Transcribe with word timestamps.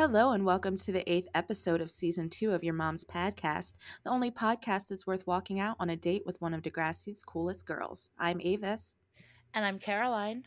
Hello, 0.00 0.30
and 0.30 0.44
welcome 0.44 0.76
to 0.76 0.92
the 0.92 1.12
eighth 1.12 1.26
episode 1.34 1.80
of 1.80 1.90
season 1.90 2.30
two 2.30 2.52
of 2.52 2.62
Your 2.62 2.72
Mom's 2.72 3.02
Podcast, 3.02 3.72
the 4.04 4.10
only 4.10 4.30
podcast 4.30 4.86
that's 4.86 5.08
worth 5.08 5.26
walking 5.26 5.58
out 5.58 5.74
on 5.80 5.90
a 5.90 5.96
date 5.96 6.22
with 6.24 6.40
one 6.40 6.54
of 6.54 6.62
Degrassi's 6.62 7.24
coolest 7.24 7.66
girls. 7.66 8.12
I'm 8.16 8.40
Avis. 8.40 8.94
And 9.52 9.64
I'm 9.64 9.80
Caroline. 9.80 10.44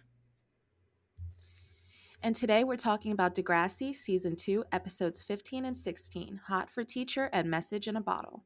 And 2.24 2.34
today 2.34 2.64
we're 2.64 2.78
talking 2.78 3.12
about 3.12 3.36
Degrassi 3.36 3.94
season 3.94 4.38
two, 4.38 4.64
episodes 4.72 5.22
15 5.22 5.66
and 5.66 5.76
16 5.76 6.40
Hot 6.48 6.70
for 6.70 6.86
Teacher 6.86 7.30
and 7.34 7.52
Message 7.52 7.90
in 7.90 7.98
a 7.98 8.02
Bottle. 8.02 8.46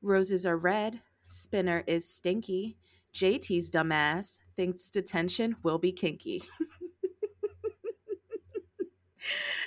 Roses 0.00 0.46
are 0.46 0.56
red, 0.56 1.02
Spinner 1.22 1.84
is 1.86 2.08
stinky, 2.08 2.78
JT's 3.14 3.70
dumbass 3.70 4.38
thinks 4.56 4.88
detention 4.88 5.56
will 5.62 5.76
be 5.76 5.92
kinky. 5.92 6.44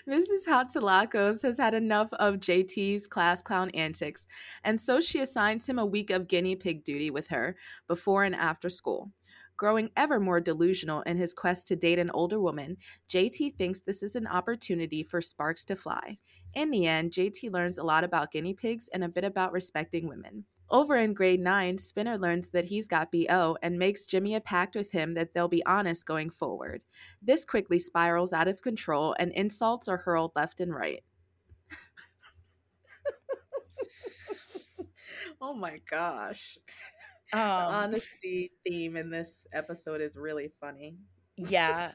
Mrs. 0.08 0.45
Hatzilakos 0.48 1.41
has 1.41 1.58
had 1.58 1.73
enough 1.73 2.14
of 2.14 2.36
JT's 2.36 3.08
class 3.08 3.41
clown 3.41 3.72
antics, 3.72 4.28
and 4.64 4.80
so 4.80 5.02
she 5.02 5.20
assigns 5.20 5.68
him 5.68 5.80
a 5.80 5.86
week 5.86 6.12
of 6.12 6.28
guinea 6.28 6.55
pig 6.55 6.84
duty 6.84 7.09
with 7.09 7.30
her 7.30 7.55
before 7.88 8.23
and 8.23 8.36
after 8.36 8.70
school. 8.70 9.12
Growing 9.58 9.90
ever 9.98 10.20
more 10.20 10.40
delusional 10.40 11.02
in 11.04 11.18
his 11.18 11.34
quest 11.34 11.66
to 11.68 11.76
date 11.76 11.98
an 11.98 12.12
older 12.12 12.40
woman, 12.40 12.78
JT 13.09 13.55
thinks 13.55 13.81
this 13.81 14.04
is 14.04 14.16
an 14.16 14.28
opportunity 14.28 15.02
for 15.02 15.22
sparks 15.22 15.66
to 15.66 15.76
fly. 15.76 16.20
In 16.53 16.70
the 16.70 16.86
end, 16.86 17.12
JT 17.12 17.52
learns 17.52 17.80
a 17.80 17.84
lot 17.84 18.03
about 18.03 18.31
guinea 18.31 18.53
pigs 18.53 18.88
and 18.94 19.03
a 19.03 19.09
bit 19.09 19.23
about 19.23 19.53
respecting 19.53 20.08
women. 20.08 20.45
Over 20.70 20.98
in 20.98 21.14
grade 21.14 21.40
9, 21.40 21.78
Spinner 21.78 22.18
learns 22.18 22.50
that 22.50 22.66
he's 22.66 22.88
got 22.88 23.12
BO 23.12 23.58
and 23.62 23.78
makes 23.78 24.06
Jimmy 24.06 24.36
a 24.36 24.42
pact 24.42 24.76
with 24.76 24.92
him 24.92 25.14
that 25.14 25.34
they'll 25.34 25.48
be 25.48 25.66
honest 25.66 26.06
going 26.06 26.32
forward. 26.32 26.82
This 27.22 27.46
quickly 27.46 27.78
spirals 27.78 28.34
out 28.34 28.48
of 28.48 28.62
control 28.62 29.16
and 29.20 29.31
insults 29.31 29.88
are 29.88 29.98
hurled 29.98 30.31
left 30.36 30.59
and 30.59 30.73
right. 30.73 31.04
oh 35.42 35.54
my 35.54 35.80
gosh. 35.89 36.58
Um, 37.32 37.39
the 37.39 37.45
honesty 37.45 38.52
theme 38.66 38.98
in 38.98 39.11
this 39.11 39.45
episode 39.54 40.02
is 40.02 40.17
really 40.17 40.52
funny. 40.59 40.98
Yeah. 41.38 41.92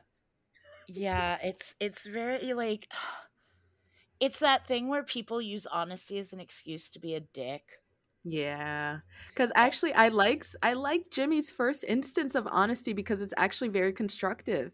Yeah, 0.86 1.38
it's 1.44 1.74
it's 1.80 2.06
very 2.06 2.52
like 2.52 2.86
it's 4.20 4.40
that 4.40 4.66
thing 4.66 4.88
where 4.88 5.02
people 5.02 5.40
use 5.40 5.66
honesty 5.66 6.18
as 6.18 6.32
an 6.32 6.40
excuse 6.40 6.90
to 6.90 6.98
be 6.98 7.14
a 7.14 7.20
dick. 7.20 7.80
Yeah. 8.24 8.98
Cuz 9.34 9.50
actually 9.54 9.94
I 9.94 10.08
likes 10.08 10.54
I 10.62 10.74
like 10.74 11.10
Jimmy's 11.10 11.50
first 11.50 11.84
instance 11.84 12.34
of 12.34 12.46
honesty 12.50 12.92
because 12.92 13.22
it's 13.22 13.34
actually 13.36 13.68
very 13.68 13.92
constructive. 13.92 14.72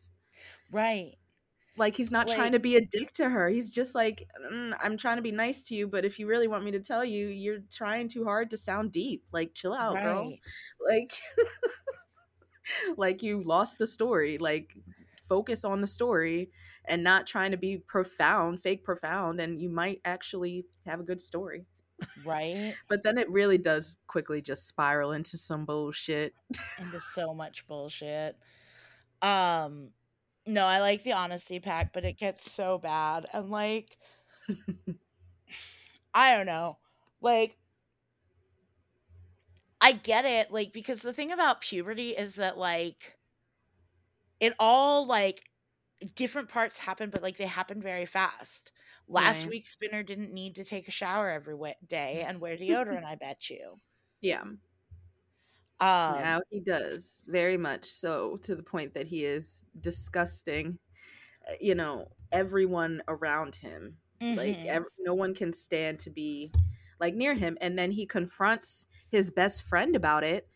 Right. 0.72 1.14
Like 1.78 1.94
he's 1.94 2.11
not 2.11 2.28
like, 2.28 2.36
trying 2.36 2.52
to 2.52 2.58
be 2.58 2.77
a 2.77 2.80
dick 2.80 3.12
to 3.14 3.28
her. 3.28 3.48
He's 3.48 3.70
just 3.70 3.94
like 3.94 4.27
mm, 4.50 4.74
I'm 4.83 4.97
trying 4.97 5.17
to 5.17 5.22
be 5.22 5.33
nice 5.33 5.62
to 5.64 5.74
you, 5.74 5.86
but 5.86 6.05
if 6.05 6.19
you 6.19 6.27
really 6.27 6.48
want 6.48 6.64
me 6.64 6.70
to 6.72 6.80
tell 6.80 7.05
you, 7.05 7.28
you're 7.28 7.61
trying 7.70 8.08
too 8.08 8.24
hard 8.24 8.50
to 8.50 8.56
sound 8.56 8.92
deep. 8.92 9.24
Like 9.33 9.55
chill 9.55 9.74
out, 9.74 9.94
right. 9.94 10.05
girl. 10.05 10.33
Like 10.80 11.20
like 12.97 13.22
you 13.22 13.42
lost 13.42 13.78
the 13.78 13.86
story. 13.86 14.39
Like 14.39 14.77
focus 15.22 15.64
on 15.64 15.80
the 15.80 15.86
story 15.86 16.50
and 16.86 17.05
not 17.05 17.27
trying 17.27 17.50
to 17.50 17.56
be 17.56 17.78
profound, 17.78 18.62
fake 18.62 18.83
profound 18.83 19.41
and 19.41 19.61
you 19.61 19.69
might 19.69 20.00
actually 20.05 20.64
have 20.86 20.98
a 20.98 21.05
good 21.05 21.20
story. 21.20 21.67
Right. 22.25 22.75
but 22.89 23.02
then 23.02 23.16
it 23.19 23.30
really 23.30 23.58
does 23.58 23.98
quickly 24.06 24.42
just 24.42 24.66
spiral 24.66 25.12
into 25.12 25.36
some 25.36 25.64
bullshit. 25.64 26.34
into 26.78 27.00
so 27.00 27.33
much 27.34 27.66
bullshit. 27.66 28.36
Um 29.22 29.91
no, 30.48 30.64
I 30.67 30.80
like 30.80 31.02
the 31.02 31.12
honesty 31.12 31.58
pack, 31.58 31.92
but 31.92 32.05
it 32.05 32.19
gets 32.19 32.50
so 32.50 32.78
bad. 32.78 33.27
And 33.33 33.50
like 33.50 33.97
I 36.14 36.36
don't 36.36 36.46
know. 36.46 36.79
Like 37.20 37.56
I 39.80 39.92
get 39.92 40.24
it, 40.24 40.51
like, 40.51 40.73
because 40.73 41.02
the 41.02 41.12
thing 41.12 41.33
about 41.33 41.61
puberty 41.61 42.11
is 42.11 42.36
that 42.36 42.58
like 42.58 43.17
it 44.40 44.55
all 44.58 45.06
like 45.06 45.51
different 46.14 46.48
parts 46.48 46.79
happen, 46.79 47.11
but 47.11 47.23
like 47.23 47.36
they 47.36 47.46
happen 47.46 47.80
very 47.80 48.06
fast. 48.06 48.73
Last 49.08 49.42
right. 49.42 49.50
week, 49.50 49.67
Spinner 49.67 50.02
didn't 50.02 50.33
need 50.33 50.56
to 50.56 50.64
take 50.64 50.89
a 50.89 50.90
shower 50.92 51.30
every 51.30 51.56
day 51.86 52.24
and 52.27 52.40
wear 52.40 52.56
deodorant. 52.56 53.05
I 53.05 53.14
bet 53.14 53.48
you. 53.50 53.78
Yeah. 54.20 54.42
Um, 55.78 56.22
now 56.22 56.40
he 56.50 56.61
does 56.61 57.22
very 57.27 57.58
much 57.58 57.84
so 57.84 58.39
to 58.42 58.56
the 58.56 58.62
point 58.62 58.94
that 58.94 59.06
he 59.06 59.24
is 59.24 59.64
disgusting. 59.80 60.78
Uh, 61.48 61.55
you 61.61 61.74
know, 61.74 62.08
everyone 62.33 63.02
around 63.08 63.56
him. 63.56 63.98
Mm-hmm. 64.20 64.39
Like, 64.39 64.64
every, 64.64 64.89
no 65.00 65.14
one 65.14 65.34
can 65.34 65.52
stand 65.52 65.98
to 66.00 66.11
be 66.11 66.50
like 66.98 67.14
near 67.14 67.34
him. 67.34 67.58
And 67.61 67.78
then 67.78 67.90
he 67.90 68.06
confronts 68.06 68.86
his 69.11 69.30
best 69.30 69.64
friend 69.64 69.94
about 69.94 70.24
it 70.24 70.48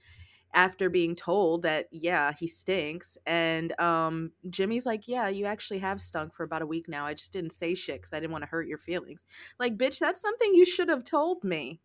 after 0.52 0.90
being 0.90 1.14
told 1.14 1.62
that 1.62 1.86
yeah 1.92 2.32
he 2.32 2.46
stinks 2.46 3.16
and 3.24 3.78
um 3.80 4.32
jimmy's 4.48 4.84
like 4.84 5.06
yeah 5.06 5.28
you 5.28 5.46
actually 5.46 5.78
have 5.78 6.00
stunk 6.00 6.34
for 6.34 6.42
about 6.42 6.60
a 6.60 6.66
week 6.66 6.88
now 6.88 7.06
i 7.06 7.14
just 7.14 7.32
didn't 7.32 7.52
say 7.52 7.74
shit 7.74 8.00
because 8.00 8.12
i 8.12 8.18
didn't 8.18 8.32
want 8.32 8.42
to 8.42 8.48
hurt 8.48 8.66
your 8.66 8.78
feelings. 8.78 9.26
Like 9.58 9.76
bitch 9.76 9.98
that's 9.98 10.20
something 10.20 10.54
you 10.54 10.64
should 10.64 10.88
have 10.88 11.04
told 11.04 11.44
me. 11.44 11.80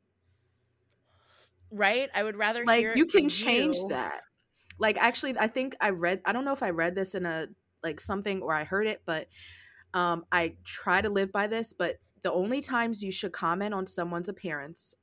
Right? 1.72 2.10
I 2.14 2.24
would 2.24 2.38
rather 2.38 2.64
like 2.66 2.88
you 2.96 3.06
can 3.06 3.28
change 3.30 3.76
you. 3.76 3.88
that. 3.90 4.22
Like 4.80 4.98
actually 4.98 5.38
i 5.38 5.48
think 5.48 5.76
i 5.80 5.90
read 5.90 6.22
i 6.26 6.34
don't 6.34 6.46
know 6.46 6.52
if 6.52 6.64
i 6.64 6.70
read 6.70 6.96
this 6.96 7.16
in 7.16 7.26
a 7.26 7.48
like 7.82 8.00
something 8.00 8.42
or 8.42 8.54
i 8.54 8.66
heard 8.66 8.88
it 8.88 9.02
but 9.06 9.28
um 9.94 10.26
i 10.32 10.54
try 10.66 11.00
to 11.00 11.10
live 11.10 11.32
by 11.32 11.48
this 11.48 11.72
but 11.72 11.96
the 12.24 12.34
only 12.34 12.60
times 12.60 13.02
you 13.02 13.12
should 13.12 13.32
comment 13.32 13.74
on 13.74 13.88
someone's 13.88 14.28
appearance 14.28 14.96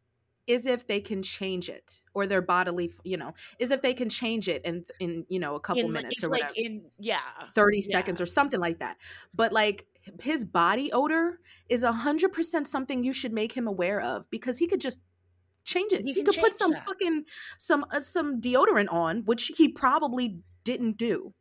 is 0.47 0.66
if 0.66 0.86
they 0.86 1.00
can 1.00 1.22
change 1.22 1.69
it 1.69 2.03
or 2.14 2.26
their 2.26 2.42
bodily 2.42 2.91
you 3.04 3.16
know 3.16 3.32
is 3.58 3.70
if 3.70 3.80
they 3.82 3.94
can 3.94 4.08
change 4.08 4.48
it 4.48 4.64
in 4.64 4.84
in 5.00 5.25
you 5.28 5.38
know 5.38 5.54
a 5.54 5.60
couple 5.60 5.84
in, 5.84 5.92
minutes 5.92 6.25
or 6.25 6.28
like 6.28 6.42
whatever. 6.42 6.54
in 6.56 6.84
yeah 6.98 7.20
30 7.54 7.78
yeah. 7.78 7.92
seconds 7.92 8.20
or 8.20 8.26
something 8.26 8.60
like 8.60 8.78
that. 8.80 8.97
But 9.34 9.53
like 9.53 9.86
his 10.20 10.44
body 10.44 10.92
odor 10.92 11.41
is 11.69 11.84
a 11.84 11.92
hundred 11.92 12.32
percent 12.32 12.66
something 12.66 13.04
you 13.04 13.12
should 13.12 13.32
make 13.32 13.53
him 13.53 13.66
aware 13.66 14.00
of 14.00 14.28
because 14.30 14.58
he 14.58 14.66
could 14.66 14.80
just 14.80 14.98
change 15.64 15.92
it. 15.92 16.03
He, 16.03 16.12
he 16.12 16.22
could 16.22 16.36
put 16.36 16.53
some 16.53 16.72
that. 16.72 16.84
fucking 16.84 17.24
some 17.59 17.84
uh, 17.91 18.00
some 18.00 18.41
deodorant 18.41 18.88
on 18.91 19.22
which 19.24 19.53
he 19.56 19.69
probably 19.69 20.41
didn't 20.64 20.97
do. 20.97 21.32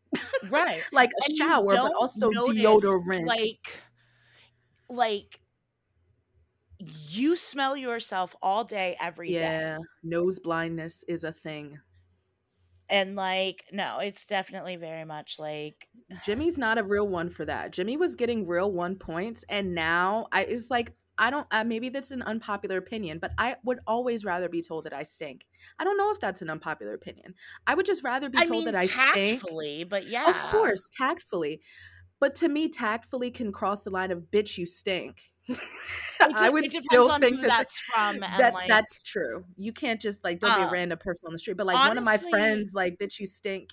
Right 0.50 0.82
like 0.92 1.10
a 1.10 1.30
and 1.30 1.38
shower 1.38 1.76
but 1.76 1.92
also 2.00 2.30
deodorant. 2.30 3.26
like 3.26 3.82
like 4.90 5.40
you 7.10 7.36
smell 7.36 7.76
yourself 7.76 8.36
all 8.42 8.64
day 8.64 8.96
every 9.00 9.34
yeah, 9.34 9.40
day. 9.40 9.66
yeah, 9.66 9.78
nose 10.04 10.40
blindness 10.40 11.04
is 11.08 11.24
a 11.24 11.32
thing. 11.32 11.80
And 12.90 13.16
like, 13.16 13.64
no, 13.72 14.00
it's 14.00 14.28
definitely 14.28 14.76
very 14.76 15.06
much 15.06 15.40
like 15.40 15.88
Jimmy's 16.26 16.58
not 16.58 16.78
a 16.78 16.84
real 16.84 17.08
one 17.08 17.30
for 17.30 17.46
that. 17.46 17.72
Jimmy 17.72 17.98
was 17.98 18.16
getting 18.16 18.48
real 18.48 18.72
one 18.72 18.96
points, 18.96 19.46
and 19.50 19.74
now 19.74 20.28
I 20.32 20.44
is 20.44 20.70
like 20.70 20.94
I 21.18 21.30
don't. 21.30 21.46
Uh, 21.52 21.64
maybe 21.64 21.90
that's 21.90 22.12
an 22.12 22.24
unpopular 22.24 22.78
opinion, 22.78 23.20
but 23.20 23.32
I 23.38 23.56
would 23.64 23.80
always 23.86 24.26
rather 24.26 24.50
be 24.50 24.62
told 24.62 24.86
that 24.86 24.94
I 24.94 25.04
stink. 25.04 25.46
I 25.78 25.84
don't 25.84 25.98
know 25.98 26.12
if 26.12 26.20
that's 26.20 26.42
an 26.42 26.50
unpopular 26.50 26.94
opinion. 26.94 27.36
I 27.68 27.76
would 27.76 27.86
just 27.86 28.04
rather 28.04 28.30
be 28.30 28.40
I 28.40 28.46
told 28.46 28.66
mean, 28.66 28.74
that 28.74 28.76
I 28.76 28.86
tactfully, 28.86 29.76
stink. 29.76 29.90
but 29.90 30.08
yeah, 30.08 30.30
of 30.30 30.36
course, 30.52 30.90
tactfully. 30.98 31.62
But 32.20 32.36
to 32.36 32.50
me, 32.50 32.70
tactfully 32.70 33.32
can 33.32 33.52
cross 33.52 33.84
the 33.84 33.90
line 33.90 34.12
of 34.12 34.32
bitch, 34.32 34.58
you 34.58 34.66
stink. 34.66 35.32
I 36.36 36.50
would 36.50 36.70
still 36.72 37.18
think 37.20 37.42
that 37.42 37.48
that's 37.48 37.80
from. 37.80 38.20
that 38.20 38.54
like, 38.54 38.68
that's 38.68 39.02
true. 39.02 39.44
You 39.58 39.74
can't 39.74 40.00
just 40.00 40.24
like 40.24 40.40
don't 40.40 40.52
uh, 40.52 40.58
be 40.58 40.64
a 40.64 40.68
uh, 40.68 40.72
random 40.72 40.98
person 40.98 41.28
on 41.28 41.34
the 41.34 41.40
street. 41.40 41.58
But 41.58 41.68
like 41.68 41.78
honestly, 41.78 41.90
one 41.90 41.98
of 41.98 42.04
my 42.04 42.18
friends, 42.30 42.74
like 42.74 42.98
bitch, 42.98 43.20
you 43.20 43.28
stink. 43.28 43.70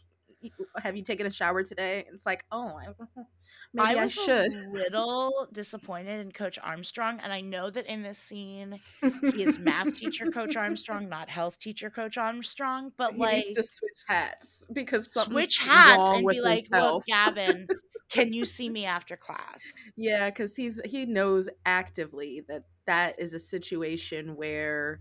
Have 0.80 0.96
you 0.96 1.02
taken 1.02 1.26
a 1.26 1.30
shower 1.30 1.64
today? 1.64 2.06
It's 2.12 2.24
like, 2.24 2.44
oh, 2.52 2.68
I, 2.68 2.86
maybe 3.74 3.98
I, 3.98 4.04
I 4.04 4.06
should. 4.06 4.54
A 4.54 4.70
little 4.70 5.48
disappointed 5.52 6.20
in 6.20 6.30
Coach 6.30 6.60
Armstrong, 6.62 7.18
and 7.20 7.32
I 7.32 7.40
know 7.40 7.70
that 7.70 7.86
in 7.86 8.02
this 8.02 8.18
scene, 8.18 8.78
he 9.02 9.42
is 9.42 9.58
math 9.58 9.94
teacher 9.94 10.26
Coach 10.32 10.56
Armstrong, 10.56 11.08
not 11.08 11.28
health 11.28 11.58
teacher 11.58 11.90
Coach 11.90 12.16
Armstrong. 12.16 12.92
But 12.96 13.14
he 13.14 13.18
like, 13.18 13.44
needs 13.46 13.56
to 13.56 13.62
switch 13.64 13.98
hats 14.06 14.64
because 14.72 15.12
switch 15.12 15.58
hats 15.58 16.10
and 16.12 16.26
be 16.26 16.40
like, 16.40 16.64
look, 16.70 17.04
Gavin 17.06 17.66
can 18.08 18.32
you 18.32 18.44
see 18.44 18.68
me 18.68 18.84
after 18.84 19.16
class 19.16 19.62
yeah 19.96 20.30
because 20.30 20.56
he's 20.56 20.80
he 20.84 21.06
knows 21.06 21.48
actively 21.64 22.42
that 22.48 22.64
that 22.86 23.18
is 23.20 23.34
a 23.34 23.38
situation 23.38 24.36
where 24.36 25.00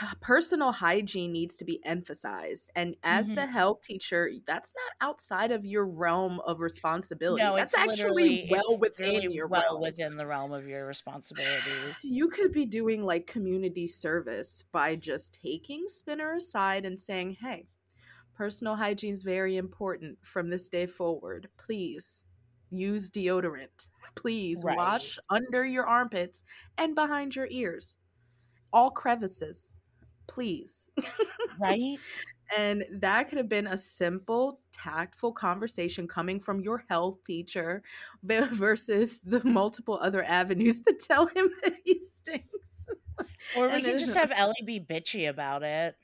personal 0.20 0.72
hygiene 0.72 1.32
needs 1.32 1.56
to 1.56 1.64
be 1.64 1.80
emphasized 1.84 2.70
and 2.74 2.96
as 3.02 3.26
mm-hmm. 3.26 3.36
the 3.36 3.46
health 3.46 3.82
teacher 3.82 4.30
that's 4.46 4.74
not 4.74 5.08
outside 5.08 5.50
of 5.50 5.64
your 5.64 5.86
realm 5.86 6.40
of 6.46 6.60
responsibility 6.60 7.42
no, 7.42 7.56
that's 7.56 7.76
actually 7.76 8.48
well 8.50 8.78
within 8.78 9.10
really 9.10 9.34
your 9.34 9.46
well 9.46 9.62
realm. 9.62 9.82
within 9.82 10.16
the 10.16 10.26
realm 10.26 10.52
of 10.52 10.66
your 10.66 10.86
responsibilities 10.88 12.00
you 12.04 12.28
could 12.28 12.52
be 12.52 12.64
doing 12.64 13.04
like 13.04 13.26
community 13.26 13.86
service 13.86 14.64
by 14.72 14.96
just 14.96 15.38
taking 15.42 15.84
spinner 15.86 16.34
aside 16.34 16.84
and 16.84 17.00
saying 17.00 17.36
hey 17.40 17.66
Personal 18.34 18.74
hygiene 18.74 19.12
is 19.12 19.22
very 19.22 19.56
important 19.56 20.18
from 20.22 20.50
this 20.50 20.68
day 20.68 20.86
forward. 20.86 21.48
Please 21.56 22.26
use 22.70 23.10
deodorant. 23.10 23.86
Please 24.16 24.62
right. 24.64 24.76
wash 24.76 25.18
under 25.30 25.64
your 25.64 25.86
armpits 25.86 26.44
and 26.76 26.94
behind 26.94 27.36
your 27.36 27.48
ears. 27.50 27.98
All 28.72 28.90
crevices. 28.90 29.74
Please. 30.26 30.90
Right? 31.60 31.96
and 32.58 32.84
that 32.90 33.28
could 33.28 33.38
have 33.38 33.48
been 33.48 33.68
a 33.68 33.76
simple, 33.76 34.60
tactful 34.72 35.32
conversation 35.32 36.06
coming 36.06 36.40
from 36.40 36.60
your 36.60 36.84
health 36.88 37.22
teacher 37.24 37.82
versus 38.22 39.20
the 39.24 39.42
multiple 39.44 39.98
other 40.02 40.24
avenues 40.24 40.82
that 40.82 40.98
tell 40.98 41.26
him 41.26 41.50
that 41.62 41.74
he 41.84 41.98
stinks. 41.98 42.48
Or 43.56 43.68
we 43.70 43.82
could 43.82 43.98
just 43.98 44.16
have 44.16 44.32
Ellie 44.34 44.54
be 44.64 44.80
bitchy 44.80 45.28
about 45.28 45.62
it. 45.62 45.94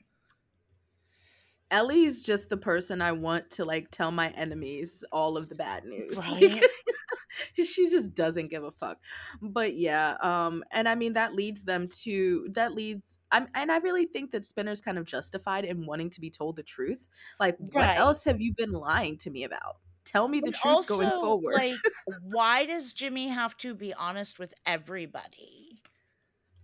Ellie's 1.71 2.21
just 2.21 2.49
the 2.49 2.57
person 2.57 3.01
I 3.01 3.13
want 3.13 3.49
to 3.51 3.65
like 3.65 3.89
tell 3.91 4.11
my 4.11 4.29
enemies 4.31 5.03
all 5.11 5.37
of 5.37 5.49
the 5.49 5.55
bad 5.55 5.85
news. 5.85 6.17
Right. 6.31 7.65
she 7.65 7.89
just 7.89 8.13
doesn't 8.13 8.49
give 8.49 8.65
a 8.65 8.71
fuck. 8.71 8.97
But 9.41 9.73
yeah, 9.73 10.15
um 10.21 10.65
and 10.69 10.87
I 10.87 10.95
mean 10.95 11.13
that 11.13 11.33
leads 11.33 11.63
them 11.63 11.87
to 12.03 12.47
that 12.51 12.73
leads 12.73 13.19
I'm 13.31 13.47
and 13.55 13.71
I 13.71 13.77
really 13.77 14.05
think 14.05 14.31
that 14.31 14.43
Spinner's 14.43 14.81
kind 14.81 14.97
of 14.97 15.05
justified 15.05 15.63
in 15.63 15.85
wanting 15.85 16.09
to 16.11 16.21
be 16.21 16.29
told 16.29 16.57
the 16.57 16.63
truth. 16.63 17.09
Like 17.39 17.55
right. 17.59 17.73
what 17.73 17.97
else 17.97 18.25
have 18.25 18.41
you 18.41 18.53
been 18.53 18.73
lying 18.73 19.17
to 19.19 19.29
me 19.29 19.45
about? 19.45 19.77
Tell 20.03 20.27
me 20.27 20.41
the 20.41 20.51
but 20.51 20.55
truth 20.55 20.75
also, 20.75 20.97
going 20.97 21.09
forward. 21.09 21.55
like 21.55 21.75
why 22.23 22.65
does 22.65 22.91
Jimmy 22.91 23.29
have 23.29 23.55
to 23.57 23.73
be 23.73 23.93
honest 23.93 24.37
with 24.37 24.53
everybody? 24.65 25.81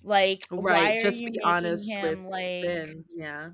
Like 0.04 0.44
right, 0.52 1.02
just 1.02 1.20
be 1.20 1.40
honest 1.42 1.90
with 2.02 2.20
like, 2.20 2.64
Spin. 2.64 3.06
Yeah 3.16 3.50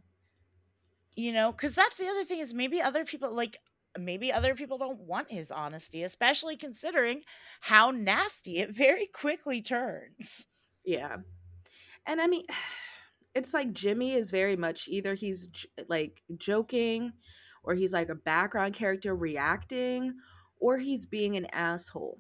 you 1.16 1.32
know 1.32 1.52
because 1.52 1.76
that's 1.76 1.96
the 1.96 2.08
other 2.08 2.24
thing 2.24 2.40
is 2.40 2.54
maybe 2.54 2.82
other 2.82 3.06
people 3.06 3.34
like 3.34 3.58
maybe 3.98 4.32
other 4.32 4.56
people 4.56 4.78
don't 4.78 5.00
want 5.02 5.30
his 5.30 5.52
honesty 5.52 6.04
especially 6.04 6.56
considering 6.56 7.22
how 7.62 7.92
nasty 7.92 8.58
it 8.58 8.76
very 8.76 9.08
quickly 9.08 9.62
turns. 9.62 10.48
Yeah. 10.84 11.18
And 12.06 12.22
i 12.22 12.28
mean 12.28 12.44
it's 13.36 13.54
like 13.54 13.74
jimmy 13.74 14.14
is 14.14 14.30
very 14.30 14.56
much 14.56 14.88
either 14.88 15.16
he's 15.16 15.48
j- 15.48 15.70
like 15.88 16.22
joking 16.38 17.14
or 17.64 17.74
he's 17.74 17.94
like 17.94 18.10
a 18.10 18.16
background 18.16 18.74
character 18.74 19.16
reacting 19.16 20.16
or 20.60 20.78
he's 20.78 21.06
being 21.06 21.36
an 21.36 21.48
asshole. 21.52 22.20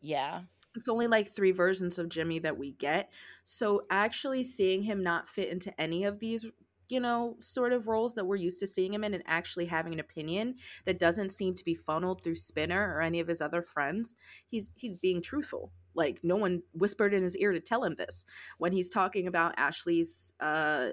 Yeah. 0.00 0.42
It's 0.74 0.88
only 0.88 1.06
like 1.06 1.28
three 1.28 1.52
versions 1.52 1.98
of 1.98 2.08
Jimmy 2.08 2.38
that 2.40 2.58
we 2.58 2.72
get. 2.72 3.10
So 3.44 3.82
actually 3.90 4.42
seeing 4.44 4.82
him 4.82 5.02
not 5.02 5.28
fit 5.28 5.48
into 5.48 5.78
any 5.80 6.04
of 6.04 6.18
these 6.18 6.46
you 6.92 7.00
know, 7.00 7.36
sort 7.40 7.72
of 7.72 7.88
roles 7.88 8.12
that 8.12 8.26
we're 8.26 8.36
used 8.36 8.60
to 8.60 8.66
seeing 8.66 8.92
him 8.92 9.02
in 9.02 9.14
and 9.14 9.22
actually 9.26 9.64
having 9.64 9.94
an 9.94 9.98
opinion 10.00 10.56
that 10.84 10.98
doesn't 10.98 11.30
seem 11.30 11.54
to 11.54 11.64
be 11.64 11.74
funneled 11.74 12.22
through 12.22 12.34
Spinner 12.34 12.94
or 12.94 13.00
any 13.00 13.18
of 13.18 13.28
his 13.28 13.40
other 13.40 13.62
friends. 13.62 14.14
He's 14.44 14.74
he's 14.76 14.98
being 14.98 15.22
truthful. 15.22 15.72
Like 15.94 16.20
no 16.22 16.36
one 16.36 16.64
whispered 16.74 17.14
in 17.14 17.22
his 17.22 17.34
ear 17.38 17.52
to 17.52 17.60
tell 17.60 17.82
him 17.82 17.94
this 17.94 18.26
when 18.58 18.72
he's 18.72 18.90
talking 18.90 19.26
about 19.26 19.54
Ashley's 19.56 20.34
uh 20.38 20.90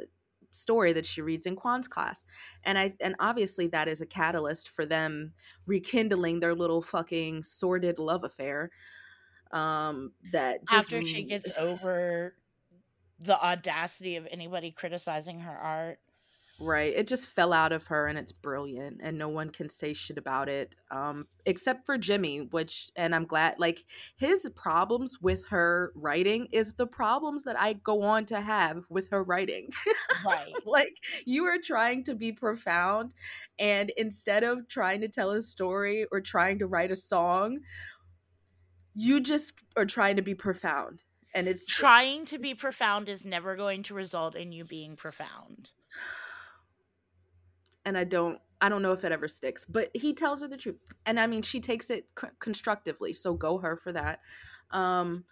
story 0.51 0.93
that 0.93 1.05
she 1.05 1.21
reads 1.21 1.45
in 1.45 1.57
Kwan's 1.57 1.89
class. 1.89 2.23
And 2.63 2.79
I 2.79 2.93
and 3.01 3.15
obviously 3.19 3.67
that 3.67 3.89
is 3.89 3.99
a 3.99 4.05
catalyst 4.05 4.69
for 4.69 4.85
them 4.85 5.33
rekindling 5.65 6.39
their 6.39 6.55
little 6.55 6.81
fucking 6.81 7.43
sordid 7.43 7.99
love 7.99 8.23
affair. 8.23 8.71
Um 9.51 10.13
that 10.31 10.65
just 10.65 10.93
after 10.93 11.01
she 11.01 11.23
gets 11.23 11.51
over 11.57 12.35
the 13.19 13.41
audacity 13.41 14.15
of 14.15 14.27
anybody 14.31 14.71
criticizing 14.71 15.39
her 15.39 15.57
art. 15.57 15.99
Right. 16.61 16.93
It 16.93 17.07
just 17.07 17.27
fell 17.27 17.53
out 17.53 17.71
of 17.71 17.85
her 17.87 18.07
and 18.07 18.17
it's 18.17 18.33
brilliant 18.33 18.99
and 19.01 19.17
no 19.17 19.29
one 19.29 19.49
can 19.49 19.69
say 19.69 19.93
shit 19.93 20.17
about 20.17 20.49
it 20.49 20.75
um 20.91 21.27
except 21.45 21.85
for 21.85 21.97
Jimmy, 21.97 22.39
which 22.39 22.91
and 22.97 23.15
I'm 23.15 23.25
glad 23.25 23.55
like 23.59 23.85
his 24.17 24.45
problems 24.55 25.19
with 25.21 25.45
her 25.47 25.93
writing 25.95 26.49
is 26.51 26.73
the 26.73 26.85
problems 26.85 27.43
that 27.43 27.57
I 27.57 27.73
go 27.73 28.01
on 28.01 28.25
to 28.25 28.41
have 28.41 28.83
with 28.89 29.09
her 29.11 29.23
writing. 29.23 29.69
Right. 30.25 30.51
like 30.65 30.97
you 31.25 31.45
are 31.45 31.59
trying 31.63 32.03
to 32.05 32.15
be 32.15 32.33
profound 32.33 33.13
and 33.57 33.91
instead 33.95 34.43
of 34.43 34.67
trying 34.67 34.99
to 34.99 35.07
tell 35.07 35.31
a 35.31 35.41
story 35.41 36.05
or 36.11 36.19
trying 36.19 36.59
to 36.59 36.67
write 36.67 36.91
a 36.91 36.95
song, 36.95 37.59
you 38.93 39.21
just 39.21 39.63
are 39.77 39.85
trying 39.85 40.17
to 40.17 40.21
be 40.21 40.35
profound 40.35 41.03
and 41.33 41.47
it's 41.47 41.65
trying 41.65 42.25
to 42.25 42.39
be 42.39 42.55
profound 42.55 43.09
is 43.09 43.25
never 43.25 43.55
going 43.55 43.83
to 43.83 43.93
result 43.93 44.35
in 44.35 44.51
you 44.51 44.65
being 44.65 44.95
profound. 44.95 45.71
And 47.85 47.97
i 47.97 48.03
don't 48.03 48.39
i 48.61 48.69
don't 48.69 48.81
know 48.81 48.91
if 48.91 49.03
it 49.03 49.11
ever 49.11 49.27
sticks 49.27 49.65
but 49.65 49.89
he 49.93 50.13
tells 50.13 50.41
her 50.41 50.47
the 50.47 50.57
truth. 50.57 50.77
And 51.05 51.19
i 51.19 51.27
mean 51.27 51.41
she 51.41 51.59
takes 51.59 51.89
it 51.89 52.07
c- 52.19 52.27
constructively 52.39 53.13
so 53.13 53.33
go 53.33 53.57
her 53.59 53.77
for 53.77 53.91
that. 53.93 54.19
Um 54.71 55.25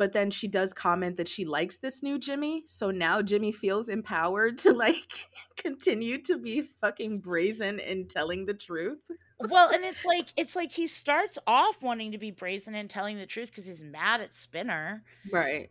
but 0.00 0.14
then 0.14 0.30
she 0.30 0.48
does 0.48 0.72
comment 0.72 1.18
that 1.18 1.28
she 1.28 1.44
likes 1.44 1.76
this 1.76 2.02
new 2.02 2.18
Jimmy. 2.18 2.62
So 2.64 2.90
now 2.90 3.20
Jimmy 3.20 3.52
feels 3.52 3.90
empowered 3.90 4.56
to 4.60 4.72
like 4.72 5.28
continue 5.58 6.16
to 6.22 6.38
be 6.38 6.62
fucking 6.62 7.18
brazen 7.18 7.78
in 7.78 8.08
telling 8.08 8.46
the 8.46 8.54
truth. 8.54 9.10
well, 9.38 9.68
and 9.68 9.84
it's 9.84 10.02
like 10.06 10.28
it's 10.38 10.56
like 10.56 10.72
he 10.72 10.86
starts 10.86 11.38
off 11.46 11.82
wanting 11.82 12.12
to 12.12 12.18
be 12.18 12.30
brazen 12.30 12.74
and 12.74 12.88
telling 12.88 13.18
the 13.18 13.26
truth 13.26 13.50
because 13.50 13.66
he's 13.66 13.82
mad 13.82 14.22
at 14.22 14.34
Spinner. 14.34 15.04
Right 15.30 15.68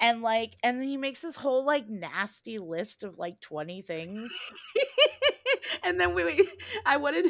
and 0.00 0.22
like 0.22 0.56
and 0.62 0.78
then 0.78 0.86
he 0.86 0.96
makes 0.96 1.20
this 1.20 1.34
whole 1.34 1.64
like 1.64 1.88
nasty 1.88 2.58
list 2.58 3.02
of 3.02 3.18
like 3.18 3.40
20 3.40 3.82
things 3.82 4.30
and 5.82 6.00
then 6.00 6.14
we, 6.14 6.48
I 6.86 6.96
wanted 6.96 7.26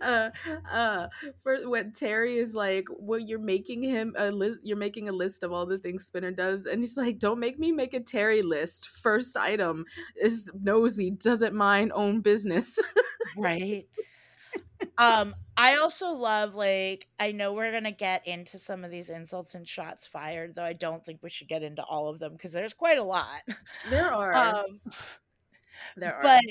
uh 0.00 0.30
uh 0.70 1.08
for 1.42 1.68
when 1.68 1.92
Terry 1.92 2.38
is 2.38 2.54
like, 2.54 2.86
well, 2.90 3.18
you're 3.18 3.38
making 3.38 3.82
him 3.82 4.14
a 4.18 4.30
list. 4.30 4.60
You're 4.62 4.76
making 4.76 5.08
a 5.08 5.12
list 5.12 5.42
of 5.42 5.52
all 5.52 5.66
the 5.66 5.78
things 5.78 6.04
Spinner 6.04 6.30
does, 6.30 6.66
and 6.66 6.82
he's 6.82 6.96
like, 6.96 7.18
don't 7.18 7.40
make 7.40 7.58
me 7.58 7.72
make 7.72 7.94
a 7.94 8.00
Terry 8.00 8.42
list. 8.42 8.88
First 8.88 9.36
item 9.36 9.84
is 10.20 10.50
nosy, 10.60 11.10
doesn't 11.10 11.54
mind 11.54 11.92
own 11.94 12.20
business. 12.20 12.78
right. 13.36 13.86
Um, 14.98 15.34
I 15.56 15.76
also 15.76 16.10
love 16.12 16.54
like 16.54 17.08
I 17.18 17.32
know 17.32 17.52
we're 17.52 17.72
gonna 17.72 17.92
get 17.92 18.26
into 18.26 18.58
some 18.58 18.84
of 18.84 18.90
these 18.90 19.08
insults 19.08 19.54
and 19.54 19.66
shots 19.66 20.06
fired, 20.06 20.54
though 20.54 20.64
I 20.64 20.72
don't 20.72 21.04
think 21.04 21.20
we 21.22 21.30
should 21.30 21.48
get 21.48 21.62
into 21.62 21.82
all 21.82 22.08
of 22.08 22.18
them 22.18 22.32
because 22.32 22.52
there's 22.52 22.74
quite 22.74 22.98
a 22.98 23.04
lot. 23.04 23.42
There 23.90 24.12
are. 24.12 24.32
Um, 24.34 24.80
there 25.96 26.14
are. 26.14 26.22
But 26.22 26.42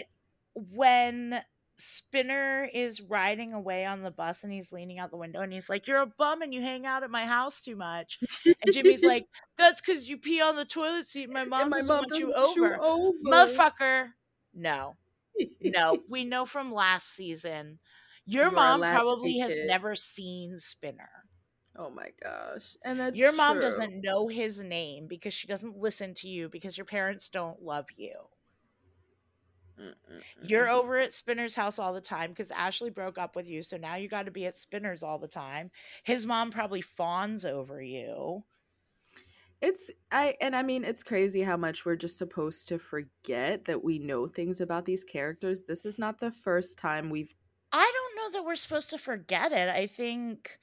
when 0.56 1.42
Spinner 1.78 2.70
is 2.72 3.02
riding 3.02 3.54
away 3.54 3.86
on 3.86 4.04
the 4.04 4.12
bus 4.12 4.44
and 4.44 4.54
he's 4.54 4.72
leaning 4.72 5.00
out 5.00 5.12
the 5.12 5.18
window 5.18 5.42
and 5.42 5.52
he's 5.52 5.70
like, 5.70 5.88
You're 5.88 6.02
a 6.02 6.06
bum 6.06 6.42
and 6.42 6.54
you 6.54 6.62
hang 6.62 6.86
out 6.86 7.04
at 7.04 7.10
my 7.10 7.26
house 7.26 7.62
too 7.62 7.76
much. 7.76 8.20
And 8.46 8.74
Jimmy's 8.74 9.04
like, 9.04 9.26
That's 9.58 9.82
because 9.82 10.08
you 10.08 10.18
pee 10.18 10.42
on 10.42 10.56
the 10.56 10.66
toilet 10.66 11.08
seat. 11.08 11.30
My 11.30 11.44
mom 11.44 11.70
my 11.70 11.78
doesn't 11.78 11.88
mom 11.94 11.98
want 12.00 12.10
doesn't 12.10 12.28
you, 12.28 12.34
over. 12.34 12.76
you 12.76 12.82
over. 12.82 13.18
Motherfucker. 13.26 14.10
No. 14.54 14.96
No. 15.62 15.98
we 16.10 16.26
know 16.26 16.46
from 16.46 16.72
last 16.72 17.16
season, 17.16 17.80
your 18.26 18.46
you 18.46 18.52
mom 18.52 18.82
probably 18.82 19.40
has 19.40 19.58
never 19.66 19.96
seen 19.96 20.60
Spinner. 20.60 21.10
Oh 21.76 21.90
my 21.90 22.10
gosh. 22.22 22.78
And 22.86 23.00
that's 23.00 23.18
your 23.18 23.34
mom 23.34 23.56
true. 23.56 23.64
doesn't 23.64 24.02
know 24.02 24.28
his 24.28 24.62
name 24.62 25.08
because 25.08 25.34
she 25.34 25.48
doesn't 25.48 25.76
listen 25.76 26.14
to 26.16 26.28
you 26.28 26.50
because 26.50 26.78
your 26.78 26.86
parents 26.86 27.30
don't 27.30 27.64
love 27.64 27.88
you. 27.98 28.14
You're 30.44 30.70
over 30.70 30.98
at 30.98 31.14
Spinner's 31.14 31.56
house 31.56 31.80
all 31.80 31.94
the 31.94 32.02
time 32.02 32.32
because 32.32 32.52
Ashley 32.52 32.90
broke 32.90 33.18
up 33.18 33.36
with 33.36 33.50
you. 33.50 33.62
So 33.62 33.78
now 33.78 33.96
you 33.96 34.08
got 34.08 34.26
to 34.26 34.32
be 34.32 34.46
at 34.46 34.56
Spinner's 34.56 35.04
all 35.04 35.18
the 35.18 35.28
time. 35.28 35.72
His 36.04 36.26
mom 36.26 36.52
probably 36.52 36.82
fawns 36.82 37.46
over 37.46 37.82
you. 37.82 38.44
It's 39.62 39.90
I 40.12 40.36
and 40.42 40.56
I 40.56 40.62
mean 40.62 40.84
it's 40.84 41.04
crazy 41.04 41.42
how 41.42 41.56
much 41.56 41.86
we're 41.86 41.96
just 41.96 42.18
supposed 42.18 42.68
to 42.68 42.78
forget 42.78 43.64
that 43.66 43.82
we 43.82 43.98
know 43.98 44.28
things 44.28 44.60
about 44.60 44.84
these 44.84 45.06
characters. 45.06 45.64
This 45.64 45.86
is 45.86 45.98
not 45.98 46.20
the 46.20 46.32
first 46.32 46.78
time 46.78 47.10
we've 47.10 47.34
I 47.72 47.92
don't 47.94 48.34
know 48.34 48.38
that 48.38 48.46
we're 48.46 48.58
supposed 48.58 48.90
to 48.90 48.98
forget 48.98 49.54
it. 49.54 49.70
I 49.70 49.88
think 49.88 50.60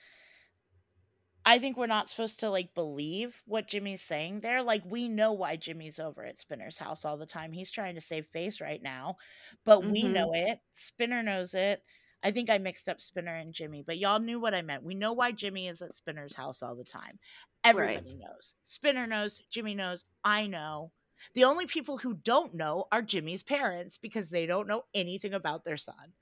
I 1.45 1.59
think 1.59 1.77
we're 1.77 1.87
not 1.87 2.09
supposed 2.09 2.41
to 2.41 2.51
like 2.51 2.75
believe 2.75 3.41
what 3.47 3.67
Jimmy's 3.67 4.03
saying 4.03 4.41
there. 4.41 4.63
Like 4.63 4.83
we 4.85 5.09
know 5.09 5.33
why 5.33 5.57
Jimmy's 5.57 5.99
over 5.99 6.25
at 6.25 6.39
Spinner's 6.39 6.79
house 6.79 7.05
all 7.05 7.17
the 7.17 7.27
time. 7.27 7.53
He's 7.53 7.71
trying 7.71 7.95
to 7.95 8.01
save 8.01 8.27
face 8.27 8.61
right 8.61 8.83
now, 8.83 9.17
but 9.65 9.81
mm-hmm. 9.81 9.93
we 9.93 10.03
know 10.03 10.33
it. 10.35 10.59
Spinner 10.73 11.23
knows 11.23 11.55
it. 11.55 11.83
I 12.23 12.31
think 12.33 12.51
I 12.51 12.59
mixed 12.59 12.89
up 12.89 13.01
Spinner 13.01 13.35
and 13.35 13.55
Jimmy, 13.55 13.83
but 13.87 13.97
y'all 13.97 14.21
knew 14.21 14.39
what 14.39 14.55
I 14.55 14.61
meant. 14.61 14.83
We 14.83 14.95
know 14.95 15.15
why 15.15 15.33
Jimmy 15.33 15.69
is 15.69 15.81
at 15.81 15.95
Spinner's 15.95 16.35
house 16.35 16.63
all 16.63 16.77
the 16.77 16.85
time. 16.85 17.19
Everybody 17.65 18.11
right. 18.11 18.19
knows. 18.19 18.55
Spinner 18.65 19.07
knows, 19.07 19.41
Jimmy 19.51 19.75
knows, 19.75 20.05
I 20.23 20.47
know. 20.47 20.93
The 21.33 21.45
only 21.45 21.67
people 21.67 21.97
who 21.97 22.15
don't 22.15 22.55
know 22.55 22.85
are 22.93 23.01
Jimmy's 23.01 23.43
parents 23.43 23.97
because 23.97 24.29
they 24.29 24.45
don't 24.45 24.69
know 24.69 24.85
anything 24.95 25.33
about 25.33 25.65
their 25.65 25.79
son. 25.79 26.13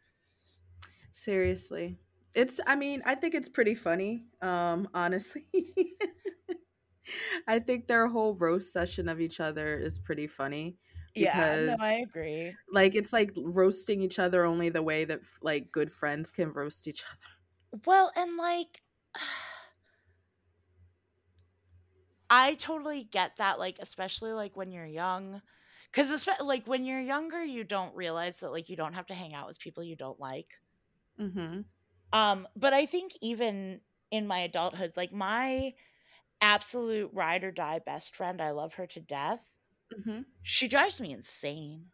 Seriously 1.11 1.99
it's 2.35 2.61
i 2.67 2.77
mean 2.77 3.03
i 3.07 3.15
think 3.15 3.35
it's 3.35 3.49
pretty 3.49 3.75
funny 3.75 4.27
um 4.43 4.89
honestly 4.95 5.47
i 7.47 7.59
think 7.59 7.87
their 7.87 8.07
whole 8.09 8.35
roast 8.35 8.73
session 8.73 9.09
of 9.09 9.21
each 9.21 9.41
other 9.41 9.77
is 9.77 9.99
pretty 9.99 10.27
funny 10.27 10.79
because, 11.17 11.37
yeah 11.37 11.57
no, 11.61 11.75
i 11.81 11.93
agree 11.95 12.59
like 12.73 12.95
it's 12.95 13.13
like 13.13 13.33
roasting 13.37 14.01
each 14.03 14.19
other 14.19 14.45
only 14.45 14.69
the 14.71 14.83
way 14.83 15.05
that 15.05 15.21
like 15.43 15.73
good 15.73 15.93
friends 15.93 16.33
can 16.33 16.53
roast 16.53 16.89
each 16.89 17.05
other 17.05 17.31
well 17.87 18.13
and 18.17 18.37
like 18.37 18.83
I 22.31 22.55
totally 22.57 23.05
get 23.05 23.37
that, 23.37 23.59
like, 23.59 23.79
especially, 23.81 24.33
like, 24.33 24.57
when 24.57 24.71
you're 24.73 24.87
young. 24.87 25.43
espe 25.95 26.41
like, 26.41 26.67
when 26.67 26.85
you're 26.85 27.01
younger, 27.01 27.43
you 27.43 27.65
don't 27.65 27.95
realize 27.95 28.41
that, 28.41 28.51
like, 28.51 28.69
you 28.69 28.77
don't 28.77 28.95
have 28.95 29.07
to 29.07 29.15
hang 29.15 29.35
out 29.35 29.47
with 29.49 29.59
people 29.59 29.83
you 29.83 29.97
don't 29.97 30.21
like. 30.21 30.55
Mhm. 31.19 31.65
Um, 32.12 32.49
but 32.57 32.73
I 32.73 32.87
think 32.87 33.12
even 33.21 33.83
in 34.11 34.27
my 34.27 34.38
adulthood, 34.38 34.95
like, 34.97 35.12
my 35.12 35.75
absolute 36.41 37.12
ride 37.15 37.45
or 37.45 37.53
die 37.53 37.81
best 37.81 38.17
friend, 38.17 38.43
I 38.43 38.50
love 38.53 38.75
her 38.75 38.87
to 38.88 39.00
death. 39.00 39.57
Mhm. 39.93 40.25
She 40.43 40.69
drives 40.69 41.00
me 41.00 41.12
insane. 41.12 41.93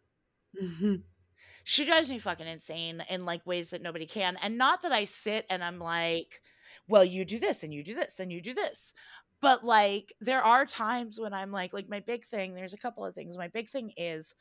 Mhm. 0.54 1.04
She 1.64 1.84
drives 1.84 2.10
me 2.10 2.18
fucking 2.18 2.46
insane 2.46 3.02
in, 3.08 3.24
like, 3.24 3.44
ways 3.46 3.70
that 3.70 3.82
nobody 3.82 4.06
can, 4.06 4.36
and 4.38 4.58
not 4.58 4.82
that 4.82 4.92
I 4.92 5.04
sit 5.04 5.46
and 5.50 5.64
I'm 5.64 5.78
like, 5.78 6.42
"Well, 6.86 7.04
you 7.04 7.24
do 7.24 7.38
this, 7.38 7.62
and 7.64 7.72
you 7.72 7.82
do 7.82 7.94
this, 7.94 8.20
and 8.20 8.30
you 8.32 8.40
do 8.40 8.54
this." 8.54 8.92
But, 9.40 9.64
like, 9.64 10.12
there 10.20 10.42
are 10.42 10.64
times 10.66 11.18
when 11.20 11.32
I'm 11.34 11.50
like 11.52 11.72
like, 11.72 11.88
my 11.88 12.00
big 12.00 12.24
thing 12.24 12.54
there's 12.54 12.74
a 12.74 12.78
couple 12.78 13.04
of 13.04 13.14
things. 13.14 13.36
My 13.36 13.48
big 13.48 13.68
thing 13.68 13.90
is 13.96 14.34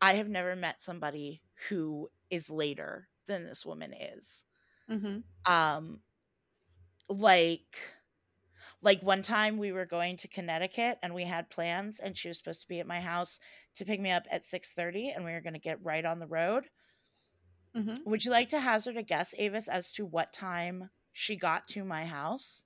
I 0.00 0.14
have 0.14 0.28
never 0.28 0.54
met 0.56 0.82
somebody 0.82 1.42
who 1.68 2.10
is 2.30 2.50
later 2.50 3.08
than 3.26 3.44
this 3.44 3.66
woman 3.66 3.92
is. 3.92 4.44
Mhm. 4.88 5.24
Um 5.44 6.02
like 7.08 7.92
like, 8.82 9.02
one 9.02 9.22
time 9.22 9.58
we 9.58 9.72
were 9.72 9.86
going 9.86 10.16
to 10.18 10.28
Connecticut, 10.28 10.98
and 11.02 11.14
we 11.14 11.24
had 11.24 11.50
plans, 11.50 12.00
and 12.00 12.16
she 12.16 12.28
was 12.28 12.38
supposed 12.38 12.62
to 12.62 12.68
be 12.68 12.80
at 12.80 12.86
my 12.86 13.00
house 13.00 13.38
to 13.76 13.84
pick 13.84 14.00
me 14.00 14.10
up 14.10 14.24
at 14.30 14.44
6:30, 14.44 15.10
and 15.10 15.24
we 15.24 15.32
were 15.32 15.40
gonna 15.42 15.58
get 15.58 15.82
right 15.84 16.04
on 16.04 16.20
the 16.20 16.26
road. 16.28 16.70
Mhm. 17.74 18.06
Would 18.06 18.24
you 18.24 18.30
like 18.30 18.48
to 18.48 18.60
hazard 18.60 18.96
a 18.96 19.02
guess, 19.02 19.34
Avis, 19.36 19.68
as 19.68 19.92
to 19.92 20.06
what 20.06 20.32
time 20.32 20.90
she 21.12 21.36
got 21.36 21.68
to 21.68 21.84
my 21.84 22.06
house? 22.06 22.64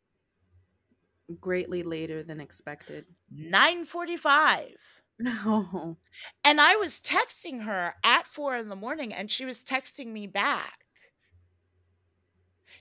Greatly 1.40 1.82
later 1.82 2.22
than 2.22 2.40
expected. 2.40 3.14
9:45. 3.30 5.00
No. 5.20 5.98
And 6.44 6.60
I 6.60 6.74
was 6.76 7.00
texting 7.00 7.62
her 7.62 7.94
at 8.02 8.26
4 8.26 8.56
in 8.56 8.68
the 8.68 8.74
morning, 8.76 9.12
and 9.14 9.30
she 9.30 9.44
was 9.44 9.64
texting 9.64 10.08
me 10.08 10.26
back. 10.26 10.86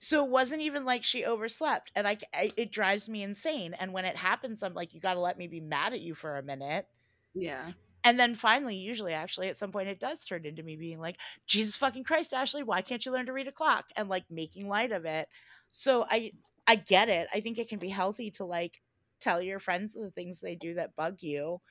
So 0.01 0.25
it 0.25 0.29
wasn't 0.31 0.62
even 0.62 0.84
like 0.86 1.03
she 1.05 1.24
overslept, 1.25 1.91
and 1.96 2.05
I 2.08 2.17
I 2.34 2.51
it 2.58 2.72
drives 2.72 3.08
me 3.10 3.24
insane, 3.24 3.74
and 3.74 3.93
when 3.93 4.03
it 4.05 4.17
happens, 4.17 4.62
I'm 4.63 4.74
like, 4.74 4.93
"You 4.93 5.00
gotta 5.00 5.19
let 5.22 5.38
me 5.38 5.48
be 5.48 5.62
mad 5.62 5.93
at 5.93 6.01
you 6.01 6.15
for 6.15 6.38
a 6.38 6.43
minute." 6.43 6.88
Yeah. 7.34 7.74
And 8.03 8.17
then 8.19 8.36
finally, 8.36 8.77
usually, 8.77 9.13
actually, 9.13 9.50
at 9.50 9.58
some 9.58 9.72
point, 9.72 9.89
it 9.89 10.00
does 10.00 10.24
turn 10.24 10.46
into 10.46 10.63
me 10.63 10.77
being 10.77 11.00
like, 11.00 11.17
"Jesus 11.46 11.75
fucking 11.75 12.05
Christ, 12.05 12.34
Ashley, 12.34 12.63
why 12.63 12.81
can't 12.81 13.05
you 13.05 13.12
learn 13.12 13.25
to 13.25 13.34
read 13.34 13.48
a 13.48 13.51
clock?" 13.51 13.89
And, 13.96 14.08
like, 14.10 14.29
making 14.31 14.67
light 14.69 14.91
of 14.93 15.05
it. 15.05 15.27
So 15.72 16.05
I 16.10 16.31
I 16.67 16.75
get 16.75 17.10
it. 17.10 17.27
I 17.34 17.41
think 17.41 17.58
it 17.58 17.67
can 17.69 17.79
be 17.79 17.89
healthy 17.89 18.31
to, 18.31 18.46
like, 18.46 18.81
tell 19.19 19.41
your 19.41 19.60
friends 19.60 19.93
the 19.93 20.12
things 20.12 20.39
they 20.39 20.55
do 20.55 20.75
that 20.75 20.96
bug 20.96 21.22
you. 21.24 21.62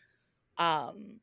Um 0.59 1.21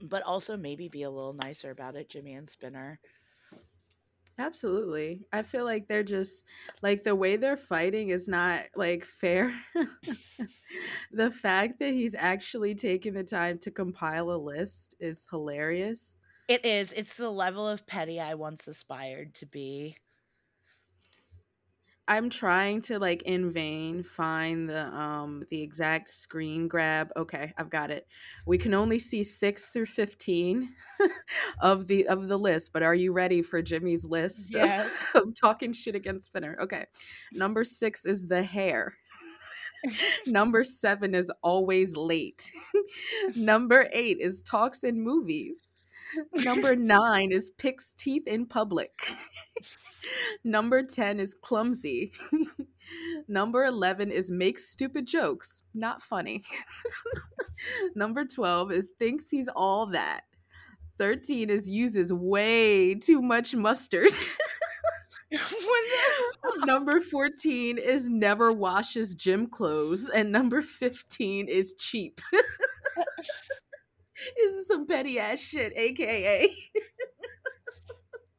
but 0.00 0.22
also 0.22 0.56
maybe 0.56 0.88
be 0.88 1.02
a 1.02 1.10
little 1.10 1.32
nicer 1.32 1.70
about 1.70 1.96
it, 1.96 2.08
Jimmy 2.08 2.34
and 2.34 2.48
Spinner. 2.48 3.00
Absolutely. 4.38 5.26
I 5.32 5.42
feel 5.42 5.64
like 5.64 5.88
they're 5.88 6.04
just 6.04 6.46
like, 6.80 7.02
the 7.02 7.16
way 7.16 7.36
they're 7.36 7.56
fighting 7.56 8.10
is 8.10 8.28
not, 8.28 8.66
like, 8.76 9.04
fair. 9.04 9.52
The 11.12 11.30
fact 11.30 11.78
that 11.80 11.92
he's 11.92 12.14
actually 12.14 12.74
taking 12.74 13.14
the 13.14 13.24
time 13.24 13.58
to 13.60 13.70
compile 13.70 14.30
a 14.30 14.36
list 14.36 14.94
is 15.00 15.26
hilarious. 15.30 16.18
It 16.48 16.64
is. 16.64 16.92
It's 16.92 17.14
the 17.14 17.30
level 17.30 17.66
of 17.68 17.86
petty 17.86 18.20
I 18.20 18.34
once 18.34 18.68
aspired 18.68 19.34
to 19.36 19.46
be. 19.46 19.96
I'm 22.08 22.30
trying 22.30 22.80
to, 22.82 22.98
like, 22.98 23.22
in 23.22 23.50
vain 23.52 24.02
find 24.02 24.68
the, 24.68 24.86
um, 24.86 25.44
the 25.50 25.62
exact 25.62 26.08
screen 26.08 26.66
grab. 26.66 27.10
Okay, 27.16 27.52
I've 27.58 27.70
got 27.70 27.90
it. 27.90 28.06
We 28.46 28.58
can 28.58 28.74
only 28.74 28.98
see 28.98 29.22
6 29.22 29.68
through 29.68 29.86
15 29.86 30.70
of 31.60 31.86
the 31.86 32.08
of 32.08 32.28
the 32.28 32.38
list, 32.38 32.72
but 32.72 32.82
are 32.82 32.94
you 32.94 33.12
ready 33.12 33.42
for 33.42 33.62
Jimmy's 33.62 34.04
list 34.04 34.54
Yes. 34.54 34.90
of 35.14 35.34
talking 35.40 35.72
shit 35.72 35.94
against 35.94 36.26
Spinner? 36.28 36.56
Okay. 36.62 36.86
Number 37.34 37.64
6 37.64 38.06
is 38.06 38.26
the 38.26 38.42
hair. 38.42 38.94
Number 40.26 40.64
7 40.64 41.14
is 41.14 41.30
always 41.42 41.96
late. 41.96 42.52
Number 43.36 43.88
8 43.92 44.18
is 44.20 44.42
talks 44.42 44.84
in 44.84 45.02
movies. 45.02 45.76
Number 46.44 46.74
9 46.74 47.32
is 47.32 47.50
picks 47.50 47.94
teeth 47.94 48.26
in 48.26 48.46
public. 48.46 48.92
Number 50.44 50.82
10 50.82 51.20
is 51.20 51.34
clumsy. 51.34 52.12
Number 53.28 53.64
11 53.64 54.10
is 54.10 54.30
makes 54.30 54.68
stupid 54.68 55.06
jokes. 55.06 55.62
Not 55.74 56.02
funny. 56.02 56.42
Number 57.94 58.24
12 58.24 58.72
is 58.72 58.92
thinks 58.98 59.30
he's 59.30 59.48
all 59.48 59.86
that. 59.86 60.22
13 60.98 61.50
is 61.50 61.70
uses 61.70 62.12
way 62.12 62.94
too 62.94 63.22
much 63.22 63.54
mustard. 63.54 64.10
What 65.30 65.42
the 65.42 66.38
fuck? 66.40 66.66
Number 66.66 67.02
14 67.02 67.76
is 67.76 68.08
never 68.08 68.50
washes 68.50 69.14
gym 69.14 69.46
clothes. 69.46 70.08
And 70.08 70.32
number 70.32 70.62
15 70.62 71.48
is 71.48 71.74
cheap. 71.74 72.22
this 72.32 72.46
is 74.54 74.68
some 74.68 74.86
petty 74.86 75.18
ass 75.18 75.38
shit, 75.38 75.74
aka. 75.76 76.48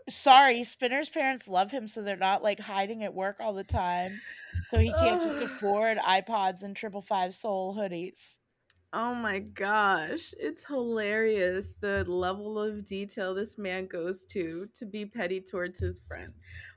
Sorry, 0.10 0.64
Spinner's 0.66 1.10
parents 1.10 1.48
love 1.48 1.72
him, 1.72 1.88
so 1.88 2.02
they're 2.02 2.18
not, 2.18 2.44
like, 2.44 2.60
hiding 2.60 3.04
at 3.04 3.14
work 3.14 3.38
all 3.40 3.54
the 3.54 3.64
time. 3.64 4.22
So 4.64 4.80
he 4.80 4.94
can't 4.94 5.22
just 5.22 5.40
afford 5.42 5.98
iPods 6.00 6.64
and 6.64 6.76
triple 6.76 7.02
five 7.02 7.34
soul 7.34 7.76
hoodies. 7.76 8.40
Oh 8.92 9.14
my 9.14 9.38
gosh, 9.40 10.34
it's 10.40 10.66
hilarious 10.66 11.76
the 11.76 12.04
level 12.06 12.60
of 12.60 12.86
detail 12.86 13.36
this 13.36 13.58
man 13.58 13.86
goes 13.88 14.26
to 14.26 14.68
to 14.74 14.86
be 14.86 15.06
petty 15.06 15.42
towards 15.42 15.80
his 15.80 16.00
friend. 16.00 16.34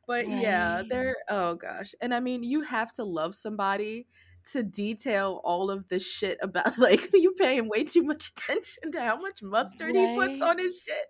But 0.07 0.29
yeah, 0.29 0.83
Right. 0.83 0.87
they're 0.87 1.17
oh 1.29 1.55
gosh. 1.55 1.95
And 2.03 2.15
I 2.15 2.21
mean, 2.21 2.43
you 2.43 2.61
have 2.63 2.93
to 2.95 3.05
love 3.05 3.35
somebody 3.35 4.09
to 4.47 4.63
detail 4.63 5.41
all 5.45 5.71
of 5.71 5.89
this 5.89 6.07
shit 6.07 6.39
about 6.43 6.79
like 6.79 7.11
you 7.13 7.33
paying 7.33 7.69
way 7.69 7.85
too 7.85 8.03
much 8.03 8.29
attention 8.29 8.93
to 8.93 9.01
how 9.01 9.21
much 9.21 9.43
mustard 9.43 9.95
he 9.95 10.17
puts 10.17 10.41
on 10.41 10.59
his 10.59 10.81
shit. 10.81 11.07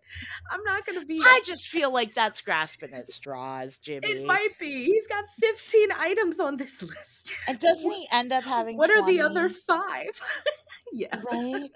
I'm 0.51 0.63
not 0.65 0.85
gonna 0.87 1.05
be 1.05 1.21
I 1.23 1.41
just 1.45 1.69
feel 1.69 1.93
like 1.93 2.15
that's 2.15 2.41
grasping 2.41 2.93
at 2.95 3.11
straws, 3.11 3.79
Jimmy. 3.79 4.07
it 4.09 4.27
might 4.27 4.59
be. 4.59 4.85
He's 4.85 5.07
got 5.07 5.25
15 5.41 5.89
items 5.93 6.41
on 6.41 6.57
this 6.57 6.83
list. 6.83 7.33
And 7.49 7.59
doesn't 7.61 7.91
he 7.91 8.09
end 8.11 8.33
up 8.33 8.45
having 8.45 8.77
What 8.77 8.91
are 8.91 9.05
the 9.07 9.21
other 9.21 9.49
five? 9.49 10.21
yeah. 10.93 11.21
Right? 11.31 11.71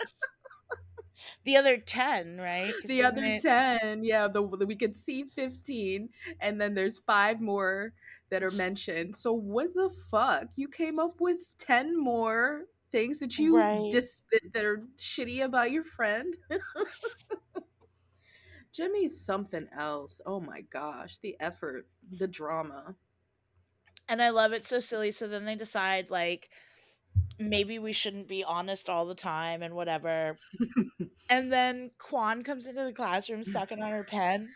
The 1.45 1.57
other 1.57 1.79
10, 1.79 2.39
right 2.39 2.75
the 2.85 3.03
other 3.03 3.25
it 3.25 3.41
10 3.41 4.05
yeah 4.05 4.29
the, 4.29 4.47
the- 4.59 4.67
we 4.67 4.77
could 4.77 4.97
see 4.97 5.25
15 5.25 6.09
and 6.41 6.61
then 6.61 6.75
there's 6.75 6.99
five 6.99 7.41
more 7.41 7.93
that 8.31 8.43
are 8.43 8.51
mentioned 8.53 9.17
so 9.17 9.33
what 9.33 9.73
the 9.75 9.91
fuck 10.11 10.47
you 10.57 10.69
came 10.69 10.99
up 10.99 11.21
with 11.21 11.57
10 11.59 11.99
more 11.99 12.65
things 12.93 13.19
that 13.19 13.39
you 13.39 13.57
Right. 13.57 13.91
dis- 13.91 14.25
that, 14.33 14.53
that 14.53 14.65
are 14.65 14.83
shitty 14.97 15.43
about 15.43 15.71
your 15.71 15.85
friend 15.85 16.35
jimmy's 18.73 19.25
something 19.25 19.69
else 19.77 20.21
oh 20.27 20.41
my 20.41 20.61
gosh 20.63 21.19
the 21.19 21.37
effort 21.41 21.87
the 22.11 22.29
drama 22.29 22.97
And 24.09 24.23
I 24.23 24.31
love 24.31 24.53
it 24.53 24.65
so 24.65 24.79
silly. 24.79 25.11
So 25.11 25.27
then 25.29 25.45
they 25.45 25.57
decide 25.57 26.11
like 26.11 26.49
maybe 27.39 27.79
we 27.79 27.93
shouldn't 27.93 28.29
be 28.29 28.45
honest 28.45 28.89
all 28.89 29.07
the 29.07 29.15
time 29.15 29.63
and 29.63 29.75
whatever. 29.75 30.39
and 31.29 31.53
then 31.53 31.91
Kwan 31.99 32.43
comes 32.43 32.67
into 32.67 32.85
the 32.85 32.93
classroom 32.93 33.45
sucking 33.45 33.83
on 33.83 33.91
her 33.91 34.05
pen 34.05 34.49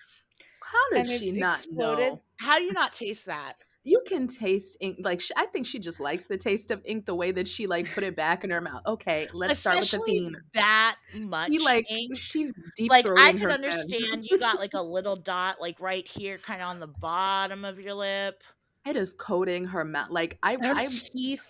how 0.73 1.03
did 1.03 1.07
she 1.07 1.33
not 1.33 1.57
exploded. 1.57 2.13
know 2.13 2.21
How 2.39 2.59
do 2.59 2.65
you 2.65 2.73
not 2.73 2.93
taste 2.93 3.27
that? 3.27 3.57
you 3.83 4.03
can 4.07 4.27
taste 4.27 4.77
ink 4.81 4.99
like 5.01 5.23
sh- 5.23 5.31
i 5.37 5.47
think 5.47 5.67
she 5.67 5.79
just 5.79 6.01
likes 6.01 6.27
the 6.27 6.37
taste 6.37 6.71
of 6.71 6.83
ink 6.85 7.07
the 7.07 7.15
way 7.15 7.33
that 7.33 7.49
she 7.49 7.67
like 7.67 7.91
put 7.95 8.05
it 8.05 8.15
back 8.15 8.45
in 8.45 8.51
her 8.51 8.61
mouth 8.61 8.83
okay 8.85 9.27
let's 9.33 9.59
start 9.59 9.81
with 9.81 9.91
the 9.91 9.99
theme 10.01 10.37
that 10.53 10.97
much 11.15 11.51
like 11.63 11.91
ink. 11.91 12.15
she's 12.15 12.53
deep 12.77 12.91
Like 12.91 13.07
I 13.17 13.33
could 13.33 13.51
understand 13.51 14.27
you 14.31 14.39
got 14.39 14.59
like 14.59 14.75
a 14.75 14.83
little 14.83 15.17
dot 15.17 15.61
like 15.61 15.81
right 15.81 16.07
here, 16.07 16.39
kind 16.39 16.61
of 16.63 16.69
on 16.69 16.81
the 16.81 16.87
bottom 16.87 17.65
of 17.65 17.81
your 17.81 17.95
lip. 17.95 18.43
It 18.87 18.97
is 18.97 19.13
coating 19.13 19.67
her 19.67 19.85
mouth. 19.85 20.11
Like 20.11 20.39
I, 20.43 20.55
Her 20.55 20.75
I 20.75 20.87
teeth. 20.87 21.47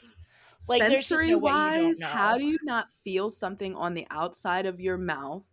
Like, 0.69 0.83
sensory 0.83 1.31
no 1.31 1.39
way 1.39 1.53
you 1.53 1.57
don't 1.57 1.85
wise, 1.87 2.03
how 2.03 2.37
do 2.37 2.45
you 2.45 2.59
not 2.65 2.89
feel 3.03 3.31
something 3.31 3.75
on 3.75 3.95
the 3.95 4.07
outside 4.11 4.67
of 4.67 4.79
your 4.79 4.99
mouth, 4.99 5.51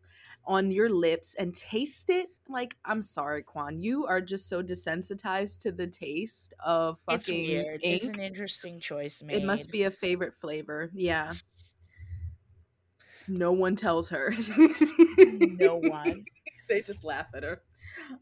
on 0.47 0.71
your 0.71 0.89
lips, 0.89 1.35
and 1.35 1.53
taste 1.53 2.09
it? 2.09 2.29
Like 2.49 2.75
I'm 2.85 3.01
sorry, 3.01 3.43
Kwan, 3.43 3.79
you 3.81 4.05
are 4.07 4.21
just 4.21 4.47
so 4.49 4.63
desensitized 4.63 5.59
to 5.63 5.71
the 5.71 5.87
taste 5.87 6.53
of 6.65 6.97
fucking 7.01 7.17
It's 7.17 7.49
weird. 7.49 7.81
ink. 7.83 8.03
It's 8.03 8.17
an 8.17 8.23
interesting 8.23 8.79
choice 8.79 9.21
made. 9.21 9.37
It 9.37 9.45
must 9.45 9.69
be 9.69 9.83
a 9.83 9.91
favorite 9.91 10.33
flavor. 10.33 10.89
Yeah. 10.93 11.31
No 13.27 13.51
one 13.51 13.75
tells 13.75 14.09
her. 14.09 14.33
no 15.17 15.75
one. 15.75 16.23
they 16.69 16.81
just 16.81 17.03
laugh 17.03 17.27
at 17.35 17.43
her. 17.43 17.61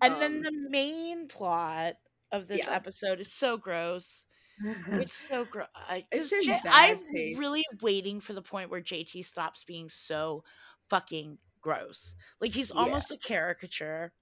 And 0.01 0.15
then 0.21 0.37
Um, 0.37 0.41
the 0.41 0.69
main 0.69 1.27
plot 1.27 1.93
of 2.31 2.47
this 2.47 2.65
yeah. 2.67 2.73
episode 2.73 3.19
is 3.19 3.31
so 3.31 3.57
gross. 3.57 4.25
It's 4.87 5.15
so 5.15 5.45
gross. 5.45 5.67
J- 6.11 6.59
I'm 6.65 6.99
taste. 7.01 7.37
really 7.39 7.63
waiting 7.81 8.19
for 8.21 8.33
the 8.33 8.41
point 8.41 8.71
where 8.71 8.81
JT 8.81 9.23
stops 9.25 9.63
being 9.65 9.89
so 9.89 10.43
fucking 10.89 11.37
gross. 11.65 12.15
Like 12.39 12.51
he's 12.51 12.71
yeah. 12.73 12.81
almost 12.81 13.11
a 13.11 13.17
caricature. 13.17 14.13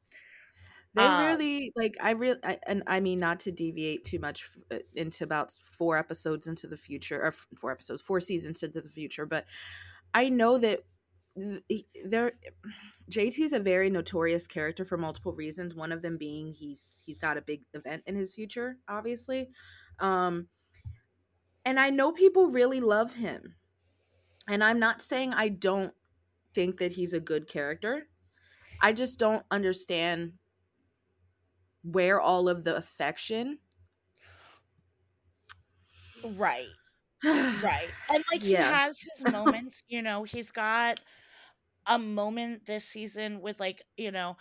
They 0.95 1.03
um, 1.03 1.25
really 1.25 1.73
like 1.75 1.97
I 2.01 2.11
really 2.11 2.39
and 2.65 2.83
I 2.87 3.01
mean 3.01 3.19
not 3.19 3.41
to 3.41 3.51
deviate 3.51 4.05
too 4.05 4.19
much 4.19 4.49
uh, 4.71 4.77
into 4.95 5.25
about 5.25 5.51
four 5.77 5.97
episodes 5.97 6.47
into 6.47 6.67
the 6.67 6.77
future 6.77 7.21
or 7.21 7.33
four 7.57 7.71
episodes, 7.71 8.01
four 8.01 8.21
seasons 8.21 8.63
into 8.63 8.79
the 8.81 8.89
future, 8.89 9.25
but 9.25 9.45
I 10.13 10.29
know 10.29 10.57
that 10.57 10.83
there 12.05 12.31
JT 13.11 13.39
is 13.39 13.53
a 13.53 13.59
very 13.59 13.89
notorious 13.89 14.47
character 14.47 14.85
for 14.85 14.97
multiple 14.97 15.33
reasons. 15.33 15.75
One 15.75 15.91
of 15.91 16.01
them 16.01 16.17
being 16.17 16.53
he's 16.53 16.99
he's 17.05 17.19
got 17.19 17.37
a 17.37 17.41
big 17.41 17.63
event 17.73 18.03
in 18.05 18.15
his 18.15 18.33
future, 18.33 18.77
obviously. 18.87 19.49
Um 19.99 20.47
and 21.65 21.79
I 21.79 21.89
know 21.89 22.11
people 22.13 22.47
really 22.47 22.79
love 22.79 23.15
him. 23.15 23.55
And 24.47 24.63
I'm 24.63 24.79
not 24.79 25.01
saying 25.01 25.33
I 25.33 25.49
don't 25.49 25.93
think 26.53 26.77
that 26.77 26.91
he's 26.93 27.13
a 27.13 27.19
good 27.19 27.47
character. 27.47 28.07
I 28.81 28.93
just 28.93 29.19
don't 29.19 29.43
understand 29.49 30.33
where 31.83 32.19
all 32.19 32.47
of 32.49 32.63
the 32.63 32.75
affection 32.75 33.59
right 36.35 36.67
right 37.25 37.87
and 38.13 38.23
like 38.31 38.41
yeah. 38.41 38.57
he 38.57 38.73
has 38.73 38.99
his 39.01 39.31
moments 39.31 39.83
you 39.87 40.01
know 40.01 40.23
he's 40.23 40.51
got 40.51 40.99
a 41.87 41.99
moment 41.99 42.65
this 42.65 42.85
season 42.85 43.41
with 43.41 43.59
like 43.59 43.81
you 43.97 44.11
know 44.11 44.37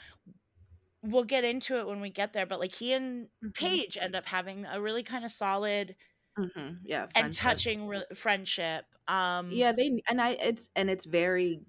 we'll 1.02 1.24
get 1.24 1.42
into 1.42 1.78
it 1.78 1.86
when 1.86 2.00
we 2.00 2.10
get 2.10 2.32
there 2.32 2.46
but 2.46 2.60
like 2.60 2.72
he 2.72 2.92
and 2.92 3.24
mm-hmm. 3.26 3.48
paige 3.54 3.98
end 4.00 4.14
up 4.14 4.24
having 4.24 4.64
a 4.66 4.80
really 4.80 5.02
kind 5.02 5.24
of 5.24 5.32
solid 5.32 5.96
mm-hmm. 6.38 6.74
yeah 6.84 7.06
friendship. 7.12 7.16
and 7.16 7.32
touching 7.32 7.88
re- 7.88 8.04
friendship 8.14 8.84
um 9.08 9.48
yeah 9.50 9.72
they 9.72 10.00
and 10.08 10.20
i 10.20 10.30
it's 10.30 10.70
and 10.76 10.88
it's 10.88 11.04
very 11.04 11.60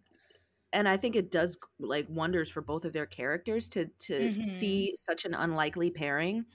and 0.74 0.90
I 0.90 0.98
think 0.98 1.16
it 1.16 1.32
does 1.32 1.58
like 1.80 2.08
wonders 2.10 2.50
for 2.50 2.62
both 2.62 2.84
of 2.84 2.92
their 2.92 3.06
characters 3.06 3.70
to 3.70 3.86
to 3.86 4.14
mm-hmm. 4.14 4.42
see 4.42 4.96
such 5.00 5.24
an 5.24 5.34
unlikely 5.34 5.92
pairing. 5.92 6.46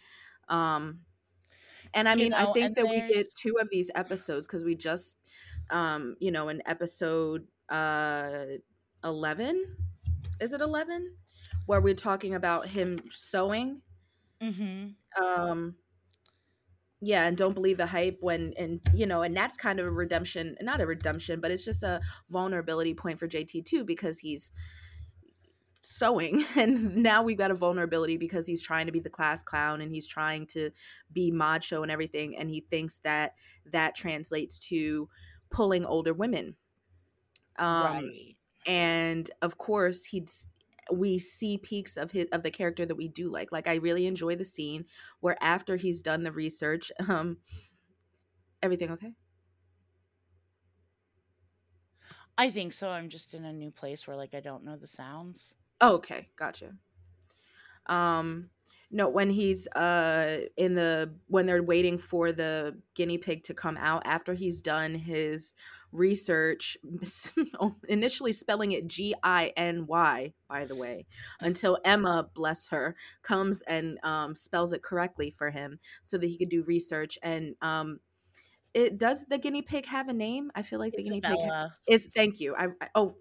Um 0.48 1.00
and 1.94 2.06
I 2.08 2.16
mean, 2.16 2.24
you 2.24 2.30
know, 2.30 2.36
I 2.36 2.52
think 2.52 2.74
that 2.74 2.86
there's... 2.86 3.08
we 3.08 3.14
get 3.14 3.34
two 3.34 3.54
of 3.60 3.68
these 3.70 3.90
episodes 3.94 4.46
because 4.46 4.64
we 4.64 4.74
just 4.74 5.16
um, 5.70 6.16
you 6.18 6.30
know, 6.30 6.48
in 6.48 6.62
episode 6.66 7.46
uh 7.68 8.44
11 9.04 9.76
is 10.40 10.52
it 10.52 10.60
11 10.60 11.12
where 11.66 11.80
we're 11.80 11.94
talking 11.94 12.34
about 12.34 12.66
him 12.66 12.98
sewing 13.10 13.82
mm-hmm. 14.42 15.22
um 15.22 15.74
yeah 17.00 17.26
and 17.26 17.36
don't 17.36 17.54
believe 17.54 17.76
the 17.76 17.86
hype 17.86 18.18
when 18.20 18.52
and 18.56 18.80
you 18.92 19.06
know 19.06 19.22
and 19.22 19.36
that's 19.36 19.56
kind 19.56 19.78
of 19.78 19.86
a 19.86 19.90
redemption 19.90 20.56
not 20.60 20.80
a 20.80 20.86
redemption 20.86 21.40
but 21.40 21.50
it's 21.50 21.64
just 21.64 21.82
a 21.82 22.00
vulnerability 22.30 22.94
point 22.94 23.18
for 23.18 23.28
jt 23.28 23.64
too 23.64 23.84
because 23.84 24.18
he's 24.18 24.50
sewing 25.80 26.44
and 26.56 26.96
now 26.96 27.22
we've 27.22 27.38
got 27.38 27.50
a 27.50 27.54
vulnerability 27.54 28.16
because 28.16 28.46
he's 28.46 28.62
trying 28.62 28.86
to 28.86 28.92
be 28.92 29.00
the 29.00 29.10
class 29.10 29.42
clown 29.42 29.80
and 29.80 29.92
he's 29.92 30.06
trying 30.06 30.46
to 30.46 30.70
be 31.12 31.30
macho 31.30 31.82
and 31.82 31.92
everything 31.92 32.36
and 32.36 32.50
he 32.50 32.60
thinks 32.68 32.98
that 33.04 33.34
that 33.64 33.94
translates 33.94 34.58
to 34.58 35.08
pulling 35.50 35.84
older 35.84 36.12
women 36.12 36.56
um 37.58 38.04
right. 38.04 38.36
and 38.66 39.30
of 39.40 39.56
course 39.56 40.04
he's 40.04 40.48
we 40.92 41.18
see 41.18 41.58
peaks 41.58 41.96
of 41.96 42.12
his 42.12 42.26
of 42.32 42.42
the 42.42 42.50
character 42.50 42.86
that 42.86 42.96
we 42.96 43.08
do 43.08 43.30
like. 43.30 43.52
Like 43.52 43.68
I 43.68 43.74
really 43.76 44.06
enjoy 44.06 44.36
the 44.36 44.44
scene 44.44 44.86
where 45.20 45.36
after 45.42 45.76
he's 45.76 46.02
done 46.02 46.22
the 46.22 46.32
research, 46.32 46.90
um 47.08 47.38
everything 48.62 48.90
okay? 48.92 49.14
I 52.38 52.50
think 52.50 52.72
so. 52.72 52.88
I'm 52.88 53.10
just 53.10 53.34
in 53.34 53.44
a 53.44 53.52
new 53.52 53.70
place 53.70 54.06
where 54.06 54.16
like 54.16 54.32
I 54.32 54.40
don't 54.40 54.64
know 54.64 54.76
the 54.78 54.86
sounds. 54.86 55.56
Oh, 55.80 55.94
okay. 55.96 56.30
Gotcha. 56.36 56.76
Um 57.86 58.50
no, 58.90 59.08
when 59.08 59.30
he's 59.30 59.68
uh 59.68 60.40
in 60.56 60.74
the 60.74 61.14
when 61.26 61.46
they're 61.46 61.62
waiting 61.62 61.98
for 61.98 62.32
the 62.32 62.76
guinea 62.94 63.18
pig 63.18 63.42
to 63.44 63.54
come 63.54 63.76
out 63.76 64.02
after 64.06 64.34
he's 64.34 64.60
done 64.60 64.94
his 64.94 65.54
research, 65.92 66.76
oh, 67.60 67.76
initially 67.88 68.32
spelling 68.32 68.72
it 68.72 68.86
G 68.86 69.14
I 69.22 69.52
N 69.56 69.86
Y, 69.86 70.32
by 70.48 70.64
the 70.64 70.74
way, 70.74 71.06
until 71.40 71.78
Emma, 71.84 72.28
bless 72.34 72.68
her, 72.68 72.96
comes 73.22 73.62
and 73.62 73.98
um, 74.02 74.34
spells 74.36 74.72
it 74.72 74.82
correctly 74.82 75.30
for 75.30 75.50
him 75.50 75.78
so 76.02 76.18
that 76.18 76.26
he 76.26 76.38
could 76.38 76.50
do 76.50 76.62
research. 76.62 77.18
And 77.22 77.54
um, 77.60 78.00
it 78.74 78.98
does 78.98 79.24
the 79.28 79.38
guinea 79.38 79.62
pig 79.62 79.86
have 79.86 80.08
a 80.08 80.14
name? 80.14 80.50
I 80.54 80.62
feel 80.62 80.78
like 80.78 80.94
the 80.94 81.02
guinea 81.02 81.20
pig 81.20 81.38
ha- 81.38 81.68
is. 81.86 82.08
Thank 82.14 82.40
you. 82.40 82.54
I, 82.54 82.68
I 82.80 82.88
oh. 82.94 83.16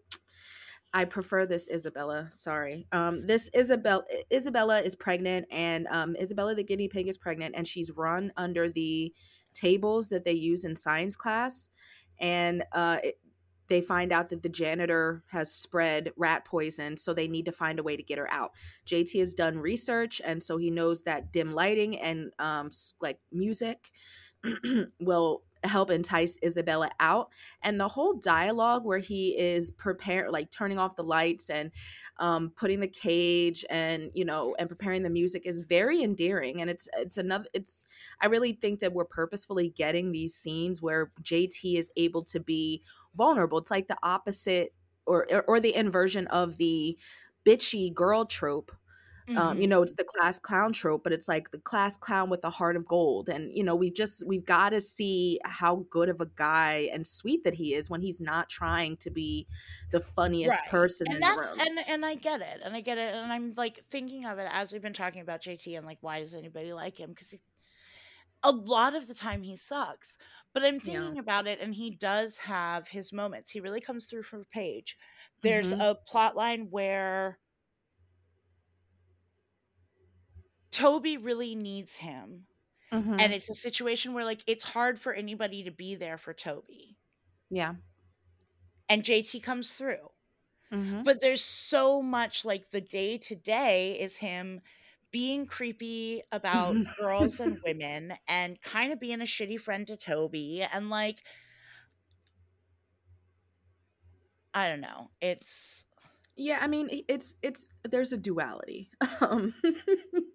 I 0.94 1.06
prefer 1.06 1.46
this 1.46 1.70
Isabella. 1.70 2.30
Sorry. 2.32 2.88
Um, 2.92 3.28
this 3.28 3.50
Isabel 3.54 4.04
Isabella 4.32 4.80
is 4.80 4.96
pregnant, 4.96 5.46
and 5.52 5.88
um, 5.88 6.16
Isabella 6.16 6.56
the 6.56 6.64
guinea 6.64 6.88
pig 6.88 7.08
is 7.08 7.18
pregnant, 7.18 7.56
and 7.58 7.68
she's 7.68 7.92
run 7.92 8.32
under 8.38 8.70
the 8.70 9.14
tables 9.54 10.10
that 10.10 10.24
they 10.24 10.34
use 10.34 10.66
in 10.66 10.76
science 10.76 11.16
class 11.16 11.70
and 12.20 12.64
uh, 12.74 12.98
it, 13.04 13.20
they 13.68 13.82
find 13.82 14.14
out 14.14 14.30
that 14.30 14.44
the 14.44 14.50
janitor 14.50 15.24
has 15.28 15.52
spread 15.52 16.14
rat 16.16 16.46
poison, 16.46 16.96
so 16.96 17.14
they 17.14 17.28
need 17.28 17.46
to 17.46 17.52
find 17.52 17.80
a 17.80 17.84
way 17.84 17.98
to 17.98 18.04
get 18.04 18.18
her 18.18 18.32
out. 18.32 18.52
JT 18.86 19.20
has 19.20 19.34
done 19.34 19.58
research, 19.58 20.22
and 20.24 20.42
so 20.42 20.58
he 20.58 20.72
knows 20.72 21.04
that 21.04 21.34
dim 21.34 21.54
lighting 21.54 22.00
and 22.00 22.32
um, 22.40 22.70
like 23.02 23.20
music 23.32 23.92
will 25.00 25.44
help 25.64 25.90
entice 25.90 26.38
Isabella 26.44 26.90
out. 27.00 27.30
And 27.64 27.80
the 27.80 27.88
whole 27.88 28.14
dialogue 28.14 28.86
where 28.86 29.00
he 29.00 29.38
is 29.38 29.72
preparing, 29.72 30.32
like 30.32 30.52
turning 30.52 30.78
off 30.78 30.96
the 30.96 31.04
lights 31.04 31.50
and 31.50 31.72
um, 32.20 32.52
putting 32.56 32.80
the 32.80 32.88
cage 32.88 33.66
and 33.70 34.10
you 34.14 34.26
know 34.26 34.56
and 34.58 34.70
preparing 34.70 35.04
the 35.04 35.10
music 35.10 35.46
is 35.46 35.60
very 35.62 36.02
endearing. 36.04 36.62
And 36.62 36.70
it's 36.70 36.88
it's 36.98 37.18
another 37.18 37.48
it's 37.54 37.88
I 38.22 38.28
really 38.28 38.54
think 38.54 38.80
that 38.80 38.94
we're 38.94 39.06
purposefully 39.06 39.70
getting 39.70 40.12
these 40.12 40.36
scenes 40.36 40.82
where 40.82 41.12
JT 41.22 41.78
is 41.78 41.92
able 41.96 42.24
to 42.26 42.40
be 42.40 42.84
vulnerable. 43.16 43.58
It's 43.58 43.72
like 43.72 43.88
the 43.88 43.98
opposite 44.04 44.74
or 45.06 45.28
or 45.48 45.60
the 45.60 45.76
inversion 45.76 46.28
of 46.28 46.58
the 46.58 46.98
bitchy 47.46 47.94
girl 47.94 48.26
trope 48.26 48.72
Mm-hmm. 49.28 49.38
Um, 49.38 49.58
you 49.58 49.64
mm-hmm. 49.64 49.70
know, 49.72 49.82
it's 49.82 49.94
the 49.94 50.06
class 50.06 50.40
clown 50.40 50.72
trope, 50.72 51.04
but 51.04 51.12
it's 51.12 51.28
like 51.28 51.52
the 51.52 51.60
class 51.60 51.98
clown 51.98 52.30
with 52.30 52.44
a 52.46 52.50
heart 52.50 52.78
of 52.78 52.86
gold. 52.86 53.28
And, 53.28 53.54
you 53.54 53.64
know, 53.64 53.76
we 53.76 53.92
just, 53.92 54.26
we've 54.26 54.46
got 54.46 54.70
to 54.70 54.80
see 54.80 55.40
how 55.44 55.86
good 55.90 56.08
of 56.08 56.22
a 56.22 56.28
guy 56.28 56.90
and 56.94 57.06
sweet 57.06 57.44
that 57.44 57.54
he 57.54 57.74
is 57.74 57.90
when 57.90 58.02
he's 58.02 58.22
not 58.22 58.50
trying 58.50 58.96
to 58.98 59.10
be 59.10 59.48
the 59.92 60.00
funniest 60.00 60.62
right. 60.62 60.70
person 60.70 61.08
and 61.08 61.16
in 61.16 61.22
that's, 61.22 61.52
the 61.52 61.58
room. 61.58 61.78
And, 61.78 61.90
and 61.90 62.06
I 62.06 62.16
get 62.16 62.42
it. 62.42 62.62
And 62.64 62.74
I 62.74 62.82
get 62.82 62.98
it. 62.98 63.14
And 63.14 63.32
I'm 63.32 63.54
like 63.58 63.84
thinking 63.92 64.26
of 64.26 64.40
it 64.40 64.48
as 64.50 64.72
we've 64.72 64.82
been 64.82 64.94
talking 64.94 65.22
about 65.22 65.42
JT 65.42 65.78
and 65.78 65.86
like, 65.86 65.98
why 66.02 66.20
does 66.20 66.34
anybody 66.34 66.72
like 66.72 66.98
him? 66.98 67.10
Because 67.10 67.36
a 68.44 68.52
lot 68.52 68.96
of 68.96 69.08
the 69.08 69.14
time 69.14 69.42
he 69.42 69.56
sucks. 69.56 70.18
But 70.54 70.64
I'm 70.64 70.80
thinking 70.80 71.16
yeah. 71.16 71.22
about 71.22 71.46
it, 71.46 71.60
and 71.62 71.74
he 71.74 71.92
does 71.92 72.38
have 72.40 72.88
his 72.88 73.14
moments. 73.14 73.52
He 73.52 73.60
really 73.60 73.82
comes 73.82 74.06
through 74.06 74.24
for 74.24 74.44
Paige. 74.46 74.98
There's 75.42 75.72
mm-hmm. 75.72 75.82
a 75.82 75.96
plot 75.96 76.36
line 76.36 76.68
where 76.72 77.38
Toby 80.72 81.18
really 81.18 81.56
needs 81.56 81.96
him. 81.96 82.46
Mm-hmm. 82.94 83.16
And 83.20 83.34
it's 83.34 83.50
a 83.50 83.56
situation 83.56 84.14
where 84.14 84.26
like 84.26 84.42
it's 84.48 84.64
hard 84.64 85.00
for 85.00 85.14
anybody 85.14 85.64
to 85.64 85.72
be 85.72 85.96
there 85.96 86.18
for 86.18 86.34
Toby. 86.34 86.98
Yeah. 87.50 87.74
And 88.90 89.04
JT 89.04 89.44
comes 89.44 89.74
through. 89.74 90.10
Mm-hmm. 90.72 91.04
But 91.04 91.22
there's 91.22 91.44
so 91.44 92.02
much 92.02 92.46
like 92.46 92.70
the 92.72 92.82
day 92.82 93.18
to 93.20 93.36
day 93.36 93.98
is 94.00 94.18
him 94.18 94.62
being 95.12 95.46
creepy 95.46 96.22
about 96.32 96.76
girls 97.00 97.40
and 97.40 97.58
women 97.66 98.14
and 98.28 98.62
kind 98.62 98.92
of 98.92 99.00
being 99.00 99.22
a 99.22 99.26
shitty 99.26 99.60
friend 99.60 99.88
to 99.88 99.98
Toby 99.98 100.66
and 100.74 100.90
like 100.90 101.24
I 104.54 104.68
don't 104.68 104.82
know. 104.82 105.12
It's 105.22 105.86
yeah, 106.36 106.60
I 106.62 106.68
mean 106.68 106.90
it's 107.08 107.36
it's 107.42 107.70
there's 107.84 108.14
a 108.14 108.18
duality. 108.18 108.90
Um 109.22 109.54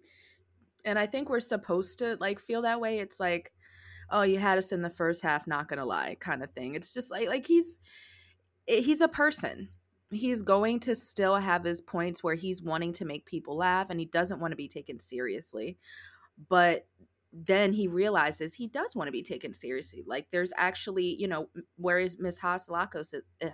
and 0.85 0.99
I 0.99 1.05
think 1.05 1.29
we're 1.29 1.39
supposed 1.39 1.99
to 1.99 2.17
like 2.19 2.39
feel 2.39 2.61
that 2.63 2.81
way. 2.81 2.99
It's 2.99 3.19
like, 3.19 3.53
oh, 4.09 4.21
you 4.21 4.37
had 4.37 4.57
us 4.57 4.71
in 4.71 4.81
the 4.81 4.89
first 4.89 5.23
half, 5.23 5.47
not 5.47 5.67
gonna 5.67 5.85
lie, 5.85 6.17
kind 6.19 6.43
of 6.43 6.51
thing. 6.51 6.75
It's 6.75 6.93
just 6.93 7.11
like 7.11 7.27
like 7.27 7.45
he's 7.47 7.79
eh, 8.67 8.81
he's 8.81 9.01
a 9.01 9.07
person. 9.07 9.69
He's 10.11 10.43
going 10.43 10.79
to 10.81 10.93
still 10.93 11.37
have 11.37 11.63
his 11.63 11.81
points 11.81 12.23
where 12.23 12.35
he's 12.35 12.61
wanting 12.61 12.93
to 12.93 13.05
make 13.05 13.25
people 13.25 13.57
laugh 13.57 13.89
and 13.89 13.99
he 13.99 14.05
doesn't 14.05 14.39
want 14.39 14.51
to 14.51 14.55
be 14.55 14.67
taken 14.67 14.99
seriously. 14.99 15.77
But 16.49 16.85
then 17.33 17.73
he 17.73 17.87
realizes 17.87 18.53
he 18.53 18.67
does 18.67 18.95
want 18.95 19.07
to 19.07 19.11
be 19.11 19.23
taken 19.23 19.53
seriously. 19.53 20.03
Like 20.05 20.29
there's 20.29 20.53
actually, 20.55 21.15
you 21.19 21.27
know, 21.27 21.49
whereas 21.77 22.19
Miss 22.19 22.39
Hatzilakos, 22.39 23.15
eh, 23.41 23.49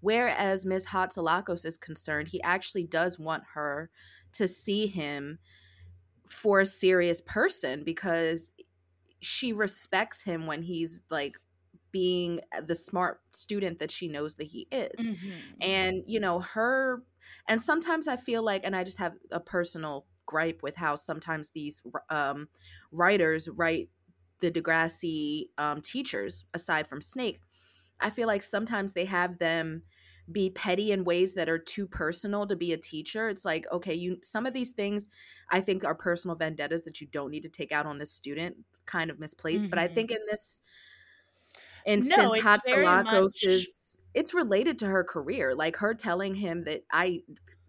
whereas 0.00 0.66
Miss 0.66 0.86
Hatzilakos 0.86 1.64
is 1.64 1.78
concerned, 1.78 2.28
he 2.28 2.42
actually 2.42 2.84
does 2.84 3.18
want 3.18 3.44
her 3.54 3.90
to 4.34 4.46
see 4.46 4.86
him 4.86 5.38
for 6.28 6.60
a 6.60 6.66
serious 6.66 7.20
person 7.20 7.82
because 7.84 8.50
she 9.20 9.52
respects 9.52 10.22
him 10.22 10.46
when 10.46 10.62
he's 10.62 11.02
like 11.10 11.36
being 11.90 12.40
the 12.66 12.74
smart 12.74 13.20
student 13.32 13.78
that 13.78 13.90
she 13.90 14.08
knows 14.08 14.36
that 14.36 14.44
he 14.44 14.68
is. 14.70 14.98
Mm-hmm. 14.98 15.30
And, 15.60 16.02
you 16.06 16.20
know, 16.20 16.40
her, 16.40 17.02
and 17.48 17.60
sometimes 17.60 18.06
I 18.06 18.16
feel 18.16 18.42
like, 18.42 18.62
and 18.64 18.76
I 18.76 18.84
just 18.84 18.98
have 18.98 19.14
a 19.30 19.40
personal 19.40 20.06
gripe 20.26 20.62
with 20.62 20.76
how 20.76 20.94
sometimes 20.94 21.50
these 21.50 21.82
um, 22.10 22.48
writers 22.92 23.48
write 23.48 23.88
the 24.40 24.50
Degrassi 24.50 25.46
um, 25.56 25.80
teachers, 25.80 26.44
aside 26.54 26.86
from 26.86 27.00
Snake. 27.00 27.40
I 28.00 28.10
feel 28.10 28.28
like 28.28 28.42
sometimes 28.42 28.92
they 28.92 29.06
have 29.06 29.38
them 29.38 29.82
be 30.30 30.50
petty 30.50 30.92
in 30.92 31.04
ways 31.04 31.34
that 31.34 31.48
are 31.48 31.58
too 31.58 31.86
personal 31.86 32.46
to 32.46 32.56
be 32.56 32.72
a 32.72 32.76
teacher. 32.76 33.28
It's 33.28 33.44
like, 33.44 33.66
okay, 33.72 33.94
you 33.94 34.18
some 34.22 34.46
of 34.46 34.52
these 34.52 34.72
things 34.72 35.08
I 35.50 35.60
think 35.60 35.84
are 35.84 35.94
personal 35.94 36.36
vendettas 36.36 36.84
that 36.84 37.00
you 37.00 37.06
don't 37.06 37.30
need 37.30 37.42
to 37.44 37.48
take 37.48 37.72
out 37.72 37.86
on 37.86 37.98
this 37.98 38.12
student, 38.12 38.56
kind 38.86 39.10
of 39.10 39.18
misplaced. 39.18 39.64
Mm-hmm. 39.64 39.70
But 39.70 39.78
I 39.78 39.86
mm-hmm. 39.86 39.94
think 39.94 40.10
in 40.10 40.18
this 40.30 40.60
instance, 41.86 42.16
no, 42.16 42.34
much... 43.42 43.44
is 43.44 43.98
it's 44.14 44.34
related 44.34 44.78
to 44.80 44.86
her 44.86 45.04
career. 45.04 45.54
Like 45.54 45.76
her 45.76 45.94
telling 45.94 46.34
him 46.34 46.64
that 46.64 46.84
I 46.92 47.22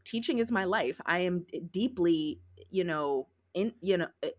teaching 0.04 0.39
is 0.39 0.52
my 0.52 0.65
life. 0.65 1.00
I 1.06 1.19
am 1.19 1.45
deeply, 1.72 2.39
you 2.69 2.84
know, 2.84 3.28
in 3.54 3.74
you 3.82 3.98
know 3.98 4.08
eh, 4.24 4.30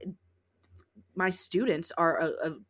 my 1.14 1.30
students 1.30 1.92
are 1.98 2.33
an 2.42 2.64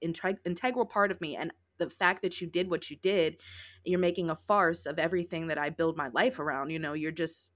integral 0.45 0.87
part 0.87 1.11
of 1.11 1.21
me 1.21 1.37
and 1.37 1.53
the 1.81 1.91
fact 1.91 2.23
that 2.23 2.41
you 2.41 2.47
did 2.47 2.71
what 2.71 2.91
you 2.91 2.97
did 2.97 3.37
you're 3.85 3.99
making 3.99 4.31
a 4.31 4.37
farce 4.37 4.87
of 4.87 4.99
everything 4.99 5.49
that 5.49 5.59
i 5.59 5.69
build 5.69 5.97
my 5.97 6.09
life 6.09 6.39
around 6.39 6.71
you 6.71 6.79
know 6.79 6.93
you're 6.93 7.11
just 7.11 7.53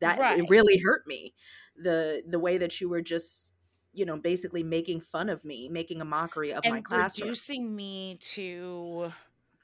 that 0.00 0.18
right. 0.18 0.38
it 0.38 0.50
really 0.50 0.78
hurt 0.78 1.06
me. 1.06 1.34
The 1.80 2.22
the 2.26 2.38
way 2.38 2.58
that 2.58 2.80
you 2.80 2.88
were 2.88 3.02
just 3.02 3.54
you 3.92 4.04
know 4.04 4.16
basically 4.16 4.62
making 4.62 5.00
fun 5.00 5.28
of 5.28 5.44
me 5.44 5.68
making 5.68 6.00
a 6.00 6.04
mockery 6.04 6.52
of 6.52 6.60
and 6.64 6.74
my 6.74 6.80
classroom. 6.80 7.28
reducing 7.28 7.74
me 7.74 8.18
to 8.20 9.12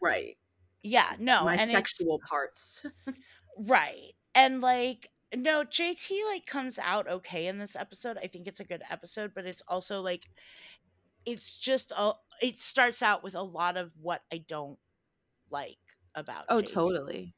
right. 0.00 0.36
Yeah 0.82 1.12
no 1.18 1.44
my 1.44 1.56
and 1.56 1.70
sexual 1.70 2.20
parts. 2.28 2.86
Right 3.58 4.12
and 4.34 4.62
like 4.62 5.10
no 5.36 5.62
jt 5.62 6.10
like 6.30 6.46
comes 6.46 6.78
out 6.78 7.06
okay 7.06 7.48
in 7.48 7.58
this 7.58 7.76
episode 7.76 8.16
i 8.22 8.26
think 8.26 8.46
it's 8.46 8.60
a 8.60 8.64
good 8.64 8.82
episode 8.88 9.32
but 9.34 9.44
it's 9.44 9.60
also 9.68 10.00
like 10.00 10.30
it's 11.26 11.56
just 11.56 11.92
a 11.96 12.12
it 12.40 12.56
starts 12.56 13.02
out 13.02 13.22
with 13.22 13.34
a 13.34 13.42
lot 13.42 13.76
of 13.76 13.92
what 14.00 14.22
I 14.32 14.44
don't 14.48 14.78
like 15.50 15.78
about 16.14 16.44
Oh, 16.48 16.60
totally. 16.60 17.34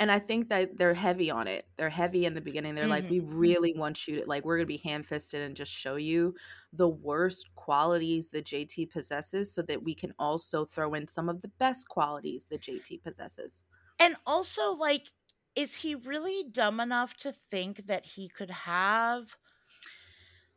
And 0.00 0.10
I 0.10 0.18
think 0.18 0.48
that 0.48 0.76
they're 0.76 0.94
heavy 0.94 1.30
on 1.30 1.46
it. 1.46 1.66
They're 1.76 1.90
heavy 1.90 2.26
in 2.26 2.34
the 2.34 2.40
beginning. 2.40 2.74
They're 2.74 2.84
mm-hmm. 2.84 2.90
like, 2.90 3.10
we 3.10 3.20
really 3.20 3.72
want 3.76 4.08
you 4.08 4.20
to 4.20 4.26
like 4.26 4.44
we're 4.44 4.56
gonna 4.56 4.66
be 4.66 4.78
ham 4.78 5.04
fisted 5.04 5.42
and 5.42 5.54
just 5.54 5.70
show 5.70 5.96
you 5.96 6.34
the 6.72 6.88
worst 6.88 7.48
qualities 7.54 8.30
that 8.30 8.46
JT 8.46 8.90
possesses 8.90 9.52
so 9.52 9.62
that 9.62 9.82
we 9.82 9.94
can 9.94 10.12
also 10.18 10.64
throw 10.64 10.94
in 10.94 11.06
some 11.06 11.28
of 11.28 11.40
the 11.40 11.50
best 11.58 11.88
qualities 11.88 12.46
that 12.50 12.62
JT 12.62 13.02
possesses. 13.02 13.66
And 14.00 14.16
also 14.26 14.72
like 14.72 15.12
is 15.56 15.76
he 15.76 15.94
really 15.94 16.44
dumb 16.50 16.80
enough 16.80 17.16
to 17.18 17.32
think 17.32 17.86
that 17.86 18.06
he 18.06 18.28
could 18.28 18.50
have 18.50 19.36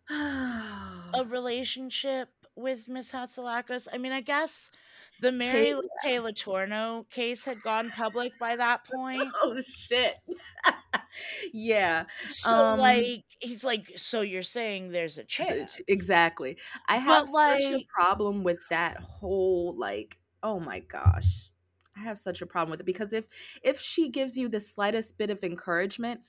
a 0.09 1.25
relationship 1.27 2.29
with 2.55 2.89
Miss 2.89 3.11
Hatzilakos? 3.11 3.87
I 3.91 3.97
mean, 3.97 4.11
I 4.11 4.21
guess 4.21 4.69
the 5.21 5.31
Mary 5.31 5.73
Kay 6.03 6.17
Letourneau 6.17 7.09
case 7.09 7.45
had 7.45 7.61
gone 7.61 7.91
public 7.91 8.37
by 8.39 8.55
that 8.55 8.81
point. 8.85 9.23
Oh 9.43 9.59
shit. 9.67 10.17
yeah. 11.53 12.05
So 12.25 12.51
um, 12.51 12.79
like 12.79 13.23
he's 13.39 13.63
like, 13.63 13.91
so 13.95 14.21
you're 14.21 14.43
saying 14.43 14.91
there's 14.91 15.17
a 15.17 15.23
chance. 15.23 15.81
Exactly. 15.87 16.57
I 16.87 16.97
have 16.97 17.27
but, 17.27 17.33
like, 17.33 17.61
such 17.61 17.81
a 17.81 17.85
problem 17.93 18.43
with 18.43 18.59
that 18.69 18.97
whole 18.97 19.75
like, 19.77 20.17
oh 20.41 20.59
my 20.59 20.79
gosh. 20.79 21.49
I 21.95 22.01
have 22.01 22.17
such 22.17 22.41
a 22.41 22.45
problem 22.45 22.71
with 22.71 22.79
it 22.79 22.85
because 22.85 23.13
if 23.13 23.27
if 23.61 23.79
she 23.79 24.09
gives 24.09 24.35
you 24.35 24.49
the 24.49 24.59
slightest 24.59 25.17
bit 25.17 25.29
of 25.29 25.43
encouragement, 25.43 26.21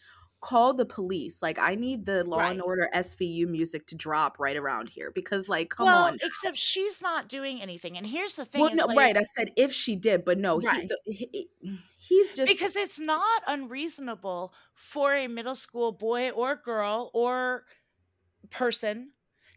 call 0.45 0.75
the 0.75 0.85
police. 0.85 1.41
Like 1.41 1.59
I 1.59 1.75
need 1.75 2.05
the 2.05 2.23
Law 2.25 2.41
right. 2.41 2.53
and 2.53 2.61
Order 2.61 2.91
SVU 2.95 3.49
music 3.49 3.87
to 3.87 3.95
drop 3.95 4.39
right 4.39 4.57
around 4.57 4.91
here 4.91 5.11
because 5.11 5.49
like 5.49 5.71
come 5.71 5.87
well, 5.87 6.05
on. 6.05 6.19
Except 6.23 6.57
she's 6.57 7.01
not 7.01 7.31
doing 7.31 7.63
anything. 7.63 7.97
And 7.97 8.07
here's 8.07 8.37
the 8.37 8.45
thing. 8.45 8.61
Well, 8.61 8.75
no, 8.75 8.85
like, 8.85 8.97
right. 8.97 9.17
I 9.17 9.23
said 9.23 9.53
if 9.57 9.73
she 9.73 9.97
did, 9.97 10.23
but 10.25 10.39
no, 10.39 10.61
right. 10.61 10.91
he, 11.07 11.49
he, 11.63 11.81
he's 11.97 12.37
just 12.37 12.53
because 12.53 12.77
it's 12.77 12.99
not 13.01 13.43
unreasonable 13.47 14.53
for 14.75 15.15
a 15.15 15.29
middle 15.29 15.55
school 15.55 15.93
boy 15.93 16.31
or 16.31 16.57
girl 16.57 17.11
or 17.15 17.65
person 18.51 19.13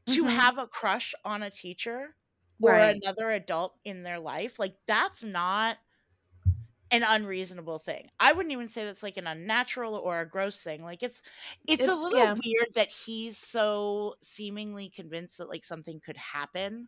to 0.07 0.23
mm-hmm. 0.23 0.29
have 0.29 0.57
a 0.57 0.67
crush 0.67 1.13
on 1.25 1.43
a 1.43 1.49
teacher 1.49 2.15
or 2.61 2.71
right. 2.71 2.95
another 2.95 3.29
adult 3.31 3.75
in 3.83 4.03
their 4.03 4.19
life. 4.19 4.57
Like 4.57 4.75
that's 4.87 5.21
not 5.21 5.77
an 6.91 7.03
unreasonable 7.07 7.79
thing. 7.79 8.09
I 8.19 8.33
wouldn't 8.33 8.53
even 8.53 8.69
say 8.69 8.85
that's 8.85 9.03
like 9.03 9.17
an 9.17 9.27
unnatural 9.27 9.95
or 9.95 10.21
a 10.21 10.29
gross 10.29 10.59
thing. 10.59 10.83
Like 10.83 11.03
it's 11.03 11.21
it's, 11.67 11.83
it's 11.83 11.91
a 11.91 11.95
little 11.95 12.19
yeah. 12.19 12.33
weird 12.33 12.73
that 12.75 12.89
he's 12.89 13.37
so 13.37 14.15
seemingly 14.21 14.89
convinced 14.89 15.37
that 15.37 15.49
like 15.49 15.63
something 15.63 15.99
could 15.99 16.17
happen. 16.17 16.87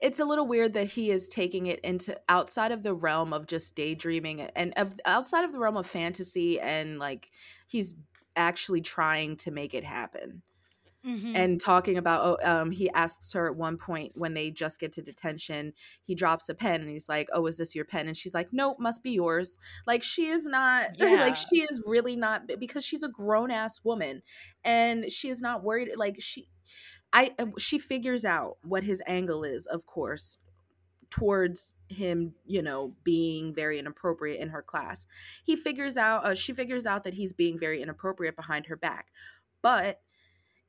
It's 0.00 0.20
a 0.20 0.24
little 0.24 0.46
weird 0.46 0.74
that 0.74 0.88
he 0.88 1.10
is 1.10 1.28
taking 1.28 1.66
it 1.66 1.80
into 1.80 2.18
outside 2.28 2.72
of 2.72 2.82
the 2.82 2.94
realm 2.94 3.32
of 3.32 3.46
just 3.46 3.74
daydreaming 3.74 4.42
and 4.42 4.72
of 4.76 4.94
outside 5.04 5.44
of 5.44 5.52
the 5.52 5.58
realm 5.58 5.76
of 5.76 5.86
fantasy 5.86 6.60
and 6.60 6.98
like 6.98 7.30
he's 7.66 7.96
actually 8.36 8.80
trying 8.80 9.36
to 9.36 9.50
make 9.50 9.74
it 9.74 9.84
happen. 9.84 10.42
Mm-hmm. 11.06 11.34
and 11.34 11.58
talking 11.58 11.96
about 11.96 12.20
oh 12.22 12.50
um 12.50 12.70
he 12.70 12.90
asks 12.90 13.32
her 13.32 13.46
at 13.46 13.56
one 13.56 13.78
point 13.78 14.12
when 14.16 14.34
they 14.34 14.50
just 14.50 14.78
get 14.78 14.92
to 14.92 15.00
detention 15.00 15.72
he 16.02 16.14
drops 16.14 16.50
a 16.50 16.54
pen 16.54 16.82
and 16.82 16.90
he's 16.90 17.08
like 17.08 17.26
oh 17.32 17.46
is 17.46 17.56
this 17.56 17.74
your 17.74 17.86
pen 17.86 18.06
and 18.06 18.18
she's 18.18 18.34
like 18.34 18.48
nope 18.52 18.76
must 18.78 19.02
be 19.02 19.12
yours 19.12 19.56
like 19.86 20.02
she 20.02 20.26
is 20.26 20.44
not 20.44 20.90
yeah. 20.98 21.22
like 21.22 21.36
she 21.36 21.62
is 21.62 21.86
really 21.88 22.16
not 22.16 22.42
because 22.58 22.84
she's 22.84 23.02
a 23.02 23.08
grown 23.08 23.50
ass 23.50 23.80
woman 23.82 24.20
and 24.62 25.10
she 25.10 25.30
is 25.30 25.40
not 25.40 25.64
worried 25.64 25.88
like 25.96 26.16
she 26.18 26.48
i 27.14 27.30
uh, 27.38 27.46
she 27.56 27.78
figures 27.78 28.26
out 28.26 28.58
what 28.62 28.84
his 28.84 29.02
angle 29.06 29.42
is 29.42 29.64
of 29.64 29.86
course 29.86 30.36
towards 31.08 31.76
him 31.88 32.34
you 32.44 32.60
know 32.60 32.94
being 33.04 33.54
very 33.54 33.78
inappropriate 33.78 34.38
in 34.38 34.50
her 34.50 34.62
class 34.62 35.06
he 35.44 35.56
figures 35.56 35.96
out 35.96 36.26
uh, 36.26 36.34
she 36.34 36.52
figures 36.52 36.84
out 36.84 37.04
that 37.04 37.14
he's 37.14 37.32
being 37.32 37.58
very 37.58 37.80
inappropriate 37.80 38.36
behind 38.36 38.66
her 38.66 38.76
back 38.76 39.06
but 39.62 40.00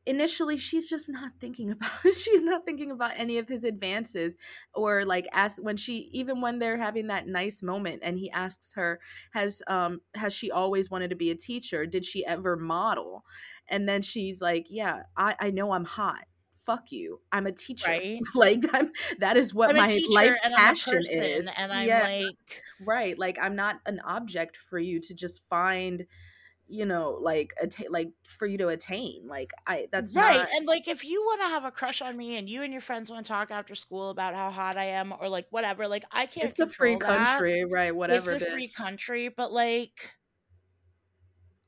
initially 0.06 0.58
she's 0.58 0.90
just 0.90 1.10
not 1.10 1.32
thinking 1.40 1.72
about 1.72 1.92
she's 2.18 2.44
not 2.44 2.66
thinking 2.66 2.92
about 2.92 3.12
any 3.16 3.38
of 3.38 3.48
his 3.48 3.64
advances 3.64 4.36
or 4.74 5.06
like 5.06 5.28
ask 5.32 5.62
when 5.62 5.78
she 5.78 6.10
even 6.12 6.42
when 6.42 6.60
they're 6.60 6.78
having 6.78 7.08
that 7.08 7.28
nice 7.28 7.62
moment 7.62 8.02
and 8.04 8.18
he 8.18 8.30
asks 8.32 8.74
her 8.74 9.00
has 9.32 9.62
um 9.68 10.02
has 10.16 10.34
she 10.34 10.50
always 10.52 10.90
wanted 10.90 11.10
to 11.10 11.16
be 11.16 11.32
a 11.32 11.36
teacher? 11.36 11.86
Did 11.86 12.06
she 12.06 12.26
ever 12.26 12.58
model? 12.58 13.24
And 13.68 13.88
then 13.88 14.02
she's 14.02 14.42
like 14.42 14.68
yeah 14.70 15.04
i 15.18 15.36
i 15.40 15.50
know 15.52 15.72
i'm 15.74 15.86
hot. 15.86 16.26
Fuck 16.56 16.92
you. 16.92 17.22
I'm 17.32 17.48
a 17.48 17.52
teacher. 17.52 17.90
Right? 17.92 18.20
like 18.36 18.64
i'm 18.74 18.92
that 19.20 19.38
is 19.38 19.54
what 19.54 19.72
I'm 19.72 19.78
my 19.78 20.00
life 20.10 20.38
passion 20.44 21.00
is. 21.00 21.48
and 21.58 21.72
i'm 21.72 21.88
yeah. 21.88 22.02
like 22.04 22.64
right. 22.86 23.18
Like 23.18 23.38
i'm 23.42 23.56
not 23.56 23.78
an 23.86 24.00
object 24.00 24.58
for 24.58 24.80
you 24.80 25.00
to 25.02 25.14
just 25.14 25.48
find 25.48 26.06
you 26.72 26.86
know 26.86 27.18
like 27.22 27.54
attain 27.62 27.88
like 27.90 28.12
for 28.24 28.48
you 28.48 28.58
to 28.58 28.70
attain 28.70 29.28
like 29.28 29.52
i 29.68 29.88
that's 29.92 30.16
right 30.16 30.38
not... 30.38 30.48
and 30.56 30.66
like 30.66 30.88
if 30.88 31.04
you 31.04 31.22
want 31.22 31.42
to 31.42 31.48
have 31.48 31.66
a 31.66 31.72
crush 31.72 32.02
on 32.02 32.16
me 32.16 32.38
and 32.38 32.50
you 32.50 32.64
and 32.64 32.72
your 32.72 32.82
friends 32.82 33.12
want 33.12 33.26
to 33.26 33.32
talk 33.32 33.52
after 33.52 33.76
school 33.76 34.10
about 34.10 34.34
how 34.34 34.50
hot 34.50 34.78
i 34.78 34.86
am 34.86 35.14
or 35.20 35.28
like 35.28 35.46
whatever 35.50 35.88
like 35.88 36.06
i 36.12 36.26
can't 36.26 36.48
it's 36.48 36.60
a 36.60 36.68
free 36.68 36.96
that. 36.96 37.02
country 37.02 37.66
right 37.66 37.96
whatever 37.96 38.32
it's 38.32 38.44
a 38.44 38.52
free 38.52 38.70
country 38.70 39.28
but 39.28 39.52
like 39.52 40.12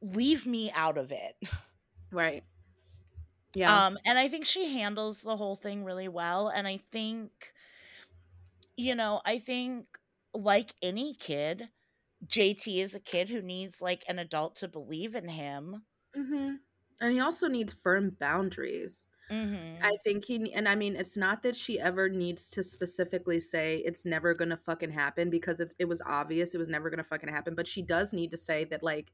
leave 0.04 0.46
me 0.46 0.72
out 0.76 0.98
of 0.98 1.12
it. 1.12 1.36
Right. 2.12 2.44
Yeah. 3.56 3.86
Um 3.86 4.00
and 4.04 4.18
i 4.18 4.30
think 4.30 4.48
she 4.48 4.80
handles 4.80 5.22
the 5.22 5.36
whole 5.36 5.56
thing 5.56 5.84
really 5.84 6.08
well 6.08 6.48
and 6.48 6.68
i 6.68 6.80
think 6.92 7.30
you 8.76 8.96
know 8.96 9.22
i 9.28 9.38
think 9.38 9.86
like 10.34 10.74
any 10.82 11.14
kid 11.14 11.70
JT 12.28 12.82
is 12.82 12.96
a 12.96 13.00
kid 13.00 13.30
who 13.30 13.42
needs 13.42 13.82
like 13.82 14.04
an 14.08 14.20
adult 14.20 14.56
to 14.58 14.68
believe 14.68 15.16
in 15.16 15.28
him. 15.28 15.84
Mm-hmm. 16.18 16.56
And 17.02 17.14
he 17.14 17.20
also 17.20 17.48
needs 17.48 17.74
firm 17.74 18.16
boundaries. 18.20 19.08
Mm-hmm. 19.32 19.84
I 19.84 19.92
think 20.04 20.26
he, 20.26 20.54
and 20.54 20.68
I 20.68 20.76
mean, 20.76 20.96
it's 20.96 21.18
not 21.18 21.42
that 21.44 21.56
she 21.56 21.80
ever 21.80 22.10
needs 22.10 22.50
to 22.52 22.64
specifically 22.64 23.40
say 23.40 23.78
it's 23.78 24.06
never 24.06 24.34
gonna 24.34 24.58
fucking 24.58 24.92
happen 24.92 25.30
because 25.30 25.60
it's 25.60 25.76
it 25.80 25.86
was 25.86 26.02
obvious 26.06 26.54
it 26.54 26.60
was 26.60 26.68
never 26.68 26.90
gonna 26.90 27.04
fucking 27.04 27.30
happen. 27.30 27.56
But 27.56 27.68
she 27.68 27.82
does 27.82 28.14
need 28.14 28.32
to 28.32 28.38
say 28.38 28.64
that 28.66 28.84
like 28.84 29.12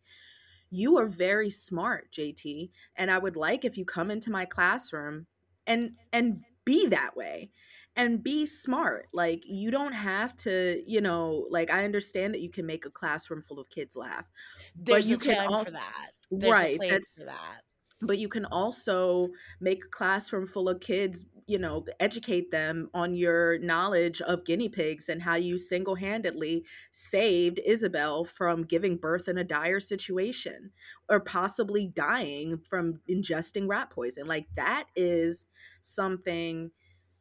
you 0.72 0.98
are 0.98 1.08
very 1.08 1.50
smart, 1.50 2.12
JT, 2.12 2.69
and 2.95 3.10
I 3.10 3.17
would 3.17 3.36
like 3.36 3.63
if 3.63 3.78
you 3.78 3.86
come 3.86 4.12
into 4.12 4.32
my 4.32 4.45
classroom 4.45 5.28
and 5.65 5.91
and 6.12 6.43
be 6.65 6.88
that 6.88 7.15
way 7.15 7.52
and 8.00 8.24
be 8.24 8.46
smart. 8.46 9.10
Like 9.14 9.44
you 9.46 9.72
don't 9.72 9.94
have 9.94 10.36
to, 10.38 10.82
you 10.88 11.02
know, 11.02 11.46
like 11.50 11.70
I 11.70 11.84
understand 11.84 12.34
that 12.34 12.42
you 12.42 12.50
can 12.50 12.66
make 12.66 12.86
a 12.86 12.90
classroom 12.90 13.42
full 13.42 13.60
of 13.60 13.70
kids 13.70 13.96
laugh. 13.96 14.30
There's 14.74 15.06
but 15.06 15.10
you 15.10 15.18
can 15.18 15.48
also, 15.48 15.72
that. 15.72 16.12
Right, 16.32 16.80
that's, 16.80 17.16
that. 17.18 17.62
But 18.02 18.18
you 18.18 18.30
can 18.30 18.46
also 18.46 19.30
make 19.60 19.84
a 19.84 19.90
classroom 19.90 20.48
full 20.48 20.70
of 20.70 20.80
kids 20.80 21.26
you 21.50 21.58
know, 21.58 21.84
educate 22.00 22.52
them 22.52 22.92
on 22.94 23.16
your 23.16 23.58
knowledge 23.58 24.22
of 24.22 24.46
guinea 24.46 24.70
pigs 24.70 25.10
and 25.10 25.24
how 25.24 25.34
you 25.34 25.58
single 25.58 25.96
handedly 25.96 26.64
saved 26.92 27.60
Isabel 27.66 28.24
from 28.24 28.66
giving 28.66 28.98
birth 28.98 29.28
in 29.28 29.36
a 29.36 29.44
dire 29.44 29.80
situation 29.80 30.70
or 31.10 31.20
possibly 31.20 31.88
dying 31.88 32.60
from 32.60 33.00
ingesting 33.10 33.68
rat 33.68 33.90
poison. 33.90 34.28
Like, 34.28 34.46
that 34.56 34.86
is 34.96 35.48
something 35.82 36.70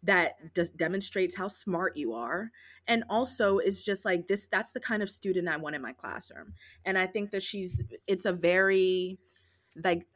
that 0.02 0.54
just 0.54 0.76
demonstrates 0.76 1.34
how 1.36 1.48
smart 1.48 1.96
you 1.96 2.14
are 2.14 2.50
and 2.86 3.02
also 3.10 3.58
is 3.58 3.82
just 3.82 4.04
like 4.04 4.28
this 4.28 4.46
that's 4.46 4.72
the 4.72 4.80
kind 4.80 5.02
of 5.02 5.10
student 5.10 5.48
i 5.48 5.56
want 5.56 5.74
in 5.74 5.82
my 5.82 5.92
classroom 5.92 6.52
and 6.84 6.96
i 6.96 7.06
think 7.06 7.30
that 7.30 7.42
she's 7.42 7.82
it's 8.06 8.24
a 8.24 8.32
very 8.32 9.18
like 9.84 10.06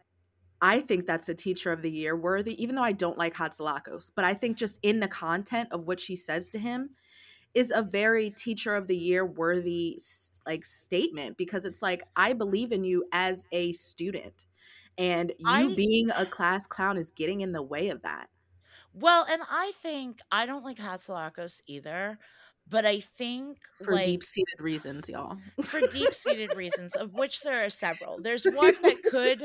I 0.64 0.78
think 0.78 1.06
that's 1.06 1.28
a 1.28 1.34
teacher 1.34 1.72
of 1.72 1.82
the 1.82 1.90
year 1.90 2.16
worthy, 2.16 2.62
even 2.62 2.76
though 2.76 2.84
I 2.84 2.92
don't 2.92 3.18
like 3.18 3.34
Hatzilakos. 3.34 4.12
But 4.14 4.24
I 4.24 4.32
think 4.32 4.56
just 4.56 4.78
in 4.84 5.00
the 5.00 5.08
content 5.08 5.68
of 5.72 5.88
what 5.88 5.98
she 5.98 6.14
says 6.14 6.50
to 6.50 6.58
him 6.60 6.90
is 7.52 7.72
a 7.74 7.82
very 7.82 8.30
teacher 8.30 8.76
of 8.76 8.86
the 8.86 8.96
year 8.96 9.26
worthy 9.26 10.00
like 10.46 10.64
statement 10.64 11.36
because 11.36 11.64
it's 11.64 11.82
like 11.82 12.04
I 12.16 12.32
believe 12.32 12.70
in 12.70 12.84
you 12.84 13.04
as 13.12 13.44
a 13.50 13.72
student. 13.72 14.46
And 14.96 15.32
you 15.36 15.48
I, 15.48 15.74
being 15.74 16.10
a 16.10 16.24
class 16.24 16.66
clown 16.66 16.96
is 16.96 17.10
getting 17.10 17.40
in 17.40 17.50
the 17.50 17.62
way 17.62 17.88
of 17.88 18.02
that. 18.02 18.28
Well, 18.94 19.26
and 19.30 19.42
I 19.50 19.72
think 19.82 20.18
I 20.30 20.46
don't 20.46 20.64
like 20.64 20.78
Hatzilakos 20.78 21.60
either, 21.66 22.18
but 22.68 22.84
I 22.84 23.00
think 23.00 23.58
for 23.84 23.94
like, 23.94 24.06
deep 24.06 24.22
seated 24.22 24.60
reasons, 24.60 25.08
y'all. 25.08 25.38
for 25.62 25.80
deep 25.80 26.14
seated 26.14 26.54
reasons, 26.56 26.94
of 26.94 27.12
which 27.14 27.40
there 27.40 27.64
are 27.64 27.70
several. 27.70 28.20
There's 28.20 28.44
one 28.44 28.74
that 28.82 29.02
could 29.10 29.42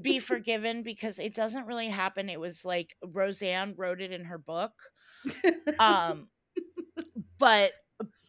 be 0.00 0.18
forgiven 0.18 0.82
because 0.82 1.18
it 1.18 1.34
doesn't 1.34 1.66
really 1.66 1.88
happen. 1.88 2.28
It 2.28 2.40
was 2.40 2.64
like 2.64 2.96
Roseanne 3.04 3.74
wrote 3.76 4.00
it 4.00 4.12
in 4.12 4.24
her 4.24 4.38
book. 4.38 4.72
Um, 5.78 6.28
but 7.38 7.72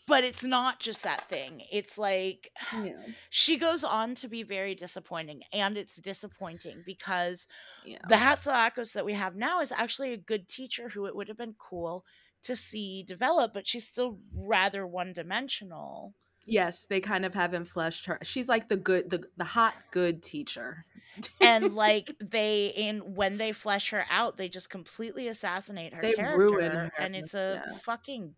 but 0.08 0.24
it's 0.24 0.43
not 0.43 0.80
just 0.80 1.04
that 1.04 1.28
thing. 1.28 1.62
It's 1.72 1.98
like 1.98 2.50
yeah. 2.74 2.93
she 3.30 3.58
goes 3.58 3.84
on 3.84 4.15
to 4.15 4.30
be 4.30 4.41
very 4.41 4.74
disappointing, 4.74 5.41
and 5.54 5.78
it's 5.78 5.98
disappointing 5.98 6.82
because 6.86 7.46
yeah. 7.86 8.00
the 8.08 8.15
Hatzilakos 8.15 8.93
that 8.93 9.06
we 9.06 9.13
have 9.13 9.36
now 9.36 9.60
is 9.60 9.72
actually 9.72 10.13
a 10.13 10.17
good 10.17 10.48
teacher 10.48 10.88
who 10.88 11.06
it 11.06 11.15
would 11.15 11.28
have 11.28 11.38
been 11.38 11.56
cool 11.60 12.06
to 12.43 12.56
see 12.56 13.04
develop, 13.04 13.54
but 13.54 13.67
she's 13.67 13.86
still 13.86 14.17
rather 14.34 14.88
one 14.88 15.12
dimensional. 15.12 16.13
Yes, 16.46 16.86
they 16.86 17.02
kind 17.02 17.26
of 17.26 17.34
haven't 17.34 17.65
fleshed 17.65 18.06
her. 18.06 18.17
She's 18.24 18.48
like 18.48 18.70
the 18.70 18.78
good, 18.78 19.10
the 19.10 19.26
the 19.36 19.43
hot 19.43 19.76
good 19.91 20.24
teacher. 20.24 20.86
and 21.41 21.74
like 21.76 22.15
they 22.22 22.67
in 22.78 23.00
when 23.00 23.38
they 23.38 23.52
flesh 23.52 23.89
her 23.89 24.06
out, 24.10 24.38
they 24.38 24.48
just 24.48 24.70
completely 24.70 25.28
assassinate 25.28 25.93
her 25.93 26.02
they 26.02 26.13
character, 26.13 26.62
her. 26.62 26.91
and 26.98 27.13
it's 27.13 27.34
a 27.34 27.62
yeah. 27.65 27.78
fucking 27.80 28.36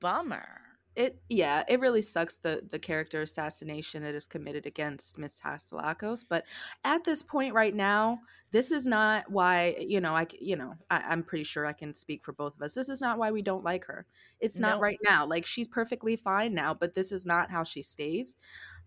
bummer 0.00 0.63
it 0.96 1.20
yeah 1.28 1.64
it 1.68 1.80
really 1.80 2.02
sucks 2.02 2.36
the 2.36 2.62
the 2.70 2.78
character 2.78 3.22
assassination 3.22 4.02
that 4.02 4.14
is 4.14 4.26
committed 4.26 4.64
against 4.66 5.18
miss 5.18 5.40
hatzilakos 5.40 6.24
but 6.28 6.44
at 6.84 7.02
this 7.04 7.22
point 7.22 7.52
right 7.52 7.74
now 7.74 8.18
this 8.52 8.70
is 8.70 8.86
not 8.86 9.28
why 9.30 9.74
you 9.80 10.00
know 10.00 10.14
i 10.14 10.26
you 10.40 10.54
know 10.54 10.74
I, 10.88 11.12
am 11.12 11.24
pretty 11.24 11.42
sure 11.44 11.66
i 11.66 11.72
can 11.72 11.92
speak 11.94 12.22
for 12.22 12.32
both 12.32 12.54
of 12.54 12.62
us. 12.62 12.74
This 12.74 12.88
is 12.88 13.00
not 13.00 13.18
why 13.18 13.32
we 13.32 13.42
don't 13.42 13.64
like 13.64 13.84
her. 13.86 14.06
It's 14.38 14.60
not 14.60 14.80
right 14.80 14.98
now. 15.02 15.26
Like 15.26 15.44
she's 15.46 15.66
perfectly 15.66 16.14
fine 16.14 16.54
now 16.54 16.74
but 16.74 16.94
this 16.94 17.10
is 17.10 17.26
not 17.26 17.50
how 17.50 17.64
she 17.64 17.82
stays. 17.82 18.36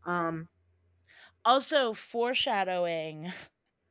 Um 0.06 0.48
also 1.44 1.94
foreshadowing 1.94 3.32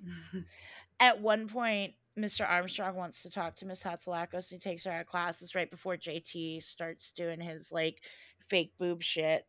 at 1.00 1.20
one 1.20 1.48
point 1.48 1.94
Mr. 2.18 2.48
Armstrong 2.48 2.96
wants 2.96 3.22
to 3.22 3.30
talk 3.30 3.56
to 3.56 3.66
Miss 3.66 3.82
Hatzilakos. 3.82 4.48
He 4.48 4.58
takes 4.58 4.84
her 4.84 4.90
out 4.90 5.02
of 5.02 5.06
classes 5.06 5.54
right 5.54 5.70
before 5.70 5.96
JT 5.96 6.62
starts 6.62 7.10
doing 7.10 7.40
his 7.40 7.70
like 7.70 8.02
fake 8.48 8.72
boob 8.78 9.02
shit. 9.02 9.44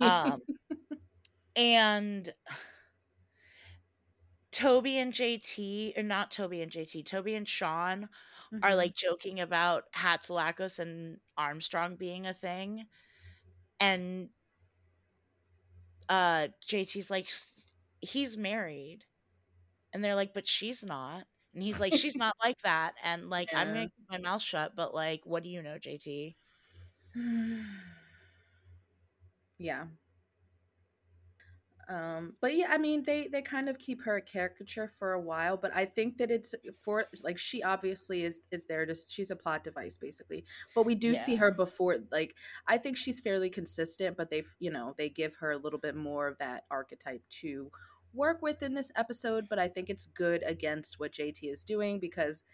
Um, 0.00 0.40
and 1.56 2.32
Toby 4.50 4.98
and 4.98 5.12
JT, 5.12 5.96
or 5.96 6.02
not 6.02 6.30
Toby 6.32 6.62
and 6.62 6.72
JT, 6.72 7.06
Toby 7.06 7.36
and 7.36 7.46
Sean 7.46 8.08
mm-hmm. 8.52 8.64
are 8.64 8.74
like 8.74 8.94
joking 8.94 9.40
about 9.40 9.84
Hatzilakos 9.94 10.80
and 10.80 11.18
Armstrong 11.36 11.96
being 11.96 12.26
a 12.26 12.34
thing. 12.34 12.86
And 13.78 14.30
uh 16.08 16.48
JT's 16.66 17.10
like, 17.10 17.30
he's 18.00 18.36
married. 18.36 19.04
And 19.92 20.02
they're 20.02 20.16
like, 20.16 20.34
but 20.34 20.48
she's 20.48 20.82
not. 20.82 21.24
And 21.58 21.62
he's 21.64 21.80
like, 21.80 21.92
she's 21.92 22.14
not 22.14 22.36
like 22.40 22.62
that. 22.62 22.94
And 23.02 23.28
like, 23.30 23.50
yeah. 23.50 23.58
I'm 23.58 23.74
going 23.74 23.88
to 23.88 23.92
keep 23.96 24.06
my 24.08 24.18
mouth 24.18 24.40
shut. 24.40 24.76
But 24.76 24.94
like, 24.94 25.22
what 25.24 25.42
do 25.42 25.48
you 25.48 25.60
know, 25.60 25.76
JT? 25.76 26.36
yeah. 29.58 29.86
Um, 31.88 32.34
but 32.40 32.54
yeah, 32.54 32.66
I 32.70 32.78
mean, 32.78 33.02
they 33.02 33.26
they 33.26 33.42
kind 33.42 33.68
of 33.68 33.78
keep 33.78 34.04
her 34.04 34.16
a 34.16 34.22
caricature 34.22 34.92
for 34.98 35.14
a 35.14 35.20
while, 35.20 35.56
but 35.56 35.74
I 35.74 35.86
think 35.86 36.18
that 36.18 36.30
it's 36.30 36.54
for 36.84 37.06
like 37.24 37.38
she 37.38 37.62
obviously 37.64 38.24
is 38.24 38.40
is 38.52 38.66
there 38.66 38.86
to 38.86 38.94
she's 38.94 39.30
a 39.30 39.36
plot 39.36 39.64
device 39.64 39.98
basically. 39.98 40.44
But 40.76 40.84
we 40.84 40.94
do 40.94 41.12
yeah. 41.12 41.24
see 41.24 41.34
her 41.36 41.50
before 41.50 41.96
like 42.12 42.36
I 42.68 42.76
think 42.76 42.98
she's 42.98 43.18
fairly 43.18 43.50
consistent, 43.50 44.16
but 44.16 44.28
they've 44.30 44.54
you 44.60 44.70
know 44.70 44.94
they 44.98 45.08
give 45.08 45.34
her 45.36 45.52
a 45.52 45.56
little 45.56 45.78
bit 45.78 45.96
more 45.96 46.28
of 46.28 46.38
that 46.38 46.64
archetype 46.70 47.22
to 47.40 47.70
work 48.14 48.42
with 48.42 48.62
in 48.62 48.74
this 48.74 48.92
episode, 48.96 49.46
but 49.48 49.58
I 49.58 49.68
think 49.68 49.90
it's 49.90 50.06
good 50.06 50.42
against 50.46 50.98
what 50.98 51.12
JT 51.12 51.52
is 51.52 51.64
doing 51.64 51.98
because 52.00 52.44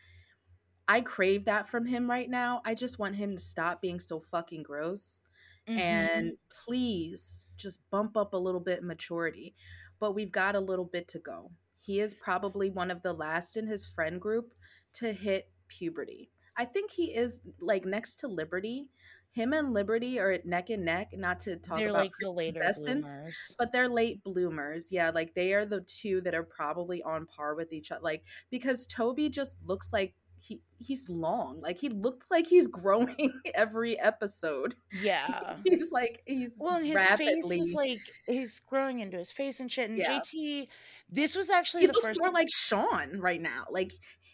I 0.86 1.00
crave 1.00 1.46
that 1.46 1.68
from 1.68 1.86
him 1.86 2.10
right 2.10 2.28
now. 2.28 2.60
I 2.64 2.74
just 2.74 2.98
want 2.98 3.16
him 3.16 3.36
to 3.36 3.42
stop 3.42 3.80
being 3.80 3.98
so 3.98 4.20
fucking 4.20 4.62
gross 4.62 5.24
mm-hmm. 5.68 5.78
and 5.78 6.32
please 6.50 7.48
just 7.56 7.80
bump 7.90 8.16
up 8.16 8.34
a 8.34 8.38
little 8.38 8.60
bit 8.60 8.82
maturity. 8.82 9.54
But 10.00 10.14
we've 10.14 10.32
got 10.32 10.54
a 10.54 10.60
little 10.60 10.84
bit 10.84 11.08
to 11.08 11.18
go. 11.18 11.50
He 11.78 12.00
is 12.00 12.14
probably 12.14 12.70
one 12.70 12.90
of 12.90 13.02
the 13.02 13.12
last 13.12 13.56
in 13.56 13.66
his 13.66 13.86
friend 13.86 14.20
group 14.20 14.52
to 14.94 15.12
hit 15.12 15.50
puberty. 15.68 16.30
I 16.56 16.64
think 16.64 16.90
he 16.90 17.14
is 17.14 17.40
like 17.60 17.84
next 17.84 18.16
to 18.16 18.28
Liberty 18.28 18.88
him 19.34 19.52
and 19.52 19.74
Liberty 19.74 20.20
are 20.20 20.38
neck 20.44 20.70
and 20.70 20.84
neck. 20.84 21.12
Not 21.16 21.40
to 21.40 21.56
talk 21.56 21.78
they're 21.78 21.90
about 21.90 22.02
like 22.02 22.12
the 22.20 22.30
later 22.30 22.62
bloomers. 22.78 23.20
but 23.58 23.72
they're 23.72 23.88
late 23.88 24.22
bloomers. 24.22 24.92
Yeah, 24.92 25.10
like 25.10 25.34
they 25.34 25.52
are 25.54 25.66
the 25.66 25.80
two 25.80 26.20
that 26.20 26.34
are 26.34 26.44
probably 26.44 27.02
on 27.02 27.26
par 27.26 27.56
with 27.56 27.72
each 27.72 27.90
other. 27.90 28.00
Like 28.00 28.22
because 28.50 28.86
Toby 28.86 29.28
just 29.28 29.56
looks 29.66 29.92
like 29.92 30.14
he 30.38 30.60
he's 30.78 31.08
long. 31.08 31.60
Like 31.60 31.78
he 31.78 31.88
looks 31.88 32.30
like 32.30 32.46
he's 32.46 32.68
growing 32.68 33.32
every 33.56 33.98
episode. 33.98 34.76
Yeah, 35.02 35.56
he's 35.64 35.90
like 35.90 36.22
he's 36.26 36.56
well, 36.60 36.80
his 36.80 36.96
face 37.16 37.50
is 37.50 37.74
like 37.74 38.02
he's 38.26 38.60
growing 38.60 39.00
into 39.00 39.18
his 39.18 39.32
face 39.32 39.58
and 39.58 39.70
shit. 39.70 39.90
And 39.90 39.98
yeah. 39.98 40.20
JT, 40.20 40.68
this 41.10 41.34
was 41.34 41.50
actually 41.50 41.82
he 41.82 41.86
the 41.88 41.94
looks 41.94 42.06
first 42.06 42.20
more 42.20 42.30
like 42.30 42.48
Sean 42.52 43.18
right 43.18 43.42
now. 43.42 43.64
Like 43.68 43.90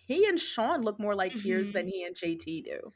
he 0.06 0.26
and 0.26 0.38
Sean 0.38 0.82
look 0.82 1.00
more 1.00 1.14
like 1.14 1.32
peers 1.32 1.68
mm-hmm. 1.68 1.76
than 1.78 1.88
he 1.88 2.04
and 2.04 2.14
JT 2.14 2.64
do. 2.64 2.92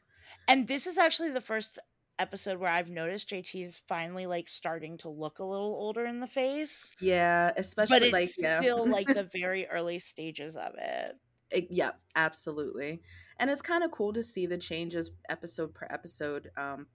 And 0.49 0.69
this 0.69 0.87
is 0.87 0.99
actually 0.99 1.31
the 1.31 1.41
first 1.41 1.79
episode 2.19 2.59
where 2.59 2.71
I've 2.71 2.91
noticed 2.91 3.31
JT's 3.31 3.83
finally 3.89 4.27
like 4.27 4.49
starting 4.49 4.97
to 4.99 5.09
look 5.09 5.39
a 5.39 5.45
little 5.45 5.75
older 5.75 6.07
in 6.07 6.21
the 6.21 6.27
face. 6.27 6.93
Yeah, 7.01 7.53
especially 7.57 7.99
but 7.99 8.03
it's 8.03 8.13
like 8.13 8.29
still 8.29 8.87
like 8.89 9.07
the 9.07 9.25
very 9.33 9.67
early 9.67 9.99
stages 9.99 10.57
of 10.57 10.75
it. 10.79 11.17
it 11.51 11.67
yeah, 11.71 11.93
absolutely. 12.17 13.03
And 13.39 13.51
it's 13.51 13.63
kind 13.63 13.83
of 13.83 13.91
cool 13.91 14.13
to 14.13 14.23
see 14.23 14.47
the 14.47 14.59
changes 14.59 15.11
episode 15.29 15.75
per 15.75 15.87
episode. 15.91 16.51
Um, 16.57 16.87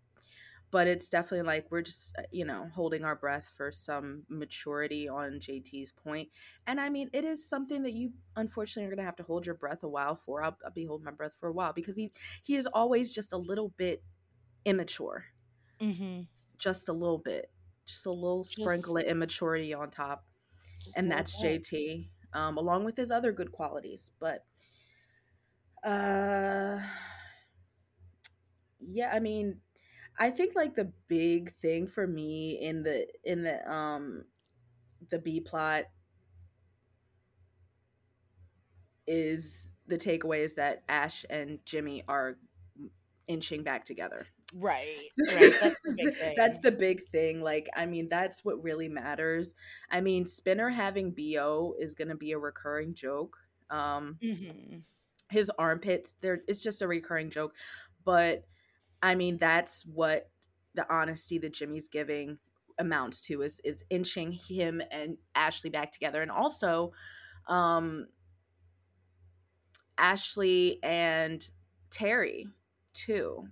but 0.71 0.88
it's 0.88 1.10
definitely 1.10 1.47
like 1.47 1.65
we're 1.71 1.82
just 1.82 2.15
uh, 2.17 2.23
you 2.32 2.45
know 2.45 2.69
holding 2.73 3.03
our 3.03 3.15
breath 3.15 3.51
for 3.58 3.71
some 3.71 4.23
maturity 4.29 5.10
on 5.10 5.39
JT's 5.39 5.91
point. 5.91 6.29
And 6.67 6.79
I 6.79 6.89
mean, 6.89 7.10
it 7.13 7.25
is 7.25 7.47
something 7.47 7.84
that 7.84 7.93
you 7.93 8.12
unfortunately 8.36 8.86
are 8.86 8.95
going 8.95 9.03
to 9.03 9.05
have 9.05 9.15
to 9.17 9.23
hold 9.23 9.45
your 9.45 9.55
breath 9.55 9.84
a 9.84 9.89
while 9.89 10.15
for. 10.15 10.43
I'll, 10.43 10.58
I'll 10.63 10.71
be 10.71 10.86
holding 10.86 11.05
my 11.05 11.12
breath 11.12 11.36
for 11.39 11.49
a 11.49 11.53
while 11.53 11.73
because 11.73 11.97
he 11.97 12.12
he 12.43 12.55
is 12.55 12.67
always 12.67 13.13
just 13.13 13.34
a 13.34 13.38
little 13.38 13.73
bit 13.77 14.03
immature. 14.65 15.26
Mm-hmm. 15.80 16.22
Just 16.58 16.89
a 16.89 16.93
little 16.93 17.17
bit. 17.17 17.52
Just 17.86 18.06
a 18.06 18.12
little 18.12 18.43
just, 18.43 18.56
sprinkle 18.56 18.98
of 18.98 19.04
immaturity 19.04 19.74
on 19.74 19.89
top. 19.89 20.26
And 20.95 21.12
that's 21.12 21.41
bit. 21.41 21.63
JT, 21.63 22.10
um, 22.34 22.58
along 22.58 22.86
with 22.86 22.98
his 22.98 23.12
other 23.12 23.32
good 23.32 23.52
qualities. 23.52 24.12
But 24.19 24.45
uh 25.84 26.80
yeah, 28.80 29.12
I 29.13 29.19
mean, 29.19 29.60
I 30.17 30.32
think 30.32 30.56
like 30.56 30.76
the 30.76 30.91
big 31.08 31.54
thing 31.56 31.88
for 31.88 32.06
me 32.08 32.60
in 32.62 32.84
the 32.84 33.08
in 33.24 33.43
the 33.43 33.72
um 33.72 34.26
the 35.10 35.19
B 35.19 35.39
plot 35.39 35.86
is 39.08 39.72
the 39.88 39.98
takeaway 39.98 40.43
is 40.43 40.56
that 40.56 40.84
Ash 40.88 41.26
and 41.30 41.60
Jimmy 41.65 42.04
are 42.08 42.38
inching 43.28 43.63
back 43.63 43.86
together. 43.86 44.28
Right. 44.56 45.10
Right. 45.28 45.54
That's 45.62 45.82
the 45.84 45.94
big 45.94 46.14
thing. 46.14 46.34
that's 46.36 46.60
the 46.60 46.72
big 46.72 47.08
thing. 47.10 47.42
Like, 47.42 47.70
I 47.76 47.86
mean, 47.86 48.08
that's 48.10 48.44
what 48.44 48.64
really 48.64 48.88
matters. 48.88 49.56
I 49.92 50.02
mean, 50.02 50.26
Spinner 50.26 50.70
having 50.70 51.12
BO 51.12 51.76
is 51.80 51.94
going 51.96 52.08
to 52.08 52.16
be 52.16 52.32
a 52.32 52.40
recurring 52.40 52.94
joke. 52.94 53.38
Um, 53.70 54.18
mm-hmm. 54.22 54.80
his 55.30 55.52
armpits. 55.60 56.16
There, 56.22 56.42
it's 56.48 56.64
just 56.64 56.82
a 56.82 56.88
recurring 56.88 57.30
joke, 57.30 57.54
but 58.04 58.46
I 59.02 59.16
mean 59.16 59.38
that's 59.38 59.86
what 59.86 60.30
the 60.74 60.92
honesty 60.92 61.38
that 61.40 61.54
Jimmy's 61.54 61.88
giving 61.88 62.40
amounts 62.80 63.22
to 63.22 63.44
is 63.44 63.62
is 63.64 63.84
inching 63.90 64.32
him 64.32 64.82
and 64.92 65.18
Ashley 65.36 65.70
back 65.70 65.92
together, 65.92 66.24
and 66.24 66.32
also, 66.32 66.94
um, 67.48 68.08
Ashley 70.00 70.80
and 70.82 71.48
Terry 71.92 72.48
too 72.94 73.48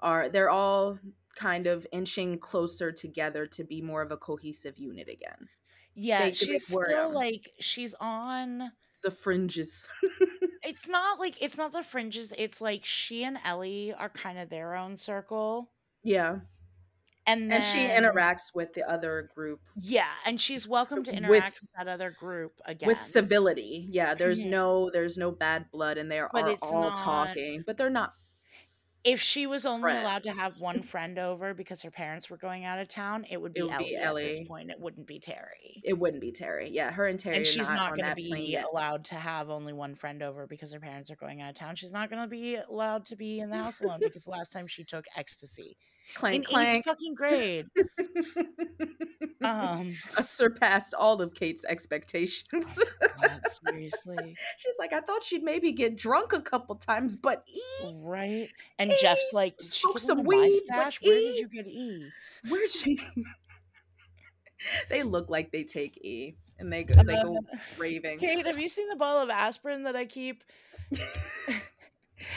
are 0.00 0.28
they're 0.28 0.50
all 0.50 0.98
kind 1.36 1.66
of 1.66 1.86
inching 1.92 2.38
closer 2.38 2.90
together 2.90 3.46
to 3.46 3.64
be 3.64 3.80
more 3.80 4.02
of 4.02 4.10
a 4.10 4.16
cohesive 4.16 4.78
unit 4.78 5.08
again. 5.08 5.48
Yeah, 5.94 6.24
they, 6.24 6.32
she's 6.32 6.66
still 6.66 7.10
like 7.10 7.50
she's 7.60 7.94
on 8.00 8.72
the 9.02 9.10
fringes. 9.10 9.88
it's 10.62 10.88
not 10.88 11.18
like 11.18 11.40
it's 11.42 11.56
not 11.56 11.72
the 11.72 11.82
fringes. 11.82 12.34
It's 12.36 12.60
like 12.60 12.84
she 12.84 13.24
and 13.24 13.38
Ellie 13.44 13.94
are 13.94 14.08
kind 14.10 14.38
of 14.38 14.50
their 14.50 14.74
own 14.74 14.96
circle. 14.96 15.70
Yeah. 16.02 16.38
And, 17.28 17.50
then, 17.50 17.60
and 17.60 17.64
she 17.64 17.78
interacts 17.78 18.54
with 18.54 18.72
the 18.74 18.88
other 18.88 19.30
group. 19.34 19.58
Yeah, 19.74 20.06
and 20.24 20.40
she's 20.40 20.68
welcome 20.68 21.02
to 21.04 21.12
interact 21.12 21.30
with, 21.30 21.58
with 21.62 21.70
that 21.76 21.88
other 21.88 22.12
group 22.12 22.52
again 22.64 22.86
with 22.86 22.98
civility. 22.98 23.88
Yeah, 23.90 24.14
there's 24.14 24.44
no 24.44 24.90
there's 24.92 25.18
no 25.18 25.32
bad 25.32 25.66
blood, 25.72 25.98
and 25.98 26.08
they 26.08 26.20
are 26.20 26.30
all 26.62 26.82
not, 26.82 26.98
talking, 26.98 27.64
but 27.66 27.76
they're 27.76 27.90
not 27.90 28.12
if 29.06 29.20
she 29.20 29.46
was 29.46 29.64
only 29.64 29.82
friends. 29.82 30.02
allowed 30.02 30.22
to 30.24 30.32
have 30.32 30.60
one 30.60 30.82
friend 30.82 31.18
over 31.18 31.54
because 31.54 31.80
her 31.82 31.90
parents 31.90 32.28
were 32.28 32.36
going 32.36 32.64
out 32.64 32.78
of 32.78 32.88
town, 32.88 33.24
it 33.30 33.40
would 33.40 33.54
be, 33.54 33.60
it 33.60 33.62
would 33.64 33.72
Ellie, 33.72 33.84
be 33.84 33.96
Ellie, 33.96 34.24
at 34.24 34.32
this 34.32 34.48
point. 34.48 34.70
It 34.70 34.80
wouldn't 34.80 35.06
be 35.06 35.18
Terry. 35.18 35.80
It 35.84 35.98
wouldn't 35.98 36.20
be 36.20 36.32
Terry. 36.32 36.70
Yeah, 36.70 36.90
her 36.90 37.06
and 37.06 37.18
Terry. 37.18 37.36
And 37.36 37.46
she's 37.46 37.68
not, 37.68 37.76
not 37.76 37.96
going 37.96 38.08
to 38.08 38.14
be 38.14 38.56
allowed 38.56 39.04
to 39.06 39.14
have 39.14 39.48
only 39.48 39.72
one 39.72 39.94
friend 39.94 40.22
over 40.22 40.46
because 40.46 40.72
her 40.72 40.80
parents 40.80 41.10
are 41.10 41.16
going 41.16 41.40
out 41.40 41.50
of 41.50 41.56
town. 41.56 41.76
She's 41.76 41.92
not 41.92 42.10
going 42.10 42.22
to 42.22 42.28
be 42.28 42.56
allowed 42.56 43.06
to 43.06 43.16
be 43.16 43.40
in 43.40 43.50
the 43.50 43.56
house 43.56 43.80
alone 43.80 44.00
because 44.00 44.26
last 44.26 44.52
time 44.52 44.66
she 44.66 44.84
took 44.84 45.04
ecstasy 45.16 45.76
clank, 46.14 46.36
in 46.36 46.44
clank. 46.44 46.78
eighth 46.78 46.84
fucking 46.84 47.14
grade. 47.14 47.66
um, 49.42 49.94
surpassed 50.22 50.94
all 50.94 51.20
of 51.20 51.34
Kate's 51.34 51.64
expectations. 51.64 52.78
God, 53.00 53.40
seriously, 53.66 54.36
she's 54.56 54.74
like, 54.78 54.92
I 54.92 55.00
thought 55.00 55.24
she'd 55.24 55.42
maybe 55.42 55.72
get 55.72 55.96
drunk 55.96 56.32
a 56.32 56.40
couple 56.40 56.74
times, 56.76 57.16
but 57.16 57.44
E, 57.48 57.94
right? 57.96 58.48
And 58.78 58.90
e, 58.90 58.96
Jeff's 59.00 59.32
like, 59.32 59.60
smoke 59.60 59.98
some 59.98 60.24
weed. 60.24 60.60
Where 60.68 60.88
e, 60.88 60.92
did 61.02 61.36
you 61.36 61.48
get 61.48 61.66
E? 61.66 62.10
Where'd 62.48 62.70
she? 62.70 62.98
they 64.88 65.02
look 65.02 65.30
like 65.30 65.52
they 65.52 65.64
take 65.64 65.98
E, 66.04 66.36
and 66.58 66.72
they 66.72 66.84
go, 66.84 67.02
they 67.02 67.14
go 67.14 67.36
uh, 67.36 67.56
raving. 67.78 68.18
Kate, 68.18 68.46
have 68.46 68.58
you 68.58 68.68
seen 68.68 68.88
the 68.88 68.96
bottle 68.96 69.22
of 69.22 69.30
aspirin 69.30 69.84
that 69.84 69.96
I 69.96 70.04
keep? 70.04 70.44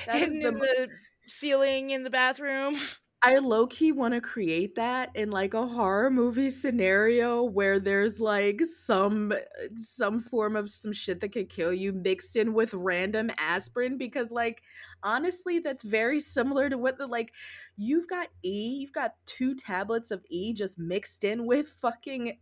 hidden 0.07 0.39
the... 0.39 0.47
in 0.47 0.53
the 0.55 0.89
ceiling 1.27 1.91
in 1.91 2.03
the 2.03 2.09
bathroom. 2.09 2.75
I 3.21 3.37
low 3.39 3.67
key 3.67 3.91
want 3.91 4.13
to 4.13 4.21
create 4.21 4.75
that 4.75 5.09
in 5.13 5.29
like 5.29 5.53
a 5.53 5.67
horror 5.67 6.09
movie 6.09 6.49
scenario 6.49 7.43
where 7.43 7.77
there's 7.77 8.21
like 8.21 8.63
some 8.63 9.33
some 9.75 10.19
form 10.19 10.55
of 10.55 10.69
some 10.69 10.93
shit 10.93 11.19
that 11.19 11.33
could 11.33 11.49
kill 11.49 11.73
you 11.73 11.91
mixed 11.91 12.37
in 12.37 12.53
with 12.53 12.73
random 12.73 13.29
aspirin 13.37 13.97
because 13.97 14.31
like 14.31 14.61
honestly 15.03 15.59
that's 15.59 15.83
very 15.83 16.21
similar 16.21 16.69
to 16.69 16.77
what 16.77 16.97
the 16.97 17.07
like 17.07 17.33
you've 17.75 18.07
got 18.07 18.29
E, 18.43 18.77
you've 18.79 18.93
got 18.93 19.15
two 19.25 19.53
tablets 19.53 20.11
of 20.11 20.23
E 20.29 20.53
just 20.53 20.79
mixed 20.79 21.25
in 21.25 21.45
with 21.45 21.67
fucking 21.67 22.37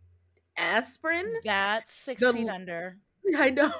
aspirin. 0.56 1.32
That's 1.44 1.92
six 1.92 2.20
the, 2.20 2.32
feet 2.32 2.48
under. 2.48 2.98
I 3.36 3.50
know. 3.50 3.72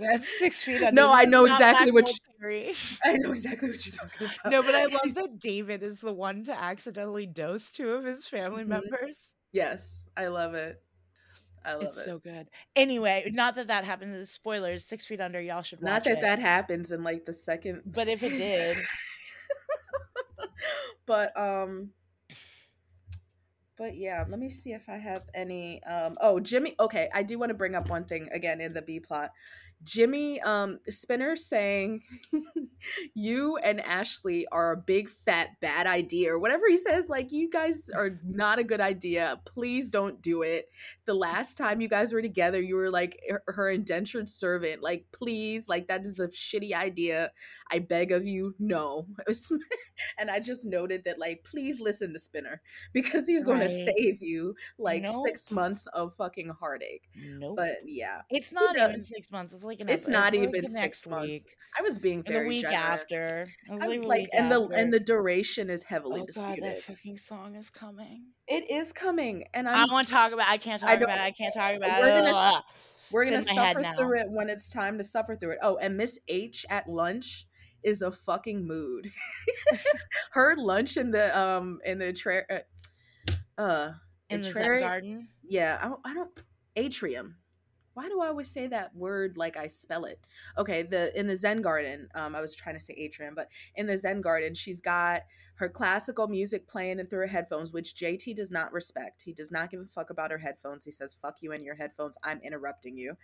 That's 0.00 0.38
six 0.38 0.62
feet 0.62 0.82
under. 0.82 0.92
No, 0.92 1.12
I 1.12 1.24
know 1.24 1.44
exactly 1.44 1.90
what. 1.90 2.08
You, 2.08 2.14
I 3.04 3.16
know 3.18 3.30
exactly 3.32 3.70
what 3.70 3.84
you're 3.84 3.92
talking 3.92 4.28
about. 4.40 4.50
No, 4.50 4.62
but 4.62 4.74
I 4.74 4.84
love 5.04 5.14
that 5.14 5.38
David 5.38 5.82
is 5.82 6.00
the 6.00 6.12
one 6.12 6.44
to 6.44 6.58
accidentally 6.58 7.26
dose 7.26 7.70
two 7.70 7.90
of 7.90 8.04
his 8.04 8.26
family 8.26 8.62
mm-hmm. 8.62 8.70
members. 8.70 9.36
Yes, 9.52 10.08
I 10.16 10.28
love 10.28 10.54
it. 10.54 10.82
I 11.64 11.74
love 11.74 11.82
it's 11.82 11.98
it. 11.98 12.04
so 12.04 12.18
good. 12.18 12.48
Anyway, 12.74 13.30
not 13.34 13.54
that 13.56 13.68
that 13.68 13.84
happens. 13.84 14.30
Spoilers. 14.30 14.84
Six 14.84 15.04
feet 15.04 15.20
under. 15.20 15.40
Y'all 15.40 15.62
should. 15.62 15.82
Not 15.82 16.04
that 16.04 16.18
it. 16.18 16.20
that 16.22 16.38
happens 16.38 16.90
in 16.90 17.04
like 17.04 17.26
the 17.26 17.34
second. 17.34 17.82
But 17.84 18.08
if 18.08 18.22
it 18.22 18.30
did. 18.30 18.78
but 21.06 21.38
um 21.38 21.90
but 23.80 23.96
yeah, 23.96 24.26
let 24.28 24.38
me 24.38 24.50
see 24.50 24.74
if 24.74 24.90
I 24.90 24.98
have 24.98 25.22
any. 25.34 25.82
Um, 25.84 26.18
oh, 26.20 26.38
Jimmy. 26.38 26.74
Okay, 26.78 27.08
I 27.14 27.22
do 27.22 27.38
want 27.38 27.48
to 27.48 27.54
bring 27.54 27.74
up 27.74 27.88
one 27.88 28.04
thing 28.04 28.28
again 28.30 28.60
in 28.60 28.74
the 28.74 28.82
B 28.82 29.00
plot. 29.00 29.30
Jimmy 29.82 30.40
um 30.42 30.78
Spinner 30.88 31.36
saying 31.36 32.02
you 33.14 33.56
and 33.58 33.80
Ashley 33.80 34.46
are 34.52 34.72
a 34.72 34.76
big 34.76 35.08
fat 35.08 35.60
bad 35.60 35.86
idea 35.86 36.32
or 36.32 36.38
whatever 36.38 36.64
he 36.68 36.76
says 36.76 37.08
like 37.08 37.32
you 37.32 37.48
guys 37.48 37.90
are 37.90 38.10
not 38.24 38.58
a 38.58 38.64
good 38.64 38.80
idea. 38.80 39.40
Please 39.46 39.90
don't 39.90 40.20
do 40.20 40.42
it. 40.42 40.66
The 41.06 41.14
last 41.14 41.56
time 41.56 41.80
you 41.80 41.88
guys 41.88 42.12
were 42.12 42.22
together 42.22 42.60
you 42.60 42.76
were 42.76 42.90
like 42.90 43.18
her 43.46 43.70
indentured 43.70 44.28
servant. 44.28 44.82
Like 44.82 45.06
please 45.12 45.68
like 45.68 45.88
that 45.88 46.04
is 46.04 46.20
a 46.20 46.28
shitty 46.28 46.74
idea. 46.74 47.32
I 47.70 47.78
beg 47.78 48.12
of 48.12 48.26
you 48.26 48.54
no. 48.58 49.06
And 50.18 50.30
I 50.30 50.40
just 50.40 50.64
noted 50.64 51.04
that 51.04 51.18
like 51.18 51.44
please 51.44 51.80
listen 51.80 52.12
to 52.12 52.18
Spinner 52.18 52.60
because 52.92 53.26
he's 53.26 53.44
going 53.44 53.60
right. 53.60 53.68
to 53.68 53.92
save 53.96 54.22
you 54.22 54.54
like 54.78 55.02
nope. 55.02 55.26
6 55.26 55.50
months 55.50 55.86
of 55.88 56.14
fucking 56.14 56.48
heartache. 56.48 57.08
Nope. 57.16 57.56
but 57.56 57.76
yeah. 57.84 58.22
It's 58.30 58.52
not 58.52 58.76
even 58.76 59.04
6 59.04 59.30
months. 59.30 59.52
It's 59.54 59.64
like 59.64 59.69
it's 59.78 60.08
not 60.08 60.34
it's 60.34 60.42
even 60.42 60.62
like 60.62 60.82
six 60.82 61.06
months. 61.06 61.28
Week. 61.28 61.56
I 61.78 61.82
was 61.82 61.98
being 61.98 62.22
very 62.22 62.44
the 62.44 62.48
week 62.48 62.62
generous. 62.62 63.02
after. 63.02 63.48
Like, 63.68 64.04
like 64.04 64.28
and 64.32 64.50
the 64.50 64.66
and 64.68 64.92
the 64.92 65.00
duration 65.00 65.70
is 65.70 65.84
heavily 65.84 66.22
oh, 66.22 66.26
disputed. 66.26 66.60
God, 66.60 66.68
that 66.68 66.82
fucking 66.82 67.16
song 67.16 67.54
is 67.54 67.70
coming. 67.70 68.24
It 68.48 68.70
is 68.70 68.92
coming, 68.92 69.44
and 69.54 69.68
I'm, 69.68 69.88
I 69.88 69.92
want 69.92 70.08
to 70.08 70.12
talk 70.12 70.32
about. 70.32 70.48
I 70.48 70.56
can't 70.56 70.80
talk 70.80 70.90
I 70.90 70.94
about. 70.94 71.10
It. 71.10 71.20
I 71.20 71.30
can't 71.30 71.54
talk 71.54 71.76
about. 71.76 72.00
We're 72.00 72.08
it. 72.08 72.22
gonna 72.22 72.62
we're 73.12 73.24
gonna 73.24 73.42
suffer 73.42 73.82
through 73.96 74.18
it 74.20 74.26
when 74.30 74.48
it's 74.48 74.70
time 74.70 74.98
to 74.98 75.04
suffer 75.04 75.36
through 75.36 75.52
it. 75.52 75.58
Oh, 75.62 75.76
and 75.76 75.96
Miss 75.96 76.18
H 76.28 76.66
at 76.68 76.88
lunch 76.88 77.46
is 77.82 78.02
a 78.02 78.10
fucking 78.10 78.66
mood. 78.66 79.10
Her 80.32 80.54
lunch 80.56 80.96
in 80.96 81.10
the 81.10 81.38
um 81.38 81.78
in 81.84 81.98
the 81.98 82.12
tra- 82.12 82.44
uh, 82.50 83.60
uh 83.60 83.92
in 84.28 84.42
the, 84.42 84.52
the 84.52 84.78
garden. 84.80 85.28
Yeah, 85.42 85.78
I 85.80 85.88
don't, 85.88 86.00
I 86.04 86.14
don't 86.14 86.42
atrium 86.76 87.36
why 87.94 88.08
do 88.08 88.20
I 88.20 88.28
always 88.28 88.50
say 88.50 88.66
that 88.68 88.94
word 88.94 89.36
like 89.36 89.56
I 89.56 89.66
spell 89.66 90.04
it? 90.04 90.20
Okay, 90.56 90.82
the 90.82 91.18
in 91.18 91.26
the 91.26 91.36
Zen 91.36 91.62
garden, 91.62 92.08
um, 92.14 92.34
I 92.34 92.40
was 92.40 92.54
trying 92.54 92.78
to 92.78 92.84
say 92.84 92.94
atrium, 92.96 93.34
but 93.34 93.48
in 93.74 93.86
the 93.86 93.96
Zen 93.96 94.20
garden, 94.20 94.54
she's 94.54 94.80
got 94.80 95.22
her 95.56 95.68
classical 95.68 96.28
music 96.28 96.66
playing 96.66 97.00
and 97.00 97.10
through 97.10 97.20
her 97.20 97.26
headphones, 97.26 97.72
which 97.72 97.94
JT 97.94 98.34
does 98.34 98.50
not 98.50 98.72
respect. 98.72 99.22
He 99.22 99.32
does 99.32 99.52
not 99.52 99.70
give 99.70 99.80
a 99.80 99.86
fuck 99.86 100.10
about 100.10 100.30
her 100.30 100.38
headphones. 100.38 100.84
He 100.84 100.90
says, 100.90 101.14
"Fuck 101.20 101.42
you 101.42 101.52
and 101.52 101.64
your 101.64 101.74
headphones. 101.74 102.16
I'm 102.22 102.40
interrupting 102.42 102.96
you." 102.96 103.16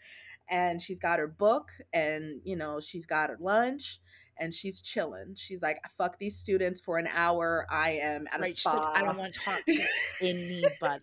And 0.49 0.83
she's 0.83 0.99
got 0.99 1.19
her 1.19 1.29
book, 1.29 1.71
and 1.93 2.41
you 2.45 2.57
know 2.57 2.81
she's 2.81 3.07
got 3.07 3.31
her 3.31 3.39
lunch, 3.41 4.01
and 4.39 4.53
she's 4.53 4.83
chilling. 4.83 5.35
She's 5.37 5.63
like, 5.63 5.81
"Fuck 5.97 6.19
these 6.19 6.37
students 6.37 6.81
for 6.81 6.99
an 6.99 7.09
hour. 7.13 7.67
I 7.71 7.93
am 7.93 8.27
at 8.33 8.41
right, 8.41 8.51
a 8.51 8.55
spa. 8.55 8.93
Said, 8.95 9.03
I 9.03 9.07
don't 9.07 9.17
want 9.17 9.33
to 9.35 9.41
talk 9.41 9.65
to 9.65 9.85
anybody." 10.21 11.03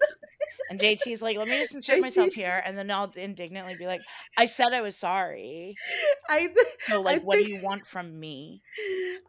And 0.70 0.80
JT's 0.80 1.22
like, 1.22 1.38
let 1.38 1.48
me 1.48 1.58
just 1.60 1.76
insert 1.76 1.98
JT. 1.98 2.02
myself 2.02 2.34
here. 2.34 2.62
And 2.66 2.78
then 2.78 2.90
I'll 2.90 3.12
indignantly 3.16 3.76
be 3.76 3.86
like, 3.86 4.02
I 4.38 4.46
said 4.46 4.74
I 4.74 4.82
was 4.82 4.96
sorry. 4.96 5.76
I 6.30 6.48
th- 6.48 6.58
so 6.82 7.02
like 7.02 7.22
I 7.22 7.24
what 7.24 7.36
think, 7.38 7.48
do 7.48 7.54
you 7.54 7.62
want 7.62 7.86
from 7.86 8.20
me? 8.20 8.62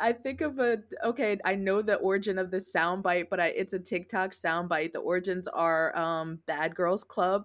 I 0.01 0.13
think 0.13 0.41
of 0.41 0.59
a 0.59 0.79
okay, 1.05 1.39
I 1.45 1.55
know 1.55 1.83
the 1.83 1.97
origin 1.97 2.39
of 2.39 2.51
this 2.51 2.73
soundbite, 2.73 3.29
but 3.31 3.41
I, 3.41 3.47
it's 3.49 3.73
a 3.73 3.79
TikTok 3.79 4.33
soundbite. 4.33 4.93
The 4.93 5.01
origins 5.01 5.47
are 5.49 5.97
um 5.99 6.41
Bad 6.47 6.75
Girls 6.75 7.05
Club. 7.05 7.45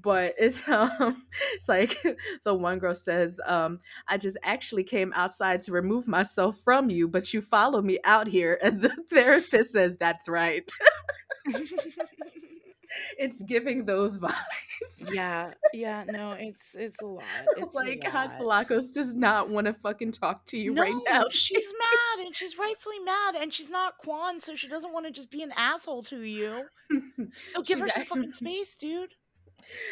But 0.00 0.34
it's 0.38 0.66
um 0.68 1.24
it's 1.54 1.68
like 1.68 1.96
the 2.44 2.54
one 2.54 2.78
girl 2.78 2.94
says, 2.94 3.40
um, 3.46 3.80
I 4.08 4.18
just 4.18 4.36
actually 4.42 4.84
came 4.84 5.12
outside 5.14 5.60
to 5.60 5.72
remove 5.72 6.08
myself 6.08 6.58
from 6.64 6.90
you, 6.90 7.08
but 7.08 7.32
you 7.32 7.40
follow 7.40 7.80
me 7.82 7.98
out 8.04 8.26
here. 8.26 8.58
And 8.62 8.80
the 8.80 8.90
therapist 9.10 9.72
says, 9.72 9.96
That's 9.98 10.28
right 10.28 10.70
it's 13.18 13.42
giving 13.42 13.84
those 13.84 14.18
vibes. 14.18 14.34
Yeah, 15.12 15.50
yeah, 15.72 16.04
no, 16.08 16.32
it's 16.32 16.74
it's 16.74 17.00
a 17.02 17.06
lot. 17.06 17.24
It's 17.56 17.74
like 17.74 18.00
Hatzilakos 18.00 18.92
does 18.92 19.14
not 19.14 19.48
want 19.48 19.66
to 19.66 19.72
fucking 19.72 20.12
talk 20.12 20.44
to 20.46 20.58
you 20.58 20.74
no, 20.74 20.82
right 20.82 21.00
now. 21.08 21.24
she's 21.30 21.72
mad 21.72 22.26
and 22.26 22.34
she's 22.34 22.58
rightfully 22.58 22.98
mad 23.04 23.36
and 23.36 23.52
she's 23.52 23.70
not 23.70 23.98
Kwan, 23.98 24.40
so 24.40 24.54
she 24.54 24.68
doesn't 24.68 24.92
want 24.92 25.06
to 25.06 25.12
just 25.12 25.30
be 25.30 25.42
an 25.42 25.52
asshole 25.56 26.02
to 26.04 26.20
you. 26.22 26.64
So 27.48 27.62
give 27.62 27.80
her 27.80 27.88
some 27.88 28.04
fucking 28.04 28.32
space, 28.32 28.76
dude. 28.76 29.10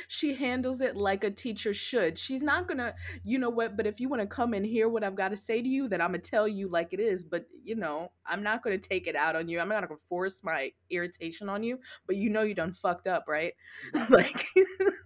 She 0.09 0.35
handles 0.35 0.81
it 0.81 0.97
like 0.97 1.25
a 1.25 1.31
teacher 1.31 1.75
should. 1.75 2.19
She's 2.19 2.43
not 2.43 2.69
gonna, 2.69 2.95
you 3.25 3.39
know 3.39 3.51
what, 3.51 3.77
but 3.77 3.87
if 3.87 4.01
you 4.01 4.09
want 4.09 4.23
to 4.23 4.27
come 4.27 4.55
and 4.55 4.65
hear 4.65 4.89
what 4.89 5.05
I've 5.05 5.15
got 5.15 5.31
to 5.31 5.37
say 5.37 5.63
to 5.63 5.69
you, 5.69 5.89
then 5.89 6.01
I'm 6.01 6.09
gonna 6.09 6.19
tell 6.19 6.49
you 6.49 6.69
like 6.69 6.93
it 6.93 7.01
is. 7.01 7.25
But 7.25 7.47
you 7.65 7.77
know, 7.77 8.11
I'm 8.27 8.43
not 8.43 8.63
gonna 8.63 8.79
take 8.79 9.07
it 9.07 9.17
out 9.17 9.37
on 9.37 9.49
you. 9.49 9.61
I'm 9.61 9.69
not 9.69 9.87
gonna 9.87 10.01
force 10.09 10.43
my 10.43 10.73
irritation 10.91 11.49
on 11.49 11.63
you, 11.63 11.79
but 12.07 12.17
you 12.17 12.31
know 12.31 12.43
you 12.43 12.55
done 12.55 12.73
fucked 12.73 13.07
up, 13.07 13.25
right? 13.29 13.55
like 14.09 14.47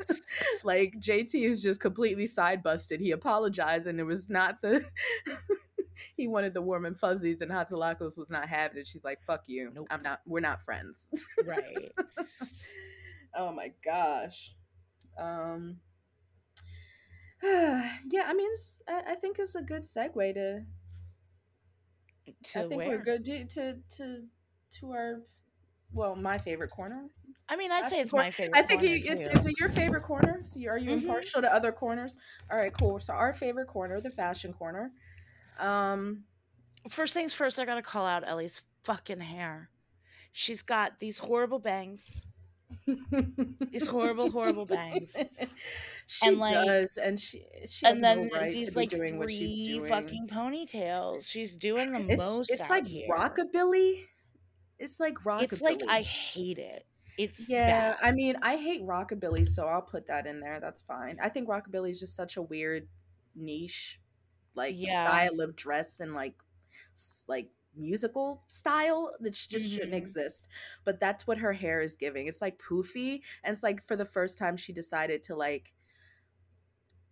like 0.64 0.94
JT 0.98 1.34
is 1.34 1.62
just 1.62 1.80
completely 1.80 2.26
side 2.26 2.62
busted. 2.62 3.00
He 3.00 3.10
apologized 3.12 3.86
and 3.86 4.00
it 4.00 4.04
was 4.04 4.28
not 4.28 4.60
the 4.62 4.84
he 6.16 6.28
wanted 6.28 6.54
the 6.54 6.62
warm 6.62 6.84
and 6.84 6.98
fuzzies 6.98 7.40
and 7.40 7.50
Hatzilakos 7.50 8.18
was 8.18 8.30
not 8.30 8.48
having 8.48 8.78
it. 8.78 8.86
She's 8.86 9.04
like, 9.04 9.22
fuck 9.26 9.42
you. 9.46 9.70
Nope. 9.74 9.88
I'm 9.90 10.02
not 10.02 10.20
we're 10.26 10.40
not 10.40 10.60
friends. 10.60 11.08
right. 11.44 11.92
Oh 13.36 13.52
my 13.52 13.72
gosh. 13.84 14.54
Um 15.18 15.78
yeah, 17.42 18.24
I 18.26 18.34
mean, 18.34 18.50
I, 18.88 19.02
I, 19.12 19.14
think 19.14 19.38
it's 19.38 19.54
a 19.54 19.62
good 19.62 19.82
segue 19.82 20.34
to. 20.34 20.62
to 22.44 22.58
I 22.58 22.62
think 22.68 22.76
where? 22.76 22.88
we're 22.88 23.04
good 23.04 23.24
to, 23.26 23.44
to 23.44 23.76
to 23.96 24.22
to 24.78 24.92
our, 24.92 25.20
well, 25.92 26.16
my 26.16 26.38
favorite 26.38 26.70
corner. 26.70 27.10
I 27.48 27.56
mean, 27.56 27.70
I'd 27.70 27.88
say 27.88 28.00
it's 28.00 28.12
my 28.12 28.30
favorite. 28.30 28.58
I 28.58 28.62
think 28.62 28.82
you, 28.82 29.00
it's 29.04 29.26
is 29.26 29.46
it 29.46 29.54
your 29.60 29.68
favorite 29.68 30.02
corner? 30.02 30.40
So 30.44 30.58
are 30.68 30.78
you 30.78 30.90
mm-hmm. 30.90 31.06
impartial 31.06 31.42
to 31.42 31.54
other 31.54 31.72
corners? 31.72 32.16
All 32.50 32.56
right, 32.56 32.72
cool. 32.72 32.98
So 32.98 33.12
our 33.12 33.34
favorite 33.34 33.68
corner, 33.68 34.00
the 34.00 34.10
fashion 34.10 34.52
corner. 34.52 34.90
Um, 35.60 36.24
first 36.88 37.14
things 37.14 37.32
first, 37.32 37.58
I 37.58 37.64
gotta 37.64 37.82
call 37.82 38.06
out 38.06 38.24
Ellie's 38.26 38.62
fucking 38.84 39.20
hair. 39.20 39.68
She's 40.32 40.62
got 40.62 40.98
these 40.98 41.18
horrible 41.18 41.58
bangs. 41.58 42.26
These 43.70 43.86
horrible, 43.86 44.30
horrible 44.30 44.66
bangs. 44.66 45.16
She 46.08 46.28
and 46.28 46.38
like, 46.38 46.54
does, 46.54 46.98
and 46.98 47.18
she 47.18 47.44
she 47.66 47.84
and 47.84 48.00
then 48.00 48.28
no 48.28 48.38
right 48.38 48.52
these 48.52 48.76
like 48.76 48.90
doing 48.90 49.20
three 49.20 49.80
fucking 49.88 50.28
ponytails. 50.28 51.26
She's 51.26 51.56
doing 51.56 51.90
the 51.90 52.12
it's, 52.12 52.16
most. 52.16 52.52
It's 52.52 52.70
like 52.70 52.86
here. 52.86 53.08
rockabilly. 53.10 54.04
It's 54.78 55.00
like 55.00 55.14
rockabilly. 55.24 55.42
It's 55.42 55.60
like 55.62 55.82
I 55.88 56.02
hate 56.02 56.58
it. 56.58 56.86
It's 57.18 57.50
yeah. 57.50 57.94
Bad. 57.94 57.98
I 58.04 58.12
mean, 58.12 58.36
I 58.40 58.54
hate 58.54 58.86
rockabilly, 58.86 59.44
so 59.48 59.66
I'll 59.66 59.82
put 59.82 60.06
that 60.06 60.26
in 60.26 60.38
there. 60.38 60.60
That's 60.60 60.80
fine. 60.82 61.18
I 61.20 61.28
think 61.28 61.48
rockabilly 61.48 61.90
is 61.90 61.98
just 61.98 62.14
such 62.14 62.36
a 62.36 62.42
weird 62.42 62.86
niche, 63.34 64.00
like 64.54 64.74
yeah. 64.78 65.08
style 65.08 65.40
of 65.40 65.56
dress 65.56 65.98
and 65.98 66.14
like 66.14 66.34
like 67.26 67.48
musical 67.76 68.44
style 68.48 69.12
that 69.20 69.32
just 69.32 69.52
mm-hmm. 69.52 69.74
shouldn't 69.74 69.94
exist. 69.94 70.46
But 70.84 71.00
that's 71.00 71.26
what 71.26 71.38
her 71.38 71.52
hair 71.52 71.82
is 71.82 71.96
giving. 71.96 72.26
It's 72.26 72.40
like 72.40 72.58
poofy, 72.58 73.20
and 73.44 73.52
it's 73.52 73.62
like 73.62 73.86
for 73.86 73.96
the 73.96 74.04
first 74.04 74.38
time 74.38 74.56
she 74.56 74.72
decided 74.72 75.22
to 75.24 75.36
like 75.36 75.72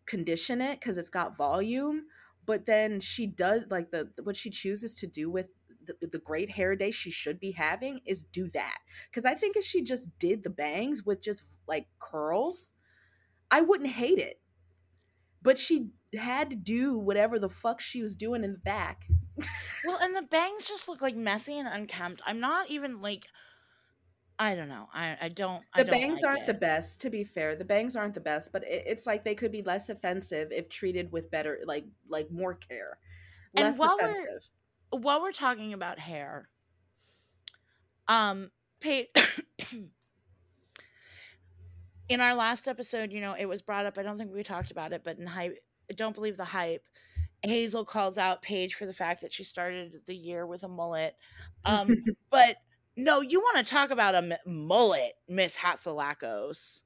condition 0.07 0.61
it 0.61 0.81
because 0.81 0.99
it's 0.99 1.11
got 1.11 1.37
volume 1.37 2.03
but 2.47 2.67
then 2.67 3.01
she 3.01 3.27
does 3.27 3.67
like 3.71 3.91
the 3.91 4.11
what 4.23 4.37
she 4.37 4.51
chooses 4.51 4.95
to 4.97 5.07
do 5.07 5.31
with 5.31 5.47
the, 5.87 6.07
the 6.07 6.19
great 6.19 6.51
hair 6.51 6.75
day 6.77 6.91
she 6.91 7.11
should 7.11 7.39
be 7.39 7.53
having 7.53 8.01
is 8.07 8.25
do 8.25 8.49
that 8.51 8.79
because 9.11 9.25
i 9.25 9.35
think 9.35 9.57
if 9.57 9.65
she 9.65 9.83
just 9.83 10.11
did 10.19 10.43
the 10.43 10.51
bangs 10.51 11.05
with 11.05 11.23
just 11.23 11.43
like 11.67 11.87
curls 11.99 12.73
i 13.51 13.61
wouldn't 13.61 13.91
hate 13.91 14.19
it 14.19 14.41
but 15.43 15.59
she 15.59 15.91
had 16.19 16.49
to 16.51 16.57
do 16.57 16.97
whatever 16.99 17.39
the 17.39 17.49
fuck 17.49 17.81
she 17.81 18.03
was 18.03 18.15
doing 18.15 18.45
in 18.45 18.53
the 18.53 18.59
back 18.59 19.07
well 19.85 19.99
and 20.01 20.15
the 20.15 20.23
bangs 20.23 20.69
just 20.69 20.89
look 20.89 21.03
like 21.03 21.17
messy 21.17 21.59
and 21.59 21.69
unkempt 21.69 22.23
i'm 22.27 22.41
not 22.41 22.71
even 22.71 23.01
like 23.01 23.27
I 24.39 24.55
don't 24.57 24.69
know. 24.69 24.89
I, 24.93 25.17
I 25.23 25.29
don't. 25.29 25.63
The 25.75 25.81
I 25.81 25.83
don't 25.85 25.93
bangs 25.93 26.23
like 26.23 26.31
aren't 26.31 26.43
it. 26.43 26.47
the 26.47 26.55
best, 26.55 27.01
to 27.03 27.11
be 27.11 27.23
fair. 27.23 27.55
The 27.55 27.65
bangs 27.65 27.95
aren't 27.95 28.15
the 28.15 28.21
best, 28.21 28.53
but 28.53 28.65
it, 28.65 28.83
it's 28.87 29.07
like 29.07 29.25
they 29.25 29.35
could 29.35 29.53
be 29.53 29.63
less 29.63 29.89
offensive 29.89 30.49
if 30.51 30.69
treated 30.69 31.13
with 31.13 31.31
better, 31.31 31.61
like 31.67 31.85
like 32.09 32.31
more 32.33 32.55
care, 32.55 32.99
less 33.57 33.75
and 33.75 33.79
while 33.79 33.97
offensive. 33.97 34.49
We're, 34.93 35.01
while 35.01 35.23
we're 35.23 35.33
talking 35.33 35.73
about 35.73 36.01
hair, 36.01 36.49
um, 38.09 38.51
pay, 38.81 39.09
in 42.09 42.21
our 42.21 42.35
last 42.35 42.67
episode, 42.67 43.13
you 43.13 43.21
know, 43.21 43.35
it 43.39 43.47
was 43.47 43.63
brought 43.63 43.87
up. 43.87 43.99
I 43.99 44.03
don't 44.03 44.19
think 44.19 44.33
we 44.35 44.43
talked 44.43 44.73
about 44.73 44.93
it, 44.93 45.03
but 45.05 45.19
in 45.19 45.27
hype, 45.27 45.59
I 45.89 45.95
don't 45.95 46.15
believe 46.15 46.37
the 46.37 46.45
hype. 46.45 46.85
Hazel 47.51 47.85
calls 47.85 48.19
out 48.19 48.43
Paige 48.43 48.75
for 48.75 48.87
the 48.87 48.95
fact 48.95 49.21
that 49.21 49.33
she 49.33 49.45
started 49.45 50.01
the 50.07 50.15
year 50.15 50.47
with 50.47 50.63
a 50.65 50.69
mullet. 50.69 51.17
Um, 51.65 51.95
but 52.31 52.57
no, 52.97 53.21
you 53.21 53.41
want 53.41 53.59
to 53.59 53.71
talk 53.71 53.91
about 53.91 54.15
a 54.15 54.39
mullet, 54.47 55.13
Miss 55.29 55.57
Hatzilakos. 55.57 56.83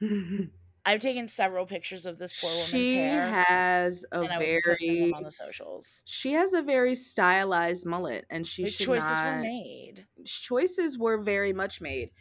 I've 0.86 1.00
taken 1.00 1.26
several 1.26 1.66
pictures 1.66 2.06
of 2.06 2.16
this 2.16 2.32
poor 2.40 2.48
woman's 2.48 2.68
she 2.68 2.94
hair. 2.94 3.44
has 3.48 4.04
a 4.12 4.24
very 4.38 5.12
on 5.12 5.24
the 5.24 5.32
socials. 5.32 6.04
She 6.06 6.32
has 6.34 6.52
a 6.52 6.62
very 6.62 6.94
stylized 6.94 7.84
mullet, 7.84 8.24
and 8.30 8.46
she 8.46 8.66
choices 8.66 9.10
not, 9.10 9.24
were 9.24 9.42
made. 9.42 10.06
Choices 10.24 10.96
were 10.96 11.18
very 11.18 11.52
much 11.52 11.80
made, 11.80 12.12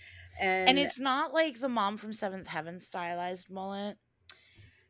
and 0.41 0.69
and 0.69 0.79
it's 0.79 0.99
not 0.99 1.31
like 1.31 1.59
the 1.59 1.69
mom 1.69 1.97
from 1.97 2.11
Seventh 2.11 2.47
Heaven 2.47 2.79
stylized 2.79 3.51
mullet. 3.51 3.97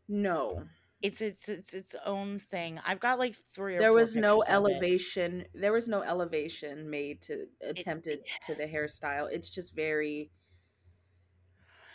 No, 0.07 0.63
it's 1.01 1.21
it's 1.21 1.49
it's 1.49 1.73
its 1.73 1.95
own 2.05 2.39
thing. 2.39 2.79
I've 2.85 2.99
got 2.99 3.19
like 3.19 3.35
three. 3.53 3.77
there 3.77 3.93
was 3.93 4.15
no 4.15 4.43
elevation. 4.47 5.45
There 5.53 5.73
was 5.73 5.87
no 5.87 6.01
elevation 6.01 6.89
made 6.89 7.21
to 7.23 7.45
attempted 7.61 8.19
it, 8.19 8.45
to 8.47 8.55
the 8.55 8.63
hairstyle. 8.63 9.29
It's 9.31 9.49
just 9.49 9.75
very. 9.75 10.31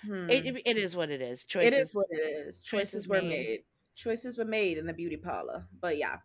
Hmm. 0.07 0.30
It, 0.30 0.62
it 0.64 0.76
is 0.76 0.96
what 0.96 1.11
it 1.11 1.20
is. 1.20 1.44
Choices. 1.44 1.72
It 1.72 1.80
is 1.80 1.94
what 1.94 2.07
it 2.11 2.46
is. 2.46 2.62
Choices, 2.62 2.92
choices 3.05 3.09
were 3.09 3.22
made. 3.22 3.28
made. 3.28 3.61
Choices 3.94 4.38
were 4.38 4.44
made 4.44 4.78
in 4.78 4.86
the 4.86 4.92
beauty 4.92 5.16
parlor. 5.16 5.66
But 5.80 5.98
yeah. 5.98 6.18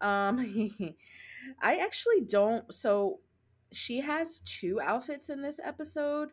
Um, 0.00 0.38
I 1.62 1.76
actually 1.76 2.22
don't. 2.22 2.72
So 2.72 3.20
she 3.72 4.00
has 4.00 4.40
two 4.40 4.80
outfits 4.80 5.28
in 5.28 5.42
this 5.42 5.60
episode. 5.62 6.30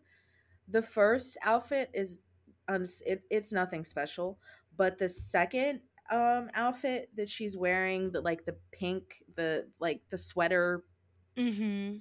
The 0.68 0.82
first 0.82 1.38
outfit 1.44 1.90
is 1.94 2.20
it, 2.68 3.24
it's 3.30 3.52
nothing 3.52 3.84
special 3.84 4.40
but 4.78 4.98
the 4.98 5.10
second 5.10 5.82
um 6.12 6.50
outfit 6.54 7.10
that 7.16 7.30
she's 7.30 7.58
wearing 7.58 8.12
the 8.12 8.22
like 8.22 8.46
the 8.46 8.56
pink 8.72 9.24
the 9.36 9.68
like 9.80 10.02
the 10.10 10.18
sweater 10.18 10.84
mm-hmm. 11.36 11.98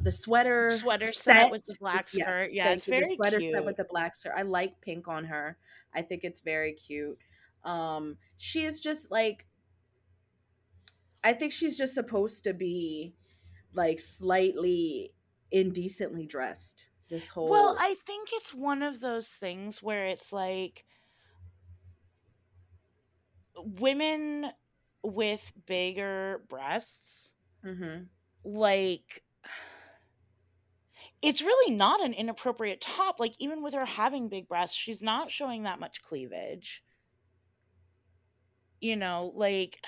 the 0.00 0.12
sweater 0.12 0.68
sweater 0.68 1.06
set, 1.06 1.34
set 1.34 1.50
with 1.50 1.64
the 1.66 1.76
black 1.78 2.08
skirt 2.08 2.50
yes, 2.50 2.52
yeah 2.52 2.72
it's 2.72 2.86
very 2.86 3.08
the 3.08 3.14
sweater 3.14 3.38
cute. 3.38 3.54
set 3.54 3.64
with 3.64 3.76
the 3.76 3.84
black 3.84 4.16
skirt 4.16 4.32
i 4.36 4.42
like 4.42 4.80
pink 4.80 5.06
on 5.06 5.24
her 5.24 5.56
i 5.94 6.02
think 6.02 6.24
it's 6.24 6.40
very 6.40 6.72
cute 6.72 7.18
um 7.64 8.16
she 8.36 8.64
is 8.64 8.80
just 8.80 9.10
like 9.10 9.46
i 11.22 11.32
think 11.32 11.52
she's 11.52 11.78
just 11.78 11.94
supposed 11.94 12.42
to 12.42 12.52
be 12.52 13.14
like 13.74 14.00
slightly 14.00 15.12
indecently 15.52 16.26
dressed 16.26 16.88
this 17.08 17.28
whole 17.28 17.48
well 17.48 17.76
i 17.78 17.94
think 18.04 18.30
it's 18.32 18.52
one 18.52 18.82
of 18.82 18.98
those 18.98 19.28
things 19.28 19.80
where 19.80 20.06
it's 20.06 20.32
like 20.32 20.84
women 23.58 24.50
with 25.02 25.50
bigger 25.66 26.42
breasts, 26.48 27.34
mm-hmm. 27.64 28.04
like 28.44 29.22
it's 31.22 31.42
really 31.42 31.74
not 31.74 32.04
an 32.04 32.12
inappropriate 32.12 32.80
top. 32.80 33.20
Like 33.20 33.34
even 33.38 33.62
with 33.62 33.74
her 33.74 33.84
having 33.84 34.28
big 34.28 34.48
breasts, 34.48 34.76
she's 34.76 35.02
not 35.02 35.30
showing 35.30 35.62
that 35.64 35.80
much 35.80 36.02
cleavage. 36.02 36.82
You 38.80 38.96
know, 38.96 39.32
like 39.34 39.78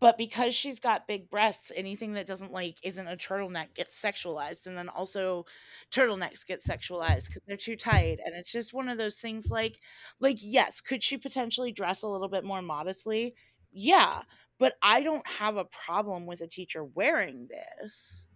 but 0.00 0.16
because 0.18 0.54
she's 0.54 0.78
got 0.80 1.06
big 1.08 1.28
breasts 1.30 1.72
anything 1.74 2.12
that 2.14 2.26
doesn't 2.26 2.52
like 2.52 2.78
isn't 2.82 3.06
a 3.08 3.16
turtleneck 3.16 3.74
gets 3.74 4.00
sexualized 4.00 4.66
and 4.66 4.76
then 4.76 4.88
also 4.88 5.44
turtlenecks 5.90 6.46
get 6.46 6.62
sexualized 6.62 7.26
because 7.28 7.42
they're 7.46 7.56
too 7.56 7.76
tight 7.76 8.18
and 8.24 8.34
it's 8.34 8.52
just 8.52 8.72
one 8.74 8.88
of 8.88 8.98
those 8.98 9.16
things 9.16 9.50
like 9.50 9.80
like 10.20 10.38
yes 10.40 10.80
could 10.80 11.02
she 11.02 11.16
potentially 11.18 11.72
dress 11.72 12.02
a 12.02 12.08
little 12.08 12.28
bit 12.28 12.44
more 12.44 12.62
modestly? 12.62 13.34
Yeah 13.72 14.22
but 14.58 14.74
i 14.82 15.02
don't 15.02 15.26
have 15.26 15.56
a 15.56 15.64
problem 15.64 16.26
with 16.26 16.40
a 16.40 16.46
teacher 16.46 16.84
wearing 16.84 17.48
this. 17.48 18.26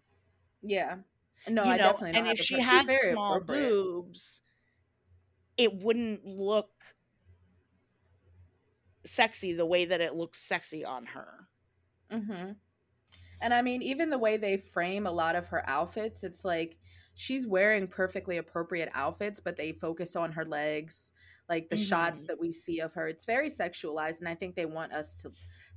Yeah. 0.63 0.97
No 1.49 1.65
you 1.65 1.71
I 1.71 1.77
know, 1.77 1.93
definitely 1.93 2.19
and 2.19 2.27
if 2.29 2.39
she 2.39 2.61
had 2.61 2.91
small 2.91 3.41
boobs 3.41 4.43
it 5.57 5.75
wouldn't 5.75 6.25
look 6.25 6.71
sexy 9.09 9.53
the 9.53 9.67
way 9.67 9.85
that 9.85 10.01
it 10.01 10.15
looks 10.15 10.39
sexy 10.39 10.85
on 10.85 11.07
her. 11.07 11.49
Mm-hmm. 12.13 12.53
And 13.41 13.55
I 13.55 13.63
mean, 13.63 13.83
even 13.83 14.11
the 14.11 14.19
way 14.19 14.37
they 14.37 14.57
frame 14.57 15.07
a 15.07 15.13
lot 15.13 15.37
of 15.37 15.47
her 15.49 15.69
outfits, 15.69 16.25
it's 16.25 16.45
like 16.45 16.77
she's 17.15 17.47
wearing 17.47 17.87
perfectly 17.87 18.39
appropriate 18.39 18.91
outfits, 18.95 19.41
but 19.41 19.57
they 19.57 19.73
focus 19.73 20.17
on 20.17 20.33
her 20.33 20.45
legs, 20.45 21.15
like 21.49 21.69
the 21.69 21.77
mm-hmm. 21.77 21.85
shots 21.85 22.27
that 22.27 22.41
we 22.41 22.51
see 22.51 22.81
of 22.81 22.95
her. 22.95 23.07
It's 23.07 23.25
very 23.25 23.49
sexualized, 23.49 24.21
and 24.21 24.29
I 24.29 24.35
think 24.35 24.57
they 24.57 24.67
want 24.67 24.93
us 24.93 25.15
to 25.17 25.31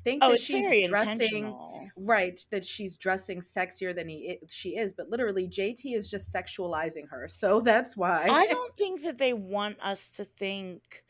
think 0.03 0.23
Oh, 0.23 0.31
that 0.31 0.41
she's 0.41 0.87
dressing 0.87 1.55
right 1.95 2.43
that 2.49 2.65
she's 2.65 2.97
dressing 2.97 3.39
sexier 3.39 3.93
than 3.93 4.09
he 4.09 4.39
she 4.47 4.69
is 4.69 4.93
but 4.93 5.09
literally 5.09 5.47
JT 5.47 5.95
is 5.95 6.09
just 6.09 6.33
sexualizing 6.33 7.07
her 7.09 7.27
so 7.27 7.59
that's 7.59 7.95
why 7.95 8.27
I 8.27 8.47
don't 8.47 8.75
think 8.75 9.03
that 9.03 9.17
they 9.17 9.33
want 9.33 9.77
us 9.79 10.09
to 10.13 10.25
think 10.25 11.03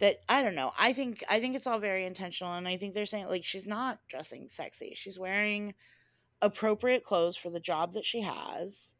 that 0.00 0.18
I 0.28 0.42
don't 0.42 0.54
know. 0.54 0.72
I 0.78 0.92
think 0.92 1.22
I 1.28 1.40
think 1.40 1.54
it's 1.56 1.66
all 1.66 1.78
very 1.78 2.04
intentional 2.06 2.54
and 2.54 2.66
I 2.66 2.76
think 2.76 2.94
they're 2.94 3.06
saying 3.06 3.26
like 3.28 3.44
she's 3.44 3.66
not 3.66 3.98
dressing 4.08 4.48
sexy. 4.48 4.94
She's 4.96 5.18
wearing 5.18 5.74
appropriate 6.42 7.04
clothes 7.04 7.36
for 7.36 7.50
the 7.50 7.60
job 7.60 7.92
that 7.92 8.04
she 8.06 8.20
has. 8.22 8.96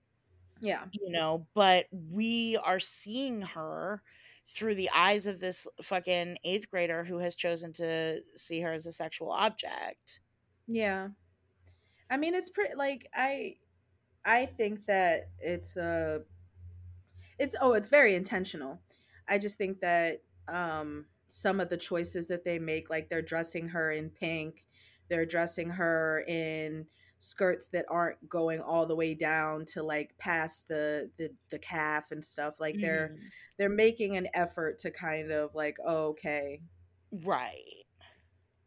yeah 0.61 0.85
You 0.93 1.11
know, 1.11 1.47
but 1.55 1.87
we 1.93 2.57
are 2.59 2.79
seeing 2.81 3.43
her 3.43 4.03
through 4.49 4.75
the 4.75 4.91
eyes 4.95 5.27
of 5.27 5.41
this 5.41 5.67
fucking 5.83 6.37
8th 6.45 6.69
grader 6.71 7.05
who 7.05 7.19
has 7.19 7.37
chosen 7.37 7.73
to 7.75 8.21
see 8.35 8.61
her 8.61 8.73
as 8.73 8.87
a 8.87 8.93
sexual 8.93 9.31
object. 9.31 10.21
yeah 10.67 11.09
I 12.11 12.17
mean 12.17 12.35
it's 12.35 12.51
pretty 12.51 12.75
like 12.75 13.09
I 13.15 13.57
I 14.25 14.47
think 14.47 14.87
that 14.87 15.29
it's 15.41 15.77
a 15.77 16.23
it's 17.39 17.55
oh 17.61 17.73
it's 17.73 17.89
very 17.89 18.15
intentional 18.15 18.81
I 19.29 19.39
just 19.39 19.57
think 19.57 19.81
that 19.81 20.21
um 20.51 21.07
some 21.29 21.61
of 21.61 21.69
the 21.69 21.77
choices 21.77 22.27
that 22.27 22.45
they 22.45 22.59
make 22.59 22.91
like 22.91 23.09
they're 23.09 23.23
dressing 23.23 23.69
her 23.69 23.93
in 23.93 24.11
pink 24.11 24.65
they're 25.09 25.27
dressing 25.27 25.71
her 25.71 26.25
in 26.29 26.87
skirts 27.19 27.69
that 27.69 27.85
aren't 27.91 28.29
going 28.29 28.61
all 28.61 28.87
the 28.87 28.95
way 28.97 29.15
down 29.15 29.65
to 29.67 29.83
like 29.83 30.17
past 30.19 30.67
the 30.69 31.11
the, 31.19 31.31
the 31.51 31.59
calf 31.59 32.11
and 32.13 32.25
stuff 32.25 32.59
like 32.59 32.77
they're 32.81 33.11
Mhm. 33.15 33.19
they're 33.59 33.69
making 33.69 34.17
an 34.17 34.27
effort 34.35 34.79
to 34.79 34.91
kind 34.91 35.31
of 35.31 35.55
like 35.55 35.77
oh, 35.85 36.09
okay 36.09 36.61
Right. 37.25 37.85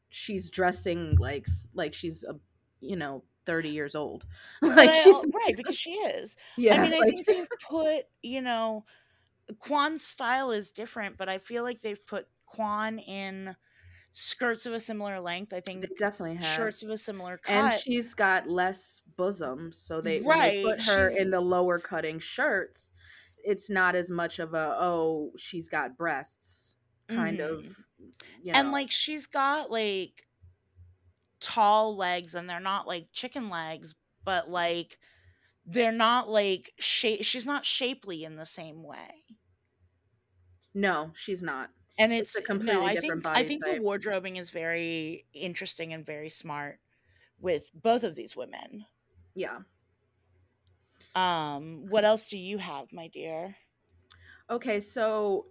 she's 0.09 0.51
dressing 0.51 1.15
like 1.15 1.47
like 1.73 1.93
she's 1.93 2.23
a 2.23 2.35
you 2.81 2.95
know 2.95 3.23
30 3.45 3.69
years 3.69 3.95
old 3.95 4.25
like 4.61 4.89
I 4.89 4.93
she's 5.01 5.25
right 5.33 5.55
because 5.57 5.75
she 5.77 5.91
is. 5.91 6.37
yeah 6.57 6.75
I 6.81 6.83
mean, 6.83 6.93
I 6.93 6.99
like- 6.99 7.13
think 7.15 7.25
they've 7.25 7.47
put, 7.67 8.05
you 8.21 8.41
know, 8.41 8.85
Kwan's 9.59 10.03
style 10.05 10.51
is 10.51 10.71
different, 10.71 11.17
but 11.17 11.29
I 11.29 11.37
feel 11.37 11.63
like 11.63 11.81
they've 11.81 12.05
put 12.05 12.27
Kwan 12.45 12.99
in 12.99 13.55
skirts 14.11 14.65
of 14.65 14.73
a 14.73 14.79
similar 14.79 15.19
length. 15.19 15.53
I 15.53 15.59
think 15.59 15.81
they 15.81 15.95
definitely 15.97 16.35
have 16.37 16.45
shirts 16.45 16.83
of 16.83 16.89
a 16.89 16.97
similar 16.97 17.37
cut. 17.37 17.51
and 17.51 17.73
she's 17.73 18.13
got 18.13 18.47
less 18.47 19.01
bosom, 19.17 19.71
so 19.71 20.01
they 20.01 20.21
when 20.21 20.39
they 20.39 20.63
put 20.63 20.81
her 20.83 21.09
she's- 21.09 21.23
in 21.25 21.31
the 21.31 21.41
lower 21.41 21.79
cutting 21.79 22.19
shirts 22.19 22.91
it's 23.45 23.69
not 23.69 23.93
as 23.95 24.09
much 24.09 24.39
of 24.39 24.53
a 24.53 24.77
oh 24.79 25.31
she's 25.37 25.67
got 25.67 25.97
breasts 25.97 26.77
kind 27.09 27.39
Mhm. 27.39 27.49
of 27.49 27.85
you 28.41 28.53
know 28.53 28.59
and 28.59 28.71
like 28.71 28.89
she's 28.89 29.25
got 29.27 29.69
like 29.69 30.25
tall 31.39 31.95
legs 31.95 32.35
and 32.35 32.49
they're 32.49 32.59
not 32.59 32.87
like 32.87 33.09
chicken 33.11 33.49
legs, 33.49 33.95
but 34.23 34.49
like 34.49 34.97
they're 35.65 35.91
not 35.91 36.29
like 36.29 36.73
shape 36.79 37.23
she's 37.23 37.45
not 37.45 37.65
shapely 37.65 38.23
in 38.23 38.35
the 38.35 38.45
same 38.45 38.83
way. 38.83 39.23
no 40.73 41.11
she's 41.15 41.41
not 41.43 41.71
And 41.97 42.11
It's 42.17 42.35
it's, 42.35 42.37
a 42.37 42.41
completely 42.43 42.67
no, 42.67 42.89
I 42.89 42.95
different 42.95 43.23
think 43.23 43.25
I 43.33 43.43
think 43.43 43.63
type. 43.63 43.73
the 43.73 43.73
wardrobing 43.75 44.35
is 44.37 44.49
very 44.51 45.27
interesting 45.33 45.93
and 45.93 46.05
very 46.05 46.29
smart 46.29 46.79
with 47.39 47.71
both 47.73 48.03
of 48.03 48.15
these 48.15 48.35
women. 48.35 48.87
yeah 49.35 49.59
Um, 51.15 51.87
what 51.87 52.05
else 52.05 52.27
do 52.29 52.37
you 52.37 52.57
have, 52.59 52.91
my 52.91 53.07
dear? 53.07 53.57
okay 54.49 54.79
so 54.79 55.47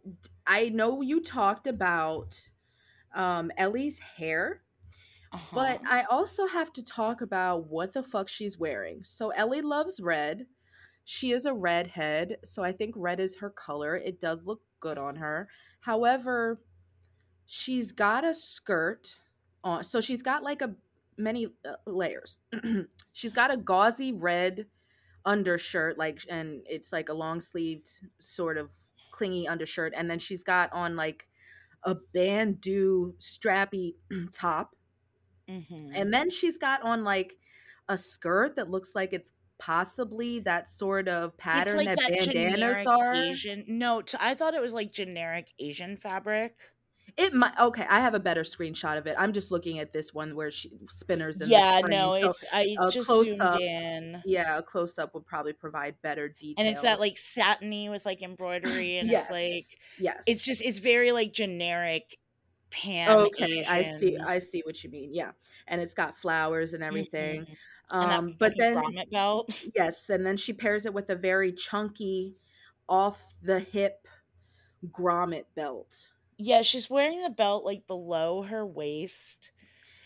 i 0.46 0.68
know 0.68 1.00
you 1.00 1.20
talked 1.20 1.66
about 1.66 2.48
um 3.14 3.52
ellie's 3.58 3.98
hair 4.00 4.62
Uh-huh. 5.32 5.54
But 5.54 5.80
I 5.88 6.02
also 6.10 6.46
have 6.46 6.72
to 6.74 6.84
talk 6.84 7.22
about 7.22 7.68
what 7.68 7.94
the 7.94 8.02
fuck 8.02 8.28
she's 8.28 8.58
wearing. 8.58 9.02
So 9.02 9.30
Ellie 9.30 9.62
loves 9.62 10.00
red. 10.00 10.46
She 11.04 11.32
is 11.32 11.46
a 11.46 11.54
redhead, 11.54 12.36
so 12.44 12.62
I 12.62 12.72
think 12.72 12.94
red 12.96 13.18
is 13.18 13.36
her 13.36 13.50
color. 13.50 13.96
It 13.96 14.20
does 14.20 14.44
look 14.44 14.60
good 14.80 14.98
on 14.98 15.16
her. 15.16 15.48
However, 15.80 16.60
she's 17.46 17.92
got 17.92 18.24
a 18.24 18.34
skirt 18.34 19.16
on. 19.64 19.82
So 19.82 20.00
she's 20.00 20.22
got 20.22 20.42
like 20.42 20.62
a 20.62 20.74
many 21.16 21.48
uh, 21.66 21.74
layers. 21.86 22.38
she's 23.12 23.32
got 23.32 23.52
a 23.52 23.56
gauzy 23.56 24.12
red 24.12 24.66
undershirt 25.24 25.98
like 25.98 26.20
and 26.28 26.62
it's 26.66 26.92
like 26.92 27.08
a 27.08 27.12
long 27.12 27.40
sleeved 27.40 27.88
sort 28.18 28.58
of 28.58 28.70
clingy 29.12 29.46
undershirt 29.46 29.92
and 29.96 30.10
then 30.10 30.18
she's 30.18 30.42
got 30.42 30.72
on 30.72 30.96
like 30.96 31.28
a 31.84 31.94
bandeau 32.12 33.12
strappy 33.20 33.94
top 34.32 34.74
Mhm. 35.48 35.92
and 35.94 36.12
then 36.12 36.30
she's 36.30 36.58
got 36.58 36.82
on 36.82 37.04
like 37.04 37.36
a 37.88 37.96
skirt 37.96 38.56
that 38.56 38.70
looks 38.70 38.94
like 38.94 39.12
it's 39.12 39.32
possibly 39.58 40.40
that 40.40 40.68
sort 40.68 41.06
of 41.06 41.36
pattern 41.36 41.76
like 41.76 41.86
that, 41.86 41.98
that 41.98 42.26
bandanas 42.26 42.84
are. 42.86 43.12
Asian. 43.12 43.64
No, 43.68 44.02
I 44.18 44.34
thought 44.34 44.54
it 44.54 44.60
was 44.60 44.74
like 44.74 44.90
generic 44.90 45.52
Asian 45.60 45.96
fabric. 45.96 46.56
It 47.16 47.34
might 47.34 47.52
okay. 47.60 47.86
I 47.88 48.00
have 48.00 48.14
a 48.14 48.18
better 48.18 48.40
screenshot 48.40 48.96
of 48.96 49.06
it. 49.06 49.14
I'm 49.18 49.32
just 49.32 49.50
looking 49.50 49.78
at 49.78 49.92
this 49.92 50.14
one 50.14 50.34
where 50.34 50.50
she 50.50 50.72
spinners 50.88 51.40
in. 51.40 51.50
Yeah, 51.50 51.80
no. 51.84 52.18
So, 52.20 52.30
it's 52.30 52.44
I 52.52 52.76
just 52.90 53.06
close 53.06 53.26
zoomed 53.26 53.40
up, 53.40 53.60
in, 53.60 54.22
yeah, 54.24 54.58
a 54.58 54.62
close 54.62 54.98
up 54.98 55.14
would 55.14 55.26
probably 55.26 55.52
provide 55.52 55.96
better 56.02 56.28
detail. 56.28 56.54
and 56.58 56.68
it's 56.68 56.80
that 56.80 57.00
like 57.00 57.18
satiny 57.18 57.90
with 57.90 58.06
like 58.06 58.22
embroidery, 58.22 58.98
and 58.98 59.08
yes, 59.08 59.26
it's 59.26 59.30
like 59.30 59.80
yes. 59.98 60.24
it's 60.26 60.44
just 60.44 60.62
it's 60.62 60.78
very 60.78 61.12
like 61.12 61.32
generic 61.32 62.16
pan. 62.72 63.10
okay. 63.10 63.64
I 63.64 63.82
see. 63.82 64.18
I 64.18 64.38
see 64.40 64.62
what 64.64 64.82
you 64.82 64.90
mean. 64.90 65.14
Yeah, 65.14 65.32
and 65.68 65.80
it's 65.80 65.94
got 65.94 66.16
flowers 66.16 66.74
and 66.74 66.82
everything. 66.82 67.42
Mhm. 67.42 67.56
And 67.90 68.10
that 68.10 68.18
Um, 68.18 68.36
but 68.38 68.54
then 68.56 68.74
grommet 68.76 69.10
belt. 69.10 69.48
Yes, 69.76 70.08
and 70.10 70.24
then 70.26 70.36
she 70.36 70.52
pairs 70.54 70.86
it 70.86 70.94
with 70.94 71.10
a 71.10 71.14
very 71.16 71.52
chunky, 71.52 72.34
off 72.88 73.34
the 73.42 73.60
hip 73.60 74.08
grommet 74.90 75.44
belt. 75.54 76.08
Yeah, 76.38 76.62
she's 76.62 76.90
wearing 76.90 77.22
the 77.22 77.30
belt 77.30 77.64
like 77.64 77.86
below 77.86 78.42
her 78.42 78.66
waist. 78.66 79.52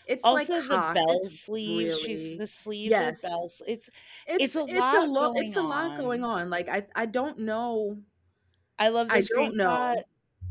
It's 0.05 0.23
Also, 0.23 0.55
like 0.55 0.63
the 0.63 0.91
bell 0.93 1.21
It's 1.23 1.39
sleeves. 1.41 1.95
really- 1.95 2.03
She's 2.03 2.37
the 2.37 2.47
sleeves 2.47 2.91
Yes. 2.91 3.21
with 3.23 3.31
bells. 3.31 3.61
It's 3.67 3.89
it's 4.27 4.43
it's 4.43 4.55
a 4.55 4.63
it's 4.63 4.73
lot 4.73 4.95
a 4.97 5.01
lo- 5.05 5.33
going 5.33 5.47
it's 5.47 5.55
a 5.57 5.61
lot 5.61 5.97
going 5.97 6.23
on. 6.23 6.49
Like 6.49 6.69
I 6.69 6.87
I 6.95 7.05
don't 7.07 7.39
know. 7.39 8.01
I 8.79 8.89
love 8.89 9.07
I 9.09 9.21
don't 9.21 9.55
know. 9.55 10.03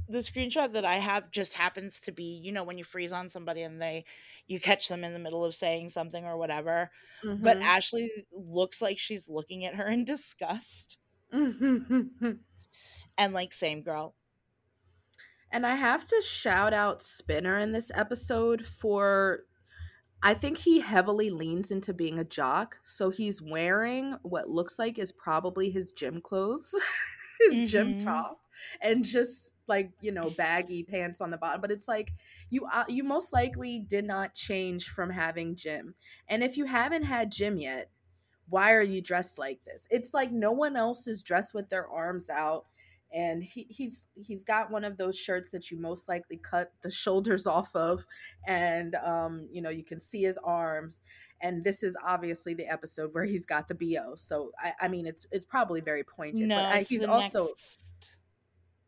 The 0.09 0.19
screenshot 0.19 0.73
that 0.73 0.85
I 0.85 0.97
have 0.99 1.31
just 1.33 1.55
happens 1.55 2.01
to 2.03 2.13
be, 2.13 2.25
you 2.25 2.53
know, 2.53 2.63
when 2.65 2.79
you 2.79 2.85
freeze 2.85 3.13
on 3.13 3.29
somebody 3.31 3.63
and 3.63 3.81
they 3.83 4.05
you 4.47 4.61
catch 4.61 4.89
them 4.89 5.05
in 5.05 5.13
the 5.13 5.19
middle 5.19 5.45
of 5.45 5.55
saying 5.55 5.91
something 5.91 6.25
or 6.25 6.37
whatever. 6.39 6.91
But 7.41 7.59
Mhm. 7.59 7.63
Ashley 7.63 8.27
looks 8.33 8.81
like 8.81 8.99
she's 8.99 9.29
looking 9.29 9.65
at 9.65 9.75
her 9.75 9.89
in 9.89 10.05
disgust. 10.05 10.99
Mhm. 11.33 12.41
And 13.19 13.33
like, 13.35 13.53
same 13.53 13.83
girl. 13.83 14.15
and 15.51 15.67
I 15.67 15.77
have 15.77 16.05
to 16.07 16.21
shout 16.21 16.73
out 16.73 17.03
Spinner 17.03 17.57
in 17.59 17.73
this 17.73 17.91
episode 17.95 18.67
for 18.67 19.45
I 20.23 20.35
think 20.35 20.59
he 20.59 20.81
heavily 20.81 21.31
leans 21.31 21.71
into 21.71 21.95
being 21.95 22.19
a 22.19 22.25
jock. 22.25 22.79
So 22.85 23.11
he's 23.11 23.43
wearing 23.43 24.17
what 24.23 24.51
looks 24.51 24.79
like 24.79 24.99
is 24.99 25.13
probably 25.13 25.71
his 25.71 25.93
gym 25.93 26.21
clothes, 26.23 26.75
his 27.41 27.61
gym 27.61 27.95
Mhm. 27.95 27.99
top, 27.99 28.41
and 28.81 29.05
just 29.05 29.55
like, 29.69 29.91
you 30.01 30.13
know, 30.13 30.31
baggy 30.31 30.83
pants 30.83 31.21
on 31.21 31.31
the 31.31 31.37
bottom. 31.37 31.61
But 31.61 31.71
it's 31.71 31.89
like 31.89 32.13
you 32.51 32.67
uh, 32.73 32.85
you 32.89 33.05
most 33.05 33.33
likely 33.33 33.79
did 33.79 34.05
not 34.05 34.35
change 34.35 34.89
from 34.89 35.11
having 35.11 35.57
gym. 35.57 35.95
And 36.29 36.43
if 36.43 36.57
you 36.57 36.65
haven't 36.67 37.05
had 37.05 37.31
gym 37.33 37.57
yet, 37.57 37.91
why 38.49 38.73
are 38.73 38.83
you 38.83 39.01
dressed 39.01 39.39
like 39.39 39.65
this? 39.65 39.87
It's 39.91 40.15
like 40.15 40.33
no 40.33 40.53
one 40.53 40.77
else 40.77 41.07
is 41.07 41.23
dressed 41.23 41.55
with 41.55 41.69
their 41.69 41.89
arms 41.89 42.31
out 42.31 42.67
and 43.13 43.43
he, 43.43 43.67
he's 43.71 44.07
he's 44.15 44.45
got 44.45 44.71
one 44.71 44.85
of 44.85 44.97
those 44.97 45.17
shirts 45.17 45.51
that 45.51 45.71
you 45.71 45.79
most 45.79 46.09
likely 46.09 46.37
cut 46.37 46.73
the 46.83 46.91
shoulders 46.91 47.47
off 47.47 47.75
of 47.75 48.05
and 48.47 48.95
um 48.97 49.49
you 49.51 49.63
know 49.63 49.71
you 49.71 49.85
can 49.85 50.01
see 50.01 50.23
his 50.23 50.39
arms 50.45 51.03
and 51.41 51.63
this 51.65 51.83
is 51.83 51.97
obviously 52.05 52.55
the 52.55 52.67
episode 52.67 53.13
where 53.15 53.25
he's 53.25 53.47
got 53.47 53.69
the 53.69 53.75
bo 53.75 54.15
so 54.17 54.51
i, 54.61 54.73
I 54.83 54.89
mean 54.89 55.07
it's 55.07 55.27
it's 55.31 55.47
probably 55.47 55.81
very 55.81 56.05
pointed 56.05 56.49
No, 56.49 56.57
but 56.57 56.65
I, 56.65 56.83
he's 56.83 57.05
also 57.05 57.45
next- 57.45 57.95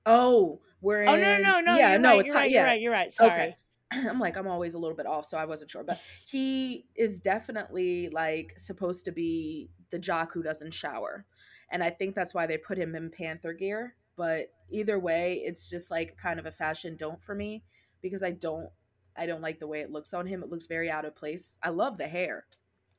oh 0.06 0.60
we're 0.80 1.04
Oh 1.04 1.16
no, 1.16 1.38
no, 1.38 1.60
no! 1.60 1.76
yeah 1.76 1.92
you're 1.92 1.98
no 2.00 2.10
right, 2.10 2.18
it's 2.18 2.26
you're 2.26 2.34
not 2.34 2.40
right, 2.40 2.50
yeah 2.50 2.58
you're 2.58 2.66
right, 2.66 2.80
you're 2.80 2.92
right. 2.92 3.12
Sorry. 3.12 3.30
Okay. 3.30 3.56
I'm 3.92 4.20
like, 4.20 4.36
I'm 4.36 4.46
always 4.46 4.74
a 4.74 4.78
little 4.78 4.96
bit 4.96 5.06
off, 5.06 5.24
so 5.26 5.38
I 5.38 5.46
wasn't 5.46 5.70
sure. 5.70 5.82
But 5.82 6.00
he 6.26 6.86
is 6.94 7.20
definitely 7.20 8.10
like 8.10 8.52
supposed 8.58 9.04
to 9.06 9.12
be 9.12 9.70
the 9.90 9.98
jock 9.98 10.32
who 10.32 10.42
doesn't 10.42 10.72
shower. 10.74 11.24
And 11.70 11.82
I 11.82 11.90
think 11.90 12.14
that's 12.14 12.34
why 12.34 12.46
they 12.46 12.58
put 12.58 12.78
him 12.78 12.94
in 12.94 13.10
Panther 13.10 13.52
gear. 13.54 13.96
But 14.16 14.52
either 14.70 14.98
way, 14.98 15.42
it's 15.44 15.70
just 15.70 15.90
like 15.90 16.16
kind 16.16 16.38
of 16.38 16.46
a 16.46 16.50
fashion 16.50 16.96
don't 16.98 17.22
for 17.22 17.34
me 17.34 17.64
because 18.02 18.22
I 18.22 18.32
don't 18.32 18.68
I 19.16 19.26
don't 19.26 19.40
like 19.42 19.58
the 19.58 19.66
way 19.66 19.80
it 19.80 19.90
looks 19.90 20.12
on 20.14 20.26
him. 20.26 20.42
It 20.42 20.50
looks 20.50 20.66
very 20.66 20.90
out 20.90 21.04
of 21.04 21.16
place. 21.16 21.58
I 21.62 21.70
love 21.70 21.98
the 21.98 22.08
hair. 22.08 22.46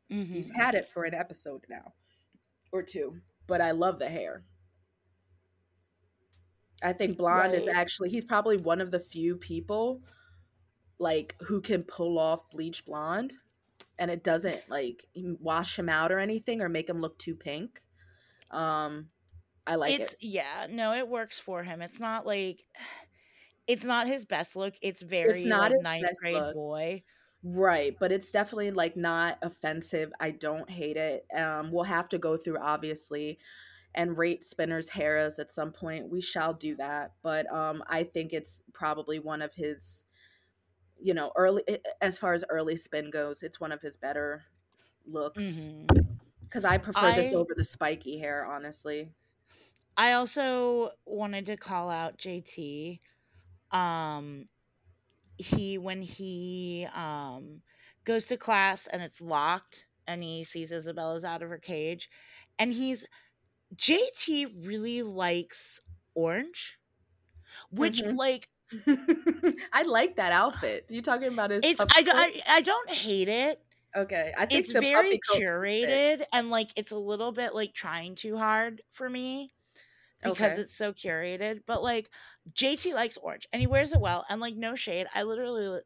He's 0.09 0.49
Mhm. 0.49 0.55
had 0.55 0.75
it 0.75 0.89
for 0.89 1.03
an 1.03 1.13
episode 1.13 1.65
now 1.69 1.93
or 2.71 2.81
two, 2.83 3.21
but 3.47 3.61
I 3.61 3.71
love 3.71 3.99
the 3.99 4.09
hair. 4.09 4.43
I 6.81 6.93
think 6.93 7.17
blonde 7.17 7.53
is 7.55 7.67
actually 7.67 8.09
he's 8.09 8.25
probably 8.25 8.57
one 8.57 8.81
of 8.81 8.91
the 8.91 8.99
few 8.99 9.35
people 9.35 10.01
like 10.97 11.35
who 11.41 11.61
can 11.61 11.83
pull 11.83 12.19
off 12.19 12.49
bleach 12.51 12.85
blonde 12.85 13.33
and 13.97 14.09
it 14.09 14.23
doesn't 14.23 14.69
like 14.69 15.05
wash 15.15 15.77
him 15.77 15.89
out 15.89 16.11
or 16.11 16.19
anything 16.19 16.61
or 16.61 16.69
make 16.69 16.89
him 16.89 17.01
look 17.01 17.17
too 17.17 17.35
pink. 17.35 17.81
Um 18.51 19.09
I 19.67 19.75
like 19.75 19.99
it's 19.99 20.13
it. 20.13 20.19
yeah, 20.21 20.67
no, 20.69 20.93
it 20.93 21.07
works 21.07 21.39
for 21.39 21.63
him. 21.63 21.81
It's 21.81 21.99
not 21.99 22.25
like 22.25 22.63
it's 23.67 23.85
not 23.85 24.07
his 24.07 24.25
best 24.25 24.55
look. 24.55 24.75
It's 24.81 25.01
very 25.01 25.43
It's 25.43 25.45
not 25.45 25.71
like 25.71 25.81
ninth 25.81 26.13
grade 26.15 26.43
look. 26.43 26.53
boy. 26.53 27.03
Right, 27.43 27.95
but 27.99 28.11
it's 28.11 28.31
definitely 28.31 28.71
like 28.71 28.97
not 28.97 29.37
offensive. 29.41 30.11
I 30.19 30.31
don't 30.31 30.69
hate 30.69 30.97
it. 30.97 31.25
Um 31.35 31.71
we'll 31.71 31.83
have 31.83 32.09
to 32.09 32.17
go 32.17 32.37
through 32.37 32.57
obviously 32.59 33.39
and 33.95 34.17
rate 34.17 34.43
Spinner's 34.43 34.89
Harris 34.89 35.39
at 35.39 35.51
some 35.51 35.71
point. 35.71 36.09
We 36.09 36.21
shall 36.21 36.53
do 36.53 36.75
that, 36.77 37.13
but 37.21 37.51
um 37.53 37.83
I 37.87 38.03
think 38.03 38.33
it's 38.33 38.63
probably 38.73 39.19
one 39.19 39.41
of 39.41 39.53
his 39.55 40.07
you 40.99 41.13
know, 41.13 41.31
early 41.35 41.63
as 42.01 42.19
far 42.19 42.33
as 42.33 42.43
early 42.49 42.75
spin 42.75 43.09
goes, 43.11 43.43
it's 43.43 43.59
one 43.59 43.71
of 43.71 43.81
his 43.81 43.97
better 43.97 44.45
looks. 45.05 45.69
Mhm. 45.89 46.19
Cuz 46.49 46.65
I 46.65 46.77
prefer 46.79 47.11
this 47.13 47.33
over 47.33 47.53
the 47.55 47.63
spiky 47.63 48.19
hair, 48.19 48.45
honestly. 48.45 49.13
I 49.97 50.13
also 50.13 50.91
wanted 51.05 51.45
to 51.47 51.57
call 51.57 51.89
out 51.89 52.17
JT. 52.17 53.01
Um 53.71 54.49
he 55.37 55.77
when 55.77 56.01
he 56.01 56.87
um 56.93 57.61
goes 58.05 58.25
to 58.27 58.37
class 58.37 58.87
and 58.87 59.01
it's 59.01 59.21
locked 59.21 59.87
and 60.07 60.23
he 60.23 60.43
sees 60.43 60.71
Isabella's 60.71 61.23
out 61.25 61.43
of 61.43 61.49
her 61.49 61.57
cage 61.59 62.09
and 62.59 62.73
he's 62.73 63.05
JT 63.75 64.45
really 64.47 65.03
likes 65.03 65.79
orange 66.15 66.79
which 67.71 68.01
Mhm. 68.01 68.17
like 68.17 68.49
I 69.73 69.83
like 69.83 70.15
that 70.17 70.31
outfit. 70.31 70.85
You 70.89 71.01
talking 71.01 71.27
about 71.29 71.51
his 71.51 71.63
it's 71.63 71.85
I, 71.95 72.01
don't- 72.01 72.15
I 72.17 72.41
I 72.47 72.61
don't 72.61 72.89
hate 72.89 73.27
it 73.27 73.61
Okay, 73.95 74.33
I 74.37 74.45
think 74.45 74.67
it's 74.67 74.73
very 74.73 74.83
puffy 74.85 75.19
coat 75.29 75.43
fit. 75.81 76.01
curated 76.01 76.25
and 76.33 76.49
like 76.51 76.69
it's 76.77 76.91
a 76.91 76.97
little 76.97 77.31
bit 77.31 77.55
like 77.55 77.73
trying 77.73 78.15
too 78.15 78.37
hard 78.37 78.81
for 78.91 79.09
me 79.09 79.53
because 80.23 80.57
Okay. 80.57 80.59
it's 80.59 80.75
so 80.75 80.93
curated 80.93 81.61
but 81.67 81.83
like 81.83 82.09
JT 82.53 82.93
likes 82.93 83.17
orange 83.17 83.47
and 83.53 83.61
he 83.61 83.67
wears 83.67 83.93
it 83.93 84.01
well 84.01 84.25
and 84.29 84.41
like 84.41 84.55
no 84.55 84.75
shade 84.75 85.07
I 85.15 85.23
literally 85.23 85.81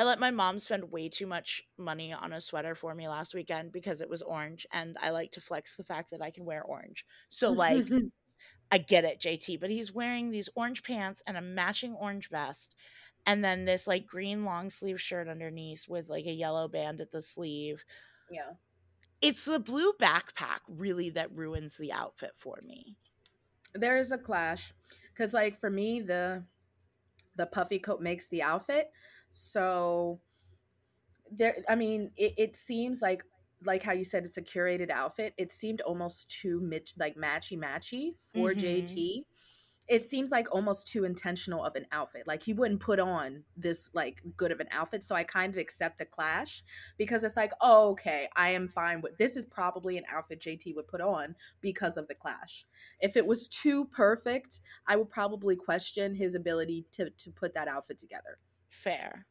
I 0.00 0.04
let 0.04 0.18
my 0.18 0.30
mom 0.30 0.58
spend 0.58 0.90
way 0.90 1.10
too 1.10 1.26
much 1.26 1.62
money 1.76 2.10
on 2.10 2.32
a 2.32 2.40
sweater 2.40 2.74
for 2.74 2.94
me 2.94 3.06
last 3.06 3.34
weekend 3.34 3.70
because 3.70 4.00
it 4.00 4.08
was 4.08 4.22
orange 4.22 4.66
and 4.72 4.96
I 4.98 5.10
like 5.10 5.30
to 5.32 5.42
flex 5.42 5.76
the 5.76 5.84
fact 5.84 6.10
that 6.10 6.22
I 6.22 6.30
can 6.30 6.46
wear 6.46 6.62
orange. 6.62 7.04
So 7.28 7.52
like 7.52 7.86
I 8.72 8.78
get 8.78 9.04
it, 9.04 9.20
JT, 9.20 9.60
but 9.60 9.68
he's 9.68 9.92
wearing 9.92 10.30
these 10.30 10.48
orange 10.56 10.84
pants 10.84 11.22
and 11.26 11.36
a 11.36 11.42
matching 11.42 11.94
orange 11.96 12.30
vest 12.30 12.76
and 13.26 13.44
then 13.44 13.66
this 13.66 13.86
like 13.86 14.06
green 14.06 14.46
long 14.46 14.70
sleeve 14.70 14.98
shirt 14.98 15.28
underneath 15.28 15.86
with 15.86 16.08
like 16.08 16.24
a 16.24 16.32
yellow 16.32 16.66
band 16.66 17.02
at 17.02 17.10
the 17.10 17.20
sleeve. 17.20 17.84
yeah. 18.30 18.52
It's 19.20 19.44
the 19.44 19.60
blue 19.60 19.92
backpack 20.00 20.60
really 20.66 21.10
that 21.10 21.30
ruins 21.36 21.76
the 21.76 21.92
outfit 21.92 22.32
for 22.38 22.58
me. 22.66 22.96
there 23.74 23.98
is 23.98 24.12
a 24.12 24.18
clash 24.18 24.72
because 25.12 25.34
like 25.34 25.60
for 25.60 25.68
me 25.68 26.00
the 26.00 26.42
the 27.36 27.44
puffy 27.44 27.78
coat 27.78 28.00
makes 28.00 28.28
the 28.28 28.42
outfit 28.42 28.90
so 29.30 30.20
there 31.30 31.56
i 31.68 31.74
mean 31.74 32.10
it, 32.16 32.34
it 32.36 32.56
seems 32.56 33.00
like 33.02 33.22
like 33.64 33.82
how 33.82 33.92
you 33.92 34.04
said 34.04 34.24
it's 34.24 34.36
a 34.36 34.42
curated 34.42 34.90
outfit 34.90 35.34
it 35.36 35.52
seemed 35.52 35.80
almost 35.82 36.30
too 36.30 36.60
mit- 36.60 36.92
like 36.98 37.16
matchy 37.16 37.58
matchy 37.58 38.12
for 38.32 38.52
Mhm. 38.52 38.58
jt 38.58 39.24
it 39.88 40.02
seems 40.02 40.30
like 40.30 40.46
almost 40.54 40.86
too 40.86 41.04
intentional 41.04 41.64
of 41.64 41.74
an 41.74 41.84
outfit 41.90 42.26
like 42.26 42.42
he 42.42 42.52
wouldn't 42.52 42.80
put 42.80 43.00
on 43.00 43.42
this 43.56 43.90
like 43.92 44.22
good 44.36 44.52
of 44.52 44.60
an 44.60 44.68
outfit 44.70 45.02
so 45.04 45.14
i 45.14 45.22
kind 45.24 45.52
of 45.52 45.58
accept 45.58 45.98
the 45.98 46.04
clash 46.04 46.62
because 46.96 47.22
it's 47.24 47.36
like 47.36 47.52
oh 47.60 47.90
okay 47.90 48.28
i 48.36 48.50
am 48.50 48.68
fine 48.68 49.00
with 49.00 49.16
this 49.18 49.36
is 49.36 49.46
probably 49.46 49.98
an 49.98 50.04
outfit 50.12 50.40
jt 50.40 50.74
would 50.74 50.88
put 50.88 51.00
on 51.00 51.34
because 51.60 51.96
of 51.96 52.06
the 52.08 52.14
clash. 52.14 52.66
If 53.00 53.16
it 53.16 53.26
was 53.26 53.48
too 53.48 53.84
perfect 53.86 54.60
i 54.86 54.96
would 54.96 55.10
probably 55.10 55.56
question 55.56 56.14
his 56.14 56.34
ability 56.34 56.86
to 56.92 57.10
to 57.10 57.30
put 57.30 57.54
that 57.54 57.68
outfit 57.68 57.98
together 57.98 58.38
Fair. 58.70 59.26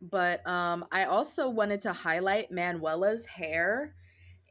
but 0.00 0.46
um 0.46 0.84
i 0.92 1.04
also 1.04 1.48
wanted 1.48 1.80
to 1.80 1.92
highlight 1.92 2.50
manuela's 2.50 3.26
hair 3.26 3.94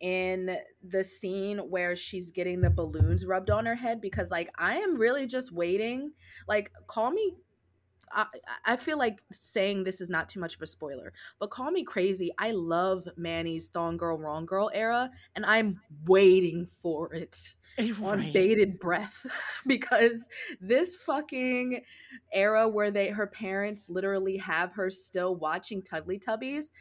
in 0.01 0.57
the 0.83 1.03
scene 1.03 1.57
where 1.59 1.95
she's 1.95 2.31
getting 2.31 2.59
the 2.61 2.69
balloons 2.69 3.25
rubbed 3.25 3.49
on 3.49 3.65
her 3.65 3.75
head 3.75 4.01
because 4.01 4.31
like 4.31 4.49
i 4.57 4.75
am 4.77 4.97
really 4.97 5.25
just 5.27 5.51
waiting 5.51 6.11
like 6.47 6.71
call 6.87 7.11
me 7.11 7.35
I, 8.13 8.25
I 8.65 8.75
feel 8.75 8.97
like 8.97 9.23
saying 9.31 9.83
this 9.83 10.01
is 10.01 10.09
not 10.09 10.29
too 10.29 10.39
much 10.39 10.55
of 10.55 10.61
a 10.61 10.67
spoiler, 10.67 11.13
but 11.39 11.51
call 11.51 11.71
me 11.71 11.83
crazy. 11.83 12.31
I 12.37 12.51
love 12.51 13.07
Manny's 13.17 13.67
Thong 13.67 13.97
Girl 13.97 14.17
Wrong 14.17 14.45
Girl 14.45 14.69
era, 14.73 15.09
and 15.35 15.45
I'm 15.45 15.81
waiting 16.05 16.67
for 16.81 17.13
it 17.13 17.53
on 18.03 18.31
bated 18.31 18.79
breath 18.79 19.25
because 19.67 20.29
this 20.61 20.95
fucking 20.95 21.81
era 22.31 22.67
where 22.69 22.91
they 22.91 23.09
her 23.09 23.27
parents 23.27 23.89
literally 23.89 24.37
have 24.37 24.73
her 24.73 24.89
still 24.89 25.35
watching 25.35 25.81
Teletubbies 25.81 26.71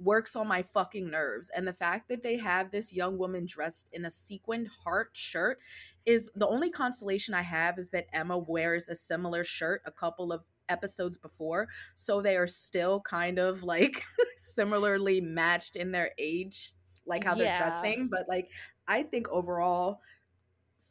works 0.00 0.36
on 0.36 0.46
my 0.46 0.62
fucking 0.62 1.10
nerves 1.10 1.50
and 1.56 1.66
the 1.66 1.72
fact 1.72 2.08
that 2.08 2.22
they 2.22 2.36
have 2.36 2.70
this 2.70 2.92
young 2.92 3.18
woman 3.18 3.44
dressed 3.46 3.90
in 3.92 4.04
a 4.04 4.10
sequined 4.10 4.68
heart 4.84 5.08
shirt 5.12 5.58
is 6.06 6.30
the 6.36 6.46
only 6.46 6.70
consolation 6.70 7.34
I 7.34 7.42
have 7.42 7.78
is 7.78 7.90
that 7.90 8.06
Emma 8.12 8.38
wears 8.38 8.88
a 8.88 8.94
similar 8.94 9.42
shirt 9.42 9.82
a 9.84 9.90
couple 9.90 10.32
of 10.32 10.42
episodes 10.68 11.18
before 11.18 11.68
so 11.94 12.20
they 12.20 12.36
are 12.36 12.46
still 12.46 13.00
kind 13.00 13.38
of 13.38 13.62
like 13.62 14.02
similarly 14.36 15.20
matched 15.20 15.76
in 15.76 15.92
their 15.92 16.10
age 16.18 16.74
like 17.06 17.24
how 17.24 17.34
they're 17.34 17.56
dressing 17.56 18.08
but 18.10 18.26
like 18.28 18.50
I 18.86 19.02
think 19.02 19.28
overall 19.28 20.00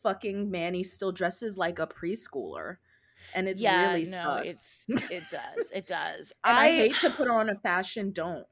fucking 0.01 0.49
Manny 0.49 0.84
still 0.84 1.11
dresses 1.11 1.57
like 1.57 1.80
a 1.80 1.88
preschooler 1.88 2.78
and 3.34 3.47
it 3.47 3.59
yeah, 3.59 3.91
really 3.91 4.05
no, 4.05 4.43
sucks. 4.43 4.86
it 4.88 5.23
does. 5.30 5.71
It 5.71 5.88
does. 5.88 6.32
and 6.43 6.57
I, 6.57 6.71
hate 6.71 6.97
to 6.99 7.09
put 7.09 7.28
her 7.28 7.34
on 7.34 7.49
a 7.49 7.55
fashion 7.55 8.11
don't, 8.11 8.45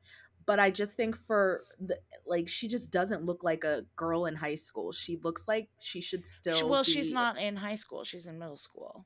but 0.46 0.60
I 0.60 0.72
just 0.72 0.98
think 0.98 1.16
for 1.16 1.64
the 1.80 1.98
like 2.26 2.50
she 2.50 2.68
just 2.68 2.92
doesn't 2.92 3.24
look 3.24 3.44
like 3.44 3.64
a 3.64 3.86
girl 3.96 4.26
in 4.26 4.36
high 4.36 4.56
school. 4.56 4.92
She 4.92 5.18
looks 5.24 5.48
like 5.48 5.70
she 5.80 6.02
should 6.02 6.26
still. 6.26 6.68
Well, 6.68 6.84
she's 6.84 7.12
not 7.12 7.38
in 7.38 7.56
high 7.56 7.76
school. 7.76 8.04
She's 8.04 8.26
in 8.26 8.40
middle 8.40 8.58
school. 8.58 9.06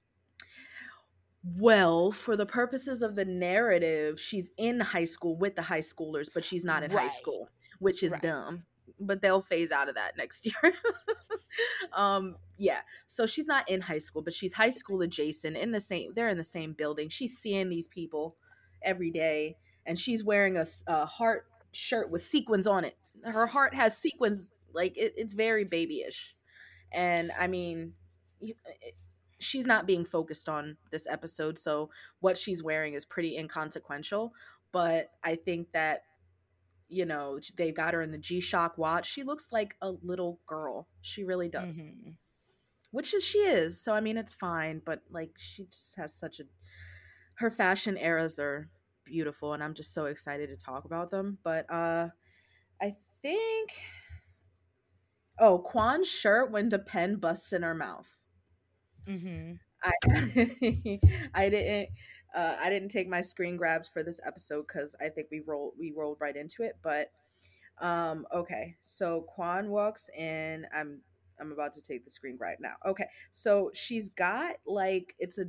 Well, 1.43 2.11
for 2.11 2.35
the 2.35 2.45
purposes 2.45 3.01
of 3.01 3.15
the 3.15 3.25
narrative, 3.25 4.19
she's 4.19 4.49
in 4.57 4.79
high 4.81 5.05
school 5.05 5.37
with 5.37 5.55
the 5.55 5.61
high 5.61 5.79
schoolers, 5.79 6.27
but 6.33 6.43
she's 6.43 6.65
not 6.65 6.83
in 6.83 6.91
high 6.91 7.07
school, 7.07 7.49
which 7.79 8.03
is 8.03 8.11
Right. 8.13 8.21
dumb. 8.21 8.65
But 8.99 9.21
they'll 9.21 9.41
phase 9.41 9.71
out 9.71 9.87
of 9.87 9.95
that 9.95 10.17
next 10.17 10.45
year. 10.63 10.73
um, 11.93 12.35
yeah. 12.57 12.81
So 13.07 13.25
she's 13.25 13.47
not 13.47 13.69
in 13.69 13.81
high 13.81 13.99
school, 13.99 14.21
but 14.21 14.33
she's 14.33 14.53
high 14.53 14.69
school 14.69 15.01
adjacent 15.01 15.55
in 15.55 15.71
the 15.71 15.79
same. 15.79 16.13
They're 16.13 16.27
in 16.27 16.37
the 16.37 16.43
same 16.43 16.73
building. 16.73 17.07
She's 17.09 17.37
seeing 17.37 17.69
these 17.69 17.87
people 17.87 18.35
every 18.81 19.11
day, 19.11 19.55
and 19.85 19.97
she's 19.97 20.23
wearing 20.23 20.57
a 20.87 21.05
heart 21.05 21.45
shirt 21.71 22.09
with 22.11 22.21
sequins 22.23 22.67
on 22.67 22.83
it. 22.83 22.97
Her 23.23 23.47
heart 23.47 23.73
has 23.75 23.97
sequins, 23.97 24.49
like 24.73 24.97
it, 24.97 25.13
it's 25.15 25.33
very 25.33 25.63
babyish. 25.63 26.35
And 26.91 27.31
I 27.39 27.47
mean, 27.47 27.93
you- 28.41 28.55
it, 28.81 28.95
she's 29.39 29.65
not 29.65 29.87
being 29.87 30.05
focused 30.05 30.47
on 30.49 30.77
this 30.91 31.07
episode, 31.07 31.57
so 31.57 31.89
what 32.19 32.37
she's 32.37 32.61
wearing 32.63 32.93
is 32.93 33.05
pretty 33.05 33.37
inconsequential. 33.37 34.33
But 34.71 35.11
I 35.23 35.35
think 35.35 35.71
that 35.73 36.03
you 36.87 37.05
know 37.05 37.39
they've 37.55 37.75
got 37.75 37.93
her 37.93 38.01
in 38.01 38.11
the 38.11 38.17
G 38.17 38.39
Shock 38.39 38.77
watch. 38.77 39.09
She 39.09 39.23
looks 39.23 39.51
like 39.51 39.75
a 39.81 39.91
little 40.03 40.39
girl. 40.47 40.87
She 41.01 41.23
really 41.23 41.49
does, 41.49 41.77
Mhm. 41.77 42.15
which 42.91 43.13
is 43.13 43.23
she 43.23 43.39
is. 43.39 43.79
So 43.81 43.93
I 43.93 44.01
mean, 44.01 44.17
it's 44.17 44.33
fine. 44.33 44.81
But 44.83 45.03
like, 45.09 45.31
she 45.37 45.65
just 45.65 45.95
has 45.95 46.13
such 46.13 46.39
a 46.39 46.43
her 47.35 47.49
fashion 47.51 47.97
eras 47.97 48.37
are 48.39 48.69
beautiful, 49.05 49.53
and 49.53 49.63
I'm 49.63 49.73
just 49.73 49.93
so 49.93 50.05
excited 50.05 50.49
to 50.49 50.57
talk 50.57 50.85
about 50.85 51.09
them. 51.11 51.37
But 51.43 51.69
uh, 51.71 52.09
I 52.81 52.95
think. 53.21 53.71
Oh, 55.39 55.59
Kwan's 55.59 56.07
shirt 56.09 56.51
when 56.51 56.67
the 56.69 56.79
pen 56.79 57.15
busts 57.15 57.53
in 57.53 57.61
her 57.63 57.73
mouth. 57.73 58.18
Mhm. 59.09 59.59
I 59.83 59.91
I 61.33 61.49
didn't 61.49 61.89
uh, 62.35 62.57
I 62.59 62.69
didn't 62.69 62.89
take 62.89 63.09
my 63.09 63.21
screen 63.21 63.57
grabs 63.57 63.89
for 63.89 64.03
this 64.03 64.19
episode 64.25 64.67
because 64.67 64.95
I 65.01 65.09
think 65.09 65.27
we 65.31 65.41
rolled 65.45 65.73
we 65.79 65.93
rolled 65.95 66.17
right 66.21 66.35
into 66.35 66.63
it. 66.63 66.77
But 66.83 67.11
um, 67.81 68.27
okay, 68.33 68.77
so 68.81 69.25
Kwan 69.35 69.69
walks 69.69 70.09
in. 70.17 70.65
I'm 70.75 71.01
I'm 71.39 71.51
about 71.51 71.73
to 71.73 71.81
take 71.81 72.05
the 72.05 72.11
screen 72.11 72.37
grab 72.37 72.59
now. 72.61 72.75
Okay, 72.85 73.07
so 73.31 73.71
she's 73.73 74.09
got 74.09 74.55
like 74.65 75.15
it's 75.19 75.39
a 75.39 75.45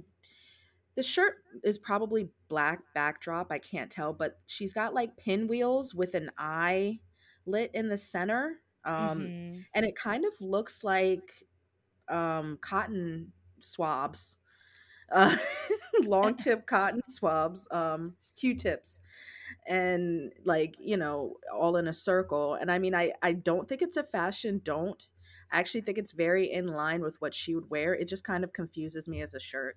the 0.96 1.02
shirt 1.02 1.36
is 1.64 1.78
probably 1.78 2.28
black 2.48 2.80
backdrop. 2.94 3.50
I 3.52 3.58
can't 3.58 3.90
tell, 3.90 4.12
but 4.12 4.40
she's 4.46 4.72
got 4.72 4.94
like 4.94 5.16
pinwheels 5.16 5.94
with 5.94 6.14
an 6.14 6.30
eye 6.38 7.00
lit 7.46 7.70
in 7.74 7.88
the 7.88 7.96
center. 7.96 8.56
Um, 8.84 9.32
Mhm. 9.32 9.66
and 9.74 9.84
it 9.86 9.96
kind 9.96 10.24
of 10.24 10.32
looks 10.40 10.84
like 10.84 11.46
um 12.08 12.58
cotton 12.62 13.32
swabs 13.62 14.38
uh, 15.10 15.36
long 16.04 16.34
tip 16.36 16.66
cotton 16.66 17.00
swabs, 17.08 17.68
um, 17.70 18.14
Q-tips, 18.36 19.00
and 19.66 20.32
like 20.44 20.76
you 20.78 20.96
know, 20.96 21.34
all 21.54 21.76
in 21.76 21.88
a 21.88 21.92
circle. 21.92 22.54
And 22.54 22.70
I 22.70 22.78
mean, 22.78 22.94
I 22.94 23.12
I 23.22 23.32
don't 23.32 23.68
think 23.68 23.82
it's 23.82 23.96
a 23.96 24.04
fashion. 24.04 24.60
Don't. 24.64 25.04
I 25.52 25.58
actually 25.58 25.80
think 25.80 25.98
it's 25.98 26.12
very 26.12 26.50
in 26.50 26.68
line 26.68 27.02
with 27.02 27.20
what 27.20 27.34
she 27.34 27.54
would 27.54 27.70
wear. 27.70 27.94
It 27.94 28.06
just 28.06 28.24
kind 28.24 28.44
of 28.44 28.52
confuses 28.52 29.08
me 29.08 29.20
as 29.20 29.34
a 29.34 29.40
shirt. 29.40 29.76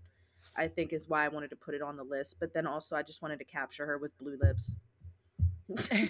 I 0.55 0.67
think 0.67 0.93
is 0.93 1.09
why 1.09 1.25
I 1.25 1.29
wanted 1.29 1.49
to 1.49 1.55
put 1.55 1.73
it 1.73 1.81
on 1.81 1.97
the 1.97 2.03
list. 2.03 2.35
But 2.39 2.53
then 2.53 2.67
also, 2.67 2.95
I 2.95 3.01
just 3.01 3.23
wanted 3.23 3.39
to 3.39 3.45
capture 3.45 3.87
her 3.87 3.97
with 3.97 4.15
blue 4.19 4.37
lips. 4.39 4.77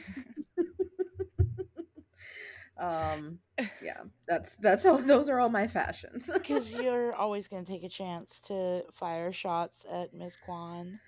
um 2.78 3.40
yeah 3.82 4.02
that's 4.28 4.58
that's 4.58 4.86
all 4.86 4.98
those 4.98 5.30
are 5.30 5.40
all 5.40 5.50
my 5.50 5.68
fashions 5.68 6.30
because 6.34 6.74
you're 6.74 7.14
always 7.14 7.48
going 7.48 7.64
to 7.64 7.72
take 7.72 7.84
a 7.84 7.90
chance 7.90 8.40
to 8.40 8.84
fire 8.92 9.32
shots 9.32 9.86
at 9.92 10.14
miss 10.14 10.36
kwan 10.36 11.00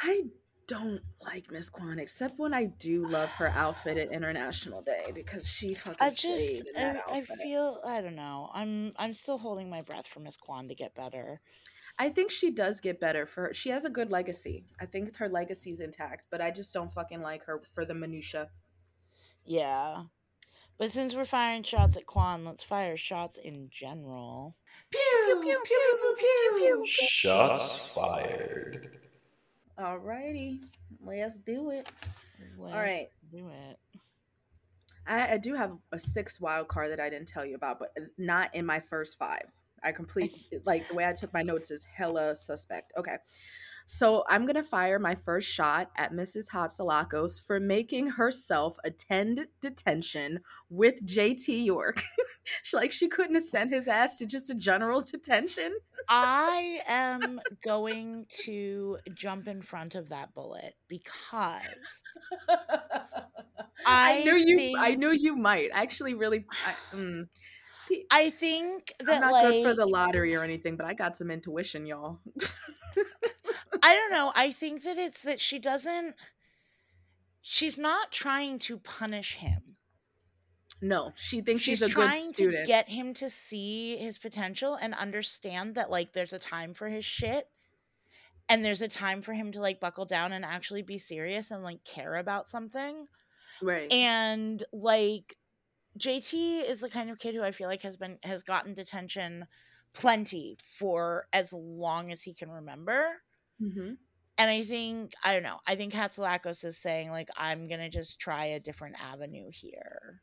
i 0.00 0.24
don't 0.66 1.00
like 1.24 1.50
miss 1.50 1.70
kwan 1.70 1.98
except 1.98 2.38
when 2.38 2.52
i 2.52 2.64
do 2.64 3.06
love 3.06 3.28
her 3.30 3.48
outfit 3.48 3.98
at 3.98 4.10
international 4.10 4.82
day 4.82 5.12
because 5.14 5.46
she 5.46 5.74
fucking 5.74 5.96
i 6.00 6.10
just 6.10 6.64
I, 6.76 7.02
I 7.08 7.20
feel 7.22 7.80
i 7.86 8.00
don't 8.00 8.16
know 8.16 8.50
i'm 8.52 8.92
i'm 8.96 9.14
still 9.14 9.38
holding 9.38 9.70
my 9.70 9.82
breath 9.82 10.06
for 10.06 10.20
miss 10.20 10.36
kwan 10.36 10.68
to 10.68 10.74
get 10.74 10.94
better 10.94 11.40
I 11.98 12.08
think 12.08 12.30
she 12.30 12.50
does 12.50 12.80
get 12.80 13.00
better 13.00 13.26
for 13.26 13.48
her. 13.48 13.54
She 13.54 13.68
has 13.68 13.84
a 13.84 13.90
good 13.90 14.10
legacy. 14.10 14.64
I 14.80 14.86
think 14.86 15.14
her 15.16 15.28
legacy's 15.28 15.80
intact, 15.80 16.24
but 16.30 16.40
I 16.40 16.50
just 16.50 16.72
don't 16.72 16.92
fucking 16.92 17.20
like 17.20 17.44
her 17.44 17.60
for 17.74 17.84
the 17.84 17.94
minutia. 17.94 18.48
Yeah. 19.44 20.04
But 20.78 20.90
since 20.90 21.14
we're 21.14 21.24
firing 21.24 21.62
shots 21.62 21.96
at 21.96 22.06
Kwan, 22.06 22.44
let's 22.44 22.62
fire 22.62 22.96
shots 22.96 23.38
in 23.38 23.68
general. 23.70 24.56
Pew 24.90 25.40
pew 25.40 25.40
pew 25.42 25.60
pew 25.64 26.14
pew 26.18 26.54
pew. 26.58 26.82
pew. 26.84 26.86
Shots 26.86 27.94
fired. 27.94 28.98
Alrighty, 29.78 30.62
let's 31.04 31.38
do 31.38 31.70
it. 31.70 31.88
Let's 32.58 32.74
All 32.74 32.80
right, 32.80 33.08
do 33.30 33.48
it. 33.48 33.78
I, 35.06 35.34
I 35.34 35.36
do 35.38 35.54
have 35.54 35.72
a 35.92 35.98
sixth 35.98 36.40
wild 36.40 36.68
card 36.68 36.90
that 36.90 37.00
I 37.00 37.10
didn't 37.10 37.28
tell 37.28 37.44
you 37.44 37.56
about, 37.56 37.78
but 37.78 37.90
not 38.18 38.54
in 38.54 38.66
my 38.66 38.80
first 38.80 39.18
five. 39.18 39.46
I 39.82 39.92
complete 39.92 40.32
like 40.66 40.86
the 40.88 40.94
way 40.94 41.08
I 41.08 41.12
took 41.12 41.32
my 41.32 41.42
notes 41.42 41.70
is 41.70 41.84
hella 41.84 42.34
suspect. 42.34 42.92
Okay. 42.96 43.16
So 43.86 44.24
I'm 44.28 44.46
gonna 44.46 44.62
fire 44.62 44.98
my 44.98 45.14
first 45.14 45.48
shot 45.48 45.90
at 45.96 46.12
Mrs. 46.12 46.50
Hatzilakos 46.50 47.44
for 47.44 47.60
making 47.60 48.08
herself 48.08 48.76
attend 48.84 49.46
detention 49.60 50.40
with 50.70 51.06
JT 51.06 51.64
York. 51.64 52.02
she, 52.62 52.76
like 52.76 52.92
she 52.92 53.08
couldn't 53.08 53.34
have 53.34 53.44
sent 53.44 53.70
his 53.70 53.88
ass 53.88 54.18
to 54.18 54.26
just 54.26 54.50
a 54.50 54.54
general 54.54 55.00
detention. 55.00 55.72
I 56.08 56.80
am 56.88 57.40
going 57.62 58.26
to 58.44 58.98
jump 59.14 59.46
in 59.46 59.62
front 59.62 59.94
of 59.94 60.08
that 60.08 60.34
bullet 60.34 60.74
because 60.88 62.02
I, 62.48 64.20
I 64.20 64.24
knew 64.24 64.36
you. 64.36 64.56
Think... 64.56 64.78
I 64.78 64.94
knew 64.94 65.12
you 65.12 65.36
might. 65.36 65.70
actually 65.72 66.14
really. 66.14 66.44
I, 66.66 66.96
mm, 66.96 67.28
I 68.10 68.30
think 68.30 68.92
that 69.00 69.16
I'm 69.16 69.20
not 69.20 69.32
like, 69.32 69.46
good 69.46 69.64
for 69.64 69.74
the 69.74 69.86
lottery 69.86 70.34
or 70.34 70.42
anything, 70.42 70.76
but 70.76 70.86
I 70.86 70.94
got 70.94 71.16
some 71.16 71.30
intuition, 71.30 71.86
y'all. 71.86 72.20
I 73.82 73.94
don't 73.94 74.12
know. 74.12 74.32
I 74.34 74.52
think 74.52 74.84
that 74.84 74.96
it's 74.98 75.22
that 75.22 75.40
she 75.40 75.58
doesn't. 75.58 76.14
She's 77.40 77.78
not 77.78 78.12
trying 78.12 78.60
to 78.60 78.78
punish 78.78 79.36
him. 79.36 79.76
No, 80.80 81.12
she 81.14 81.40
thinks 81.40 81.62
she's, 81.62 81.78
she's 81.78 81.92
a 81.92 81.94
good 81.94 82.12
student. 82.12 82.64
To 82.64 82.68
get 82.68 82.88
him 82.88 83.14
to 83.14 83.30
see 83.30 83.96
his 83.96 84.18
potential 84.18 84.76
and 84.80 84.94
understand 84.94 85.76
that 85.76 85.90
like 85.90 86.12
there's 86.12 86.32
a 86.32 86.38
time 86.38 86.74
for 86.74 86.88
his 86.88 87.04
shit 87.04 87.48
and 88.48 88.64
there's 88.64 88.82
a 88.82 88.88
time 88.88 89.22
for 89.22 89.32
him 89.32 89.52
to 89.52 89.60
like 89.60 89.80
buckle 89.80 90.04
down 90.04 90.32
and 90.32 90.44
actually 90.44 90.82
be 90.82 90.98
serious 90.98 91.50
and 91.50 91.62
like 91.62 91.84
care 91.84 92.16
about 92.16 92.48
something. 92.48 93.06
Right. 93.60 93.92
And 93.92 94.62
like 94.72 95.36
JT 95.98 96.68
is 96.68 96.80
the 96.80 96.90
kind 96.90 97.10
of 97.10 97.18
kid 97.18 97.34
who 97.34 97.42
I 97.42 97.52
feel 97.52 97.68
like 97.68 97.82
has 97.82 97.96
been 97.96 98.18
has 98.24 98.42
gotten 98.42 98.74
detention 98.74 99.46
plenty 99.94 100.56
for 100.78 101.26
as 101.32 101.52
long 101.52 102.10
as 102.10 102.22
he 102.22 102.34
can 102.34 102.50
remember. 102.50 103.22
Mm-hmm. 103.62 103.92
And 104.38 104.50
I 104.50 104.62
think 104.62 105.12
I 105.22 105.34
don't 105.34 105.42
know. 105.42 105.58
I 105.66 105.76
think 105.76 105.92
Hatzilakos 105.92 106.64
is 106.64 106.78
saying 106.78 107.10
like 107.10 107.28
I'm 107.36 107.68
gonna 107.68 107.90
just 107.90 108.18
try 108.18 108.46
a 108.46 108.60
different 108.60 108.96
avenue 109.00 109.50
here. 109.52 110.22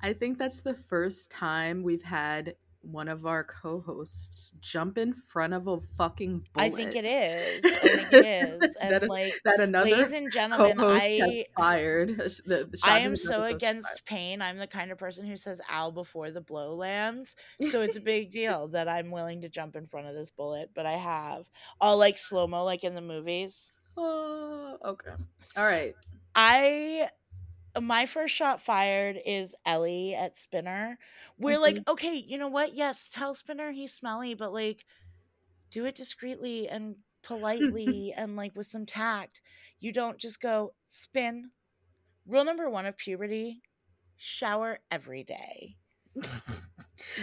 I 0.00 0.12
think 0.12 0.38
that's 0.38 0.62
the 0.62 0.74
first 0.74 1.30
time 1.30 1.82
we've 1.82 2.02
had 2.02 2.54
one 2.82 3.08
of 3.08 3.26
our 3.26 3.44
co-hosts 3.44 4.52
jump 4.60 4.98
in 4.98 5.12
front 5.12 5.52
of 5.52 5.66
a 5.66 5.80
fucking 5.96 6.44
bullet. 6.52 6.66
I 6.66 6.70
think 6.70 6.94
it 6.94 7.04
is. 7.04 7.64
I 7.64 7.88
think 7.88 8.12
it 8.12 8.24
is. 8.24 8.76
And 8.80 8.92
that, 8.92 9.08
like 9.08 9.34
that 9.44 9.60
another 9.60 9.90
ladies 9.90 10.12
and 10.12 10.30
gentlemen, 10.30 10.76
co-host 10.76 11.04
I 11.04 11.08
has 11.08 11.40
fired. 11.56 12.10
The, 12.48 12.68
the 12.70 12.78
I 12.84 13.00
am 13.00 13.16
so 13.16 13.42
against 13.42 14.04
pain. 14.06 14.40
I'm 14.40 14.58
the 14.58 14.66
kind 14.66 14.90
of 14.90 14.98
person 14.98 15.26
who 15.26 15.36
says 15.36 15.60
"ow" 15.70 15.90
before 15.90 16.30
the 16.30 16.40
blow 16.40 16.74
lands. 16.74 17.36
So 17.68 17.82
it's 17.82 17.96
a 17.96 18.00
big 18.00 18.30
deal 18.30 18.68
that 18.68 18.88
I'm 18.88 19.10
willing 19.10 19.42
to 19.42 19.48
jump 19.48 19.76
in 19.76 19.86
front 19.86 20.06
of 20.06 20.14
this 20.14 20.30
bullet. 20.30 20.70
But 20.74 20.86
I 20.86 20.96
have 20.96 21.50
all 21.80 21.98
like 21.98 22.16
slow 22.16 22.46
mo, 22.46 22.64
like 22.64 22.84
in 22.84 22.94
the 22.94 23.00
movies. 23.00 23.72
Oh, 23.96 24.78
okay. 24.84 25.10
All 25.56 25.64
right. 25.64 25.94
I 26.34 27.08
my 27.80 28.06
first 28.06 28.34
shot 28.34 28.60
fired 28.60 29.18
is 29.24 29.54
Ellie 29.66 30.14
at 30.14 30.36
Spinner. 30.36 30.98
We're 31.38 31.54
mm-hmm. 31.54 31.62
like, 31.62 31.88
okay, 31.88 32.14
you 32.14 32.38
know 32.38 32.48
what? 32.48 32.74
Yes, 32.74 33.10
tell 33.12 33.34
Spinner 33.34 33.70
he's 33.70 33.92
smelly, 33.92 34.34
but 34.34 34.52
like 34.52 34.84
do 35.70 35.84
it 35.84 35.94
discreetly 35.94 36.68
and 36.68 36.96
politely 37.22 38.14
and 38.16 38.36
like 38.36 38.54
with 38.56 38.66
some 38.66 38.86
tact. 38.86 39.40
You 39.80 39.92
don't 39.92 40.18
just 40.18 40.40
go 40.40 40.72
spin. 40.86 41.50
Rule 42.26 42.44
number 42.44 42.68
one 42.68 42.86
of 42.86 42.96
puberty 42.96 43.62
shower 44.16 44.78
every 44.90 45.24
day. 45.24 45.76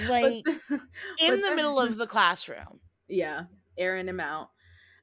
like 0.08 0.46
but, 0.70 0.80
in 1.24 1.42
the 1.42 1.56
middle 1.56 1.80
of 1.80 1.98
the 1.98 2.08
classroom. 2.08 2.80
Yeah, 3.08 3.44
airing 3.78 4.08
him 4.08 4.20
out 4.20 4.50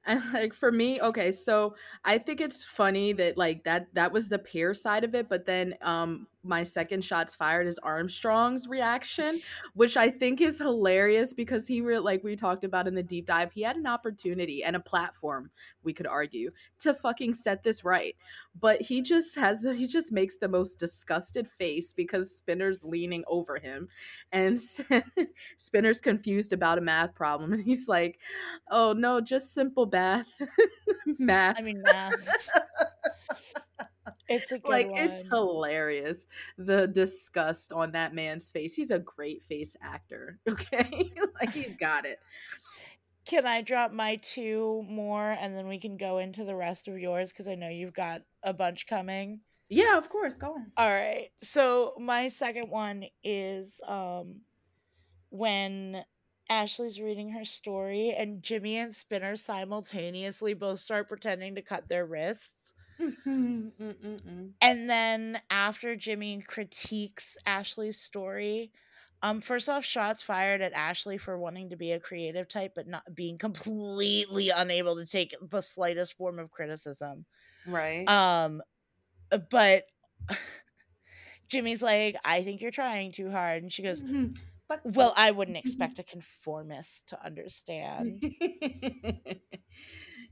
and 0.07 0.23
like 0.33 0.53
for 0.53 0.73
me 0.73 1.01
okay 1.01 1.31
so 1.33 1.75
i 2.05 2.19
think 2.19 2.41
it's 2.41 2.65
funny 2.65 3.13
that 3.13 3.37
like 3.37 3.65
that 3.65 3.87
that 3.95 4.13
was 4.13 4.29
the 4.29 4.39
peer 4.39 4.75
side 4.75 5.05
of 5.05 5.15
it 5.15 5.29
but 5.29 5.47
then 5.47 5.75
um 5.83 6.27
my 6.45 6.63
second 6.63 7.05
shots 7.05 7.35
fired 7.35 7.67
is 7.67 7.79
armstrong's 7.83 8.69
reaction 8.69 9.39
which 9.75 9.97
i 9.97 10.11
think 10.11 10.41
is 10.41 10.59
hilarious 10.59 11.33
because 11.33 11.67
he 11.67 11.81
re- 11.81 11.99
like 11.99 12.23
we 12.25 12.37
talked 12.37 12.65
about 12.65 12.89
in 12.89 12.95
the 12.95 13.03
deep 13.03 13.27
dive 13.27 13.53
he 13.53 13.63
had 13.63 13.77
an 13.77 13.87
opportunity 13.87 14.65
and 14.65 14.77
a 14.77 14.81
platform 14.81 15.51
we 15.83 15.93
could 15.93 16.07
argue 16.07 16.51
to 16.81 16.95
fucking 16.95 17.33
set 17.35 17.63
this 17.63 17.85
right. 17.85 18.17
But 18.59 18.83
he 18.83 19.03
just 19.03 19.37
has 19.37 19.63
he 19.63 19.87
just 19.87 20.13
makes 20.13 20.37
the 20.37 20.49
most 20.49 20.79
disgusted 20.79 21.49
face 21.49 21.93
because 21.93 22.37
spinner's 22.37 22.85
leaning 22.85 23.25
over 23.27 23.59
him 23.59 23.89
and 24.31 24.61
spinner's 25.59 26.01
confused 26.01 26.53
about 26.53 26.79
a 26.79 26.83
math 26.83 27.15
problem 27.15 27.53
and 27.53 27.63
he's 27.63 27.89
like 27.89 28.19
oh 28.71 28.93
no 28.93 29.21
just 29.21 29.55
simple 29.55 29.89
math. 29.91 30.27
Math 31.19 31.57
i 31.59 31.63
mean 31.63 31.83
math 31.83 32.39
it's 34.29 34.53
a 34.53 34.61
like 34.69 34.91
one. 34.91 35.01
it's 35.01 35.23
hilarious 35.31 36.27
the 36.59 36.87
disgust 36.89 37.73
on 37.73 37.93
that 37.93 38.15
man's 38.15 38.51
face 38.51 38.75
he's 38.75 38.91
a 38.91 38.99
great 38.99 39.43
face 39.43 39.77
actor 39.83 40.39
okay 40.49 41.13
like 41.41 41.53
he's 41.53 41.77
got 41.81 42.05
it 42.05 42.19
can 43.25 43.47
I 43.47 43.63
drop 43.63 43.93
my 43.93 44.17
two 44.17 44.85
more 44.89 45.31
and 45.41 45.55
then 45.55 45.69
we 45.69 45.79
can 45.79 45.97
go 45.97 46.19
into 46.19 46.45
the 46.45 46.57
rest 46.57 46.89
of 46.89 46.99
yours 46.99 47.31
because 47.31 47.47
I 47.47 47.55
know 47.55 47.69
you've 47.69 47.95
got 47.95 48.23
a 48.43 48.53
bunch 48.53 48.87
coming? 48.87 49.41
Yeah, 49.69 49.97
of 49.97 50.09
course. 50.09 50.37
Go 50.37 50.55
on. 50.55 50.73
All 50.77 50.91
right. 50.91 51.31
So 51.41 51.95
my 51.99 52.29
second 52.29 52.69
one 52.69 53.05
is 53.23 53.81
um 53.87 54.41
when 55.31 56.05
Ashley's 56.51 57.01
reading 57.01 57.31
her 57.31 57.45
story 57.45 58.11
and 58.11 58.43
Jimmy 58.43 58.77
and 58.79 58.95
Spinner 58.95 59.37
simultaneously 59.37 60.53
both 60.55 60.81
start 60.81 61.09
pretending 61.09 61.55
to 61.55 61.63
cut 61.63 61.89
their 61.89 62.05
wrists. 62.05 62.75
And 64.61 64.91
then 64.91 65.41
after 65.51 65.97
Jimmy 65.97 66.43
critiques 66.47 67.37
Ashley's 67.47 67.99
story, 67.99 68.71
um, 69.23 69.41
first 69.41 69.69
off, 69.69 69.85
shots 69.85 70.21
fired 70.21 70.61
at 70.63 70.73
Ashley 70.73 71.17
for 71.17 71.39
wanting 71.39 71.71
to 71.71 71.77
be 71.77 71.93
a 71.93 72.01
creative 72.01 72.49
type, 72.49 72.73
but 72.75 72.89
not 72.89 73.03
being 73.15 73.39
completely 73.39 74.51
unable 74.51 74.97
to 74.97 75.07
take 75.07 75.35
the 75.41 75.61
slightest 75.61 76.17
form 76.17 76.41
of 76.41 76.51
criticism. 76.51 77.25
Right. 77.67 78.09
Um, 78.09 78.63
but 79.51 79.85
Jimmy's 81.49 81.83
like, 81.83 82.17
I 82.25 82.43
think 82.43 82.61
you're 82.61 82.73
trying 82.73 83.13
too 83.13 83.31
hard. 83.31 83.63
And 83.63 83.73
she 83.73 83.85
goes, 83.85 84.03
mm-hmm. 84.03 84.33
but, 84.69 84.81
Well, 84.85 85.15
I 85.17 85.31
wouldn't 85.31 85.57
expect 85.57 86.01
a 86.01 86.03
conformist 86.03 87.11
to 87.11 87.25
understand. 87.25 88.25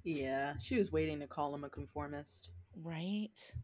yeah, 0.05 0.55
she 0.59 0.77
was 0.77 0.93
waiting 0.93 1.21
to 1.21 1.27
call 1.27 1.55
him 1.55 1.65
a 1.65 1.69
conformist. 1.69 2.51
Right. 2.83 3.55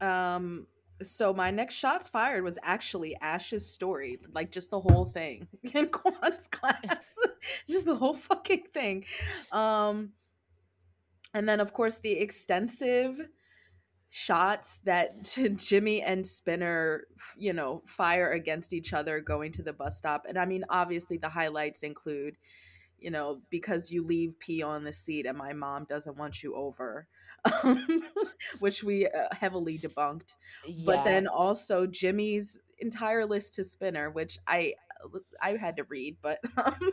Um, 0.00 0.66
so 1.02 1.32
my 1.32 1.50
next 1.50 1.74
shots 1.74 2.08
fired 2.08 2.42
was 2.42 2.58
actually 2.62 3.16
Ash's 3.20 3.66
story, 3.70 4.18
like 4.32 4.50
just 4.50 4.70
the 4.70 4.80
whole 4.80 5.04
thing 5.04 5.46
in 5.74 5.88
Kwan's 5.88 6.48
class, 6.48 7.14
just 7.68 7.84
the 7.84 7.94
whole 7.94 8.14
fucking 8.14 8.64
thing. 8.72 9.04
Um, 9.52 10.12
and 11.34 11.48
then 11.48 11.60
of 11.60 11.72
course 11.72 11.98
the 11.98 12.12
extensive 12.12 13.18
shots 14.08 14.80
that 14.84 15.08
Jimmy 15.56 16.02
and 16.02 16.26
Spinner, 16.26 17.04
you 17.36 17.52
know, 17.52 17.82
fire 17.86 18.32
against 18.32 18.72
each 18.72 18.92
other 18.92 19.20
going 19.20 19.52
to 19.52 19.62
the 19.62 19.72
bus 19.72 19.98
stop. 19.98 20.24
And 20.28 20.38
I 20.38 20.46
mean, 20.46 20.64
obviously 20.70 21.18
the 21.18 21.28
highlights 21.28 21.82
include, 21.82 22.36
you 22.98 23.10
know, 23.10 23.40
because 23.50 23.90
you 23.90 24.02
leave 24.02 24.38
pee 24.38 24.62
on 24.62 24.84
the 24.84 24.92
seat 24.92 25.26
and 25.26 25.36
my 25.36 25.52
mom 25.52 25.84
doesn't 25.84 26.16
want 26.16 26.42
you 26.42 26.54
over. 26.54 27.08
which 28.58 28.82
we 28.82 29.06
uh, 29.06 29.28
heavily 29.30 29.78
debunked. 29.78 30.34
Yeah. 30.66 30.82
But 30.84 31.04
then 31.04 31.28
also 31.28 31.86
Jimmy's 31.86 32.58
entire 32.80 33.24
list 33.24 33.54
to 33.54 33.62
Spinner, 33.62 34.10
which 34.10 34.40
I 34.48 34.74
I 35.40 35.56
had 35.56 35.76
to 35.76 35.84
read, 35.84 36.16
but 36.22 36.40
um, 36.56 36.92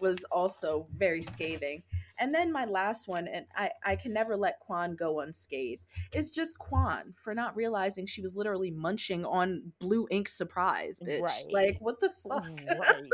was 0.00 0.24
also 0.30 0.86
very 0.96 1.22
scathing. 1.22 1.82
And 2.18 2.34
then 2.34 2.52
my 2.52 2.64
last 2.64 3.08
one, 3.08 3.26
and 3.26 3.46
I, 3.56 3.70
I 3.84 3.96
can 3.96 4.12
never 4.12 4.36
let 4.36 4.60
Kwan 4.60 4.94
go 4.94 5.20
unscathed, 5.20 5.82
is 6.14 6.30
just 6.30 6.58
Kwan 6.58 7.14
for 7.16 7.34
not 7.34 7.56
realizing 7.56 8.06
she 8.06 8.22
was 8.22 8.36
literally 8.36 8.70
munching 8.70 9.24
on 9.24 9.72
blue 9.80 10.06
ink 10.10 10.28
surprise, 10.28 11.00
bitch. 11.04 11.22
Right. 11.22 11.46
Like, 11.50 11.78
what 11.80 12.00
the 12.00 12.10
fuck? 12.10 12.60
Right. 12.78 13.10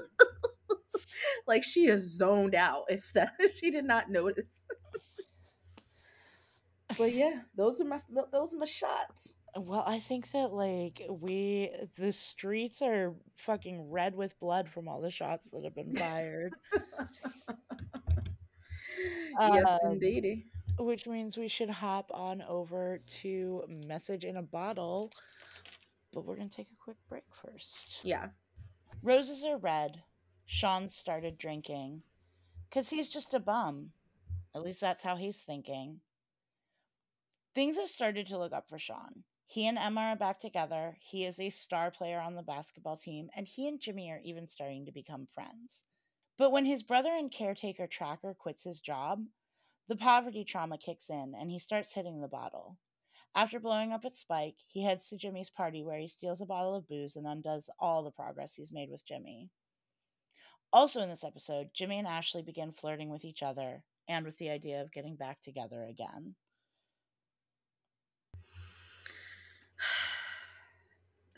like 1.46 1.64
she 1.64 1.86
is 1.86 2.16
zoned 2.16 2.54
out 2.54 2.84
if 2.88 3.12
that 3.12 3.32
she 3.56 3.70
did 3.70 3.84
not 3.84 4.10
notice 4.10 4.64
but 6.98 7.12
yeah, 7.12 7.40
those 7.56 7.80
are 7.80 7.84
my 7.84 8.00
those 8.32 8.54
are 8.54 8.58
my 8.58 8.66
shots. 8.66 9.38
Well, 9.56 9.84
I 9.86 9.98
think 9.98 10.30
that 10.32 10.52
like 10.52 11.02
we 11.08 11.70
the 11.96 12.12
streets 12.12 12.82
are 12.82 13.14
fucking 13.36 13.90
red 13.90 14.14
with 14.14 14.38
blood 14.40 14.68
from 14.68 14.88
all 14.88 15.00
the 15.00 15.10
shots 15.10 15.50
that 15.50 15.64
have 15.64 15.74
been 15.74 15.96
fired. 15.96 16.52
yes, 19.40 19.80
um, 19.84 19.92
indeedy. 19.92 20.46
Which 20.78 21.06
means 21.06 21.36
we 21.36 21.48
should 21.48 21.70
hop 21.70 22.10
on 22.12 22.42
over 22.48 23.00
to 23.20 23.64
message 23.68 24.24
in 24.24 24.36
a 24.36 24.42
bottle. 24.42 25.12
But 26.12 26.24
we're 26.24 26.36
gonna 26.36 26.48
take 26.48 26.68
a 26.72 26.82
quick 26.82 26.96
break 27.08 27.24
first. 27.32 28.00
Yeah. 28.02 28.28
Roses 29.02 29.44
are 29.44 29.58
red. 29.58 30.02
Sean 30.52 30.88
started 30.88 31.38
drinking. 31.38 32.02
Cause 32.72 32.90
he's 32.90 33.08
just 33.08 33.34
a 33.34 33.38
bum. 33.38 33.92
At 34.52 34.62
least 34.62 34.80
that's 34.80 35.04
how 35.04 35.14
he's 35.14 35.42
thinking. 35.42 36.00
Things 37.54 37.76
have 37.76 37.88
started 37.88 38.26
to 38.26 38.36
look 38.36 38.52
up 38.52 38.68
for 38.68 38.76
Sean. 38.76 39.22
He 39.46 39.68
and 39.68 39.78
Emma 39.78 40.00
are 40.00 40.16
back 40.16 40.40
together. 40.40 40.98
He 41.00 41.24
is 41.24 41.38
a 41.38 41.50
star 41.50 41.92
player 41.92 42.18
on 42.18 42.34
the 42.34 42.42
basketball 42.42 42.96
team, 42.96 43.30
and 43.36 43.46
he 43.46 43.68
and 43.68 43.80
Jimmy 43.80 44.10
are 44.10 44.20
even 44.24 44.48
starting 44.48 44.86
to 44.86 44.92
become 44.92 45.28
friends. 45.32 45.84
But 46.36 46.50
when 46.50 46.64
his 46.64 46.82
brother 46.82 47.14
and 47.14 47.30
caretaker 47.30 47.86
Tracker 47.86 48.34
quits 48.34 48.64
his 48.64 48.80
job, 48.80 49.24
the 49.86 49.94
poverty 49.94 50.42
trauma 50.42 50.78
kicks 50.78 51.08
in 51.10 51.32
and 51.38 51.48
he 51.48 51.60
starts 51.60 51.92
hitting 51.92 52.20
the 52.20 52.26
bottle. 52.26 52.76
After 53.36 53.60
blowing 53.60 53.92
up 53.92 54.04
at 54.04 54.16
Spike, 54.16 54.56
he 54.66 54.82
heads 54.82 55.08
to 55.10 55.16
Jimmy's 55.16 55.48
party 55.48 55.84
where 55.84 56.00
he 56.00 56.08
steals 56.08 56.40
a 56.40 56.44
bottle 56.44 56.74
of 56.74 56.88
booze 56.88 57.14
and 57.14 57.28
undoes 57.28 57.70
all 57.78 58.02
the 58.02 58.10
progress 58.10 58.56
he's 58.56 58.72
made 58.72 58.90
with 58.90 59.06
Jimmy. 59.06 59.48
Also, 60.72 61.00
in 61.00 61.08
this 61.08 61.24
episode, 61.24 61.70
Jimmy 61.74 61.98
and 61.98 62.06
Ashley 62.06 62.42
begin 62.42 62.72
flirting 62.72 63.10
with 63.10 63.24
each 63.24 63.42
other 63.42 63.82
and 64.08 64.24
with 64.24 64.38
the 64.38 64.50
idea 64.50 64.80
of 64.80 64.92
getting 64.92 65.16
back 65.16 65.42
together 65.42 65.84
again. 65.84 66.36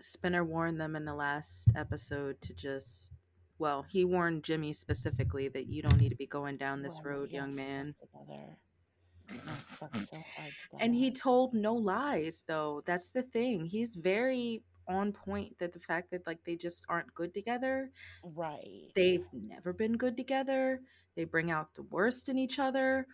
Spinner 0.01 0.45
warned 0.45 0.81
them 0.81 0.97
in 0.97 1.05
the 1.05 1.15
last 1.15 1.69
episode 1.77 2.41
to 2.43 2.53
just 2.53 3.13
well, 3.59 3.87
he 3.89 4.05
warned 4.05 4.43
Jimmy 4.43 4.73
specifically 4.73 5.47
that 5.49 5.69
you 5.69 5.83
don't 5.83 6.01
need 6.01 6.09
to 6.09 6.17
be 6.17 6.27
going 6.27 6.57
down 6.57 6.83
this 6.83 6.99
well, 7.05 7.15
road, 7.15 7.31
young 7.31 7.55
man. 7.55 7.95
so 9.71 9.89
and 10.81 10.97
he 10.97 11.13
told 11.13 11.55
no 11.55 11.75
lies 11.75 12.43
though. 12.49 12.83
That's 12.85 13.11
the 13.11 13.23
thing. 13.23 13.65
He's 13.67 13.95
very 13.95 14.65
on 14.89 15.13
point 15.13 15.59
that 15.59 15.73
the 15.73 15.81
fact 15.81 16.11
that 16.11 16.27
like 16.27 16.45
they 16.45 16.57
just 16.57 16.85
aren't 16.89 17.15
good 17.15 17.35
together. 17.35 17.91
Right. 18.23 18.91
They've 18.95 19.27
never 19.33 19.73
been 19.73 19.97
good 19.97 20.17
together. 20.17 20.81
They 21.17 21.25
bring 21.25 21.51
out 21.51 21.75
the 21.75 21.83
worst 21.83 22.29
in 22.29 22.39
each 22.39 22.59
other. 22.59 23.07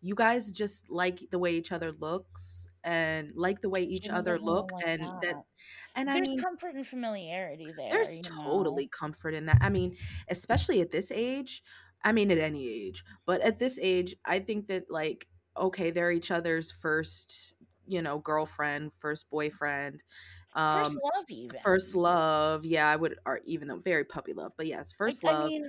You 0.00 0.14
guys 0.14 0.50
just 0.50 0.90
like 0.90 1.30
the 1.30 1.38
way 1.38 1.54
each 1.54 1.70
other 1.70 1.92
looks 1.92 2.66
and 2.82 3.30
like 3.36 3.60
the 3.60 3.68
way 3.68 3.82
each 3.82 4.08
other 4.08 4.38
look 4.38 4.72
like 4.72 4.84
and 4.86 5.02
that. 5.02 5.20
that 5.22 5.44
and 5.94 6.08
there's 6.08 6.28
I 6.28 6.30
mean, 6.30 6.40
comfort 6.40 6.74
and 6.74 6.86
familiarity 6.86 7.72
there. 7.76 7.90
There's 7.90 8.18
totally 8.20 8.84
know? 8.84 8.98
comfort 8.98 9.34
in 9.34 9.46
that. 9.46 9.58
I 9.60 9.68
mean, 9.68 9.96
especially 10.28 10.80
at 10.80 10.90
this 10.90 11.12
age. 11.12 11.62
I 12.04 12.10
mean, 12.10 12.32
at 12.32 12.38
any 12.38 12.68
age, 12.68 13.04
but 13.26 13.42
at 13.42 13.58
this 13.58 13.78
age, 13.80 14.16
I 14.24 14.40
think 14.40 14.66
that 14.66 14.90
like, 14.90 15.28
okay, 15.56 15.92
they're 15.92 16.10
each 16.10 16.32
other's 16.32 16.72
first, 16.72 17.54
you 17.86 18.02
know, 18.02 18.18
girlfriend, 18.18 18.92
first 18.98 19.30
boyfriend, 19.30 20.02
um, 20.54 20.84
first 20.84 20.98
love, 21.02 21.24
even 21.28 21.60
first 21.62 21.94
love. 21.94 22.64
Yeah, 22.64 22.88
I 22.88 22.96
would, 22.96 23.18
or 23.24 23.40
even 23.44 23.68
though 23.68 23.78
very 23.78 24.04
puppy 24.04 24.32
love, 24.32 24.52
but 24.56 24.66
yes, 24.66 24.92
first 24.92 25.24
like, 25.24 25.32
love. 25.32 25.44
I 25.44 25.48
mean, 25.48 25.68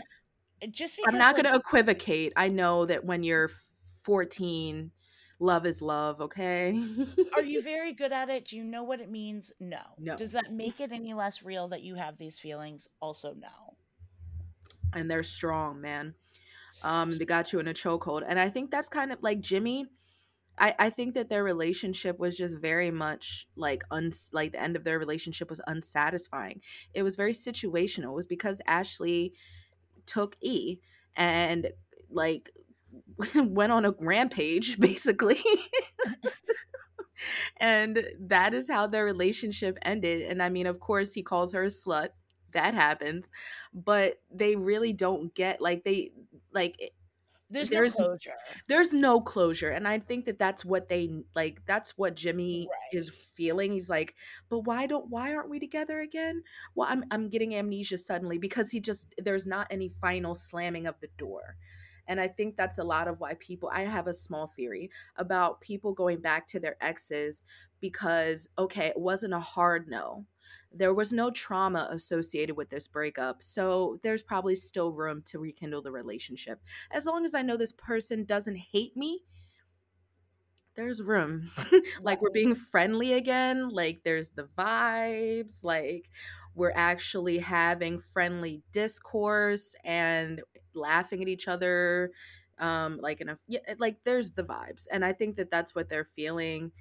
just 0.72 1.00
I'm 1.06 1.18
not 1.18 1.36
like, 1.36 1.44
going 1.44 1.54
to 1.54 1.60
equivocate. 1.60 2.34
I 2.36 2.50
know 2.50 2.86
that 2.86 3.04
when 3.04 3.24
you're 3.24 3.50
14 4.04 4.92
love 5.40 5.66
is 5.66 5.82
love, 5.82 6.22
okay? 6.22 6.82
Are 7.36 7.42
you 7.44 7.62
very 7.62 7.94
good 7.94 8.12
at 8.12 8.30
it? 8.30 8.46
Do 8.46 8.58
you 8.58 8.64
know 8.64 8.84
what 8.84 9.00
it 9.00 9.10
means? 9.10 9.52
No. 9.60 9.82
No. 10.00 10.16
Does 10.16 10.32
that 10.32 10.52
make 10.52 10.80
it 10.80 10.92
any 10.92 11.14
less 11.14 11.44
real 11.44 11.68
that 11.70 11.82
you 11.82 11.96
have 11.96 12.18
these 12.18 12.40
feelings? 12.40 12.88
Also, 13.02 13.34
no. 13.34 13.76
And 14.94 15.10
they're 15.10 15.24
strong, 15.24 15.82
man. 15.82 16.14
Um, 16.84 17.12
they 17.12 17.26
got 17.26 17.54
you 17.54 17.60
in 17.60 17.68
a 17.68 17.74
chokehold. 17.74 18.24
And 18.28 18.40
I 18.40 18.50
think 18.50 18.72
that's 18.72 18.90
kind 18.90 19.12
of 19.12 19.22
like 19.22 19.42
Jimmy. 19.42 19.88
I, 20.58 20.76
I 20.78 20.90
think 20.90 21.16
that 21.16 21.30
their 21.30 21.44
relationship 21.44 22.20
was 22.20 22.38
just 22.38 22.60
very 22.60 22.92
much 22.92 23.48
like 23.56 23.84
uns 23.90 24.30
like 24.34 24.52
the 24.52 24.62
end 24.62 24.76
of 24.76 24.84
their 24.84 25.00
relationship 25.00 25.50
was 25.50 25.62
unsatisfying. 25.68 26.62
It 26.94 27.04
was 27.04 27.16
very 27.16 27.34
situational. 27.34 28.12
It 28.12 28.16
was 28.16 28.28
because 28.28 28.62
Ashley 28.68 29.34
took 30.06 30.36
E 30.42 30.80
and 31.16 31.70
like 32.10 32.52
went 33.36 33.72
on 33.72 33.86
a 33.86 33.96
rampage 34.00 34.80
basically 34.80 35.42
and 37.58 38.06
that 38.20 38.54
is 38.54 38.70
how 38.70 38.88
their 38.88 39.06
relationship 39.06 39.78
ended 39.84 40.30
and 40.30 40.44
i 40.44 40.50
mean 40.50 40.68
of 40.68 40.80
course 40.80 41.14
he 41.14 41.24
calls 41.24 41.54
her 41.54 41.64
a 41.64 41.68
slut 41.68 42.10
that 42.52 42.74
happens 42.74 43.32
but 43.74 44.22
they 44.32 44.56
really 44.56 44.94
don't 44.94 45.34
get 45.34 45.60
like 45.62 45.84
they 45.84 46.12
like 46.54 46.94
there's, 47.54 47.70
there's 47.70 48.00
no 48.00 48.06
closure. 48.06 48.34
There's 48.68 48.94
no 48.94 49.22
closure, 49.22 49.70
and 49.70 49.88
I 49.88 50.00
think 50.00 50.26
that 50.26 50.38
that's 50.38 50.66
what 50.66 50.90
they 50.90 51.10
like. 51.36 51.62
That's 51.66 51.98
what 51.98 52.16
Jimmy 52.16 52.68
right. 52.70 53.00
is 53.00 53.10
feeling. 53.10 53.72
He's 53.72 53.90
like, 53.90 54.16
but 54.50 54.60
why 54.60 54.88
don't 54.88 55.10
why 55.10 55.34
aren't 55.34 55.50
we 55.50 55.60
together 55.60 56.02
again? 56.02 56.44
Well, 56.76 56.88
I'm 56.90 57.06
I'm 57.12 57.30
getting 57.30 57.56
amnesia 57.56 57.98
suddenly 57.98 58.38
because 58.38 58.72
he 58.72 58.80
just 58.80 59.16
there's 59.18 59.48
not 59.48 59.68
any 59.70 59.90
final 60.02 60.36
slamming 60.36 60.88
of 60.88 61.00
the 61.00 61.10
door. 61.18 61.56
And 62.08 62.20
I 62.20 62.28
think 62.28 62.58
that's 62.58 62.80
a 62.80 62.84
lot 62.84 63.08
of 63.08 63.20
why 63.20 63.36
people, 63.36 63.70
I 63.72 63.84
have 63.84 64.08
a 64.08 64.14
small 64.14 64.48
theory 64.48 64.92
about 65.16 65.62
people 65.62 65.94
going 65.94 66.20
back 66.20 66.46
to 66.48 66.60
their 66.60 66.76
exes 66.82 67.44
because, 67.80 68.50
okay, 68.58 68.88
it 68.88 69.00
wasn't 69.00 69.34
a 69.34 69.40
hard 69.40 69.88
no. 69.88 70.26
There 70.72 70.94
was 70.94 71.14
no 71.14 71.30
trauma 71.32 71.88
associated 71.92 72.56
with 72.58 72.70
this 72.70 72.88
breakup. 72.88 73.44
So 73.44 74.00
there's 74.04 74.24
probably 74.24 74.56
still 74.56 74.92
room 74.92 75.22
to 75.26 75.40
rekindle 75.40 75.82
the 75.82 75.92
relationship. 75.92 76.62
As 76.92 77.06
long 77.06 77.26
as 77.26 77.36
I 77.36 77.42
know 77.42 77.58
this 77.58 77.74
person 77.74 78.26
doesn't 78.26 78.58
hate 78.58 78.96
me, 78.98 79.24
there's 80.76 81.02
room. 81.02 81.52
like 82.02 82.22
we're 82.22 82.32
being 82.32 82.56
friendly 82.56 83.14
again. 83.14 83.70
Like 83.70 84.02
there's 84.04 84.32
the 84.32 84.48
vibes. 84.58 85.64
Like 85.64 86.10
we're 86.56 86.74
actually 86.76 87.40
having 87.40 88.02
friendly 88.14 88.64
discourse 88.72 89.76
and 89.84 90.42
laughing 90.74 91.22
at 91.22 91.28
each 91.28 91.48
other 91.48 92.12
um 92.60 93.00
like 93.02 93.20
in 93.20 93.30
a 93.30 93.38
yeah, 93.48 93.60
like 93.80 93.98
there's 94.04 94.32
the 94.32 94.44
vibes 94.44 94.86
and 94.92 95.04
i 95.04 95.12
think 95.12 95.36
that 95.36 95.50
that's 95.50 95.74
what 95.74 95.90
they're 95.90 96.08
feeling 96.16 96.72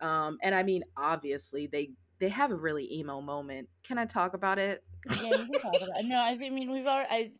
um 0.00 0.36
and 0.42 0.54
i 0.54 0.62
mean 0.62 0.82
obviously 0.96 1.66
they 1.66 1.90
they 2.22 2.28
have 2.28 2.52
a 2.52 2.56
really 2.56 2.90
emo 2.94 3.20
moment 3.20 3.68
can 3.82 3.98
i 3.98 4.04
talk 4.06 4.32
about 4.32 4.58
it 4.58 4.82
yeah, 5.10 5.22
you 5.22 5.30
can 5.30 5.52
talk 5.60 5.74
about 5.76 6.00
it. 6.00 6.06
No, 6.06 6.18
I 6.18 6.36
mean 6.36 6.70
we've 6.70 6.86
already. 6.86 7.08
I, 7.10 7.30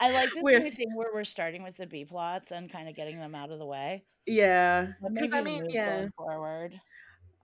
I 0.00 0.10
like 0.12 0.30
the 0.32 0.70
thing 0.76 0.94
where 0.94 1.08
we're 1.12 1.24
starting 1.24 1.62
with 1.62 1.76
the 1.76 1.86
B 1.86 2.04
plots 2.04 2.52
and 2.52 2.70
kind 2.70 2.88
of 2.88 2.94
getting 2.94 3.18
them 3.18 3.34
out 3.34 3.50
of 3.50 3.58
the 3.58 3.66
way. 3.66 4.04
Yeah, 4.26 4.88
because 5.12 5.32
I 5.32 5.42
mean, 5.42 5.68
yeah, 5.70 6.06
forward. 6.16 6.80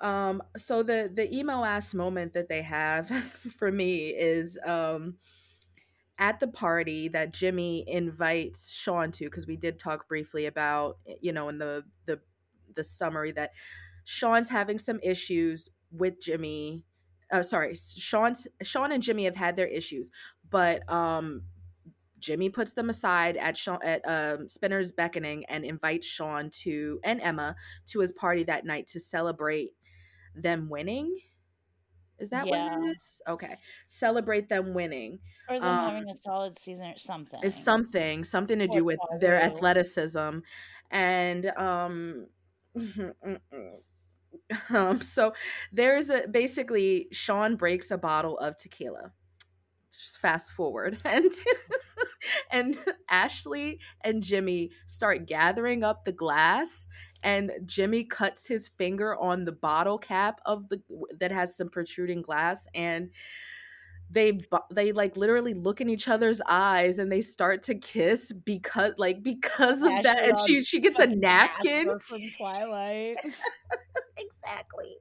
Um, 0.00 0.42
so 0.56 0.82
the 0.82 1.10
the 1.12 1.32
emo 1.34 1.64
ass 1.64 1.94
moment 1.94 2.34
that 2.34 2.48
they 2.48 2.62
have 2.62 3.08
for 3.58 3.72
me 3.72 4.08
is 4.10 4.58
um 4.64 5.16
at 6.18 6.38
the 6.38 6.46
party 6.46 7.08
that 7.08 7.32
Jimmy 7.32 7.84
invites 7.88 8.72
Sean 8.72 9.10
to, 9.12 9.24
because 9.24 9.48
we 9.48 9.56
did 9.56 9.80
talk 9.80 10.06
briefly 10.06 10.46
about, 10.46 10.98
eh, 11.08 11.14
you 11.20 11.32
know, 11.32 11.48
in 11.48 11.58
the 11.58 11.84
the 12.06 12.20
the 12.74 12.84
summary 12.84 13.32
that 13.32 13.50
Sean's 14.04 14.50
having 14.50 14.78
some 14.78 15.00
issues 15.02 15.70
with 15.94 16.20
Jimmy 16.20 16.82
uh, 17.32 17.42
sorry, 17.42 17.74
Sean 17.74 18.34
Sean 18.62 18.92
and 18.92 19.02
Jimmy 19.02 19.24
have 19.24 19.36
had 19.36 19.56
their 19.56 19.66
issues, 19.66 20.10
but 20.50 20.88
um 20.92 21.42
Jimmy 22.24 22.48
puts 22.48 22.72
them 22.72 22.88
aside 22.88 23.36
at 23.36 23.54
Sean, 23.54 23.80
at 23.82 24.00
um, 24.08 24.48
Spinner's 24.48 24.92
beckoning 24.92 25.44
and 25.44 25.62
invites 25.62 26.06
Sean 26.06 26.48
to 26.62 26.98
and 27.04 27.20
Emma 27.20 27.54
to 27.88 28.00
his 28.00 28.12
party 28.14 28.44
that 28.44 28.64
night 28.64 28.86
to 28.88 29.00
celebrate 29.00 29.72
them 30.34 30.70
winning. 30.70 31.18
Is 32.18 32.30
that 32.30 32.46
yeah. 32.46 32.78
what 32.78 32.82
it 32.82 32.92
is? 32.92 33.20
Okay. 33.28 33.58
Celebrate 33.84 34.48
them 34.48 34.72
winning. 34.72 35.18
Or 35.50 35.58
them 35.58 35.68
um, 35.68 35.90
having 35.90 36.08
a 36.08 36.16
solid 36.16 36.58
season 36.58 36.86
or 36.86 36.96
something. 36.96 37.40
It's 37.42 37.62
something. 37.62 38.24
Something 38.24 38.58
to 38.60 38.68
do 38.68 38.84
with 38.84 39.00
their 39.20 39.36
athleticism. 39.36 40.38
And 40.90 41.46
um 41.58 42.26
um 44.70 45.00
so 45.00 45.32
there's 45.72 46.10
a 46.10 46.26
basically 46.28 47.08
Sean 47.12 47.56
breaks 47.56 47.90
a 47.90 47.98
bottle 47.98 48.38
of 48.38 48.56
tequila. 48.56 49.12
Just 49.90 50.20
fast 50.20 50.52
forward 50.52 50.98
and 51.04 51.32
and 52.50 52.78
Ashley 53.08 53.78
and 54.02 54.22
Jimmy 54.22 54.70
start 54.86 55.26
gathering 55.26 55.84
up 55.84 56.04
the 56.04 56.12
glass 56.12 56.88
and 57.22 57.52
Jimmy 57.64 58.04
cuts 58.04 58.46
his 58.46 58.68
finger 58.68 59.16
on 59.16 59.44
the 59.44 59.52
bottle 59.52 59.98
cap 59.98 60.40
of 60.44 60.68
the 60.68 60.82
that 61.18 61.32
has 61.32 61.56
some 61.56 61.68
protruding 61.68 62.22
glass 62.22 62.66
and 62.74 63.10
they 64.14 64.38
they 64.70 64.92
like 64.92 65.16
literally 65.16 65.54
look 65.54 65.80
in 65.80 65.90
each 65.90 66.08
other's 66.08 66.40
eyes 66.48 66.98
and 66.98 67.10
they 67.10 67.20
start 67.20 67.62
to 67.64 67.74
kiss 67.74 68.32
because 68.32 68.92
like 68.96 69.22
because 69.22 69.82
of 69.82 69.90
that 70.02 70.24
and 70.24 70.38
she 70.46 70.62
she 70.62 70.80
gets 70.80 70.98
a 70.98 71.06
napkin 71.06 71.98
from 72.00 72.22
Twilight 72.38 73.16
exactly 74.16 74.96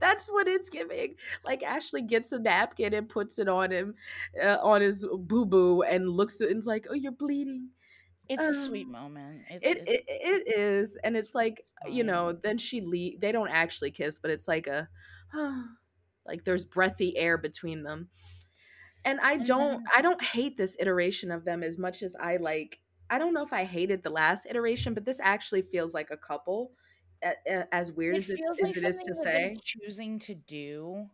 that's 0.00 0.26
what 0.26 0.48
it's 0.48 0.68
giving. 0.68 1.14
Like 1.44 1.62
Ashley 1.62 2.02
gets 2.02 2.32
a 2.32 2.38
napkin 2.38 2.94
and 2.94 3.08
puts 3.08 3.38
it 3.38 3.48
on 3.48 3.70
him, 3.70 3.94
uh, 4.42 4.58
on 4.62 4.80
his 4.80 5.06
boo 5.20 5.46
boo, 5.46 5.82
and 5.82 6.08
looks 6.08 6.40
at 6.40 6.50
and 6.50 6.64
like, 6.66 6.86
"Oh, 6.90 6.94
you're 6.94 7.12
bleeding." 7.12 7.70
It's 8.28 8.42
um, 8.42 8.50
a 8.50 8.54
sweet 8.54 8.88
moment. 8.88 9.42
It's, 9.48 9.64
it, 9.64 9.84
it's, 9.86 10.04
it 10.08 10.48
it 10.48 10.58
is, 10.58 10.98
and 11.04 11.16
it's 11.16 11.34
like 11.34 11.64
you 11.88 12.04
know. 12.04 12.32
Then 12.32 12.58
she 12.58 12.80
leave. 12.80 13.20
They 13.20 13.32
don't 13.32 13.50
actually 13.50 13.90
kiss, 13.90 14.18
but 14.18 14.30
it's 14.30 14.48
like 14.48 14.66
a, 14.66 14.88
oh, 15.34 15.64
like 16.26 16.44
there's 16.44 16.64
breathy 16.64 17.16
air 17.16 17.38
between 17.38 17.82
them. 17.82 18.08
And 19.08 19.20
I 19.20 19.38
don't, 19.38 19.82
I 19.96 20.02
don't 20.02 20.22
hate 20.22 20.58
this 20.58 20.76
iteration 20.78 21.30
of 21.30 21.46
them 21.46 21.62
as 21.62 21.78
much 21.78 22.02
as 22.02 22.14
I 22.20 22.36
like. 22.36 22.78
I 23.08 23.18
don't 23.18 23.32
know 23.32 23.42
if 23.42 23.54
I 23.54 23.64
hated 23.64 24.02
the 24.02 24.10
last 24.10 24.44
iteration, 24.44 24.92
but 24.92 25.06
this 25.06 25.18
actually 25.18 25.62
feels 25.62 25.94
like 25.94 26.10
a 26.10 26.16
couple 26.16 26.72
as 27.72 27.90
weird 27.90 28.16
it 28.16 28.18
as, 28.18 28.30
it, 28.30 28.40
like 28.62 28.76
it 28.76 28.84
is 28.84 28.98
to 28.98 29.14
say. 29.14 29.56
choosing 29.64 30.18
to 30.18 30.34
do. 30.34 31.06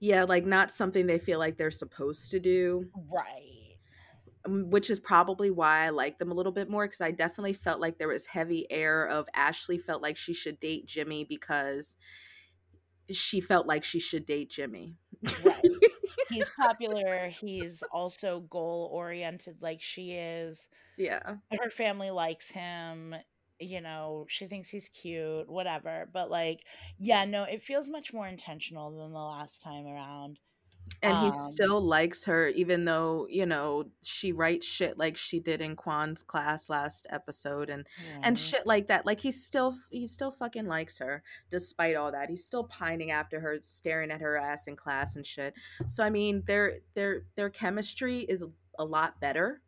Yeah 0.00 0.24
like 0.24 0.46
not 0.46 0.70
something 0.70 1.06
they 1.06 1.18
feel 1.18 1.38
like 1.38 1.58
they're 1.58 1.70
supposed 1.70 2.30
to 2.30 2.40
do. 2.40 2.86
Right. 3.12 3.76
Um, 4.46 4.70
which 4.70 4.90
is 4.90 4.98
probably 4.98 5.52
why 5.52 5.84
i 5.84 5.90
like 5.90 6.18
them 6.18 6.32
a 6.32 6.34
little 6.34 6.50
bit 6.50 6.68
more 6.68 6.84
because 6.84 7.00
i 7.00 7.12
definitely 7.12 7.52
felt 7.52 7.80
like 7.80 7.98
there 7.98 8.08
was 8.08 8.26
heavy 8.26 8.66
air 8.72 9.06
of 9.06 9.28
ashley 9.34 9.78
felt 9.78 10.02
like 10.02 10.16
she 10.16 10.34
should 10.34 10.58
date 10.58 10.84
jimmy 10.84 11.22
because 11.22 11.96
she 13.08 13.40
felt 13.40 13.68
like 13.68 13.84
she 13.84 14.00
should 14.00 14.26
date 14.26 14.50
jimmy. 14.50 14.96
Right 15.44 15.62
he's 16.32 16.50
popular 16.50 17.28
he's 17.28 17.82
also 17.92 18.40
goal 18.40 18.90
oriented 18.92 19.56
like 19.60 19.80
she 19.80 20.12
is 20.12 20.68
yeah 20.96 21.36
her 21.60 21.70
family 21.70 22.10
likes 22.10 22.50
him 22.50 23.14
you 23.62 23.80
know, 23.80 24.26
she 24.28 24.46
thinks 24.46 24.68
he's 24.68 24.88
cute, 24.88 25.48
whatever. 25.48 26.08
But 26.12 26.30
like, 26.30 26.64
yeah, 26.98 27.24
no, 27.24 27.44
it 27.44 27.62
feels 27.62 27.88
much 27.88 28.12
more 28.12 28.26
intentional 28.26 28.90
than 28.90 29.12
the 29.12 29.18
last 29.18 29.62
time 29.62 29.86
around. 29.86 30.38
And 31.02 31.14
um, 31.14 31.24
he 31.24 31.30
still 31.32 31.80
likes 31.80 32.24
her, 32.26 32.48
even 32.48 32.84
though, 32.84 33.26
you 33.28 33.44
know, 33.44 33.86
she 34.04 34.30
writes 34.30 34.64
shit 34.64 34.98
like 34.98 35.16
she 35.16 35.40
did 35.40 35.60
in 35.60 35.74
Kwan's 35.74 36.22
class 36.22 36.70
last 36.70 37.08
episode 37.10 37.70
and 37.70 37.88
yeah. 38.06 38.20
and 38.22 38.38
shit 38.38 38.66
like 38.66 38.86
that. 38.86 39.04
Like 39.04 39.18
he 39.18 39.32
still 39.32 39.74
he 39.90 40.06
still 40.06 40.30
fucking 40.30 40.66
likes 40.66 40.98
her 40.98 41.24
despite 41.50 41.96
all 41.96 42.12
that. 42.12 42.30
He's 42.30 42.44
still 42.44 42.64
pining 42.64 43.10
after 43.10 43.40
her, 43.40 43.58
staring 43.62 44.12
at 44.12 44.20
her 44.20 44.36
ass 44.36 44.68
in 44.68 44.76
class 44.76 45.16
and 45.16 45.26
shit. 45.26 45.54
So 45.88 46.04
I 46.04 46.10
mean 46.10 46.44
their 46.46 46.78
their 46.94 47.22
their 47.34 47.50
chemistry 47.50 48.20
is 48.20 48.44
a 48.78 48.84
lot 48.84 49.20
better 49.20 49.60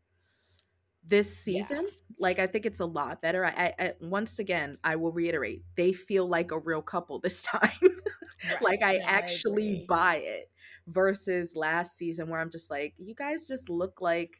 this 1.06 1.36
season 1.36 1.82
yeah. 1.82 2.14
like 2.18 2.38
i 2.38 2.46
think 2.46 2.64
it's 2.64 2.80
a 2.80 2.86
lot 2.86 3.20
better 3.20 3.44
I, 3.44 3.50
I, 3.50 3.74
I, 3.78 3.92
once 4.00 4.38
again 4.38 4.78
i 4.82 4.96
will 4.96 5.12
reiterate 5.12 5.62
they 5.76 5.92
feel 5.92 6.26
like 6.26 6.50
a 6.50 6.58
real 6.58 6.80
couple 6.82 7.18
this 7.18 7.42
time 7.42 7.70
right. 7.82 8.62
like 8.62 8.82
i 8.82 8.94
yeah, 8.94 9.04
actually 9.06 9.82
I 9.82 9.84
buy 9.86 10.16
it 10.16 10.50
versus 10.86 11.54
last 11.56 11.96
season 11.96 12.28
where 12.28 12.40
i'm 12.40 12.50
just 12.50 12.70
like 12.70 12.94
you 12.98 13.14
guys 13.14 13.46
just 13.46 13.68
look 13.68 14.00
like 14.00 14.36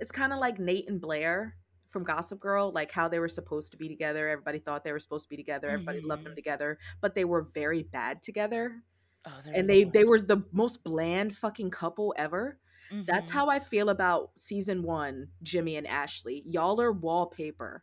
it's 0.00 0.10
kind 0.10 0.32
of 0.32 0.38
like 0.38 0.58
nate 0.58 0.88
and 0.88 1.00
blair 1.00 1.56
from 1.88 2.02
gossip 2.02 2.40
girl 2.40 2.72
like 2.72 2.90
how 2.90 3.08
they 3.08 3.18
were 3.18 3.28
supposed 3.28 3.70
to 3.70 3.78
be 3.78 3.88
together 3.88 4.28
everybody 4.28 4.58
thought 4.58 4.82
they 4.82 4.92
were 4.92 4.98
supposed 4.98 5.24
to 5.24 5.30
be 5.30 5.36
together 5.36 5.68
everybody 5.68 5.98
mm-hmm. 5.98 6.08
loved 6.08 6.24
them 6.24 6.34
together 6.34 6.78
but 7.00 7.14
they 7.14 7.24
were 7.24 7.48
very 7.54 7.82
bad 7.82 8.20
together 8.20 8.82
oh, 9.26 9.30
and 9.52 9.70
they 9.70 9.84
they 9.84 10.04
were 10.04 10.20
the 10.20 10.42
most 10.52 10.82
bland 10.82 11.36
fucking 11.36 11.70
couple 11.70 12.12
ever 12.16 12.58
Mm-hmm. 12.92 13.02
That's 13.06 13.30
how 13.30 13.48
I 13.48 13.58
feel 13.58 13.88
about 13.88 14.30
season 14.36 14.82
one, 14.82 15.28
Jimmy 15.42 15.76
and 15.76 15.86
Ashley. 15.86 16.42
Y'all 16.46 16.80
are 16.80 16.92
wallpaper. 16.92 17.82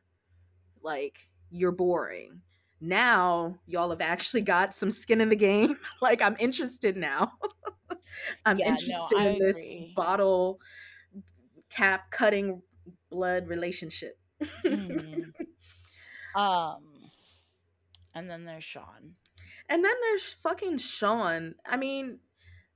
Like, 0.81 1.17
you're 1.49 1.71
boring. 1.71 2.41
Now, 2.81 3.59
y'all 3.67 3.91
have 3.91 4.01
actually 4.01 4.41
got 4.41 4.73
some 4.73 4.89
skin 4.89 5.21
in 5.21 5.29
the 5.29 5.35
game. 5.35 5.77
like, 6.01 6.21
I'm 6.21 6.35
interested 6.39 6.97
now. 6.97 7.33
I'm 8.45 8.57
yeah, 8.57 8.69
interested 8.69 9.17
no, 9.17 9.27
in 9.27 9.39
this 9.39 9.55
agree. 9.55 9.93
bottle 9.95 10.59
cap 11.69 12.09
cutting 12.11 12.63
blood 13.09 13.47
relationship. 13.47 14.17
mm-hmm. 14.65 15.29
Um, 16.33 16.83
and 18.15 18.29
then 18.29 18.45
there's 18.45 18.63
Sean. 18.63 19.15
And 19.67 19.83
then 19.83 19.93
there's 20.01 20.33
fucking 20.33 20.77
Sean. 20.77 21.55
I 21.65 21.77
mean, 21.77 22.19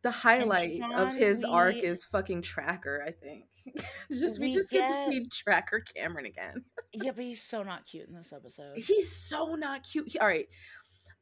the 0.06 0.12
highlight 0.12 0.80
of 0.95 1.16
his 1.16 1.43
we, 1.43 1.51
arc 1.51 1.76
is 1.78 2.03
fucking 2.03 2.43
Tracker, 2.43 3.03
I 3.06 3.10
think. 3.10 3.45
just 4.12 4.39
we, 4.39 4.47
we 4.47 4.53
just 4.53 4.70
get, 4.70 4.88
get, 4.88 5.08
to 5.08 5.12
see 5.12 5.28
Tracker 5.30 5.80
Cameron 5.80 6.28
again. 6.28 6.64
yeah, 6.93 7.10
but 7.10 7.24
he's 7.24 7.41
so 7.41 7.64
not 7.64 7.88
cute 7.88 8.08
in 8.08 8.14
this 8.14 8.32
episode. 8.32 8.78
He's 8.78 9.12
so 9.12 9.56
not 9.56 9.82
cute. 9.82 10.10
He, 10.10 10.20
all 10.20 10.28
right. 10.28 10.47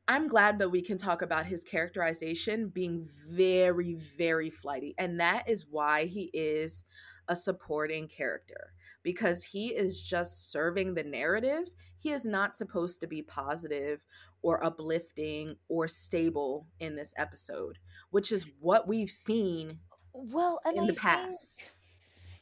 I'm 0.05 0.27
glad 0.27 0.59
that 0.59 0.67
we 0.67 0.81
can 0.81 0.97
talk 0.97 1.21
about 1.21 1.45
his 1.45 1.63
characterization 1.63 2.67
being 2.67 3.07
very, 3.29 3.93
very 4.17 4.49
flighty. 4.49 4.95
And 4.97 5.17
that 5.21 5.47
is 5.47 5.65
why 5.71 6.03
he 6.03 6.29
is 6.33 6.83
a 7.29 7.37
supporting 7.37 8.09
character 8.09 8.73
because 9.01 9.45
he 9.45 9.67
is 9.67 10.03
just 10.03 10.51
serving 10.51 10.93
the 10.93 11.03
narrative. 11.03 11.69
He 11.99 12.11
is 12.11 12.25
not 12.25 12.57
supposed 12.57 12.99
to 12.99 13.07
be 13.07 13.21
positive 13.21 14.05
or 14.43 14.63
uplifting 14.63 15.55
or 15.67 15.87
stable 15.87 16.67
in 16.79 16.95
this 16.95 17.13
episode, 17.17 17.79
which 18.11 18.31
is 18.31 18.45
what 18.59 18.87
we've 18.87 19.09
seen 19.09 19.79
well 20.13 20.59
in 20.71 20.83
I 20.83 20.87
the 20.87 20.93
past. 20.93 21.71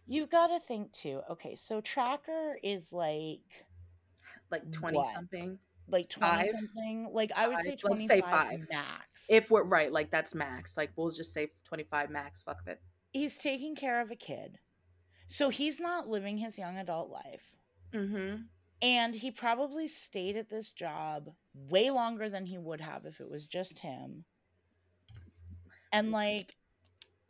You 0.07 0.25
got 0.25 0.47
to 0.47 0.59
think 0.59 0.91
too. 0.91 1.21
Okay, 1.29 1.55
so 1.55 1.79
Tracker 1.79 2.57
is 2.61 2.91
like 2.91 3.39
like 4.49 4.69
20 4.71 4.97
what? 4.97 5.13
something 5.13 5.57
like 5.87 6.09
20 6.09 6.33
five? 6.33 6.47
something 6.47 7.09
like 7.11 7.31
i 7.35 7.47
would 7.47 7.55
five. 7.57 7.65
say 7.65 7.75
25 7.75 8.07
say 8.07 8.21
five 8.21 8.67
max 8.69 9.25
if 9.29 9.49
we're 9.49 9.63
right 9.63 9.91
like 9.91 10.11
that's 10.11 10.35
max 10.35 10.77
like 10.77 10.91
we'll 10.95 11.09
just 11.09 11.33
say 11.33 11.49
25 11.65 12.09
max 12.09 12.41
fuck 12.41 12.59
it 12.67 12.81
he's 13.11 13.37
taking 13.37 13.75
care 13.75 14.01
of 14.01 14.11
a 14.11 14.15
kid 14.15 14.57
so 15.27 15.49
he's 15.49 15.79
not 15.79 16.07
living 16.07 16.37
his 16.37 16.57
young 16.57 16.77
adult 16.77 17.09
life 17.09 17.55
mm-hmm. 17.93 18.41
And 18.81 19.13
he 19.13 19.31
probably 19.31 19.87
stayed 19.87 20.35
at 20.37 20.49
this 20.49 20.69
job 20.69 21.29
way 21.53 21.91
longer 21.91 22.29
than 22.29 22.45
he 22.45 22.57
would 22.57 22.81
have 22.81 23.05
if 23.05 23.19
it 23.19 23.29
was 23.29 23.45
just 23.45 23.79
him. 23.79 24.23
And 25.93 26.11
like 26.11 26.55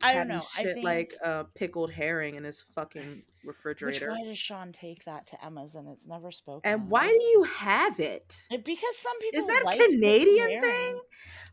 I 0.02 0.14
don't 0.14 0.28
know. 0.28 0.42
Shit 0.56 0.66
I 0.66 0.72
think 0.72 0.84
like 0.84 1.14
uh, 1.24 1.44
pickled 1.54 1.92
herring 1.92 2.34
in 2.34 2.44
his 2.44 2.64
fucking 2.74 3.22
refrigerator. 3.44 4.10
Which 4.10 4.18
why 4.18 4.24
does 4.24 4.38
Sean 4.38 4.72
take 4.72 5.04
that 5.04 5.26
to 5.28 5.44
Emma's 5.44 5.74
and 5.74 5.88
it's 5.88 6.06
never 6.06 6.32
spoken? 6.32 6.70
And 6.70 6.88
why 6.88 7.06
do 7.06 7.24
you 7.24 7.44
have 7.44 8.00
it? 8.00 8.44
Because 8.50 8.96
some 8.96 9.18
people 9.20 9.40
is 9.40 9.46
that 9.46 9.64
like 9.64 9.78
a 9.78 9.84
Canadian 9.84 10.60
thing? 10.60 11.00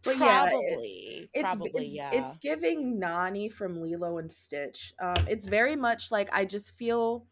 But 0.04 0.16
probably, 0.16 1.30
yeah, 1.34 1.42
it's, 1.42 1.42
probably, 1.42 1.72
it's, 1.86 1.96
yeah. 1.96 2.12
It's 2.14 2.38
giving 2.38 3.00
Nani 3.00 3.50
from 3.50 3.82
Lilo 3.82 4.18
and 4.18 4.32
Stitch. 4.32 4.94
Um, 5.02 5.28
it's 5.28 5.46
very 5.46 5.76
much 5.76 6.12
like 6.12 6.30
I 6.32 6.46
just 6.46 6.72
feel 6.72 7.26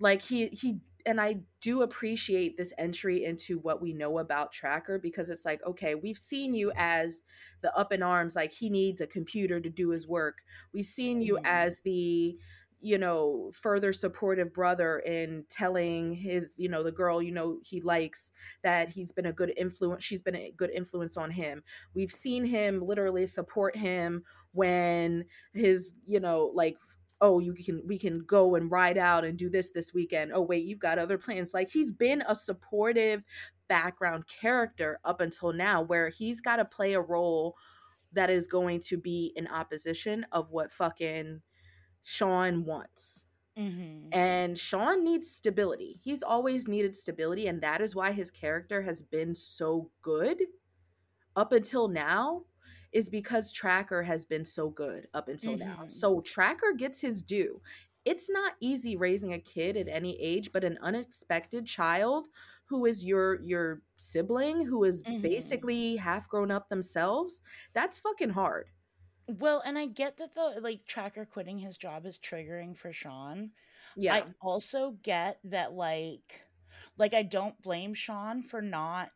like 0.00 0.22
he 0.22 0.48
he 0.48 0.80
and 1.06 1.20
I 1.20 1.40
do 1.60 1.82
appreciate 1.82 2.56
this 2.56 2.72
entry 2.78 3.24
into 3.24 3.58
what 3.58 3.82
we 3.82 3.92
know 3.92 4.18
about 4.18 4.52
Tracker 4.52 4.98
because 4.98 5.30
it's 5.30 5.44
like, 5.44 5.60
okay, 5.66 5.94
we've 5.94 6.18
seen 6.18 6.54
you 6.54 6.72
as 6.76 7.24
the 7.62 7.76
up 7.76 7.92
in 7.92 8.02
arms, 8.02 8.36
like 8.36 8.52
he 8.52 8.70
needs 8.70 9.00
a 9.00 9.06
computer 9.06 9.60
to 9.60 9.70
do 9.70 9.90
his 9.90 10.06
work. 10.06 10.38
We've 10.72 10.84
seen 10.84 11.20
you 11.20 11.36
mm. 11.36 11.42
as 11.44 11.80
the 11.82 12.38
you 12.82 12.96
know 12.96 13.50
further 13.52 13.92
supportive 13.92 14.52
brother 14.52 15.00
in 15.00 15.44
telling 15.50 16.12
his 16.12 16.54
you 16.56 16.68
know 16.68 16.82
the 16.82 16.90
girl 16.90 17.20
you 17.20 17.30
know 17.30 17.58
he 17.62 17.80
likes 17.80 18.32
that 18.62 18.88
he's 18.88 19.12
been 19.12 19.26
a 19.26 19.32
good 19.32 19.52
influence 19.56 20.02
she's 20.02 20.22
been 20.22 20.34
a 20.34 20.52
good 20.56 20.70
influence 20.70 21.18
on 21.18 21.30
him 21.30 21.62
we've 21.94 22.10
seen 22.10 22.44
him 22.44 22.80
literally 22.80 23.26
support 23.26 23.76
him 23.76 24.22
when 24.52 25.24
his 25.52 25.94
you 26.06 26.18
know 26.18 26.50
like 26.54 26.78
oh 27.20 27.38
you 27.38 27.54
can 27.54 27.82
we 27.86 27.98
can 27.98 28.20
go 28.20 28.54
and 28.54 28.70
ride 28.70 28.98
out 28.98 29.24
and 29.24 29.38
do 29.38 29.50
this 29.50 29.70
this 29.70 29.92
weekend 29.92 30.32
oh 30.34 30.40
wait 30.40 30.64
you've 30.64 30.78
got 30.78 30.98
other 30.98 31.18
plans 31.18 31.52
like 31.52 31.70
he's 31.70 31.92
been 31.92 32.22
a 32.28 32.34
supportive 32.34 33.22
background 33.68 34.24
character 34.26 34.98
up 35.04 35.20
until 35.20 35.52
now 35.52 35.82
where 35.82 36.08
he's 36.08 36.40
got 36.40 36.56
to 36.56 36.64
play 36.64 36.94
a 36.94 37.00
role 37.00 37.56
that 38.12 38.30
is 38.30 38.46
going 38.46 38.80
to 38.80 38.96
be 38.96 39.32
in 39.36 39.46
opposition 39.48 40.26
of 40.32 40.50
what 40.50 40.72
fucking 40.72 41.40
Sean 42.02 42.64
wants. 42.64 43.30
Mm-hmm. 43.58 44.08
And 44.12 44.58
Sean 44.58 45.04
needs 45.04 45.30
stability. 45.30 46.00
He's 46.02 46.22
always 46.22 46.66
needed 46.66 46.94
stability, 46.94 47.46
and 47.46 47.60
that 47.62 47.80
is 47.80 47.94
why 47.94 48.12
his 48.12 48.30
character 48.30 48.82
has 48.82 49.02
been 49.02 49.34
so 49.34 49.90
good 50.02 50.42
up 51.36 51.52
until 51.52 51.88
now. 51.88 52.42
Is 52.92 53.08
because 53.08 53.52
Tracker 53.52 54.02
has 54.02 54.24
been 54.24 54.44
so 54.44 54.68
good 54.68 55.06
up 55.14 55.28
until 55.28 55.52
mm-hmm. 55.52 55.68
now. 55.68 55.84
So 55.86 56.20
Tracker 56.20 56.72
gets 56.76 57.00
his 57.00 57.22
due. 57.22 57.60
It's 58.04 58.30
not 58.30 58.54
easy 58.60 58.96
raising 58.96 59.34
a 59.34 59.38
kid 59.38 59.76
at 59.76 59.86
any 59.86 60.20
age, 60.20 60.50
but 60.52 60.64
an 60.64 60.78
unexpected 60.82 61.66
child 61.66 62.28
who 62.70 62.86
is 62.86 63.04
your 63.04 63.42
your 63.42 63.82
sibling 63.96 64.64
who 64.64 64.84
is 64.84 65.02
mm-hmm. 65.02 65.20
basically 65.20 65.96
half 65.96 66.28
grown 66.28 66.52
up 66.52 66.68
themselves, 66.68 67.42
that's 67.72 67.98
fucking 67.98 68.30
hard. 68.30 68.68
Well, 69.26 69.60
and 69.66 69.76
I 69.76 69.86
get 69.86 70.16
that 70.18 70.34
the 70.34 70.60
like 70.62 70.86
tracker 70.86 71.24
quitting 71.24 71.58
his 71.58 71.76
job 71.76 72.06
is 72.06 72.18
triggering 72.18 72.76
for 72.76 72.92
Sean. 72.92 73.50
Yeah. 73.96 74.14
I 74.14 74.24
also 74.40 74.96
get 75.02 75.38
that 75.44 75.72
like 75.72 76.42
like 76.96 77.12
I 77.12 77.24
don't 77.24 77.60
blame 77.60 77.92
Sean 77.92 78.44
for 78.44 78.62
not 78.62 79.10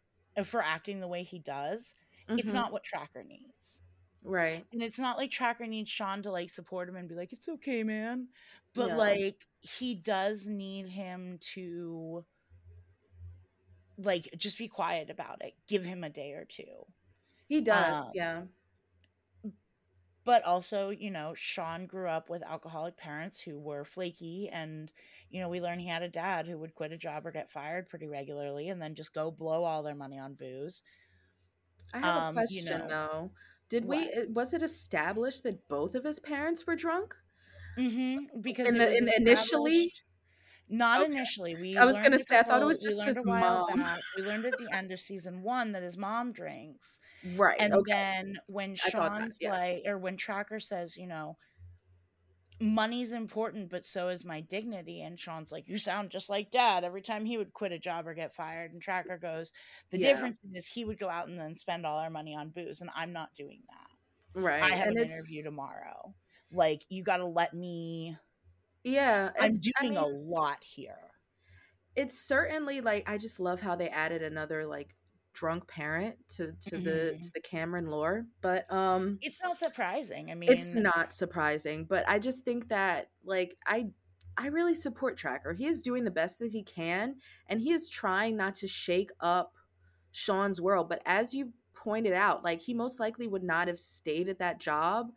for 0.44 0.60
acting 0.60 0.98
the 0.98 1.08
way 1.08 1.22
he 1.22 1.38
does. 1.38 1.94
Mm-hmm. 2.28 2.38
It's 2.38 2.52
not 2.52 2.72
what 2.72 2.84
tracker 2.84 3.22
needs. 3.22 3.80
Right. 4.22 4.64
And 4.72 4.82
it's 4.82 4.98
not 4.98 5.18
like 5.18 5.30
tracker 5.30 5.66
needs 5.66 5.90
Sean 5.90 6.22
to 6.22 6.30
like 6.30 6.50
support 6.50 6.88
him 6.88 6.96
and 6.96 7.08
be 7.08 7.14
like, 7.14 7.32
it's 7.32 7.48
okay, 7.48 7.82
man. 7.82 8.28
But 8.74 8.90
no. 8.90 8.96
like 8.96 9.46
he 9.60 9.94
does 9.94 10.46
need 10.46 10.88
him 10.88 11.38
to 11.54 12.24
like 13.98 14.28
just 14.36 14.58
be 14.58 14.68
quiet 14.68 15.10
about 15.10 15.42
it. 15.44 15.52
Give 15.68 15.84
him 15.84 16.02
a 16.02 16.10
day 16.10 16.32
or 16.32 16.44
two. 16.44 16.86
He 17.46 17.60
does, 17.60 18.00
um, 18.00 18.10
yeah 18.14 18.42
but 20.24 20.42
also 20.44 20.90
you 20.90 21.10
know 21.10 21.34
sean 21.36 21.86
grew 21.86 22.08
up 22.08 22.28
with 22.28 22.42
alcoholic 22.42 22.96
parents 22.96 23.40
who 23.40 23.58
were 23.58 23.84
flaky 23.84 24.48
and 24.52 24.90
you 25.30 25.40
know 25.40 25.48
we 25.48 25.60
learned 25.60 25.80
he 25.80 25.86
had 25.86 26.02
a 26.02 26.08
dad 26.08 26.46
who 26.46 26.58
would 26.58 26.74
quit 26.74 26.92
a 26.92 26.98
job 26.98 27.26
or 27.26 27.30
get 27.30 27.50
fired 27.50 27.88
pretty 27.88 28.06
regularly 28.06 28.68
and 28.68 28.80
then 28.80 28.94
just 28.94 29.14
go 29.14 29.30
blow 29.30 29.64
all 29.64 29.82
their 29.82 29.94
money 29.94 30.18
on 30.18 30.34
booze 30.34 30.82
i 31.92 31.98
have 31.98 32.16
um, 32.16 32.28
a 32.30 32.32
question 32.40 32.66
you 32.66 32.78
know, 32.78 32.88
though 32.88 33.30
did 33.68 33.84
what? 33.84 33.98
we 33.98 34.32
was 34.32 34.52
it 34.52 34.62
established 34.62 35.42
that 35.42 35.68
both 35.68 35.94
of 35.94 36.04
his 36.04 36.18
parents 36.18 36.66
were 36.66 36.76
drunk 36.76 37.14
mm-hmm, 37.78 38.40
because 38.40 38.68
in 38.68 38.78
the, 38.78 38.96
in 38.96 39.08
initially 39.16 39.92
not 40.68 41.02
okay. 41.02 41.12
initially. 41.12 41.54
We 41.56 41.76
I 41.76 41.84
was 41.84 41.98
gonna 41.98 42.18
say 42.18 42.38
I 42.38 42.42
thought 42.42 42.62
it 42.62 42.66
was 42.66 42.82
just 42.82 43.04
his 43.04 43.22
mom. 43.24 43.80
Back. 43.80 44.00
We 44.16 44.22
learned 44.22 44.46
at 44.46 44.58
the 44.58 44.68
end 44.74 44.90
of 44.90 45.00
season 45.00 45.42
one 45.42 45.72
that 45.72 45.82
his 45.82 45.98
mom 45.98 46.32
drinks. 46.32 47.00
Right. 47.36 47.56
And 47.58 47.74
okay. 47.74 47.92
then 47.92 48.38
when 48.46 48.74
Sean's 48.74 49.38
that, 49.38 49.44
yes. 49.44 49.58
like 49.58 49.82
or 49.86 49.98
when 49.98 50.16
Tracker 50.16 50.60
says, 50.60 50.96
you 50.96 51.06
know, 51.06 51.36
money's 52.60 53.12
important, 53.12 53.70
but 53.70 53.84
so 53.84 54.08
is 54.08 54.24
my 54.24 54.40
dignity. 54.40 55.02
And 55.02 55.18
Sean's 55.18 55.52
like, 55.52 55.68
You 55.68 55.78
sound 55.78 56.10
just 56.10 56.28
like 56.28 56.50
dad 56.50 56.84
every 56.84 57.02
time 57.02 57.24
he 57.24 57.38
would 57.38 57.52
quit 57.52 57.72
a 57.72 57.78
job 57.78 58.06
or 58.06 58.14
get 58.14 58.34
fired. 58.34 58.72
And 58.72 58.80
Tracker 58.80 59.18
goes, 59.18 59.52
The 59.90 59.98
yeah. 59.98 60.08
difference 60.08 60.38
is 60.52 60.66
he 60.66 60.84
would 60.84 60.98
go 60.98 61.08
out 61.08 61.28
and 61.28 61.38
then 61.38 61.54
spend 61.54 61.84
all 61.86 61.98
our 61.98 62.10
money 62.10 62.34
on 62.34 62.50
booze, 62.50 62.80
and 62.80 62.90
I'm 62.94 63.12
not 63.12 63.34
doing 63.36 63.62
that. 63.68 64.40
Right. 64.40 64.62
I 64.62 64.70
have 64.70 64.88
and 64.88 64.98
an 64.98 65.04
interview 65.08 65.42
tomorrow. 65.42 66.14
Like, 66.52 66.82
you 66.88 67.02
gotta 67.02 67.26
let 67.26 67.54
me 67.54 68.16
yeah, 68.84 69.30
I'm 69.40 69.52
doing 69.56 69.72
I 69.78 69.82
mean, 69.82 69.96
a 69.96 70.06
lot 70.06 70.62
here. 70.62 70.98
It's 71.96 72.18
certainly 72.18 72.82
like 72.82 73.08
I 73.08 73.16
just 73.16 73.40
love 73.40 73.60
how 73.60 73.76
they 73.76 73.88
added 73.88 74.22
another 74.22 74.66
like 74.66 74.94
drunk 75.34 75.68
parent 75.68 76.16
to 76.28 76.52
to 76.62 76.76
mm-hmm. 76.76 76.84
the 76.84 77.18
to 77.20 77.30
the 77.34 77.40
Cameron 77.40 77.88
lore, 77.88 78.24
but 78.40 78.72
um 78.72 79.18
it's 79.20 79.42
not 79.42 79.58
surprising. 79.58 80.30
I 80.30 80.34
mean, 80.34 80.50
it's 80.50 80.74
not 80.74 81.12
surprising, 81.12 81.84
but 81.84 82.08
I 82.08 82.18
just 82.18 82.44
think 82.44 82.68
that 82.68 83.10
like 83.24 83.56
I 83.66 83.88
I 84.36 84.46
really 84.46 84.74
support 84.74 85.16
Tracker. 85.16 85.52
He 85.52 85.66
is 85.66 85.82
doing 85.82 86.04
the 86.04 86.10
best 86.10 86.38
that 86.38 86.50
he 86.50 86.62
can 86.62 87.16
and 87.48 87.60
he 87.60 87.72
is 87.72 87.90
trying 87.90 88.36
not 88.36 88.54
to 88.56 88.68
shake 88.68 89.10
up 89.20 89.52
Sean's 90.12 90.60
world, 90.60 90.88
but 90.88 91.02
as 91.04 91.34
you 91.34 91.52
pointed 91.74 92.14
out, 92.14 92.44
like 92.44 92.62
he 92.62 92.72
most 92.72 92.98
likely 92.98 93.26
would 93.26 93.44
not 93.44 93.68
have 93.68 93.78
stayed 93.78 94.28
at 94.28 94.38
that 94.38 94.60
job 94.60 95.12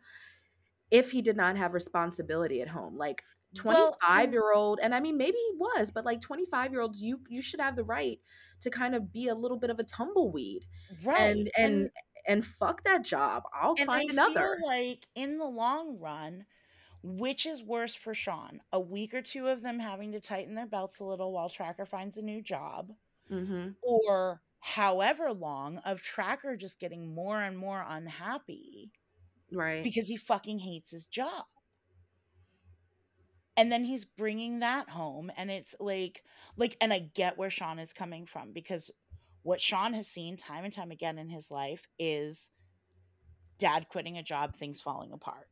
if 0.90 1.12
he 1.12 1.22
did 1.22 1.36
not 1.36 1.56
have 1.56 1.74
responsibility 1.74 2.60
at 2.60 2.68
home. 2.68 2.96
Like 2.96 3.22
25 3.54 3.98
well, 4.04 4.30
year 4.30 4.52
old 4.52 4.78
and 4.82 4.94
i 4.94 5.00
mean 5.00 5.16
maybe 5.16 5.38
he 5.38 5.52
was 5.56 5.90
but 5.90 6.04
like 6.04 6.20
25 6.20 6.70
year 6.70 6.82
olds 6.82 7.02
you 7.02 7.18
you 7.30 7.40
should 7.40 7.60
have 7.62 7.76
the 7.76 7.82
right 7.82 8.20
to 8.60 8.70
kind 8.70 8.94
of 8.94 9.12
be 9.12 9.28
a 9.28 9.34
little 9.34 9.58
bit 9.58 9.70
of 9.70 9.78
a 9.78 9.84
tumbleweed 9.84 10.64
right 11.04 11.20
and 11.20 11.50
and 11.56 11.74
and, 11.74 11.90
and 12.26 12.44
fuck 12.44 12.82
that 12.84 13.04
job 13.04 13.44
i'll 13.52 13.76
find 13.76 14.10
I 14.10 14.12
another. 14.12 14.58
like 14.64 15.06
in 15.14 15.38
the 15.38 15.46
long 15.46 15.98
run 15.98 16.44
which 17.02 17.46
is 17.46 17.62
worse 17.62 17.94
for 17.94 18.14
sean 18.14 18.60
a 18.72 18.80
week 18.80 19.14
or 19.14 19.22
two 19.22 19.48
of 19.48 19.62
them 19.62 19.78
having 19.78 20.12
to 20.12 20.20
tighten 20.20 20.54
their 20.54 20.66
belts 20.66 21.00
a 21.00 21.04
little 21.04 21.32
while 21.32 21.48
tracker 21.48 21.86
finds 21.86 22.18
a 22.18 22.22
new 22.22 22.42
job 22.42 22.92
mm-hmm. 23.30 23.70
or 23.82 24.40
however 24.60 25.32
long 25.32 25.78
of 25.78 26.02
tracker 26.02 26.56
just 26.56 26.80
getting 26.80 27.14
more 27.14 27.40
and 27.40 27.56
more 27.56 27.84
unhappy 27.88 28.90
right. 29.52 29.84
because 29.84 30.08
he 30.08 30.16
fucking 30.16 30.58
hates 30.58 30.90
his 30.90 31.06
job 31.06 31.44
and 33.58 33.72
then 33.72 33.82
he's 33.82 34.04
bringing 34.04 34.60
that 34.60 34.88
home 34.88 35.32
and 35.36 35.50
it's 35.50 35.74
like 35.80 36.22
like 36.56 36.76
and 36.80 36.92
i 36.92 37.00
get 37.14 37.36
where 37.36 37.50
sean 37.50 37.78
is 37.78 37.92
coming 37.92 38.24
from 38.24 38.52
because 38.52 38.90
what 39.42 39.60
sean 39.60 39.92
has 39.92 40.06
seen 40.06 40.36
time 40.36 40.64
and 40.64 40.72
time 40.72 40.92
again 40.92 41.18
in 41.18 41.28
his 41.28 41.50
life 41.50 41.86
is 41.98 42.50
dad 43.58 43.88
quitting 43.88 44.16
a 44.16 44.22
job 44.22 44.54
things 44.54 44.80
falling 44.80 45.12
apart. 45.12 45.48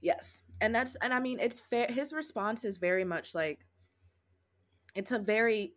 Yes 0.00 0.42
and 0.60 0.74
that's 0.74 0.96
and 0.96 1.12
i 1.12 1.18
mean 1.18 1.38
it's 1.40 1.60
fair 1.60 1.86
his 1.88 2.12
response 2.12 2.64
is 2.64 2.76
very 2.76 3.04
much 3.04 3.34
like 3.34 3.66
it's 4.94 5.10
a 5.10 5.18
very 5.18 5.72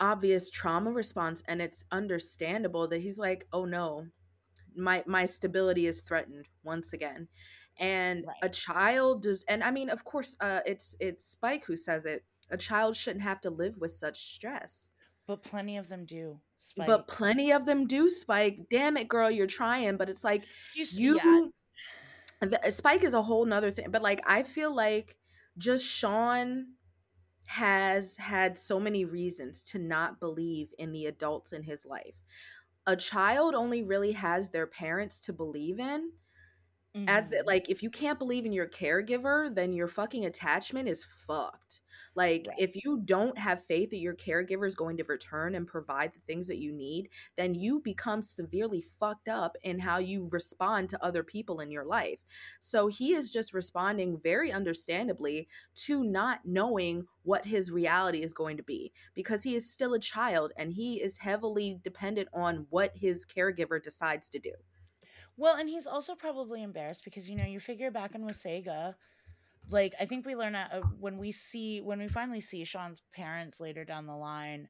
obvious 0.00 0.50
trauma 0.50 0.90
response 0.90 1.42
and 1.48 1.60
it's 1.60 1.84
understandable 1.90 2.88
that 2.88 3.00
he's 3.00 3.18
like 3.18 3.46
oh 3.52 3.64
no 3.64 4.06
my 4.76 5.02
my 5.06 5.24
stability 5.24 5.86
is 5.86 6.00
threatened 6.00 6.46
once 6.62 6.92
again 6.92 7.26
and 7.78 8.24
right. 8.26 8.36
a 8.42 8.48
child 8.48 9.22
does 9.22 9.44
and 9.48 9.62
i 9.62 9.70
mean 9.70 9.88
of 9.88 10.04
course 10.04 10.36
uh 10.40 10.60
it's 10.66 10.96
it's 11.00 11.24
spike 11.24 11.64
who 11.64 11.76
says 11.76 12.04
it 12.04 12.24
a 12.50 12.56
child 12.56 12.94
shouldn't 12.94 13.22
have 13.22 13.40
to 13.40 13.50
live 13.50 13.76
with 13.78 13.90
such 13.90 14.34
stress 14.34 14.90
but 15.26 15.42
plenty 15.42 15.76
of 15.76 15.88
them 15.88 16.04
do 16.04 16.38
spike. 16.58 16.86
but 16.86 17.08
plenty 17.08 17.50
of 17.50 17.64
them 17.64 17.86
do 17.86 18.08
spike 18.10 18.58
damn 18.70 18.96
it 18.96 19.08
girl 19.08 19.30
you're 19.30 19.46
trying 19.46 19.96
but 19.96 20.08
it's 20.08 20.24
like 20.24 20.44
Just, 20.76 20.92
you 20.92 21.16
yeah. 22.42 22.48
the, 22.62 22.70
spike 22.70 23.02
is 23.02 23.14
a 23.14 23.22
whole 23.22 23.44
nother 23.46 23.70
thing 23.70 23.86
but 23.90 24.02
like 24.02 24.20
i 24.26 24.42
feel 24.42 24.74
like 24.74 25.16
just 25.58 25.86
sean 25.86 26.66
has 27.46 28.16
had 28.16 28.58
so 28.58 28.78
many 28.78 29.04
reasons 29.04 29.62
to 29.62 29.78
not 29.78 30.20
believe 30.20 30.68
in 30.78 30.92
the 30.92 31.06
adults 31.06 31.52
in 31.52 31.62
his 31.62 31.84
life 31.84 32.14
a 32.86 32.96
child 32.96 33.54
only 33.54 33.82
really 33.82 34.12
has 34.12 34.48
their 34.48 34.66
parents 34.66 35.20
to 35.20 35.32
believe 35.32 35.78
in 35.78 36.10
Mm-hmm. 36.96 37.08
As 37.08 37.30
that, 37.30 37.46
like, 37.46 37.70
if 37.70 37.82
you 37.82 37.88
can't 37.88 38.18
believe 38.18 38.44
in 38.44 38.52
your 38.52 38.68
caregiver, 38.68 39.54
then 39.54 39.72
your 39.72 39.88
fucking 39.88 40.26
attachment 40.26 40.88
is 40.88 41.06
fucked. 41.26 41.80
Like, 42.14 42.46
right. 42.48 42.58
if 42.58 42.84
you 42.84 43.00
don't 43.02 43.38
have 43.38 43.64
faith 43.64 43.88
that 43.90 43.98
your 43.98 44.14
caregiver 44.14 44.66
is 44.66 44.76
going 44.76 44.98
to 44.98 45.04
return 45.04 45.54
and 45.54 45.66
provide 45.66 46.12
the 46.12 46.20
things 46.26 46.46
that 46.48 46.58
you 46.58 46.70
need, 46.70 47.08
then 47.36 47.54
you 47.54 47.80
become 47.80 48.22
severely 48.22 48.84
fucked 49.00 49.28
up 49.28 49.56
in 49.62 49.78
how 49.78 49.98
you 49.98 50.28
respond 50.30 50.90
to 50.90 51.02
other 51.02 51.22
people 51.22 51.60
in 51.60 51.70
your 51.70 51.84
life. 51.84 52.20
So 52.60 52.88
he 52.88 53.14
is 53.14 53.32
just 53.32 53.54
responding 53.54 54.20
very 54.22 54.52
understandably 54.52 55.48
to 55.76 56.04
not 56.04 56.40
knowing 56.44 57.06
what 57.22 57.46
his 57.46 57.70
reality 57.70 58.22
is 58.22 58.34
going 58.34 58.58
to 58.58 58.62
be 58.62 58.92
because 59.14 59.42
he 59.42 59.54
is 59.54 59.70
still 59.70 59.94
a 59.94 59.98
child 59.98 60.52
and 60.58 60.74
he 60.74 61.00
is 61.00 61.18
heavily 61.18 61.78
dependent 61.82 62.28
on 62.34 62.66
what 62.68 62.92
his 62.94 63.24
caregiver 63.24 63.82
decides 63.82 64.28
to 64.28 64.38
do. 64.38 64.52
Well, 65.36 65.56
and 65.56 65.68
he's 65.68 65.86
also 65.86 66.14
probably 66.14 66.62
embarrassed 66.62 67.04
because 67.04 67.28
you 67.28 67.36
know 67.36 67.44
you 67.44 67.60
figure 67.60 67.90
back 67.90 68.14
in 68.14 68.22
Wasaga, 68.24 68.94
like 69.70 69.94
I 70.00 70.06
think 70.06 70.26
we 70.26 70.36
learn 70.36 70.52
that 70.54 70.72
uh, 70.72 70.82
when 70.98 71.18
we 71.18 71.32
see 71.32 71.80
when 71.80 71.98
we 72.00 72.08
finally 72.08 72.40
see 72.40 72.64
Sean's 72.64 73.02
parents 73.14 73.60
later 73.60 73.84
down 73.84 74.06
the 74.06 74.16
line, 74.16 74.68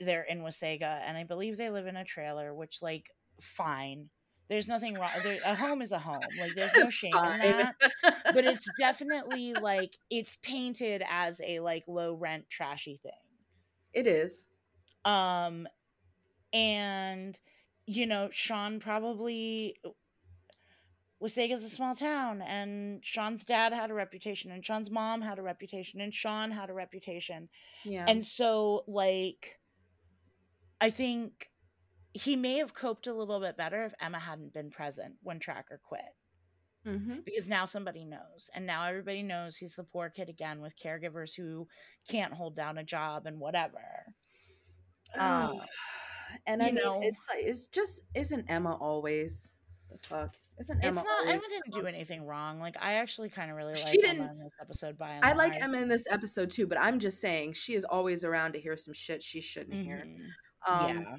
they're 0.00 0.22
in 0.24 0.40
Wasaga, 0.40 1.00
and 1.06 1.16
I 1.16 1.24
believe 1.24 1.56
they 1.56 1.70
live 1.70 1.86
in 1.86 1.96
a 1.96 2.04
trailer, 2.04 2.54
which 2.54 2.82
like 2.82 3.10
fine, 3.40 4.10
There's 4.48 4.68
nothing 4.68 4.98
wrong. 4.98 5.10
There, 5.22 5.40
a 5.44 5.54
home 5.54 5.82
is 5.82 5.92
a 5.92 5.98
home. 5.98 6.34
Like 6.38 6.54
there's 6.54 6.74
no 6.76 6.90
shame 6.90 7.24
in 7.24 7.38
that. 7.38 7.76
But 8.30 8.44
it's 8.46 8.68
definitely 8.78 9.54
like 9.54 9.96
it's 10.10 10.36
painted 10.42 11.02
as 11.08 11.40
a 11.44 11.60
like 11.60 11.84
low 11.88 12.14
rent 12.14 12.48
trashy 12.50 12.98
thing. 13.02 13.12
It 13.92 14.06
is. 14.06 14.48
Um 15.04 15.66
and 16.52 17.38
you 17.88 18.06
know, 18.06 18.28
Sean 18.30 18.80
probably 18.80 19.74
Wasaga's 21.20 21.64
a 21.64 21.70
small 21.70 21.94
town 21.94 22.42
and 22.42 23.02
Sean's 23.02 23.44
dad 23.44 23.72
had 23.72 23.90
a 23.90 23.94
reputation 23.94 24.50
and 24.50 24.62
Sean's 24.62 24.90
mom 24.90 25.22
had 25.22 25.38
a 25.38 25.42
reputation 25.42 26.02
and 26.02 26.12
Sean 26.12 26.50
had 26.50 26.68
a 26.68 26.74
reputation. 26.74 27.48
Yeah. 27.84 28.04
And 28.06 28.24
so 28.24 28.84
like 28.86 29.58
I 30.82 30.90
think 30.90 31.48
he 32.12 32.36
may 32.36 32.58
have 32.58 32.74
coped 32.74 33.06
a 33.06 33.14
little 33.14 33.40
bit 33.40 33.56
better 33.56 33.84
if 33.84 33.94
Emma 34.02 34.18
hadn't 34.18 34.52
been 34.52 34.70
present 34.70 35.14
when 35.22 35.38
Tracker 35.38 35.80
quit. 35.82 36.02
Mm-hmm. 36.86 37.20
Because 37.24 37.48
now 37.48 37.64
somebody 37.64 38.04
knows. 38.04 38.50
And 38.54 38.66
now 38.66 38.84
everybody 38.84 39.22
knows 39.22 39.56
he's 39.56 39.74
the 39.74 39.84
poor 39.84 40.10
kid 40.10 40.28
again 40.28 40.60
with 40.60 40.78
caregivers 40.78 41.34
who 41.34 41.66
can't 42.08 42.34
hold 42.34 42.54
down 42.54 42.76
a 42.76 42.84
job 42.84 43.24
and 43.24 43.40
whatever. 43.40 44.04
Uh, 45.18 45.54
and 46.46 46.62
I 46.62 46.68
you 46.68 46.74
mean, 46.74 46.84
know- 46.84 47.00
it's 47.02 47.26
like 47.28 47.44
it's 47.44 47.66
just 47.66 48.02
isn't 48.14 48.46
Emma 48.48 48.74
always 48.76 49.60
the 49.90 49.98
fuck? 49.98 50.34
Isn't 50.60 50.84
Emma 50.84 51.00
it's 51.00 51.06
not? 51.08 51.28
Emma 51.28 51.42
didn't 51.48 51.72
do 51.80 51.86
anything 51.86 52.26
wrong. 52.26 52.58
Like 52.58 52.76
I 52.80 52.94
actually 52.94 53.28
kind 53.28 53.50
of 53.50 53.56
really 53.56 53.76
She 53.76 53.84
like 53.84 53.92
didn't- 53.92 54.16
Emma 54.22 54.30
in 54.32 54.38
this 54.40 54.52
episode 54.60 54.98
by 54.98 55.18
I 55.22 55.32
like. 55.34 55.54
Emma 55.62 55.78
in 55.78 55.88
this 55.88 56.06
episode 56.10 56.50
too, 56.50 56.66
but 56.66 56.78
I'm 56.80 56.98
just 56.98 57.20
saying 57.20 57.52
she 57.52 57.74
is 57.74 57.84
always 57.84 58.24
around 58.24 58.52
to 58.54 58.60
hear 58.60 58.76
some 58.76 58.92
shit 58.94 59.22
she 59.22 59.40
shouldn't 59.40 59.84
hear. 59.84 60.04
Mhm. 60.04 60.28
Um, 60.66 60.98
yeah. 60.98 61.16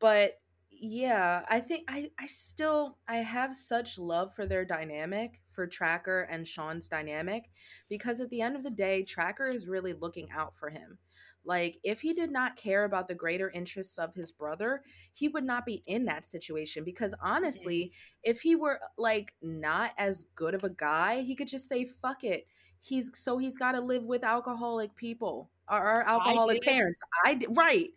but 0.00 0.40
yeah 0.78 1.42
i 1.48 1.58
think 1.58 1.84
i 1.88 2.10
i 2.18 2.26
still 2.26 2.98
i 3.08 3.16
have 3.16 3.56
such 3.56 3.98
love 3.98 4.34
for 4.34 4.44
their 4.46 4.62
dynamic 4.62 5.40
for 5.48 5.66
tracker 5.66 6.28
and 6.30 6.46
sean's 6.46 6.86
dynamic 6.86 7.44
because 7.88 8.20
at 8.20 8.28
the 8.28 8.42
end 8.42 8.54
of 8.56 8.62
the 8.62 8.68
day 8.70 9.02
tracker 9.02 9.48
is 9.48 9.66
really 9.66 9.94
looking 9.94 10.28
out 10.30 10.54
for 10.54 10.68
him 10.68 10.98
like 11.46 11.78
if 11.84 12.00
he 12.00 12.12
did 12.12 12.30
not 12.30 12.56
care 12.56 12.84
about 12.84 13.08
the 13.08 13.14
greater 13.14 13.50
interests 13.50 13.98
of 13.98 14.14
his 14.14 14.30
brother 14.32 14.82
he 15.12 15.28
would 15.28 15.44
not 15.44 15.64
be 15.64 15.82
in 15.86 16.04
that 16.04 16.24
situation 16.24 16.84
because 16.84 17.14
honestly 17.22 17.92
if 18.22 18.40
he 18.40 18.56
were 18.56 18.78
like 18.98 19.32
not 19.40 19.92
as 19.96 20.26
good 20.34 20.54
of 20.54 20.64
a 20.64 20.70
guy 20.70 21.22
he 21.22 21.34
could 21.34 21.48
just 21.48 21.68
say 21.68 21.84
fuck 21.84 22.24
it 22.24 22.46
he's 22.80 23.10
so 23.14 23.38
he's 23.38 23.56
got 23.56 23.72
to 23.72 23.80
live 23.80 24.04
with 24.04 24.24
alcoholic 24.24 24.94
people 24.96 25.50
or, 25.70 26.08
alcoholic 26.08 26.60
did. 26.60 26.68
parents 26.68 27.00
i 27.24 27.34
did 27.34 27.48
right 27.56 27.88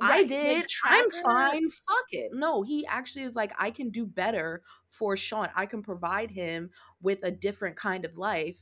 I 0.00 0.10
Right, 0.10 0.18
like, 0.20 0.28
did. 0.28 0.66
I'm 0.84 1.10
fine. 1.10 1.68
Fuck 1.68 2.06
it. 2.12 2.30
No, 2.32 2.62
he 2.62 2.86
actually 2.86 3.24
is 3.24 3.34
like, 3.34 3.52
I 3.58 3.72
can 3.72 3.90
do 3.90 4.06
better 4.06 4.62
for 4.86 5.16
Sean. 5.16 5.48
I 5.56 5.66
can 5.66 5.82
provide 5.82 6.30
him 6.30 6.70
with 7.02 7.24
a 7.24 7.32
different 7.32 7.76
kind 7.76 8.04
of 8.04 8.16
life 8.16 8.58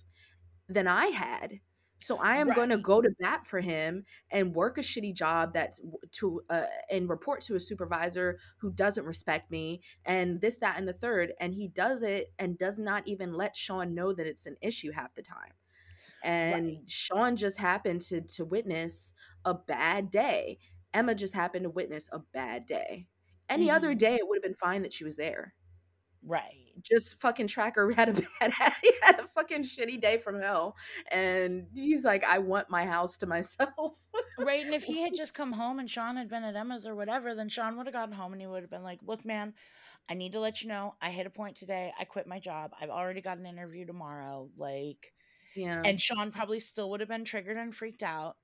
than 0.68 0.86
I 0.86 1.06
had. 1.06 1.60
So 1.98 2.18
I 2.18 2.36
am 2.36 2.52
going 2.52 2.68
to 2.70 2.78
go 2.78 3.01
to 3.01 3.10
bat 3.18 3.47
for 3.47 3.60
him 3.60 4.05
and 4.31 4.55
work 4.55 4.78
a 4.78 4.82
shitty 4.82 5.14
job 5.14 5.52
that's 5.55 5.81
to 6.12 6.43
uh, 6.51 6.66
and 6.90 7.09
report 7.09 7.40
to 7.43 7.55
a 7.55 7.60
supervisor 7.60 8.39
who 8.59 8.70
doesn't 8.70 9.05
respect 9.05 9.51
me 9.51 9.82
and 10.05 10.40
this 10.40 10.59
that 10.59 10.78
and 10.78 10.86
the 10.86 10.93
third 10.93 11.32
and 11.40 11.55
he 11.55 11.68
does 11.68 12.02
it 12.02 12.32
and 12.39 12.59
does 12.59 12.78
not 12.78 13.06
even 13.09 13.32
let 13.32 13.56
Sean 13.56 13.94
know 13.94 14.12
that 14.12 14.27
it's 14.27 14.47
an 14.47 14.56
issue 14.60 14.93
half 14.93 15.14
the 15.14 15.23
time. 15.23 15.52
And 16.23 16.77
Right. 16.77 16.82
Sean 16.86 17.36
just 17.36 17.59
happened 17.59 18.01
to 18.02 18.20
to 18.23 18.44
witness 18.44 19.12
a 19.44 19.55
bad 19.55 20.10
day. 20.10 20.59
Emma 20.94 21.14
just 21.14 21.35
happened 21.35 21.64
to 21.64 21.70
witness 21.70 22.09
a 22.12 22.18
bad 22.20 22.66
day. 22.66 23.09
Any 23.48 23.70
other 23.70 23.94
Mhm. 23.94 23.97
day, 23.97 24.16
it 24.16 24.28
would 24.28 24.36
have 24.39 24.43
been 24.43 24.55
fine 24.55 24.82
that 24.82 24.93
she 24.93 25.05
was 25.05 25.16
there. 25.16 25.55
Right. 26.27 26.74
Just 26.82 27.19
fucking 27.20 27.47
Tracker 27.48 27.90
had 27.97 28.11
a 28.11 28.12
bad, 28.12 28.53
he 28.82 28.93
had 29.03 29.19
a 29.20 29.27
fucking 29.28 29.62
shitty 29.65 30.01
day 30.01 30.19
from 30.19 30.40
hell, 30.40 30.77
and 31.11 31.66
he's 31.74 32.05
like, 32.05 32.23
I 32.24 32.39
want 32.39 32.69
my 32.70 32.85
house 32.85 33.16
to 33.19 33.27
myself. 33.27 33.98
Right. 34.39 34.65
And 34.65 34.74
if 34.74 34.85
he 34.85 35.03
had 35.03 35.15
just 35.15 35.32
come 35.35 35.53
home 35.53 35.78
and 35.78 35.90
Sean 35.90 36.16
had 36.16 36.28
been 36.28 36.44
at 36.44 36.57
Emma's 36.57 36.86
or 36.86 36.94
whatever, 36.94 37.35
then 37.35 37.48
Sean 37.48 37.77
would 37.77 37.86
have 37.86 37.94
gotten 37.94 38.15
home 38.15 38.32
and 38.32 38.40
he 38.40 38.47
would 38.47 38.62
have 38.62 38.70
been 38.70 38.82
like, 38.82 39.01
Look, 39.03 39.24
man, 39.24 39.55
I 40.09 40.15
need 40.15 40.32
to 40.32 40.40
let 40.40 40.62
you 40.62 40.69
know 40.69 40.97
I 41.03 41.11
hit 41.11 41.27
a 41.27 41.31
point 41.31 41.57
today. 41.57 41.93
I 41.98 42.05
quit 42.05 42.27
my 42.27 42.40
job. 42.40 42.73
I've 42.81 42.90
already 42.90 43.20
got 43.23 43.39
an 43.39 43.47
interview 43.47 43.86
tomorrow. 43.86 44.51
Like, 44.57 45.12
yeah, 45.55 45.85
and 45.85 46.01
Sean 46.01 46.32
probably 46.32 46.61
still 46.61 46.90
would 46.90 47.01
have 47.01 47.09
been 47.11 47.24
triggered 47.24 47.57
and 47.59 47.74
freaked 47.77 48.03
out, 48.03 48.36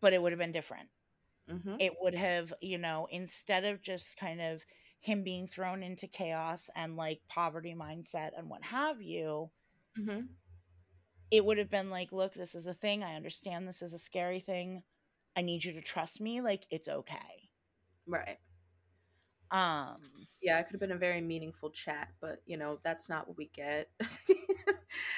but 0.00 0.12
it 0.12 0.20
would 0.22 0.32
have 0.32 0.38
been 0.38 0.52
different. 0.52 0.88
hmm 1.48 1.76
It 1.78 1.94
would 2.00 2.14
have, 2.14 2.52
you 2.60 2.78
know, 2.78 3.08
instead 3.10 3.64
of 3.64 3.82
just 3.82 4.16
kind 4.16 4.40
of 4.40 4.64
him 5.02 5.24
being 5.24 5.46
thrown 5.48 5.84
into 5.84 6.08
chaos 6.08 6.70
and 6.76 6.96
like 6.96 7.20
poverty 7.28 7.74
mindset 7.74 8.30
and 8.38 8.50
what 8.50 8.64
have 8.64 9.02
you, 9.02 9.50
hmm 9.96 10.26
it 11.30 11.44
would 11.44 11.58
have 11.58 11.70
been 11.70 11.90
like, 11.90 12.12
look, 12.12 12.34
this 12.34 12.54
is 12.54 12.66
a 12.66 12.74
thing. 12.74 13.02
I 13.02 13.16
understand 13.16 13.66
this 13.68 13.82
is 13.82 13.94
a 13.94 13.98
scary 13.98 14.40
thing. 14.40 14.84
I 15.36 15.42
need 15.42 15.64
you 15.64 15.72
to 15.74 15.82
trust 15.82 16.20
me. 16.20 16.40
Like, 16.42 16.66
it's 16.70 16.88
okay. 16.88 17.50
right. 18.06 18.38
Um, 19.50 19.96
Yeah, 20.42 20.58
it 20.58 20.64
could 20.64 20.72
have 20.72 20.80
been 20.80 20.92
a 20.92 20.96
very 20.96 21.20
meaningful 21.20 21.70
chat, 21.70 22.08
but 22.20 22.42
you 22.46 22.56
know 22.56 22.78
that's 22.82 23.08
not 23.08 23.28
what 23.28 23.36
we 23.36 23.46
get. 23.54 23.90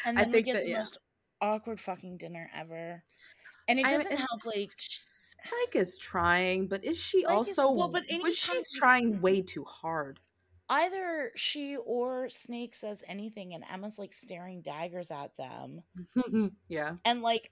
and 0.04 0.18
I 0.18 0.22
then 0.22 0.26
we 0.28 0.32
think 0.32 0.46
get 0.46 0.54
that- 0.54 0.64
the 0.64 0.70
yeah. 0.70 0.78
most 0.78 0.98
awkward 1.40 1.80
fucking 1.80 2.18
dinner 2.18 2.50
ever. 2.54 3.02
And 3.68 3.78
it 3.78 3.86
I 3.86 3.90
mean, 3.90 3.98
doesn't 4.00 4.16
help, 4.18 4.46
like, 4.46 4.68
Spike 4.70 5.74
is 5.74 5.98
trying, 5.98 6.66
but 6.68 6.84
is 6.84 6.98
she 6.98 7.22
Spike 7.22 7.40
is- 7.48 7.58
also? 7.58 7.70
well, 7.72 7.88
but 7.88 8.02
was 8.22 8.36
she's 8.36 8.70
trying 8.72 9.20
way 9.22 9.40
too 9.42 9.64
hard. 9.64 10.20
either 10.68 11.30
she 11.36 11.76
or 11.76 12.28
Snake 12.30 12.74
says 12.74 13.02
anything, 13.08 13.54
and 13.54 13.64
Emma's 13.72 13.98
like 13.98 14.12
staring 14.12 14.62
daggers 14.62 15.10
at 15.10 15.34
them. 15.36 15.82
yeah, 16.68 16.94
And 17.04 17.20
like, 17.22 17.50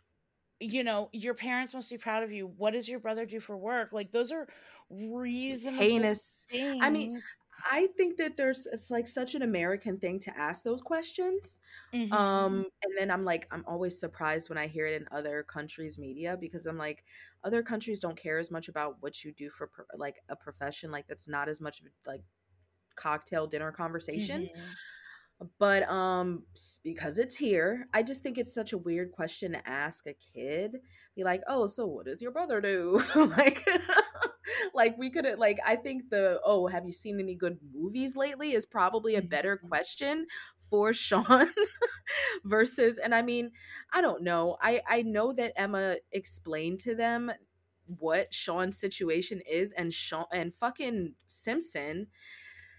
you 0.61 0.85
know, 0.85 1.09
your 1.13 1.35
parents 1.35 1.75
must 1.75 1.91
be 1.91 1.99
proud 1.99 2.23
of 2.23 2.31
you. 2.33 2.47
What 2.47 2.73
does 2.73 2.89
your 2.89 3.01
brother 3.01 3.27
do 3.27 3.41
for 3.41 3.57
work? 3.57 3.93
Like, 3.93 4.13
those 4.13 4.31
are 4.33 4.47
reasonable 4.91 5.83
heinous. 5.83 6.47
things. 6.51 6.79
I 6.83 6.89
mean, 6.91 7.21
I 7.71 7.89
think 7.97 8.17
that 8.19 8.37
there's 8.37 8.67
it's 8.67 8.91
like 8.91 9.07
such 9.07 9.35
an 9.35 9.43
American 9.43 9.99
thing 9.99 10.19
to 10.21 10.37
ask 10.37 10.65
those 10.65 10.83
questions. 10.83 11.61
Mhm. 11.93 12.13
Um, 12.13 12.67
and 12.83 12.99
then 12.99 13.11
I'm 13.11 13.25
like, 13.25 13.49
I'm 13.53 13.65
always 13.67 13.99
surprised 13.99 14.49
when 14.51 14.59
I 14.59 14.67
hear 14.69 14.87
it 14.87 15.01
in 15.01 15.09
other 15.13 15.43
countries' 15.43 15.99
media 15.99 16.37
because 16.39 16.67
I'm 16.67 16.79
like, 16.79 17.05
other 17.45 17.63
countries 17.63 18.01
don't 18.01 18.17
care 18.19 18.39
as 18.39 18.51
much 18.51 18.69
about 18.69 19.03
what 19.03 19.25
you 19.25 19.33
do 19.33 19.51
for 19.51 19.67
pro- 19.69 19.87
like 19.97 20.21
a 20.29 20.37
profession. 20.37 20.91
Like 20.91 21.09
that's 21.09 21.29
not 21.29 21.49
as 21.49 21.61
much 21.61 21.81
of 21.81 21.89
like 22.07 22.23
cocktail 22.97 23.47
dinner 23.47 23.73
conversation. 23.73 24.51
Mhm. 24.51 24.79
But 25.59 25.83
um 25.89 26.43
because 26.85 27.19
it's 27.19 27.37
here 27.37 27.87
i 27.93 28.03
just 28.03 28.23
think 28.23 28.39
it's 28.39 28.55
such 28.55 28.73
a 28.73 28.79
weird 28.79 29.13
question 29.13 29.53
to 29.53 29.69
ask 29.69 30.07
a 30.07 30.15
kid 30.15 30.77
be 31.17 31.25
like 31.25 31.43
oh 31.49 31.67
so 31.67 31.87
what 31.87 32.07
does 32.07 32.23
your 32.23 32.31
brother 32.31 32.61
do 32.61 33.03
like 33.17 33.67
like 34.75 34.97
we 34.99 35.11
could 35.11 35.27
like 35.39 35.59
i 35.67 35.77
think 35.77 36.11
the 36.11 36.41
oh 36.45 36.67
have 36.67 36.87
you 36.87 36.93
seen 36.93 37.19
any 37.21 37.35
good 37.35 37.59
movies 37.75 38.17
lately 38.17 38.53
is 38.53 38.67
probably 38.67 39.15
a 39.17 39.23
better 39.23 39.61
Mhm. 39.63 39.69
question 39.69 40.27
for 40.71 40.93
sean 40.93 41.51
versus 42.45 42.99
and 42.99 43.15
i 43.15 43.23
mean 43.23 43.51
i 43.93 44.01
don't 44.01 44.23
know 44.23 44.57
i 44.61 44.81
i 44.89 45.03
know 45.03 45.33
that 45.33 45.53
emma 45.57 45.97
explained 46.13 46.81
to 46.81 46.95
them 46.95 47.31
what 47.99 48.33
sean's 48.33 48.79
situation 48.79 49.41
is 49.49 49.73
and 49.73 49.93
sean 49.93 50.25
and 50.33 50.55
fucking 50.55 51.15
simpson 51.27 52.07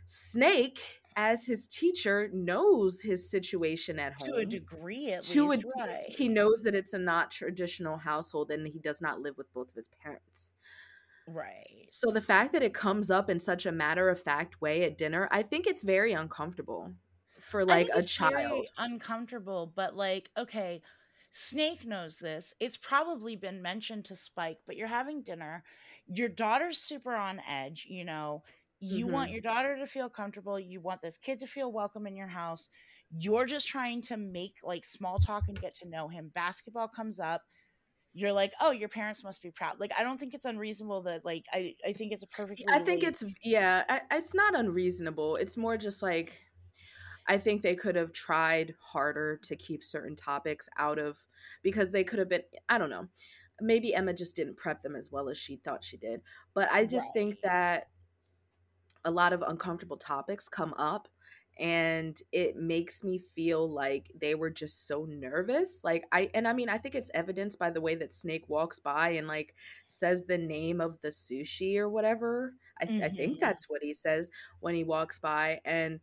Snake, 0.05 1.01
as 1.15 1.45
his 1.45 1.67
teacher, 1.67 2.29
knows 2.33 3.01
his 3.01 3.29
situation 3.29 3.99
at 3.99 4.13
home. 4.13 4.29
To 4.29 4.35
a 4.37 4.45
degree, 4.45 5.11
at 5.11 5.27
To 5.29 5.29
least, 5.29 5.53
a- 5.53 5.63
right? 5.77 6.05
He 6.07 6.27
knows 6.29 6.63
that 6.63 6.75
it's 6.75 6.93
a 6.93 6.99
not 6.99 7.31
traditional 7.31 7.97
household 7.97 8.51
and 8.51 8.67
he 8.67 8.79
does 8.79 9.01
not 9.01 9.21
live 9.21 9.37
with 9.37 9.51
both 9.53 9.69
of 9.69 9.75
his 9.75 9.87
parents. 9.89 10.55
right. 11.25 11.89
So 11.89 12.11
the 12.11 12.19
fact 12.21 12.51
that 12.53 12.63
it 12.63 12.73
comes 12.73 13.09
up 13.11 13.29
in 13.29 13.39
such 13.39 13.65
a 13.65 13.71
matter 13.71 14.09
of 14.09 14.19
fact 14.21 14.59
way 14.61 14.83
at 14.83 14.97
dinner, 14.97 15.27
I 15.31 15.43
think 15.43 15.65
it's 15.67 15.83
very 15.83 16.11
uncomfortable 16.13 16.95
for 17.39 17.63
like 17.65 17.89
a 17.93 18.03
it's 18.03 18.11
very 18.19 18.63
child. 18.63 18.69
uncomfortable, 18.77 19.67
but 19.67 19.95
like, 19.95 20.31
okay, 20.37 20.81
Snake 21.31 21.85
knows 21.85 22.17
this. 22.17 22.53
It's 22.59 22.77
probably 22.77 23.35
been 23.35 23.61
mentioned 23.61 24.05
to 24.05 24.15
Spike, 24.15 24.59
but 24.65 24.75
you're 24.77 24.87
having 24.87 25.23
dinner. 25.23 25.63
Your 26.07 26.29
daughter's 26.29 26.79
super 26.79 27.15
on 27.15 27.39
edge, 27.39 27.85
you 27.89 28.05
know. 28.05 28.43
You 28.83 29.07
want 29.07 29.29
Mhm. 29.29 29.33
your 29.33 29.41
daughter 29.41 29.77
to 29.77 29.87
feel 29.87 30.09
comfortable. 30.09 30.59
You 30.59 30.81
want 30.81 31.01
this 31.01 31.17
kid 31.17 31.39
to 31.39 31.47
feel 31.47 31.71
welcome 31.71 32.05
in 32.05 32.15
your 32.15 32.27
house. 32.27 32.69
You're 33.11 33.45
just 33.45 33.67
trying 33.67 34.01
to 34.03 34.17
make 34.17 34.57
like 34.63 34.83
small 34.83 35.19
talk 35.19 35.47
and 35.47 35.59
get 35.59 35.73
to 35.75 35.87
know 35.87 36.07
him. 36.07 36.29
Basketball 36.35 36.87
comes 36.87 37.19
up. 37.19 37.43
You're 38.13 38.33
like, 38.33 38.53
oh, 38.61 38.71
your 38.71 38.89
parents 38.89 39.23
must 39.23 39.41
be 39.41 39.51
proud. 39.51 39.79
Like, 39.79 39.91
I 39.97 40.03
don't 40.03 40.19
think 40.19 40.33
it's 40.33 40.45
unreasonable 40.45 41.01
that, 41.03 41.25
like, 41.25 41.45
I, 41.51 41.75
I 41.87 41.93
think 41.93 42.11
it's 42.11 42.21
a 42.23 42.27
perfect. 42.27 42.63
I 42.67 42.77
think 42.79 43.01
like- 43.01 43.09
it's 43.09 43.23
yeah, 43.43 43.85
I, 43.89 44.01
it's 44.11 44.35
not 44.35 44.53
unreasonable. 44.55 45.37
It's 45.37 45.57
more 45.57 45.77
just 45.77 46.01
like 46.03 46.39
I 47.25 47.37
think 47.37 47.61
they 47.61 47.75
could 47.75 47.95
have 47.95 48.11
tried 48.11 48.75
harder 48.79 49.37
to 49.43 49.55
keep 49.55 49.83
certain 49.83 50.15
topics 50.15 50.67
out 50.77 50.99
of 50.99 51.17
because 51.63 51.91
they 51.91 52.03
could 52.03 52.19
have 52.19 52.29
been 52.29 52.43
I 52.69 52.77
don't 52.77 52.89
know. 52.89 53.07
Maybe 53.61 53.95
Emma 53.95 54.13
just 54.13 54.35
didn't 54.35 54.57
prep 54.57 54.83
them 54.83 54.95
as 54.95 55.11
well 55.11 55.29
as 55.29 55.37
she 55.37 55.55
thought 55.57 55.83
she 55.83 55.95
did. 55.97 56.21
But 56.53 56.69
I 56.71 56.85
just 56.85 57.13
think 57.13 57.39
that 57.41 57.87
a 59.05 59.11
lot 59.11 59.33
of 59.33 59.43
uncomfortable 59.45 59.97
topics 59.97 60.47
come 60.47 60.73
up 60.77 61.07
and 61.59 62.19
it 62.31 62.55
makes 62.55 63.03
me 63.03 63.19
feel 63.19 63.69
like 63.69 64.11
they 64.19 64.33
were 64.33 64.49
just 64.49 64.87
so 64.87 65.05
nervous 65.07 65.83
like 65.83 66.03
i 66.11 66.29
and 66.33 66.47
i 66.47 66.53
mean 66.53 66.67
i 66.67 66.77
think 66.77 66.95
it's 66.95 67.11
evidenced 67.13 67.59
by 67.59 67.69
the 67.69 67.81
way 67.81 67.93
that 67.93 68.11
snake 68.11 68.43
walks 68.47 68.79
by 68.79 69.09
and 69.09 69.27
like 69.27 69.53
says 69.85 70.25
the 70.25 70.37
name 70.37 70.81
of 70.81 70.99
the 71.01 71.09
sushi 71.09 71.77
or 71.77 71.89
whatever 71.89 72.53
i, 72.81 72.85
mm-hmm. 72.85 73.03
I 73.03 73.09
think 73.09 73.39
that's 73.39 73.69
what 73.69 73.83
he 73.83 73.93
says 73.93 74.31
when 74.61 74.73
he 74.73 74.83
walks 74.83 75.19
by 75.19 75.59
and 75.63 75.99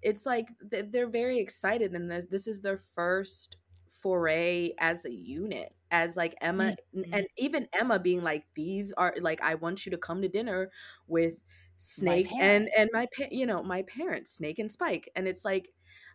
it's 0.00 0.24
like 0.24 0.48
they're 0.70 1.08
very 1.08 1.38
excited 1.38 1.92
and 1.92 2.10
this 2.30 2.46
is 2.46 2.62
their 2.62 2.78
first 2.78 3.58
foray 4.02 4.72
as 4.78 5.04
a 5.04 5.12
unit 5.12 5.74
as 5.90 6.16
like 6.16 6.34
emma 6.40 6.76
mm-hmm. 6.96 7.12
and 7.12 7.26
even 7.36 7.68
emma 7.78 7.98
being 7.98 8.22
like 8.22 8.44
these 8.54 8.92
are 8.94 9.14
like 9.20 9.42
i 9.42 9.54
want 9.54 9.84
you 9.84 9.90
to 9.90 9.98
come 9.98 10.22
to 10.22 10.28
dinner 10.28 10.70
with 11.06 11.36
snake 11.76 12.28
and 12.40 12.68
and 12.76 12.88
my 12.92 13.06
pa- 13.16 13.28
you 13.30 13.46
know 13.46 13.62
my 13.62 13.82
parents 13.82 14.30
snake 14.30 14.58
and 14.58 14.70
spike 14.70 15.08
and 15.16 15.26
it's 15.26 15.44
like 15.44 15.70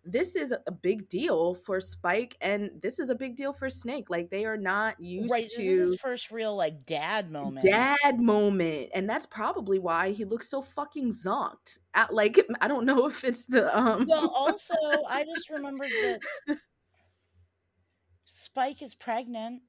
this 0.06 0.36
is 0.36 0.54
a 0.66 0.72
big 0.72 1.10
deal 1.10 1.54
for 1.54 1.82
spike 1.82 2.38
and 2.42 2.70
this 2.82 3.00
is 3.00 3.10
a 3.10 3.16
big 3.16 3.36
deal 3.36 3.52
for 3.52 3.70
snake 3.70 4.10
like 4.10 4.30
they 4.30 4.46
are 4.46 4.58
not 4.58 5.00
used 5.00 5.32
right, 5.32 5.48
to 5.50 5.58
this 5.58 5.68
is 5.68 5.92
his 5.92 6.00
first 6.00 6.32
real 6.32 6.56
like 6.56 6.86
dad 6.86 7.30
moment. 7.30 7.66
dad 7.66 8.20
moment 8.20 8.90
and 8.94 9.10
that's 9.10 9.26
probably 9.26 9.78
why 9.78 10.12
he 10.12 10.24
looks 10.24 10.50
so 10.50 10.62
fucking 10.62 11.12
zonked 11.12 11.80
at 11.94 12.14
like 12.14 12.40
i 12.62 12.68
don't 12.68 12.86
know 12.86 13.06
if 13.06 13.24
it's 13.24 13.46
the 13.46 13.78
um 13.78 14.06
well 14.08 14.30
also 14.30 14.74
i 15.10 15.24
just 15.24 15.50
remembered 15.50 15.90
that 15.90 16.20
spike 18.26 18.82
is 18.82 18.96
pregnant 18.96 19.62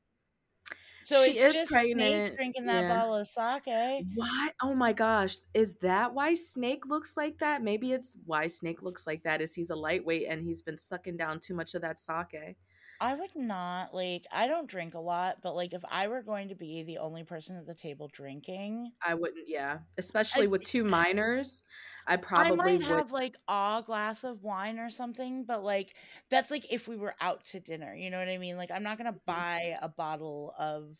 so 1.02 1.24
she 1.24 1.38
is 1.38 1.68
pregnant. 1.68 2.36
drinking 2.36 2.66
that 2.66 2.82
yeah. 2.82 2.94
bottle 2.94 3.16
of 3.16 3.26
sake. 3.26 4.04
Why? 4.14 4.50
Oh 4.62 4.74
my 4.74 4.92
gosh! 4.92 5.36
Is 5.54 5.74
that 5.76 6.14
why 6.14 6.34
Snake 6.34 6.86
looks 6.86 7.16
like 7.16 7.38
that? 7.38 7.62
Maybe 7.62 7.92
it's 7.92 8.16
why 8.26 8.46
Snake 8.46 8.82
looks 8.82 9.06
like 9.06 9.22
that. 9.22 9.40
Is 9.40 9.54
he's 9.54 9.70
a 9.70 9.76
lightweight 9.76 10.26
and 10.28 10.42
he's 10.42 10.62
been 10.62 10.78
sucking 10.78 11.16
down 11.16 11.40
too 11.40 11.54
much 11.54 11.74
of 11.74 11.82
that 11.82 11.98
sake? 11.98 12.56
I 13.02 13.14
would 13.14 13.34
not 13.34 13.94
like. 13.94 14.26
I 14.30 14.46
don't 14.46 14.68
drink 14.68 14.92
a 14.92 14.98
lot, 14.98 15.38
but 15.42 15.56
like 15.56 15.72
if 15.72 15.82
I 15.90 16.08
were 16.08 16.20
going 16.20 16.48
to 16.48 16.54
be 16.54 16.82
the 16.82 16.98
only 16.98 17.24
person 17.24 17.56
at 17.56 17.66
the 17.66 17.74
table 17.74 18.10
drinking, 18.12 18.92
I 19.02 19.14
wouldn't. 19.14 19.48
Yeah, 19.48 19.78
especially 19.96 20.44
I, 20.44 20.48
with 20.48 20.64
two 20.64 20.84
minors, 20.84 21.62
I 22.06 22.16
probably 22.16 22.52
I 22.52 22.56
might 22.56 22.78
would. 22.78 22.86
have 22.88 23.10
like 23.10 23.36
a 23.48 23.82
glass 23.86 24.22
of 24.22 24.42
wine 24.42 24.78
or 24.78 24.90
something. 24.90 25.44
But 25.44 25.64
like 25.64 25.94
that's 26.28 26.50
like 26.50 26.70
if 26.70 26.88
we 26.88 26.96
were 26.96 27.14
out 27.22 27.44
to 27.46 27.60
dinner. 27.60 27.94
You 27.94 28.10
know 28.10 28.18
what 28.18 28.28
I 28.28 28.36
mean? 28.36 28.58
Like 28.58 28.70
I'm 28.70 28.82
not 28.82 28.98
gonna 28.98 29.12
mm-hmm. 29.12 29.32
buy 29.32 29.78
a 29.80 29.88
bottle 29.88 30.52
of 30.58 30.90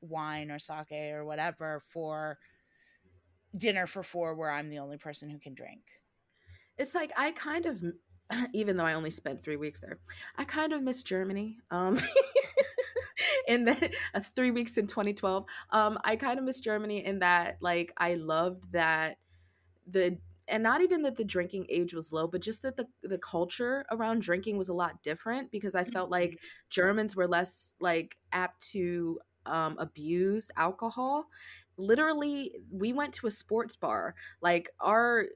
wine 0.00 0.52
or 0.52 0.60
sake 0.60 1.12
or 1.12 1.24
whatever 1.24 1.82
for 1.88 2.38
dinner 3.56 3.88
for 3.88 4.04
four, 4.04 4.36
where 4.36 4.50
I'm 4.50 4.70
the 4.70 4.78
only 4.78 4.96
person 4.96 5.28
who 5.28 5.40
can 5.40 5.54
drink. 5.54 5.82
It's 6.76 6.94
like 6.94 7.10
I 7.16 7.32
kind 7.32 7.66
of 7.66 7.82
even 8.52 8.76
though 8.76 8.84
I 8.84 8.94
only 8.94 9.10
spent 9.10 9.42
three 9.42 9.56
weeks 9.56 9.80
there, 9.80 9.98
I 10.36 10.44
kind 10.44 10.72
of 10.72 10.82
miss 10.82 11.02
Germany. 11.02 11.58
Um, 11.70 11.98
in 13.48 13.64
the 13.64 13.90
uh, 14.14 14.20
three 14.20 14.50
weeks 14.50 14.78
in 14.78 14.86
2012, 14.86 15.44
um, 15.70 15.98
I 16.04 16.16
kind 16.16 16.38
of 16.38 16.44
miss 16.44 16.60
Germany 16.60 17.04
in 17.04 17.20
that, 17.20 17.58
like, 17.60 17.92
I 17.96 18.14
loved 18.14 18.72
that 18.72 19.18
the 19.86 20.18
and 20.50 20.62
not 20.62 20.80
even 20.80 21.02
that 21.02 21.14
the 21.14 21.24
drinking 21.24 21.66
age 21.68 21.92
was 21.92 22.10
low, 22.10 22.26
but 22.26 22.40
just 22.40 22.62
that 22.62 22.76
the 22.76 22.86
the 23.02 23.18
culture 23.18 23.84
around 23.90 24.22
drinking 24.22 24.56
was 24.56 24.70
a 24.70 24.74
lot 24.74 25.02
different 25.02 25.50
because 25.50 25.74
I 25.74 25.84
felt 25.84 26.10
like 26.10 26.30
mm-hmm. 26.30 26.68
Germans 26.70 27.14
were 27.14 27.26
less 27.26 27.74
like 27.80 28.16
apt 28.32 28.60
to 28.72 29.18
um, 29.46 29.76
abuse 29.78 30.50
alcohol 30.56 31.26
literally 31.78 32.52
we 32.70 32.92
went 32.92 33.14
to 33.14 33.26
a 33.26 33.30
sports 33.30 33.76
bar 33.76 34.14
like 34.42 34.68
our 34.80 35.26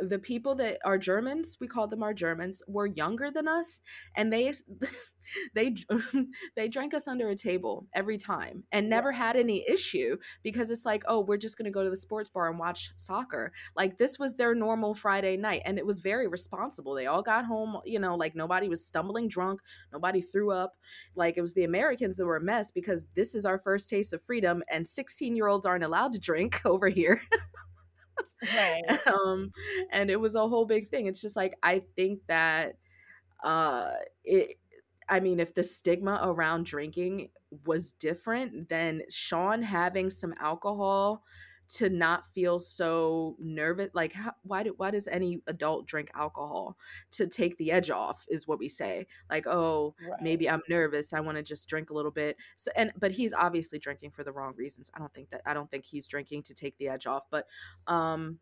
the 0.00 0.18
people 0.18 0.54
that 0.54 0.78
are 0.84 0.98
Germans, 0.98 1.58
we 1.60 1.68
call 1.68 1.86
them 1.86 2.02
our 2.02 2.14
Germans, 2.14 2.62
were 2.66 2.86
younger 2.86 3.30
than 3.30 3.46
us, 3.46 3.82
and 4.16 4.32
they 4.32 4.52
they 5.54 5.76
they 6.56 6.68
drank 6.68 6.94
us 6.94 7.08
under 7.08 7.28
a 7.28 7.34
table 7.34 7.86
every 7.94 8.18
time 8.18 8.64
and 8.72 8.88
never 8.88 9.12
had 9.12 9.36
any 9.36 9.64
issue 9.68 10.16
because 10.42 10.70
it's 10.70 10.84
like, 10.84 11.02
oh, 11.06 11.20
we're 11.20 11.36
just 11.36 11.56
gonna 11.58 11.70
go 11.70 11.82
to 11.84 11.90
the 11.90 11.96
sports 11.96 12.28
bar 12.28 12.48
and 12.48 12.58
watch 12.58 12.92
soccer. 12.96 13.52
Like 13.76 13.98
this 13.98 14.18
was 14.18 14.34
their 14.34 14.54
normal 14.54 14.94
Friday 14.94 15.36
night, 15.36 15.62
and 15.64 15.78
it 15.78 15.86
was 15.86 16.00
very 16.00 16.28
responsible. 16.28 16.94
They 16.94 17.06
all 17.06 17.22
got 17.22 17.44
home, 17.44 17.78
you 17.84 17.98
know, 17.98 18.14
like 18.16 18.34
nobody 18.34 18.68
was 18.68 18.84
stumbling 18.84 19.28
drunk, 19.28 19.60
nobody 19.92 20.20
threw 20.20 20.50
up. 20.50 20.74
Like 21.14 21.36
it 21.36 21.40
was 21.42 21.54
the 21.54 21.64
Americans 21.64 22.16
that 22.16 22.26
were 22.26 22.36
a 22.36 22.40
mess 22.40 22.70
because 22.70 23.06
this 23.14 23.34
is 23.34 23.44
our 23.44 23.58
first 23.58 23.88
taste 23.90 24.12
of 24.12 24.22
freedom, 24.22 24.62
and 24.70 24.86
16 24.86 25.36
year 25.36 25.46
olds 25.48 25.66
aren't 25.66 25.84
allowed 25.84 26.12
to 26.12 26.18
drink 26.18 26.60
over 26.64 26.88
here. 26.88 27.20
right 28.54 29.06
um 29.06 29.50
and 29.92 30.10
it 30.10 30.18
was 30.18 30.34
a 30.34 30.48
whole 30.48 30.64
big 30.64 30.88
thing 30.88 31.06
it's 31.06 31.20
just 31.20 31.36
like 31.36 31.54
i 31.62 31.82
think 31.94 32.20
that 32.26 32.74
uh 33.44 33.92
it 34.24 34.58
i 35.10 35.20
mean 35.20 35.40
if 35.40 35.54
the 35.54 35.62
stigma 35.62 36.20
around 36.22 36.64
drinking 36.64 37.28
was 37.66 37.92
different 37.92 38.68
then 38.68 39.02
sean 39.08 39.62
having 39.62 40.08
some 40.08 40.34
alcohol 40.40 41.22
to 41.72 41.88
not 41.88 42.26
feel 42.26 42.58
so 42.58 43.36
nervous 43.38 43.90
like 43.94 44.12
how, 44.12 44.32
why 44.42 44.62
do 44.62 44.74
why 44.76 44.90
does 44.90 45.06
any 45.06 45.40
adult 45.46 45.86
drink 45.86 46.10
alcohol 46.14 46.76
to 47.12 47.28
take 47.28 47.56
the 47.58 47.70
edge 47.70 47.90
off 47.90 48.24
is 48.28 48.48
what 48.48 48.58
we 48.58 48.68
say 48.68 49.06
like 49.30 49.46
oh 49.46 49.94
right. 50.08 50.20
maybe 50.20 50.50
i'm 50.50 50.62
nervous 50.68 51.12
i 51.12 51.20
want 51.20 51.36
to 51.36 51.42
just 51.42 51.68
drink 51.68 51.90
a 51.90 51.94
little 51.94 52.10
bit 52.10 52.36
so 52.56 52.72
and 52.74 52.92
but 52.98 53.12
he's 53.12 53.32
obviously 53.32 53.78
drinking 53.78 54.10
for 54.10 54.24
the 54.24 54.32
wrong 54.32 54.52
reasons 54.56 54.90
i 54.94 54.98
don't 54.98 55.14
think 55.14 55.30
that 55.30 55.42
i 55.46 55.54
don't 55.54 55.70
think 55.70 55.84
he's 55.84 56.08
drinking 56.08 56.42
to 56.42 56.54
take 56.54 56.76
the 56.78 56.88
edge 56.88 57.06
off 57.06 57.24
but 57.30 57.46
um 57.86 58.38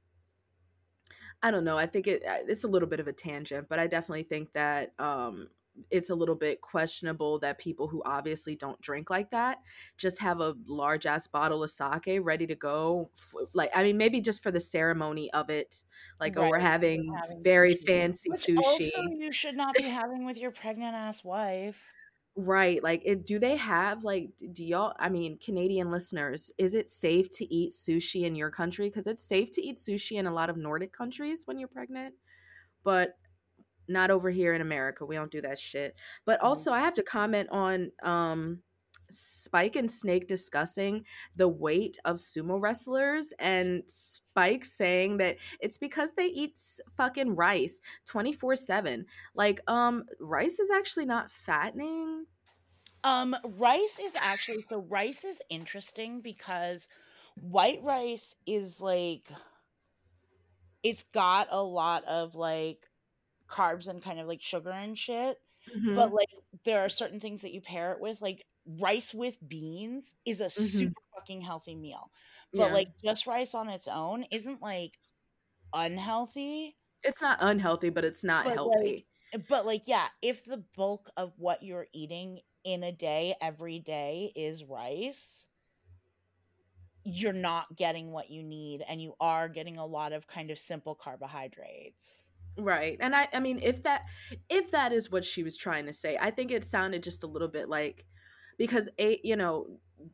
I 1.40 1.52
don't 1.52 1.62
know. 1.62 1.78
I 1.78 1.86
think 1.86 2.08
it 2.08 2.24
uh, 2.24 2.38
it's 2.48 2.64
a 2.64 2.68
little 2.68 2.88
bit 2.88 2.98
of 2.98 3.06
a 3.06 3.12
tangent, 3.12 3.68
but 3.68 3.78
I 3.78 3.86
definitely 3.86 4.24
think 4.24 4.52
that 4.54 4.92
um 4.98 5.48
it's 5.90 6.10
a 6.10 6.14
little 6.14 6.34
bit 6.34 6.60
questionable 6.60 7.38
that 7.38 7.58
people 7.58 7.88
who 7.88 8.02
obviously 8.04 8.56
don't 8.56 8.80
drink 8.80 9.10
like 9.10 9.30
that 9.30 9.58
just 9.96 10.20
have 10.20 10.40
a 10.40 10.54
large 10.66 11.06
ass 11.06 11.26
bottle 11.26 11.62
of 11.62 11.70
sake 11.70 12.18
ready 12.22 12.46
to 12.46 12.54
go 12.54 13.10
like 13.52 13.70
i 13.74 13.82
mean 13.82 13.96
maybe 13.96 14.20
just 14.20 14.42
for 14.42 14.50
the 14.50 14.60
ceremony 14.60 15.32
of 15.32 15.50
it 15.50 15.82
like 16.20 16.36
right. 16.36 16.46
oh 16.46 16.48
we're 16.48 16.58
having, 16.58 17.12
having 17.22 17.42
very 17.42 17.74
sushi. 17.74 17.86
fancy 17.86 18.30
Which 18.30 18.40
sushi 18.40 18.58
also 18.64 19.02
you 19.16 19.32
should 19.32 19.56
not 19.56 19.74
be 19.74 19.82
having 19.88 20.24
with 20.24 20.38
your 20.38 20.50
pregnant 20.50 20.94
ass 20.94 21.24
wife 21.24 21.80
right 22.36 22.82
like 22.84 23.02
it, 23.04 23.26
do 23.26 23.38
they 23.38 23.56
have 23.56 24.04
like 24.04 24.30
do 24.52 24.64
y'all 24.64 24.94
i 25.00 25.08
mean 25.08 25.38
canadian 25.44 25.90
listeners 25.90 26.52
is 26.56 26.74
it 26.74 26.88
safe 26.88 27.28
to 27.30 27.52
eat 27.52 27.72
sushi 27.72 28.22
in 28.22 28.36
your 28.36 28.50
country 28.50 28.88
because 28.88 29.06
it's 29.08 29.22
safe 29.22 29.50
to 29.50 29.60
eat 29.60 29.76
sushi 29.76 30.18
in 30.18 30.26
a 30.26 30.32
lot 30.32 30.48
of 30.48 30.56
nordic 30.56 30.92
countries 30.92 31.42
when 31.46 31.58
you're 31.58 31.68
pregnant 31.68 32.14
but 32.84 33.16
not 33.88 34.10
over 34.10 34.30
here 34.30 34.54
in 34.54 34.60
America. 34.60 35.04
We 35.04 35.16
don't 35.16 35.30
do 35.30 35.40
that 35.42 35.58
shit. 35.58 35.94
But 36.24 36.40
also, 36.40 36.72
I 36.72 36.80
have 36.80 36.94
to 36.94 37.02
comment 37.02 37.48
on 37.50 37.92
um, 38.02 38.62
Spike 39.10 39.76
and 39.76 39.90
Snake 39.90 40.26
discussing 40.26 41.04
the 41.36 41.48
weight 41.48 41.98
of 42.04 42.16
sumo 42.16 42.60
wrestlers 42.60 43.32
and 43.38 43.82
Spike 43.86 44.64
saying 44.64 45.18
that 45.18 45.36
it's 45.60 45.78
because 45.78 46.12
they 46.12 46.26
eat 46.26 46.58
fucking 46.96 47.34
rice 47.34 47.80
24/7. 48.08 49.04
Like 49.34 49.60
um 49.66 50.04
rice 50.20 50.58
is 50.58 50.70
actually 50.70 51.06
not 51.06 51.30
fattening. 51.30 52.26
Um 53.04 53.34
rice 53.44 53.98
is 53.98 54.16
actually 54.20 54.64
so 54.68 54.80
rice 54.88 55.24
is 55.24 55.40
interesting 55.48 56.20
because 56.20 56.88
white 57.40 57.82
rice 57.82 58.34
is 58.46 58.80
like 58.80 59.30
it's 60.82 61.04
got 61.04 61.48
a 61.50 61.62
lot 61.62 62.04
of 62.04 62.34
like 62.34 62.86
carbs 63.48 63.88
and 63.88 64.02
kind 64.02 64.20
of 64.20 64.26
like 64.26 64.42
sugar 64.42 64.70
and 64.70 64.96
shit. 64.96 65.38
Mm-hmm. 65.76 65.96
But 65.96 66.12
like 66.12 66.28
there 66.64 66.80
are 66.80 66.88
certain 66.88 67.20
things 67.20 67.42
that 67.42 67.52
you 67.52 67.60
pair 67.60 67.92
it 67.92 68.00
with, 68.00 68.20
like 68.22 68.44
rice 68.78 69.14
with 69.14 69.36
beans 69.46 70.14
is 70.24 70.40
a 70.40 70.44
mm-hmm. 70.44 70.64
super 70.64 71.00
fucking 71.14 71.40
healthy 71.40 71.74
meal. 71.74 72.10
But 72.52 72.68
yeah. 72.68 72.74
like 72.74 72.88
just 73.04 73.26
rice 73.26 73.54
on 73.54 73.68
its 73.68 73.88
own 73.88 74.24
isn't 74.30 74.62
like 74.62 74.98
unhealthy. 75.72 76.76
It's 77.02 77.22
not 77.22 77.38
unhealthy, 77.40 77.90
but 77.90 78.04
it's 78.04 78.24
not 78.24 78.44
but 78.44 78.54
healthy. 78.54 79.06
Like, 79.32 79.48
but 79.48 79.66
like 79.66 79.82
yeah, 79.86 80.06
if 80.22 80.44
the 80.44 80.64
bulk 80.76 81.10
of 81.16 81.32
what 81.36 81.62
you're 81.62 81.86
eating 81.92 82.40
in 82.64 82.82
a 82.82 82.92
day 82.92 83.34
every 83.40 83.78
day 83.78 84.32
is 84.34 84.64
rice, 84.64 85.46
you're 87.04 87.32
not 87.32 87.74
getting 87.76 88.10
what 88.10 88.30
you 88.30 88.42
need 88.42 88.84
and 88.88 89.00
you 89.00 89.14
are 89.20 89.48
getting 89.48 89.78
a 89.78 89.86
lot 89.86 90.12
of 90.12 90.26
kind 90.26 90.50
of 90.50 90.58
simple 90.58 90.94
carbohydrates. 90.94 92.30
Right. 92.58 92.96
And 93.00 93.14
I 93.14 93.28
I 93.32 93.40
mean 93.40 93.60
if 93.62 93.82
that 93.84 94.04
if 94.50 94.70
that 94.72 94.92
is 94.92 95.10
what 95.10 95.24
she 95.24 95.42
was 95.42 95.56
trying 95.56 95.86
to 95.86 95.92
say, 95.92 96.18
I 96.20 96.30
think 96.30 96.50
it 96.50 96.64
sounded 96.64 97.02
just 97.02 97.22
a 97.22 97.28
little 97.28 97.48
bit 97.48 97.68
like 97.68 98.04
because 98.58 98.88
a 98.98 99.20
you 99.22 99.36
know 99.36 99.66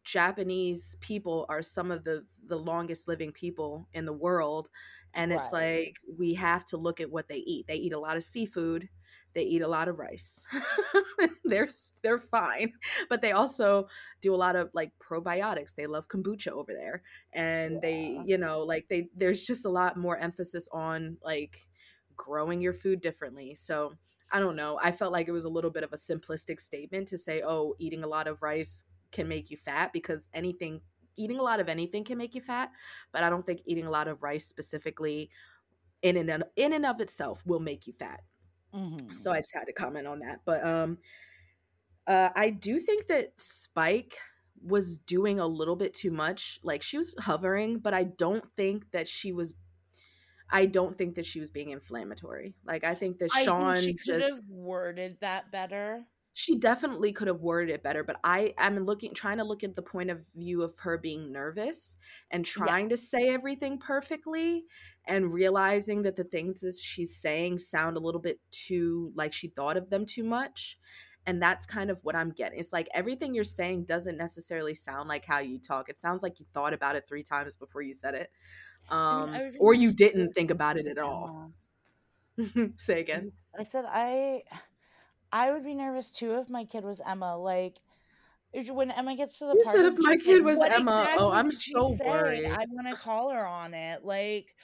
Japanese 0.04 0.96
people 1.00 1.46
are 1.48 1.62
some 1.62 1.90
of 1.90 2.04
the 2.04 2.24
the 2.46 2.58
longest 2.58 3.08
living 3.08 3.32
people 3.32 3.88
in 3.94 4.04
the 4.04 4.12
world 4.12 4.68
and 5.14 5.32
it's 5.32 5.52
right. 5.52 5.86
like 5.86 5.96
we 6.18 6.34
have 6.34 6.64
to 6.66 6.76
look 6.76 7.00
at 7.00 7.10
what 7.10 7.28
they 7.28 7.38
eat. 7.38 7.66
They 7.66 7.76
eat 7.76 7.92
a 7.92 7.98
lot 7.98 8.16
of 8.16 8.24
seafood. 8.24 8.88
they 9.34 9.42
eat 9.42 9.62
a 9.62 9.68
lot 9.68 9.88
of 9.88 9.98
rice. 9.98 10.44
they're 11.44 11.68
they're 12.02 12.18
fine, 12.18 12.72
but 13.08 13.20
they 13.22 13.32
also 13.32 13.88
do 14.20 14.34
a 14.34 14.36
lot 14.36 14.56
of 14.56 14.70
like 14.74 14.92
probiotics. 14.98 15.74
They 15.74 15.86
love 15.86 16.08
kombucha 16.08 16.48
over 16.48 16.72
there, 16.72 17.02
and 17.32 17.74
yeah. 17.74 17.80
they 17.80 18.20
you 18.24 18.38
know 18.38 18.62
like 18.62 18.86
they 18.88 19.08
there's 19.16 19.44
just 19.44 19.64
a 19.64 19.70
lot 19.70 19.96
more 19.96 20.18
emphasis 20.18 20.68
on 20.72 21.16
like 21.22 21.66
growing 22.16 22.60
your 22.60 22.74
food 22.74 23.00
differently. 23.00 23.54
So 23.54 23.94
I 24.32 24.40
don't 24.40 24.56
know. 24.56 24.78
I 24.82 24.90
felt 24.90 25.12
like 25.12 25.28
it 25.28 25.32
was 25.32 25.44
a 25.44 25.48
little 25.48 25.70
bit 25.70 25.84
of 25.84 25.92
a 25.92 25.96
simplistic 25.96 26.58
statement 26.60 27.08
to 27.08 27.18
say, 27.18 27.42
oh, 27.44 27.74
eating 27.78 28.02
a 28.02 28.08
lot 28.08 28.26
of 28.26 28.42
rice 28.42 28.84
can 29.12 29.28
make 29.28 29.50
you 29.50 29.56
fat 29.56 29.92
because 29.92 30.28
anything 30.34 30.80
eating 31.16 31.38
a 31.38 31.42
lot 31.42 31.60
of 31.60 31.68
anything 31.68 32.02
can 32.02 32.18
make 32.18 32.34
you 32.34 32.40
fat, 32.40 32.72
but 33.12 33.22
I 33.22 33.30
don't 33.30 33.46
think 33.46 33.60
eating 33.66 33.86
a 33.86 33.90
lot 33.90 34.08
of 34.08 34.22
rice 34.22 34.46
specifically 34.46 35.30
in 36.02 36.16
and 36.16 36.44
in 36.56 36.72
and 36.72 36.84
of 36.84 37.00
itself 37.00 37.42
will 37.46 37.60
make 37.60 37.86
you 37.86 37.92
fat. 37.92 38.20
Mm-hmm. 38.74 39.12
So 39.12 39.30
I 39.30 39.38
just 39.38 39.54
had 39.54 39.66
to 39.66 39.72
comment 39.72 40.08
on 40.08 40.18
that. 40.20 40.40
But 40.44 40.66
um 40.66 40.98
uh 42.06 42.30
I 42.34 42.50
do 42.50 42.80
think 42.80 43.06
that 43.06 43.32
Spike 43.36 44.18
was 44.62 44.96
doing 44.96 45.38
a 45.38 45.46
little 45.46 45.76
bit 45.76 45.94
too 45.94 46.10
much. 46.10 46.58
Like 46.62 46.82
she 46.82 46.98
was 46.98 47.14
hovering, 47.20 47.78
but 47.78 47.94
I 47.94 48.04
don't 48.04 48.44
think 48.56 48.90
that 48.90 49.06
she 49.06 49.32
was 49.32 49.54
I 50.50 50.66
don't 50.66 50.96
think 50.96 51.14
that 51.16 51.26
she 51.26 51.40
was 51.40 51.50
being 51.50 51.70
inflammatory. 51.70 52.54
Like 52.64 52.84
I 52.84 52.94
think 52.94 53.18
that 53.18 53.32
Sean 53.32 53.76
think 53.76 54.00
she 54.00 54.12
just 54.12 54.48
worded 54.48 55.18
that 55.20 55.50
better. 55.50 56.04
She 56.36 56.58
definitely 56.58 57.12
could 57.12 57.28
have 57.28 57.40
worded 57.40 57.72
it 57.72 57.84
better 57.84 58.02
but 58.02 58.16
i 58.24 58.52
am 58.58 58.76
looking 58.84 59.14
trying 59.14 59.38
to 59.38 59.44
look 59.44 59.62
at 59.62 59.76
the 59.76 59.82
point 59.82 60.10
of 60.10 60.26
view 60.34 60.62
of 60.62 60.76
her 60.80 60.98
being 60.98 61.30
nervous 61.30 61.96
and 62.32 62.44
trying 62.44 62.86
yeah. 62.86 62.88
to 62.88 62.96
say 62.96 63.28
everything 63.28 63.78
perfectly 63.78 64.64
and 65.06 65.32
realizing 65.32 66.02
that 66.02 66.16
the 66.16 66.24
things 66.24 66.62
that 66.62 66.74
she's 66.74 67.16
saying 67.16 67.58
sound 67.58 67.96
a 67.96 68.00
little 68.00 68.20
bit 68.20 68.40
too 68.50 69.12
like 69.14 69.32
she 69.32 69.48
thought 69.48 69.76
of 69.76 69.90
them 69.90 70.06
too 70.06 70.24
much. 70.24 70.78
And 71.26 71.40
that's 71.40 71.64
kind 71.64 71.90
of 71.90 72.00
what 72.02 72.14
i'm 72.14 72.30
getting. 72.30 72.58
It's 72.58 72.72
like 72.72 72.88
everything 72.94 73.34
you're 73.34 73.44
saying 73.44 73.84
doesn't 73.84 74.16
necessarily 74.16 74.74
sound 74.74 75.08
like 75.08 75.24
how 75.24 75.38
you 75.38 75.58
talk. 75.58 75.88
It 75.88 75.96
sounds 75.96 76.22
like 76.22 76.38
you 76.38 76.46
thought 76.52 76.74
about 76.74 76.96
it 76.96 77.04
three 77.08 77.22
times 77.22 77.56
before 77.56 77.82
you 77.82 77.94
said 77.94 78.14
it 78.14 78.30
um, 78.90 79.30
I 79.30 79.38
mean, 79.38 79.52
I 79.54 79.58
or 79.58 79.74
you 79.74 79.90
didn't 79.90 80.32
think 80.32 80.50
about 80.50 80.76
it 80.76 80.86
at 80.86 80.98
all 80.98 81.52
say 82.76 83.00
again 83.00 83.32
i 83.58 83.62
said 83.62 83.84
i 83.88 84.42
I 85.34 85.50
would 85.50 85.64
be 85.64 85.74
nervous 85.74 86.12
too 86.12 86.36
if 86.36 86.48
my 86.48 86.64
kid 86.64 86.84
was 86.84 87.02
Emma. 87.04 87.36
Like 87.36 87.80
when 88.68 88.92
Emma 88.92 89.16
gets 89.16 89.38
to 89.38 89.46
the 89.46 89.54
you 89.54 89.64
said 89.64 89.84
if 89.84 89.98
my 89.98 90.16
kid 90.16 90.44
was 90.44 90.62
Emma. 90.62 90.92
Oh, 90.92 91.00
exactly 91.02 91.24
oh, 91.26 91.30
I'm 91.32 91.50
so 91.50 91.96
worried. 92.06 92.46
I 92.46 92.64
want 92.70 92.88
to 92.88 92.94
call 92.94 93.30
her 93.30 93.44
on 93.44 93.74
it. 93.74 94.04
Like 94.04 94.54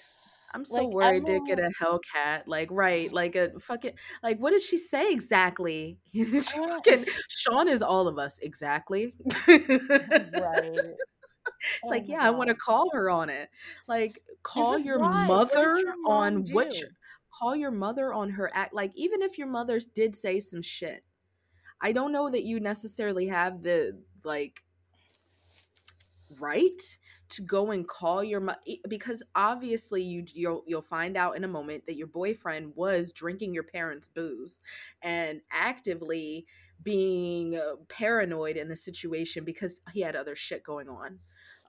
I'm 0.55 0.65
so 0.65 0.85
like, 0.85 0.95
worried 0.95 1.29
Emma... 1.29 1.41
to 1.41 1.45
get 1.45 1.59
a 1.59 1.73
Hellcat. 1.83 2.45
Like, 2.47 2.69
right, 2.71 3.13
like 3.13 3.35
a 3.35 3.59
fucking 3.59 3.95
like 4.23 4.39
what 4.39 4.51
did 4.51 4.63
she 4.63 4.79
say 4.79 5.11
exactly? 5.11 5.99
she 6.13 6.25
fucking, 6.41 7.05
Sean 7.29 7.67
is 7.67 7.83
all 7.83 8.07
of 8.07 8.17
us 8.17 8.39
exactly. 8.39 9.13
right. 9.49 10.79
It's 11.82 11.86
oh 11.86 11.89
like, 11.90 12.09
yeah, 12.09 12.18
God. 12.18 12.27
I 12.27 12.31
want 12.31 12.48
to 12.48 12.55
call 12.55 12.90
her 12.93 13.10
on 13.10 13.31
it. 13.31 13.48
Like, 13.86 14.20
call 14.43 14.78
your 14.78 14.98
mother 14.98 15.78
your 15.78 15.94
on 16.06 16.44
do? 16.44 16.55
what 16.55 16.74
call 17.32 17.55
your 17.55 17.70
mother 17.70 18.12
on 18.12 18.31
her 18.31 18.51
act 18.55 18.74
like 18.74 18.93
even 18.94 19.22
if 19.22 19.39
your 19.39 19.47
mother 19.47 19.81
did 19.94 20.16
say 20.16 20.40
some 20.40 20.62
shit 20.62 21.05
i 21.81 21.93
don't 21.93 22.12
know 22.12 22.31
that 22.31 22.44
you 22.44 22.60
necessarily 22.60 23.27
have 23.27 23.62
the 23.62 23.98
like 24.24 24.62
right 26.40 26.98
to 27.28 27.43
go 27.43 27.70
and 27.72 27.89
call 27.89 28.22
your 28.22 28.40
mother 28.40 28.59
because 28.89 29.22
obviously 29.35 30.02
you 30.02 30.24
you'll 30.32 30.62
you'll 30.66 30.82
find 30.82 31.16
out 31.16 31.36
in 31.36 31.44
a 31.44 31.48
moment 31.48 31.85
that 31.86 31.97
your 31.97 32.06
boyfriend 32.06 32.72
was 32.77 33.12
drinking 33.12 33.52
your 33.52 33.64
parents 33.64 34.06
booze 34.09 34.60
and 35.02 35.40
actively 35.51 36.47
being 36.82 37.56
uh, 37.56 37.74
paranoid 37.89 38.56
in 38.56 38.68
the 38.68 38.77
situation 38.77 39.44
because 39.44 39.81
he 39.93 40.01
had 40.01 40.16
other 40.16 40.36
shit 40.36 40.62
going 40.62 40.89
on 40.89 41.18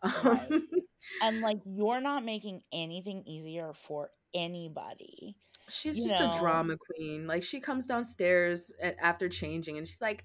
right. 0.04 0.52
Um, 0.52 0.68
and 1.22 1.42
like 1.42 1.60
you're 1.66 2.02
not 2.02 2.24
making 2.24 2.62
anything 2.72 3.24
easier 3.26 3.74
for 3.88 4.10
anybody 4.34 5.36
She's 5.72 6.04
just 6.04 6.20
know. 6.20 6.32
a 6.32 6.40
drama 6.40 6.76
queen. 6.78 7.28
Like 7.28 7.44
she 7.44 7.60
comes 7.60 7.86
downstairs 7.86 8.74
after 9.00 9.30
changing 9.30 9.78
and 9.78 9.88
she's 9.88 10.02
like, 10.02 10.24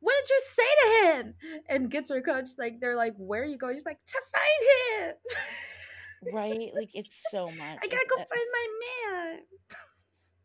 "What 0.00 0.14
did 0.20 0.30
you 0.30 0.40
say 0.44 0.62
to 0.62 1.06
him?" 1.06 1.34
And 1.68 1.90
gets 1.90 2.10
her 2.10 2.20
coach 2.20 2.50
like 2.58 2.80
they're 2.80 2.96
like, 2.96 3.14
"Where 3.16 3.42
are 3.42 3.46
you 3.46 3.58
going?" 3.58 3.76
She's 3.76 3.86
like, 3.86 4.04
"To 4.06 4.18
find 4.32 5.10
him." 5.10 6.34
right? 6.34 6.70
Like 6.74 6.90
it's 6.94 7.16
so 7.30 7.46
much. 7.46 7.78
I 7.82 7.86
gotta 7.86 8.06
go 8.08 8.16
find 8.16 8.28
my 8.52 8.66
man. 8.84 9.38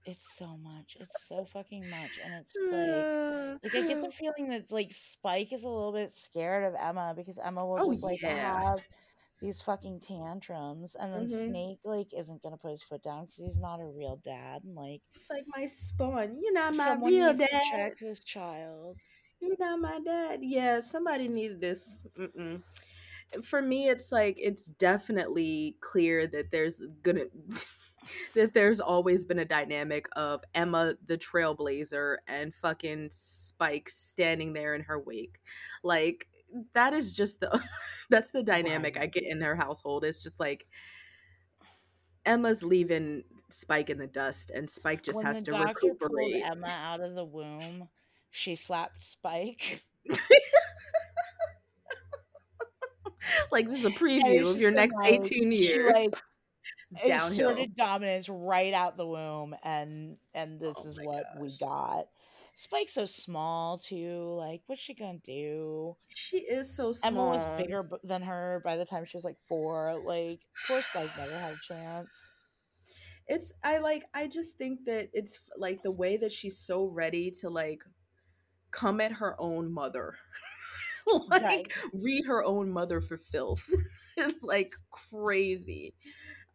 It's 0.05 0.35
so 0.35 0.57
much. 0.57 0.97
It's 0.99 1.27
so 1.27 1.45
fucking 1.45 1.87
much, 1.89 2.19
and 2.23 2.33
it's 2.33 3.63
like, 3.63 3.73
like 3.73 3.83
I 3.83 3.87
get 3.87 4.03
the 4.03 4.11
feeling 4.11 4.49
that 4.49 4.71
like 4.71 4.91
Spike 4.91 5.53
is 5.53 5.63
a 5.63 5.69
little 5.69 5.93
bit 5.93 6.11
scared 6.11 6.63
of 6.63 6.73
Emma 6.79 7.13
because 7.15 7.37
Emma 7.37 7.65
will 7.65 7.77
oh, 7.81 7.91
just 7.91 8.03
like 8.03 8.21
yeah. 8.21 8.69
have 8.69 8.83
these 9.41 9.59
fucking 9.61 9.99
tantrums 9.99 10.95
and 10.95 11.11
then 11.11 11.25
mm-hmm. 11.25 11.49
snake 11.49 11.79
like 11.83 12.13
isn't 12.15 12.41
gonna 12.43 12.57
put 12.57 12.71
his 12.71 12.83
foot 12.83 13.01
down 13.01 13.25
because 13.25 13.37
he's 13.37 13.57
not 13.57 13.79
a 13.79 13.85
real 13.85 14.21
dad 14.23 14.63
and 14.63 14.75
like 14.75 15.01
it's 15.15 15.29
like 15.31 15.43
my 15.47 15.65
spawn 15.65 16.37
you're 16.39 16.53
not 16.53 16.75
my 16.75 16.95
real 17.03 17.33
dad 17.33 17.49
check 17.71 17.97
this 17.97 18.19
child 18.19 18.95
you're 19.39 19.55
not 19.59 19.79
my 19.79 19.99
dad 20.05 20.39
yeah 20.43 20.79
somebody 20.79 21.27
needed 21.27 21.59
this 21.59 22.05
Mm-mm. 22.19 22.61
for 23.43 23.63
me 23.63 23.89
it's 23.89 24.11
like 24.11 24.37
it's 24.39 24.65
definitely 24.65 25.75
clear 25.81 26.27
that 26.27 26.51
there's 26.51 26.83
gonna 27.01 27.25
that 28.35 28.53
there's 28.53 28.79
always 28.79 29.25
been 29.25 29.39
a 29.39 29.45
dynamic 29.45 30.07
of 30.15 30.43
Emma 30.53 30.95
the 31.05 31.17
trailblazer 31.17 32.17
and 32.27 32.53
fucking 32.53 33.09
Spike 33.11 33.89
standing 33.89 34.53
there 34.53 34.75
in 34.75 34.81
her 34.81 34.99
wake. 34.99 35.39
Like 35.83 36.27
that 36.73 36.93
is 36.93 37.13
just 37.13 37.39
the 37.39 37.61
that's 38.09 38.31
the 38.31 38.43
dynamic 38.43 38.97
I 38.97 39.05
get 39.05 39.23
in 39.23 39.39
their 39.39 39.55
household. 39.55 40.03
It's 40.03 40.23
just 40.23 40.39
like 40.39 40.67
Emma's 42.25 42.63
leaving 42.63 43.23
Spike 43.49 43.89
in 43.89 43.97
the 43.97 44.07
dust, 44.07 44.51
and 44.51 44.69
Spike 44.69 45.03
just 45.03 45.17
when 45.17 45.25
has 45.25 45.43
to 45.43 45.51
recuperate. 45.51 46.43
Emma 46.43 46.67
out 46.67 47.01
of 47.01 47.15
the 47.15 47.25
womb. 47.25 47.89
She 48.29 48.55
slapped 48.55 49.01
Spike. 49.01 49.81
like 53.51 53.67
this 53.67 53.79
is 53.79 53.85
a 53.85 53.89
preview 53.91 54.49
of 54.49 54.59
your 54.61 54.71
next 54.71 54.95
like, 54.95 55.13
eighteen 55.13 55.51
years. 55.51 55.91
She, 55.95 56.07
like, 56.07 56.21
asserted 57.03 57.75
dominance 57.75 58.29
right 58.29 58.73
out 58.73 58.97
the 58.97 59.07
womb, 59.07 59.55
and 59.63 60.17
and 60.33 60.59
this 60.59 60.77
oh 60.79 60.87
is 60.89 60.97
what 61.03 61.23
gosh. 61.33 61.41
we 61.41 61.57
got. 61.59 62.05
Spike's 62.53 62.93
so 62.93 63.05
small 63.05 63.77
too. 63.77 64.35
Like, 64.37 64.61
what's 64.67 64.81
she 64.81 64.93
gonna 64.93 65.19
do? 65.19 65.95
She 66.09 66.37
is 66.37 66.75
so 66.75 66.91
small. 66.91 67.11
Emma 67.11 67.25
was 67.25 67.45
bigger 67.57 67.87
than 68.03 68.21
her 68.21 68.61
by 68.63 68.77
the 68.77 68.85
time 68.85 69.05
she 69.05 69.17
was 69.17 69.23
like 69.23 69.37
four. 69.47 70.01
Like, 70.05 70.39
poor 70.67 70.81
Spike 70.81 71.09
never 71.17 71.37
had 71.37 71.53
a 71.53 71.59
chance. 71.67 72.09
It's 73.27 73.53
I 73.63 73.77
like 73.77 74.03
I 74.13 74.27
just 74.27 74.57
think 74.57 74.85
that 74.85 75.09
it's 75.13 75.39
like 75.57 75.81
the 75.83 75.91
way 75.91 76.17
that 76.17 76.31
she's 76.31 76.59
so 76.59 76.85
ready 76.85 77.31
to 77.41 77.49
like 77.49 77.83
come 78.71 78.99
at 78.99 79.13
her 79.13 79.35
own 79.39 79.71
mother. 79.71 80.15
like 81.29 81.41
right. 81.41 81.67
read 81.93 82.25
her 82.25 82.43
own 82.43 82.71
mother 82.71 82.99
for 83.01 83.17
filth. 83.17 83.69
it's 84.17 84.43
like 84.43 84.75
crazy. 84.91 85.93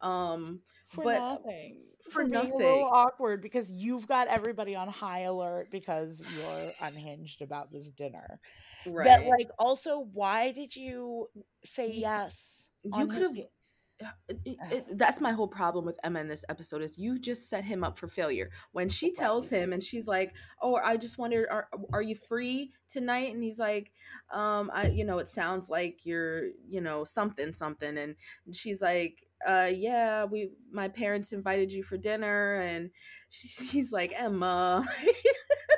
Um 0.01 0.61
for 0.89 1.03
but 1.03 1.19
nothing 1.19 1.81
for, 2.07 2.23
for 2.23 2.27
nothing. 2.27 2.51
a 2.51 2.55
little 2.57 2.89
awkward 2.91 3.41
because 3.41 3.69
you've 3.71 4.07
got 4.07 4.27
everybody 4.27 4.75
on 4.75 4.87
high 4.87 5.21
alert 5.21 5.69
because 5.71 6.21
you're 6.35 6.71
unhinged 6.81 7.41
about 7.41 7.71
this 7.71 7.89
dinner. 7.89 8.39
Right. 8.85 9.05
That 9.05 9.25
like 9.25 9.49
also 9.59 10.07
why 10.13 10.51
did 10.51 10.75
you 10.75 11.27
say 11.63 11.91
yes? 11.91 12.69
You 12.83 13.07
could 13.07 13.21
have 13.21 13.37
it, 14.29 14.39
it, 14.45 14.85
that's 14.97 15.19
my 15.19 15.31
whole 15.31 15.47
problem 15.47 15.83
with 15.83 15.99
Emma 16.03 16.19
in 16.19 16.27
this 16.27 16.45
episode 16.49 16.81
is 16.81 16.97
you 16.97 17.19
just 17.19 17.49
set 17.49 17.63
him 17.63 17.83
up 17.83 17.97
for 17.97 18.07
failure. 18.07 18.51
When 18.71 18.89
she 18.89 19.11
tells 19.11 19.49
him 19.49 19.73
and 19.73 19.83
she's 19.83 20.07
like, 20.07 20.33
"Oh, 20.61 20.75
I 20.75 20.97
just 20.97 21.17
wondered, 21.17 21.47
are 21.49 21.67
are 21.91 22.01
you 22.01 22.15
free 22.15 22.73
tonight?" 22.87 23.33
and 23.33 23.43
he's 23.43 23.59
like, 23.59 23.91
"Um, 24.31 24.69
I, 24.73 24.87
you 24.89 25.03
know, 25.03 25.17
it 25.17 25.27
sounds 25.27 25.69
like 25.69 26.05
you're, 26.05 26.49
you 26.67 26.79
know, 26.79 27.03
something 27.03 27.51
something," 27.53 27.97
and 27.97 28.15
she's 28.51 28.81
like, 28.81 29.26
"Uh, 29.47 29.69
yeah, 29.73 30.25
we, 30.25 30.51
my 30.71 30.87
parents 30.87 31.33
invited 31.33 31.71
you 31.73 31.83
for 31.83 31.97
dinner," 31.97 32.55
and 32.61 32.89
she, 33.29 33.65
he's 33.65 33.91
like, 33.91 34.13
"Emma." 34.17 34.87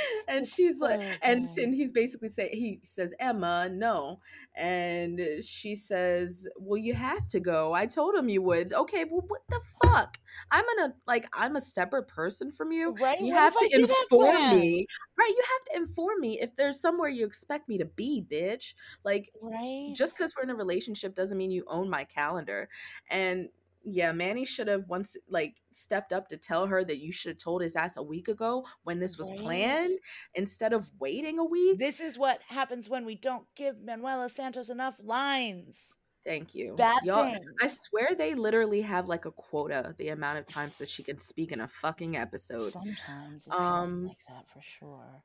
and 0.28 0.46
she's 0.46 0.78
so 0.78 0.86
like 0.86 1.00
and, 1.22 1.46
and 1.56 1.74
he's 1.74 1.92
basically 1.92 2.28
saying 2.28 2.50
he 2.52 2.80
says 2.82 3.14
emma 3.20 3.68
no. 3.70 4.20
And 4.54 5.20
she 5.42 5.74
says 5.74 6.46
well 6.58 6.76
you 6.76 6.94
have 6.94 7.26
to 7.28 7.40
go. 7.40 7.72
I 7.72 7.86
told 7.86 8.14
him 8.14 8.28
you 8.28 8.42
would. 8.42 8.72
Okay 8.72 9.04
well 9.04 9.24
what 9.26 9.42
the 9.48 9.60
fuck? 9.82 10.18
I'm 10.50 10.64
gonna 10.76 10.94
like 11.06 11.26
i'm 11.32 11.56
a 11.56 11.60
separate 11.60 12.08
person 12.08 12.52
from 12.52 12.72
you. 12.72 12.94
Right 13.00 13.20
you 13.20 13.34
what 13.34 13.36
have 13.36 13.56
to 13.56 13.68
inform 13.72 14.58
me. 14.58 14.86
Right 15.18 15.30
you 15.30 15.42
have 15.42 15.74
to 15.74 15.82
inform 15.82 16.20
me 16.20 16.40
if 16.40 16.54
there's 16.56 16.80
somewhere 16.80 17.08
you 17.08 17.26
expect 17.26 17.68
me 17.68 17.78
to 17.78 17.84
be 17.84 18.24
bitch. 18.30 18.74
Like 19.04 19.30
right. 19.40 19.92
just 19.94 20.16
because 20.16 20.34
we're 20.36 20.44
in 20.44 20.50
a 20.50 20.54
relationship 20.54 21.14
doesn't 21.14 21.38
mean 21.38 21.50
you 21.50 21.64
own 21.68 21.88
my 21.88 22.04
calendar. 22.04 22.68
And 23.10 23.48
yeah, 23.84 24.12
Manny 24.12 24.44
should 24.44 24.68
have 24.68 24.88
once 24.88 25.16
like 25.28 25.56
stepped 25.70 26.12
up 26.12 26.28
to 26.28 26.36
tell 26.36 26.66
her 26.66 26.84
that 26.84 27.00
you 27.00 27.12
should 27.12 27.30
have 27.30 27.38
told 27.38 27.62
his 27.62 27.76
ass 27.76 27.96
a 27.96 28.02
week 28.02 28.28
ago 28.28 28.64
when 28.84 29.00
this 29.00 29.18
was 29.18 29.28
right. 29.30 29.38
planned 29.38 29.98
instead 30.34 30.72
of 30.72 30.88
waiting 30.98 31.38
a 31.38 31.44
week. 31.44 31.78
This 31.78 32.00
is 32.00 32.18
what 32.18 32.40
happens 32.46 32.88
when 32.88 33.04
we 33.04 33.14
don't 33.14 33.44
give 33.56 33.80
Manuela 33.82 34.28
Santos 34.28 34.68
enough 34.68 35.00
lines. 35.02 35.94
Thank 36.24 36.54
you. 36.54 36.74
Bad 36.76 37.02
Y'all, 37.04 37.24
things. 37.24 37.44
I 37.60 37.66
swear 37.66 38.14
they 38.16 38.34
literally 38.34 38.82
have 38.82 39.08
like 39.08 39.24
a 39.24 39.32
quota, 39.32 39.94
the 39.98 40.08
amount 40.10 40.38
of 40.38 40.46
times 40.46 40.78
that 40.78 40.88
she 40.88 41.02
can 41.02 41.18
speak 41.18 41.50
in 41.50 41.60
a 41.60 41.68
fucking 41.68 42.16
episode. 42.16 42.60
Sometimes 42.60 43.48
um, 43.50 44.06
like 44.06 44.16
that 44.28 44.44
for 44.52 44.62
sure. 44.62 45.22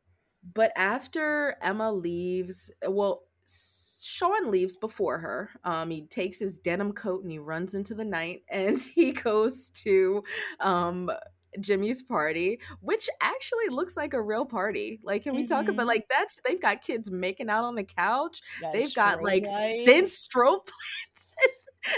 But 0.53 0.71
after 0.75 1.55
Emma 1.61 1.91
leaves, 1.91 2.71
well, 2.87 3.23
Sean 4.17 4.49
leaves 4.49 4.75
before 4.75 5.19
her. 5.19 5.51
Um, 5.63 5.91
he 5.91 6.01
takes 6.01 6.39
his 6.39 6.57
denim 6.57 6.91
coat 6.91 7.21
and 7.21 7.31
he 7.31 7.37
runs 7.37 7.75
into 7.75 7.93
the 7.93 8.03
night 8.03 8.41
and 8.49 8.79
he 8.79 9.11
goes 9.11 9.69
to 9.83 10.23
um, 10.59 11.11
Jimmy's 11.59 12.01
party, 12.01 12.59
which 12.81 13.11
actually 13.21 13.69
looks 13.69 13.95
like 13.95 14.15
a 14.15 14.21
real 14.21 14.43
party. 14.43 14.99
Like, 15.03 15.21
can 15.21 15.35
we 15.35 15.43
mm-hmm. 15.43 15.53
talk 15.53 15.67
about 15.67 15.81
mm-hmm. 15.81 15.87
like 15.87 16.09
that? 16.09 16.29
They've 16.43 16.59
got 16.59 16.81
kids 16.81 17.11
making 17.11 17.49
out 17.49 17.63
on 17.63 17.75
the 17.75 17.83
couch. 17.83 18.41
They've 18.73 18.93
got 18.93 19.21
like 19.21 19.43
synth 19.43 20.09
strobe 20.09 20.65
lights. 20.65 21.35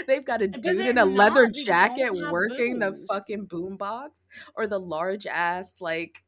They've 0.06 0.24
got 0.24 0.42
a 0.42 0.46
dude 0.46 0.86
in 0.86 0.98
a 0.98 1.06
not, 1.06 1.08
leather 1.08 1.48
jacket 1.48 2.12
working 2.12 2.80
the 2.80 2.92
fucking 3.08 3.46
boombox 3.46 4.26
or 4.54 4.66
the 4.66 4.78
large 4.78 5.26
ass 5.26 5.80
like 5.80 6.22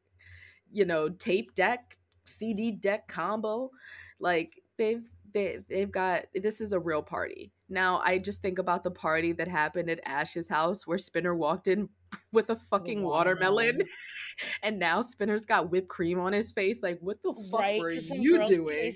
you 0.72 0.84
know 0.84 1.10
tape 1.10 1.54
deck 1.54 1.98
CD 2.24 2.72
deck 2.72 3.08
combo. 3.08 3.70
Like 4.18 4.58
they've 4.78 5.08
they 5.32 5.58
they've 5.68 5.90
got 5.90 6.24
this 6.34 6.60
is 6.60 6.72
a 6.72 6.78
real 6.78 7.02
party. 7.02 7.52
Now 7.68 8.00
I 8.04 8.18
just 8.18 8.42
think 8.42 8.58
about 8.58 8.82
the 8.82 8.90
party 8.90 9.32
that 9.32 9.48
happened 9.48 9.90
at 9.90 10.00
Ash's 10.04 10.48
house 10.48 10.86
where 10.86 10.98
Spinner 10.98 11.34
walked 11.34 11.68
in 11.68 11.88
with 12.32 12.50
a 12.50 12.56
fucking 12.56 13.02
watermelon. 13.02 13.82
and 14.62 14.78
now 14.78 15.02
Spinner's 15.02 15.46
got 15.46 15.70
whipped 15.70 15.88
cream 15.88 16.20
on 16.20 16.32
his 16.32 16.52
face. 16.52 16.82
Like, 16.82 16.98
what 17.00 17.22
the 17.22 17.34
fuck 17.50 17.60
right? 17.60 17.80
were 17.80 17.90
you 17.90 18.44
doing? 18.44 18.92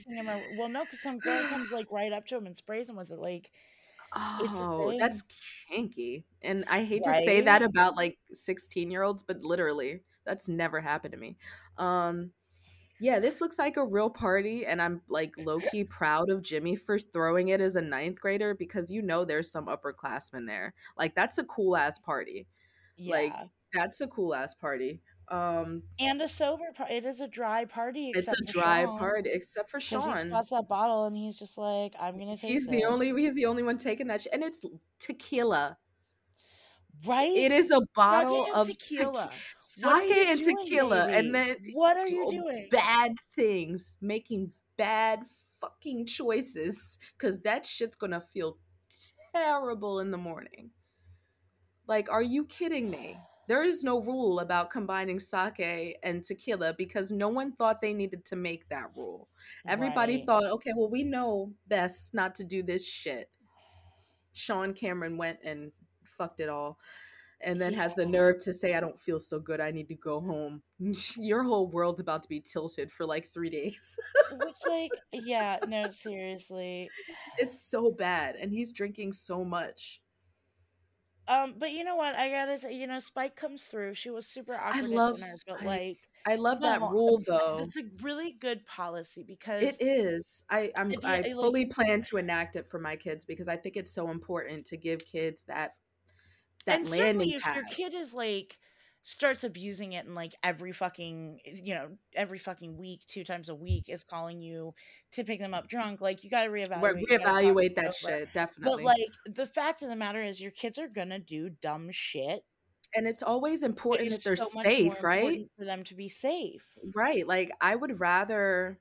well, 0.58 0.68
no, 0.68 0.84
because 0.84 1.02
some 1.02 1.18
girl 1.18 1.42
comes 1.48 1.72
like 1.72 1.90
right 1.90 2.12
up 2.12 2.26
to 2.26 2.36
him 2.36 2.46
and 2.46 2.56
sprays 2.56 2.88
him 2.88 2.96
with 2.96 3.10
it. 3.10 3.18
Like, 3.18 3.50
oh, 4.14 4.96
that's 4.98 5.22
kinky. 5.70 6.24
And 6.42 6.64
I 6.68 6.84
hate 6.84 7.02
right? 7.06 7.20
to 7.20 7.24
say 7.24 7.40
that 7.42 7.62
about 7.62 7.96
like 7.96 8.18
16 8.32 8.90
year 8.90 9.02
olds, 9.02 9.22
but 9.22 9.42
literally, 9.42 10.00
that's 10.24 10.48
never 10.48 10.80
happened 10.80 11.12
to 11.12 11.18
me. 11.18 11.36
Um, 11.78 12.32
yeah, 12.98 13.18
this 13.18 13.40
looks 13.40 13.58
like 13.58 13.76
a 13.76 13.84
real 13.84 14.10
party, 14.10 14.64
and 14.64 14.80
I'm 14.80 15.02
like 15.08 15.34
low 15.38 15.58
key 15.58 15.84
proud 15.98 16.30
of 16.30 16.42
Jimmy 16.42 16.76
for 16.76 16.98
throwing 16.98 17.48
it 17.48 17.60
as 17.60 17.76
a 17.76 17.82
ninth 17.82 18.20
grader 18.20 18.54
because 18.54 18.90
you 18.90 19.02
know 19.02 19.24
there's 19.24 19.50
some 19.50 19.66
upperclassmen 19.66 20.46
there. 20.46 20.74
Like 20.96 21.14
that's 21.14 21.38
a 21.38 21.44
cool 21.44 21.76
ass 21.76 21.98
party. 21.98 22.46
Yeah. 22.96 23.14
Like 23.14 23.32
that's 23.74 24.00
a 24.00 24.06
cool 24.06 24.34
ass 24.34 24.54
party. 24.54 25.02
Um 25.28 25.82
and 25.98 26.22
a 26.22 26.28
sober 26.28 26.72
party. 26.74 26.94
It 26.94 27.04
is 27.04 27.20
a 27.20 27.28
dry 27.28 27.64
party. 27.64 28.12
It's 28.14 28.28
a 28.28 28.44
dry 28.46 28.84
Sean, 28.84 28.98
party, 28.98 29.30
except 29.32 29.68
for 29.70 29.80
Sean. 29.80 30.24
He 30.24 30.28
spots 30.28 30.50
that 30.50 30.68
bottle 30.68 31.06
and 31.06 31.16
he's 31.16 31.38
just 31.38 31.58
like, 31.58 31.94
"I'm 32.00 32.18
gonna 32.18 32.36
take." 32.36 32.50
He's 32.50 32.66
this. 32.66 32.76
the 32.76 32.84
only. 32.84 33.12
He's 33.20 33.34
the 33.34 33.46
only 33.46 33.62
one 33.62 33.76
taking 33.76 34.06
that, 34.06 34.22
sh- 34.22 34.28
and 34.32 34.42
it's 34.42 34.64
tequila. 35.00 35.76
Right? 37.04 37.34
It 37.34 37.52
is 37.52 37.70
a 37.70 37.80
bottle 37.94 38.46
of 38.54 38.68
tequila. 38.68 39.30
Te- 39.32 39.38
sake 39.60 40.10
and 40.10 40.40
doing, 40.40 40.56
tequila. 40.56 41.06
Baby? 41.06 41.18
And 41.18 41.34
then 41.34 41.56
what 41.74 41.96
are 41.96 42.08
you 42.08 42.30
doing? 42.30 42.68
Bad 42.70 43.12
things. 43.34 43.96
Making 44.00 44.52
bad 44.76 45.20
fucking 45.60 46.06
choices. 46.06 46.98
Cause 47.18 47.40
that 47.40 47.66
shit's 47.66 47.96
gonna 47.96 48.22
feel 48.32 48.58
terrible 49.34 50.00
in 50.00 50.10
the 50.10 50.18
morning. 50.18 50.70
Like, 51.86 52.10
are 52.10 52.22
you 52.22 52.44
kidding 52.46 52.90
me? 52.90 53.18
There 53.48 53.62
is 53.62 53.84
no 53.84 54.00
rule 54.00 54.40
about 54.40 54.70
combining 54.70 55.20
sake 55.20 55.98
and 56.02 56.24
tequila 56.24 56.74
because 56.76 57.12
no 57.12 57.28
one 57.28 57.52
thought 57.52 57.80
they 57.80 57.94
needed 57.94 58.24
to 58.26 58.36
make 58.36 58.68
that 58.70 58.90
rule. 58.96 59.28
Everybody 59.68 60.16
right. 60.16 60.26
thought, 60.26 60.44
okay, 60.44 60.72
well, 60.76 60.90
we 60.90 61.04
know 61.04 61.52
best 61.68 62.12
not 62.12 62.34
to 62.36 62.44
do 62.44 62.64
this 62.64 62.84
shit. 62.84 63.28
Sean 64.32 64.74
Cameron 64.74 65.16
went 65.16 65.38
and 65.44 65.70
fucked 66.16 66.40
it 66.40 66.48
all 66.48 66.78
and 67.40 67.60
then 67.60 67.72
has 67.74 67.94
the 67.94 68.06
nerve 68.06 68.38
to 68.38 68.52
say 68.52 68.74
i 68.74 68.80
don't 68.80 68.98
feel 68.98 69.18
so 69.18 69.38
good 69.38 69.60
i 69.60 69.70
need 69.70 69.88
to 69.88 69.94
go 69.94 70.20
home. 70.20 70.62
Your 71.16 71.42
whole 71.42 71.68
world's 71.68 72.00
about 72.00 72.22
to 72.22 72.28
be 72.28 72.40
tilted 72.40 72.90
for 72.90 73.04
like 73.06 73.28
three 73.28 73.50
days. 73.50 73.98
Which 74.32 74.56
like 74.66 74.90
yeah 75.12 75.58
no 75.66 75.90
seriously. 75.90 76.88
It's 77.38 77.60
so 77.60 77.90
bad 77.90 78.36
and 78.36 78.50
he's 78.50 78.72
drinking 78.72 79.12
so 79.12 79.44
much. 79.44 80.00
Um 81.28 81.54
but 81.58 81.72
you 81.72 81.84
know 81.84 81.96
what 81.96 82.16
i 82.16 82.30
gotta 82.30 82.56
say 82.58 82.72
you 82.72 82.86
know 82.86 83.00
spike 83.00 83.36
comes 83.36 83.64
through 83.64 83.94
she 83.94 84.10
was 84.10 84.26
super 84.26 84.54
awkward 84.54 84.84
i 84.84 84.88
love 84.88 85.16
dinner, 85.16 85.34
but 85.46 85.64
like 85.64 85.98
I 86.28 86.34
love 86.34 86.60
that 86.62 86.80
rule 86.80 87.22
though. 87.26 87.58
It's 87.60 87.76
a 87.76 87.84
really 88.02 88.32
good 88.32 88.66
policy 88.66 89.22
because 89.22 89.62
it 89.62 89.76
is. 89.80 90.42
I 90.50 90.72
I'm, 90.76 90.92
I 91.04 91.22
fully 91.22 91.66
like, 91.66 91.70
plan 91.70 92.02
to 92.02 92.16
enact 92.16 92.56
it 92.56 92.66
for 92.66 92.80
my 92.80 92.96
kids 92.96 93.24
because 93.24 93.46
I 93.46 93.56
think 93.56 93.76
it's 93.76 93.92
so 93.92 94.10
important 94.10 94.66
to 94.66 94.76
give 94.76 95.04
kids 95.06 95.44
that 95.44 95.74
that 96.66 96.80
and 96.80 96.88
certainly 96.88 97.34
if 97.34 97.42
pad. 97.42 97.56
your 97.56 97.64
kid 97.64 97.94
is 97.94 98.12
like 98.12 98.58
starts 99.02 99.44
abusing 99.44 99.92
it 99.92 100.04
and 100.04 100.16
like 100.16 100.34
every 100.42 100.72
fucking 100.72 101.38
eh, 101.46 101.52
you 101.62 101.74
know 101.74 101.88
every 102.14 102.38
fucking 102.38 102.76
week 102.76 103.00
two 103.06 103.22
times 103.22 103.48
a 103.48 103.54
week 103.54 103.84
is 103.88 104.02
calling 104.02 104.42
you 104.42 104.74
to 105.12 105.22
pick 105.22 105.38
them 105.38 105.54
up 105.54 105.68
drunk 105.68 106.00
like 106.00 106.24
you 106.24 106.30
got 106.30 106.42
to 106.42 106.50
reevaluate 106.50 107.00
reevaluate 107.08 107.74
that 107.76 107.94
shit 107.94 108.28
definitely. 108.34 108.82
but 108.82 108.84
like 108.84 109.34
the 109.36 109.46
fact 109.46 109.82
of 109.82 109.88
the 109.88 109.96
matter 109.96 110.20
is 110.20 110.40
your 110.40 110.50
kids 110.50 110.76
are 110.76 110.88
gonna 110.88 111.20
do 111.20 111.48
dumb 111.62 111.88
shit 111.92 112.44
and 112.96 113.06
it's 113.06 113.22
always 113.22 113.62
important 113.62 114.10
that 114.10 114.24
they're 114.24 114.34
so 114.34 114.46
safe 114.60 115.02
right? 115.02 115.48
for 115.58 115.64
them 115.64 115.84
to 115.84 115.94
be 115.94 116.08
safe. 116.08 116.64
Right 116.96 117.26
like 117.26 117.52
i 117.60 117.76
would 117.76 118.00
rather 118.00 118.80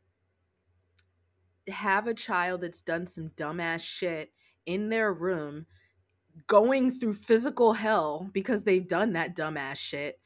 have 1.67 2.07
a 2.07 2.13
child 2.15 2.61
that's 2.61 2.81
done 2.81 3.05
some 3.05 3.29
dumbass 3.37 3.81
shit 3.81 4.31
in 4.65 4.89
their 4.89 5.13
room 5.13 5.67
going 6.47 6.91
through 6.91 7.13
physical 7.13 7.73
hell 7.73 8.29
because 8.33 8.63
they've 8.63 8.87
done 8.87 9.13
that 9.13 9.35
dumbass 9.35 9.77
shit 9.77 10.19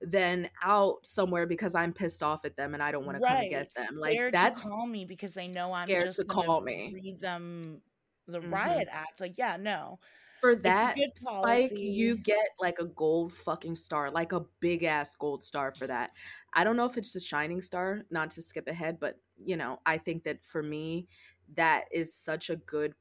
than 0.00 0.48
out 0.62 1.04
somewhere 1.04 1.46
because 1.46 1.74
I'm 1.74 1.92
pissed 1.92 2.22
off 2.22 2.44
at 2.44 2.56
them 2.56 2.74
and 2.74 2.82
I 2.82 2.90
don't 2.90 3.04
want 3.04 3.20
right. 3.20 3.28
to 3.28 3.34
come 3.34 3.42
and 3.42 3.50
get 3.50 3.74
them. 3.74 3.94
Like 3.96 4.32
that's 4.32 4.62
call 4.62 4.86
me 4.86 5.04
because 5.04 5.34
they 5.34 5.48
know 5.48 5.72
I'm 5.72 5.86
scared 5.86 6.12
to 6.12 6.24
call 6.24 6.60
me. 6.60 6.92
Read 6.94 7.20
them 7.20 7.80
the 8.26 8.40
mm-hmm. 8.40 8.54
riot 8.54 8.88
act. 8.90 9.20
Like 9.20 9.36
yeah, 9.36 9.56
no. 9.58 9.98
For 10.40 10.56
that 10.56 10.96
spike, 11.16 11.72
you 11.76 12.16
get 12.16 12.48
like 12.58 12.78
a 12.78 12.86
gold 12.86 13.34
fucking 13.34 13.76
star, 13.76 14.10
like 14.10 14.32
a 14.32 14.40
big 14.60 14.84
ass 14.84 15.14
gold 15.14 15.42
star 15.42 15.74
for 15.76 15.86
that. 15.86 16.12
I 16.54 16.64
don't 16.64 16.76
know 16.76 16.86
if 16.86 16.96
it's 16.96 17.14
a 17.14 17.20
shining 17.20 17.60
star, 17.60 18.06
not 18.10 18.30
to 18.30 18.42
skip 18.42 18.66
ahead, 18.66 18.98
but 18.98 19.18
you 19.36 19.58
know, 19.58 19.80
I 19.84 19.98
think 19.98 20.24
that 20.24 20.38
for 20.42 20.62
me, 20.62 21.08
that 21.56 21.84
is 21.92 22.14
such 22.14 22.48
a 22.48 22.56
good 22.56 22.94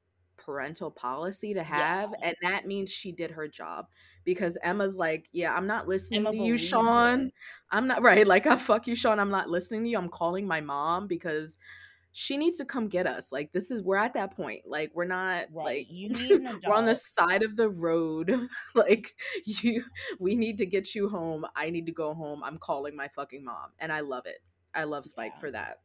parental 0.43 0.91
policy 0.91 1.53
to 1.53 1.63
have 1.63 2.13
yeah. 2.19 2.27
and 2.29 2.35
that 2.41 2.65
means 2.65 2.91
she 2.91 3.11
did 3.11 3.31
her 3.31 3.47
job 3.47 3.87
because 4.23 4.57
Emma's 4.63 4.97
like, 4.97 5.27
"Yeah, 5.31 5.53
I'm 5.53 5.67
not 5.67 5.87
listening 5.87 6.21
Emma 6.21 6.31
to 6.31 6.37
you, 6.37 6.57
Sean. 6.57 7.27
It. 7.27 7.33
I'm 7.71 7.87
not 7.87 8.01
right. 8.03 8.27
Like, 8.27 8.47
I 8.47 8.57
fuck 8.57 8.87
you, 8.87 8.95
Sean. 8.95 9.19
I'm 9.19 9.31
not 9.31 9.49
listening 9.49 9.83
to 9.85 9.89
you. 9.89 9.97
I'm 9.97 10.09
calling 10.09 10.47
my 10.47 10.61
mom 10.61 11.07
because 11.07 11.57
she 12.11 12.37
needs 12.37 12.57
to 12.57 12.65
come 12.65 12.87
get 12.87 13.07
us. 13.07 13.31
Like, 13.31 13.51
this 13.51 13.71
is 13.71 13.81
we're 13.83 13.97
at 13.97 14.13
that 14.15 14.35
point. 14.35 14.61
Like, 14.67 14.91
we're 14.93 15.05
not 15.05 15.45
right. 15.51 15.65
like 15.65 15.87
you 15.89 16.09
need 16.09 16.41
we're 16.67 16.73
on 16.73 16.85
the 16.85 16.95
side 16.95 17.43
of 17.43 17.55
the 17.55 17.69
road. 17.69 18.47
like, 18.75 19.15
you, 19.45 19.83
we 20.19 20.35
need 20.35 20.57
to 20.59 20.65
get 20.65 20.95
you 20.95 21.09
home. 21.09 21.45
I 21.55 21.69
need 21.69 21.85
to 21.87 21.91
go 21.91 22.13
home. 22.13 22.43
I'm 22.43 22.57
calling 22.57 22.95
my 22.95 23.07
fucking 23.15 23.43
mom, 23.43 23.71
and 23.79 23.91
I 23.91 24.01
love 24.01 24.25
it. 24.25 24.39
I 24.73 24.83
love 24.83 25.05
Spike 25.05 25.33
yeah. 25.35 25.39
for 25.39 25.51
that. 25.51 25.79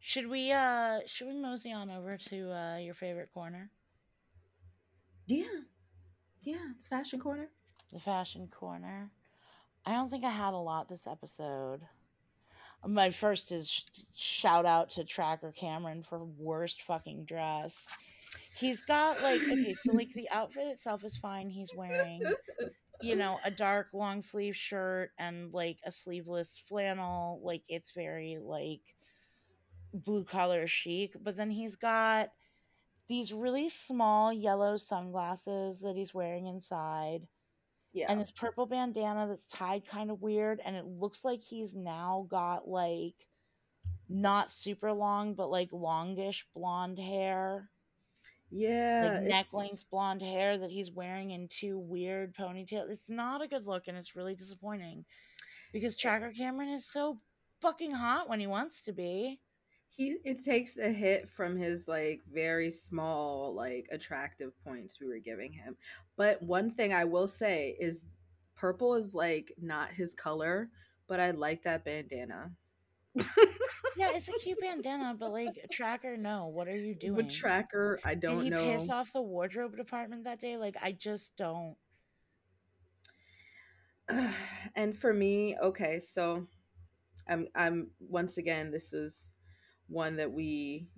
Should 0.00 0.26
we 0.26 0.50
uh 0.50 1.06
should 1.06 1.28
we 1.28 1.34
mosey 1.34 1.70
on 1.70 1.88
over 1.88 2.16
to 2.16 2.52
uh 2.52 2.76
your 2.78 2.94
favorite 2.94 3.30
corner? 3.32 3.70
Yeah. 5.26 5.62
Yeah, 6.42 6.72
the 6.76 6.84
fashion 6.88 7.20
corner. 7.20 7.50
The 7.92 8.00
fashion 8.00 8.48
corner. 8.48 9.12
I 9.84 9.92
don't 9.92 10.08
think 10.10 10.24
I 10.24 10.30
had 10.30 10.54
a 10.54 10.58
lot 10.58 10.88
this 10.88 11.06
episode. 11.06 11.88
My 12.86 13.10
first 13.10 13.52
is 13.52 13.68
sh- 13.68 13.82
shout 14.14 14.66
out 14.66 14.90
to 14.90 15.04
Tracker 15.04 15.52
Cameron 15.52 16.02
for 16.02 16.24
worst 16.24 16.82
fucking 16.82 17.24
dress. 17.24 17.88
He's 18.54 18.82
got 18.82 19.20
like 19.22 19.42
okay, 19.50 19.74
so 19.74 19.92
like 19.92 20.12
the 20.14 20.28
outfit 20.30 20.66
itself 20.68 21.04
is 21.04 21.16
fine. 21.16 21.50
He's 21.50 21.74
wearing 21.74 22.36
you 23.00 23.16
know, 23.16 23.40
a 23.44 23.50
dark 23.50 23.88
long 23.92 24.22
sleeve 24.22 24.56
shirt 24.56 25.12
and 25.18 25.52
like 25.52 25.80
a 25.84 25.92
sleeveless 25.92 26.58
flannel. 26.68 27.40
Like 27.42 27.64
it's 27.68 27.92
very 27.92 28.38
like 28.40 28.82
blue 29.92 30.24
collar 30.24 30.66
chic, 30.66 31.14
but 31.22 31.36
then 31.36 31.50
he's 31.50 31.76
got 31.76 32.30
these 33.08 33.32
really 33.32 33.68
small 33.68 34.32
yellow 34.32 34.76
sunglasses 34.76 35.80
that 35.80 35.96
he's 35.96 36.14
wearing 36.14 36.46
inside. 36.46 37.26
Yeah. 37.92 38.06
And 38.10 38.20
this 38.20 38.30
purple 38.30 38.66
bandana 38.66 39.26
that's 39.26 39.46
tied 39.46 39.88
kind 39.88 40.10
of 40.10 40.20
weird 40.20 40.60
and 40.64 40.76
it 40.76 40.84
looks 40.84 41.24
like 41.24 41.40
he's 41.40 41.74
now 41.74 42.26
got 42.28 42.68
like 42.68 43.26
not 44.10 44.50
super 44.50 44.92
long 44.92 45.34
but 45.34 45.50
like 45.50 45.70
longish 45.72 46.46
blonde 46.54 46.98
hair. 46.98 47.70
Yeah. 48.50 49.14
like 49.14 49.22
neck 49.22 49.46
length 49.52 49.88
blonde 49.90 50.22
hair 50.22 50.58
that 50.58 50.70
he's 50.70 50.90
wearing 50.90 51.30
in 51.30 51.48
two 51.48 51.78
weird 51.78 52.36
ponytails. 52.36 52.90
It's 52.90 53.10
not 53.10 53.42
a 53.42 53.48
good 53.48 53.66
look 53.66 53.88
and 53.88 53.96
it's 53.96 54.14
really 54.14 54.34
disappointing 54.34 55.06
because 55.72 55.96
Tracker 55.96 56.32
Cameron 56.32 56.68
is 56.68 56.84
so 56.84 57.18
fucking 57.60 57.92
hot 57.92 58.28
when 58.28 58.40
he 58.40 58.46
wants 58.46 58.82
to 58.82 58.92
be. 58.92 59.40
He 59.88 60.16
it 60.24 60.42
takes 60.44 60.78
a 60.78 60.90
hit 60.90 61.28
from 61.28 61.56
his 61.56 61.88
like 61.88 62.22
very 62.32 62.70
small 62.70 63.54
like 63.54 63.88
attractive 63.90 64.52
points 64.64 64.98
we 65.00 65.08
were 65.08 65.18
giving 65.18 65.52
him. 65.52 65.76
But 66.16 66.42
one 66.42 66.70
thing 66.70 66.92
I 66.92 67.04
will 67.04 67.26
say 67.26 67.76
is 67.80 68.04
purple 68.54 68.94
is 68.94 69.14
like 69.14 69.52
not 69.60 69.90
his 69.90 70.14
color, 70.14 70.70
but 71.06 71.20
I 71.20 71.30
like 71.32 71.62
that 71.64 71.84
bandana. 71.84 72.52
Yeah, 73.98 74.10
it's 74.14 74.28
a 74.28 74.32
cute 74.32 74.60
bandana, 74.60 75.16
but 75.18 75.32
like 75.32 75.66
Tracker, 75.72 76.16
no. 76.16 76.46
What 76.46 76.68
are 76.68 76.78
you 76.78 76.94
doing? 76.94 77.16
With 77.16 77.30
Tracker, 77.30 77.98
I 78.04 78.14
don't 78.14 78.36
Did 78.36 78.44
he 78.44 78.50
know. 78.50 78.70
piss 78.70 78.88
off 78.88 79.12
the 79.12 79.20
wardrobe 79.20 79.76
department 79.76 80.22
that 80.24 80.40
day? 80.40 80.56
Like, 80.56 80.76
I 80.80 80.92
just 80.92 81.32
don't. 81.36 81.74
and 84.76 84.96
for 84.96 85.12
me, 85.12 85.56
okay, 85.60 85.98
so 85.98 86.46
I'm 87.28 87.48
I'm 87.56 87.90
once 87.98 88.38
again 88.38 88.70
this 88.70 88.92
is 88.92 89.34
one 89.88 90.16
that 90.16 90.32
we 90.32 90.88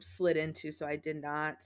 slid 0.00 0.36
into, 0.36 0.70
so 0.70 0.86
I 0.86 0.96
did 0.96 1.20
not 1.20 1.64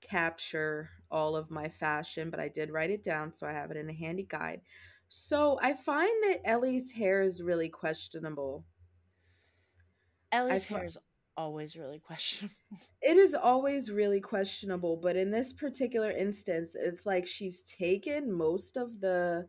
capture 0.00 0.90
all 1.10 1.36
of 1.36 1.50
my 1.50 1.68
fashion, 1.68 2.30
but 2.30 2.40
I 2.40 2.48
did 2.48 2.70
write 2.70 2.90
it 2.90 3.02
down, 3.02 3.32
so 3.32 3.46
I 3.46 3.52
have 3.52 3.70
it 3.70 3.76
in 3.76 3.88
a 3.90 3.94
handy 3.94 4.26
guide. 4.28 4.60
So 5.08 5.58
I 5.60 5.74
find 5.74 6.10
that 6.28 6.40
Ellie's 6.44 6.92
hair 6.92 7.20
is 7.20 7.42
really 7.42 7.68
questionable. 7.68 8.64
Ellie's 10.32 10.66
hair 10.66 10.84
is 10.84 10.96
always 11.36 11.76
really 11.76 11.98
questionable. 11.98 12.54
It 13.02 13.16
is 13.16 13.34
always 13.34 13.90
really 13.90 14.20
questionable, 14.20 14.96
but 14.96 15.16
in 15.16 15.30
this 15.30 15.52
particular 15.52 16.10
instance, 16.10 16.76
it's 16.78 17.06
like 17.06 17.26
she's 17.26 17.62
taken 17.62 18.32
most 18.32 18.76
of 18.76 19.00
the 19.00 19.48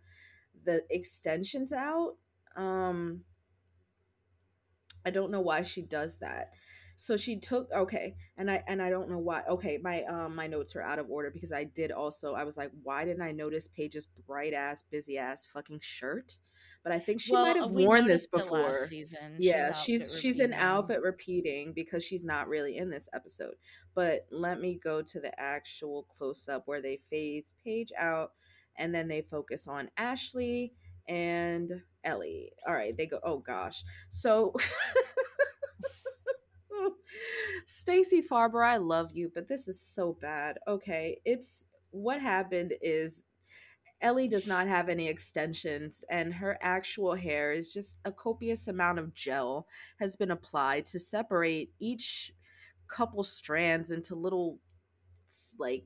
the 0.64 0.84
extensions 0.90 1.74
out. 1.74 2.16
Um 2.56 3.24
I 5.06 5.12
don't 5.12 5.32
know 5.32 5.42
why 5.42 5.64
she 5.64 5.82
does 5.82 6.18
that. 6.18 6.52
So 6.96 7.18
she 7.18 7.40
took 7.40 7.72
okay, 7.72 8.16
and 8.38 8.50
I 8.52 8.64
and 8.68 8.82
I 8.82 8.90
don't 8.90 9.10
know 9.10 9.18
why. 9.18 9.42
Okay, 9.50 9.80
my 9.82 10.04
um 10.04 10.36
my 10.36 10.48
notes 10.48 10.76
are 10.76 10.82
out 10.82 11.00
of 11.00 11.10
order 11.10 11.32
because 11.32 11.52
I 11.52 11.64
did 11.64 11.92
also 11.92 12.34
I 12.34 12.44
was 12.44 12.58
like, 12.58 12.72
why 12.84 13.06
didn't 13.06 13.24
I 13.24 13.32
notice 13.32 13.68
Paige's 13.68 14.08
bright 14.28 14.54
ass, 14.54 14.84
busy 14.92 15.18
ass 15.18 15.48
fucking 15.52 15.80
shirt? 15.82 16.38
But 16.84 16.94
I 16.94 17.00
think 17.00 17.22
she 17.22 17.32
well, 17.32 17.46
might 17.46 17.58
have 17.58 17.72
worn 17.72 18.08
this 18.08 18.28
before. 18.28 18.86
season. 18.88 19.36
Yeah, 19.40 19.72
She's 19.72 20.12
she's 20.12 20.20
she's 20.20 20.40
an 20.40 20.54
outfit 20.54 21.02
repeating 21.02 21.74
because 21.74 22.04
she's 22.04 22.26
not 22.26 22.48
really 22.48 22.78
in 22.78 22.90
this 22.90 23.08
episode. 23.14 23.56
But 23.96 24.28
let 24.32 24.60
me 24.60 24.80
go 24.84 25.02
to 25.02 25.20
the 25.20 25.40
actual 25.40 26.08
close 26.16 26.48
up 26.48 26.64
where 26.66 26.82
they 26.82 27.00
phase 27.10 27.54
Paige 27.64 27.92
out 27.98 28.32
and 28.78 28.94
then 28.94 29.08
they 29.08 29.22
focus 29.22 29.68
on 29.68 29.90
Ashley 29.98 30.74
and 31.08 31.72
Ellie. 32.04 32.52
All 32.68 32.74
right, 32.74 32.96
they 32.96 33.06
go, 33.06 33.20
oh 33.24 33.40
gosh. 33.40 33.84
So 34.10 34.54
Stacey 37.66 38.22
Farber, 38.22 38.68
I 38.68 38.78
love 38.78 39.12
you, 39.14 39.32
but 39.34 39.48
this 39.48 39.68
is 39.68 39.80
so 39.80 40.18
bad. 40.22 40.58
Okay, 40.68 41.20
it's 41.26 41.66
what 41.92 42.22
happened 42.22 42.74
is 42.82 43.24
Ellie 44.02 44.28
does 44.28 44.48
not 44.48 44.68
have 44.68 44.90
any 44.90 45.08
extensions, 45.08 46.04
and 46.10 46.34
her 46.34 46.58
actual 46.62 47.16
hair 47.16 47.54
is 47.54 47.72
just 47.72 47.98
a 48.04 48.12
copious 48.12 48.68
amount 48.68 49.00
of 49.00 49.14
gel 49.14 49.68
has 50.00 50.16
been 50.16 50.32
applied 50.32 50.86
to 50.86 51.00
separate 51.00 51.72
each 51.80 52.34
couple 52.88 53.24
strands 53.24 53.92
into 53.92 54.16
little 54.16 54.60
like 55.60 55.86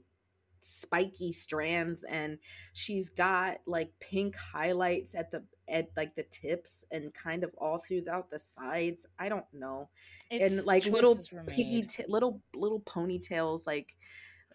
spiky 0.68 1.32
strands 1.32 2.04
and 2.04 2.40
she's 2.74 3.10
got 3.10 3.58
like 3.68 3.92
pink 4.00 4.36
highlights 4.36 5.14
at 5.14 5.30
the 5.30 5.44
at 5.70 5.90
like 5.96 6.16
the 6.16 6.24
tips 6.24 6.84
and 6.92 7.14
kind 7.14 7.44
of 7.44 7.52
all 7.60 7.78
throughout 7.78 8.30
the 8.32 8.40
sides 8.40 9.06
i 9.20 9.30
don't 9.30 9.46
know. 9.54 9.90
It's 10.32 10.56
and 10.58 10.66
like 10.66 10.86
little 10.86 11.20
piggy 11.48 11.84
t- 11.84 12.04
little 12.08 12.42
little 12.56 12.80
ponytails 12.82 13.68
like 13.68 13.96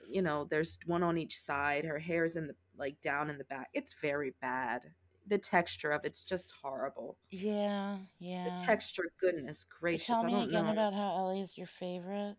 you 0.09 0.21
know 0.21 0.47
there's 0.51 0.79
one 0.87 1.05
on 1.05 1.17
each 1.17 1.39
side 1.39 1.85
her 1.85 1.99
hair's 2.01 2.35
in 2.35 2.49
the 2.49 2.55
like 2.77 3.01
down 3.03 3.31
in 3.31 3.39
the 3.39 3.45
back. 3.45 3.69
It's 3.73 3.95
very 4.01 4.35
bad. 4.41 4.81
The 5.29 5.39
texture 5.39 5.91
of 5.93 6.01
it's 6.05 6.25
just 6.25 6.53
horrible. 6.61 7.19
Yeah, 7.31 7.99
yeah. 8.19 8.53
the 8.57 8.63
texture 8.63 9.13
goodness 9.21 9.65
gracious 9.65 10.07
Tell 10.09 10.23
i 10.23 10.27
me 10.27 10.33
don't 10.33 10.49
again 10.49 10.65
know. 10.65 10.73
about 10.73 10.95
how 10.95 11.15
Ellie 11.19 11.41
is 11.41 11.57
your 11.57 11.69
favorite. 11.69 12.35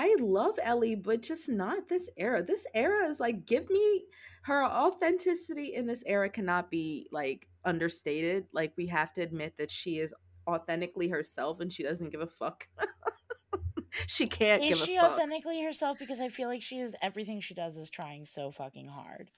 I 0.00 0.14
love 0.20 0.58
Ellie, 0.62 0.94
but 0.94 1.22
just 1.22 1.48
not 1.48 1.88
this 1.88 2.08
era. 2.16 2.40
This 2.42 2.64
era 2.72 3.08
is 3.08 3.18
like, 3.18 3.46
give 3.46 3.68
me 3.68 4.04
her 4.42 4.64
authenticity 4.64 5.74
in 5.74 5.86
this 5.86 6.04
era 6.06 6.30
cannot 6.30 6.70
be 6.70 7.08
like 7.10 7.48
understated. 7.64 8.46
Like, 8.52 8.72
we 8.76 8.86
have 8.86 9.12
to 9.14 9.22
admit 9.22 9.54
that 9.58 9.72
she 9.72 9.98
is 9.98 10.14
authentically 10.48 11.08
herself 11.08 11.58
and 11.60 11.72
she 11.72 11.82
doesn't 11.82 12.10
give 12.10 12.20
a 12.20 12.28
fuck. 12.28 12.68
she 14.06 14.28
can't 14.28 14.62
Is 14.62 14.68
give 14.68 14.78
she 14.78 14.96
a 14.96 15.00
fuck. 15.00 15.12
authentically 15.14 15.62
herself? 15.64 15.98
Because 15.98 16.20
I 16.20 16.28
feel 16.28 16.48
like 16.48 16.62
she 16.62 16.78
is 16.78 16.94
everything 17.02 17.40
she 17.40 17.54
does 17.54 17.76
is 17.76 17.90
trying 17.90 18.24
so 18.24 18.52
fucking 18.52 18.86
hard. 18.86 19.32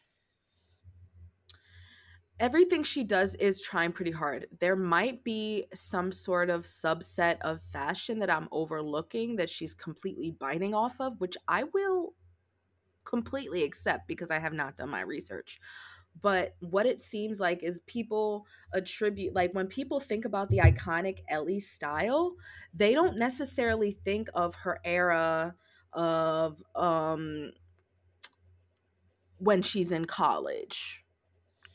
Everything 2.41 2.83
she 2.83 3.05
does 3.05 3.35
is 3.37 3.61
trying 3.61 3.93
pretty 3.93 4.11
hard. 4.13 4.49
There 4.61 4.75
might 4.75 5.23
be 5.23 5.67
some 5.75 6.11
sort 6.11 6.51
of 6.51 6.63
subset 6.63 7.39
of 7.43 7.63
fashion 7.63 8.19
that 8.21 8.31
I'm 8.31 8.49
overlooking 8.51 9.37
that 9.37 9.51
she's 9.51 9.75
completely 9.75 10.33
biting 10.33 10.75
off 10.75 11.01
of, 11.01 11.21
which 11.21 11.37
I 11.47 11.65
will 11.65 12.15
completely 13.05 13.65
accept 13.65 14.09
because 14.09 14.31
I 14.31 14.39
have 14.39 14.55
not 14.55 14.77
done 14.77 14.91
my 14.91 15.03
research. 15.03 15.61
But 16.21 16.57
what 16.61 16.87
it 16.87 17.01
seems 17.01 17.41
like 17.41 17.63
is 17.63 17.81
people 17.83 18.47
attribute, 18.73 19.35
like 19.35 19.53
when 19.55 19.69
people 19.69 20.01
think 20.01 20.25
about 20.25 20.51
the 20.51 20.59
iconic 20.59 21.21
Ellie 21.29 21.61
style, 21.61 22.37
they 22.75 22.95
don't 22.95 23.19
necessarily 23.19 23.93
think 23.93 24.29
of 24.35 24.55
her 24.57 24.81
era 24.85 25.57
of 25.93 26.63
um 26.77 27.53
when 29.39 29.63
she's 29.63 29.91
in 29.91 30.05
college. 30.05 31.05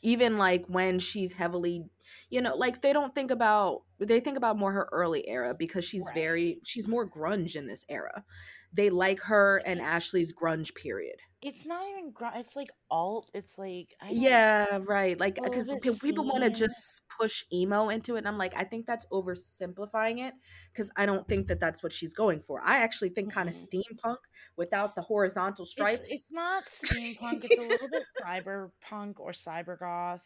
Even 0.06 0.38
like 0.38 0.64
when 0.68 1.00
she's 1.00 1.32
heavily, 1.32 1.84
you 2.30 2.40
know, 2.40 2.54
like 2.54 2.80
they 2.80 2.92
don't 2.92 3.12
think 3.12 3.32
about 3.32 3.82
they 3.98 4.20
think 4.20 4.36
about 4.36 4.56
more 4.56 4.72
her 4.72 4.88
early 4.92 5.26
era 5.28 5.52
because 5.52 5.84
she's 5.84 6.06
Right. 6.06 6.14
very 6.14 6.60
she's 6.64 6.86
more 6.86 7.08
grunge 7.10 7.56
in 7.56 7.66
this 7.66 7.84
era. 7.88 8.24
They 8.72 8.88
like 8.88 9.20
her 9.22 9.60
and 9.66 9.80
Ashley's 9.80 10.32
grunge 10.32 10.74
period. 10.76 11.16
It's 11.46 11.64
not 11.64 11.82
even 11.90 12.10
gr- 12.10 12.34
it's 12.34 12.56
like 12.56 12.70
alt. 12.90 13.30
It's 13.32 13.56
like 13.56 13.94
Yeah, 14.10 14.80
right. 14.84 15.18
Like 15.18 15.36
because 15.42 15.72
people 16.02 16.24
want 16.24 16.42
to 16.42 16.50
just 16.50 17.02
push 17.20 17.44
emo 17.52 17.88
into 17.88 18.16
it, 18.16 18.18
and 18.18 18.28
I'm 18.28 18.36
like, 18.38 18.54
I 18.56 18.64
think 18.64 18.86
that's 18.86 19.06
oversimplifying 19.12 20.26
it 20.26 20.34
because 20.72 20.90
I 20.96 21.06
don't 21.06 21.26
think 21.28 21.46
that 21.48 21.60
that's 21.60 21.82
what 21.82 21.92
she's 21.92 22.14
going 22.14 22.40
for. 22.40 22.60
I 22.64 22.78
actually 22.78 23.10
think 23.10 23.32
kind 23.32 23.48
of 23.48 23.54
Mm-mm. 23.54 23.68
steampunk 23.84 24.16
without 24.56 24.94
the 24.96 25.02
horizontal 25.02 25.64
stripes. 25.64 26.00
It's, 26.02 26.10
it's 26.12 26.32
not 26.32 26.64
steampunk. 26.66 27.44
it's 27.44 27.58
a 27.58 27.62
little 27.62 27.88
bit 27.88 28.06
cyberpunk 28.20 29.20
or 29.20 29.30
cybergoth. 29.32 30.22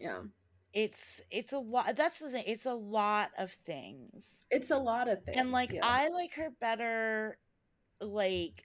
yeah, 0.00 0.22
It's 0.72 1.20
it's 1.30 1.52
a 1.52 1.58
lot. 1.58 1.94
That's 1.96 2.18
the 2.18 2.30
thing. 2.30 2.44
It's 2.46 2.66
a 2.66 2.74
lot 2.74 3.30
of 3.38 3.52
things. 3.64 4.40
it's 4.50 4.70
a 4.70 4.78
lot 4.78 5.08
of 5.08 5.22
things. 5.22 5.38
and 5.38 5.52
like 5.52 5.72
yeah. 5.72 5.80
I 5.82 6.08
like 6.08 6.34
her 6.34 6.50
better 6.60 7.38
like 8.00 8.64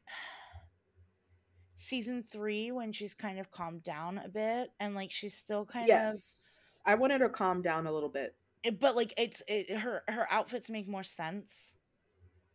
season 1.80 2.22
3 2.22 2.72
when 2.74 2.92
she's 2.92 3.14
kind 3.14 3.40
of 3.40 3.52
calmed 3.52 3.84
down 3.84 4.18
a 4.18 4.28
bit 4.28 4.70
and 4.82 4.96
like 4.96 5.12
she's 5.12 5.34
still 5.34 5.66
kind 5.66 5.86
of. 5.86 5.88
yes, 5.88 6.80
I 6.86 6.96
wanted 6.96 7.22
her 7.22 7.30
calm 7.30 7.62
down 7.62 7.88
a 7.88 7.92
little 7.92 8.10
bit. 8.10 8.36
of 8.66 8.80
but 8.80 8.98
like 8.98 9.14
it's 9.18 9.42
it, 9.48 9.70
her 9.78 10.04
her 10.10 10.28
outfits 10.30 10.70
make 10.70 10.90
more 10.90 11.04
sense. 11.04 11.74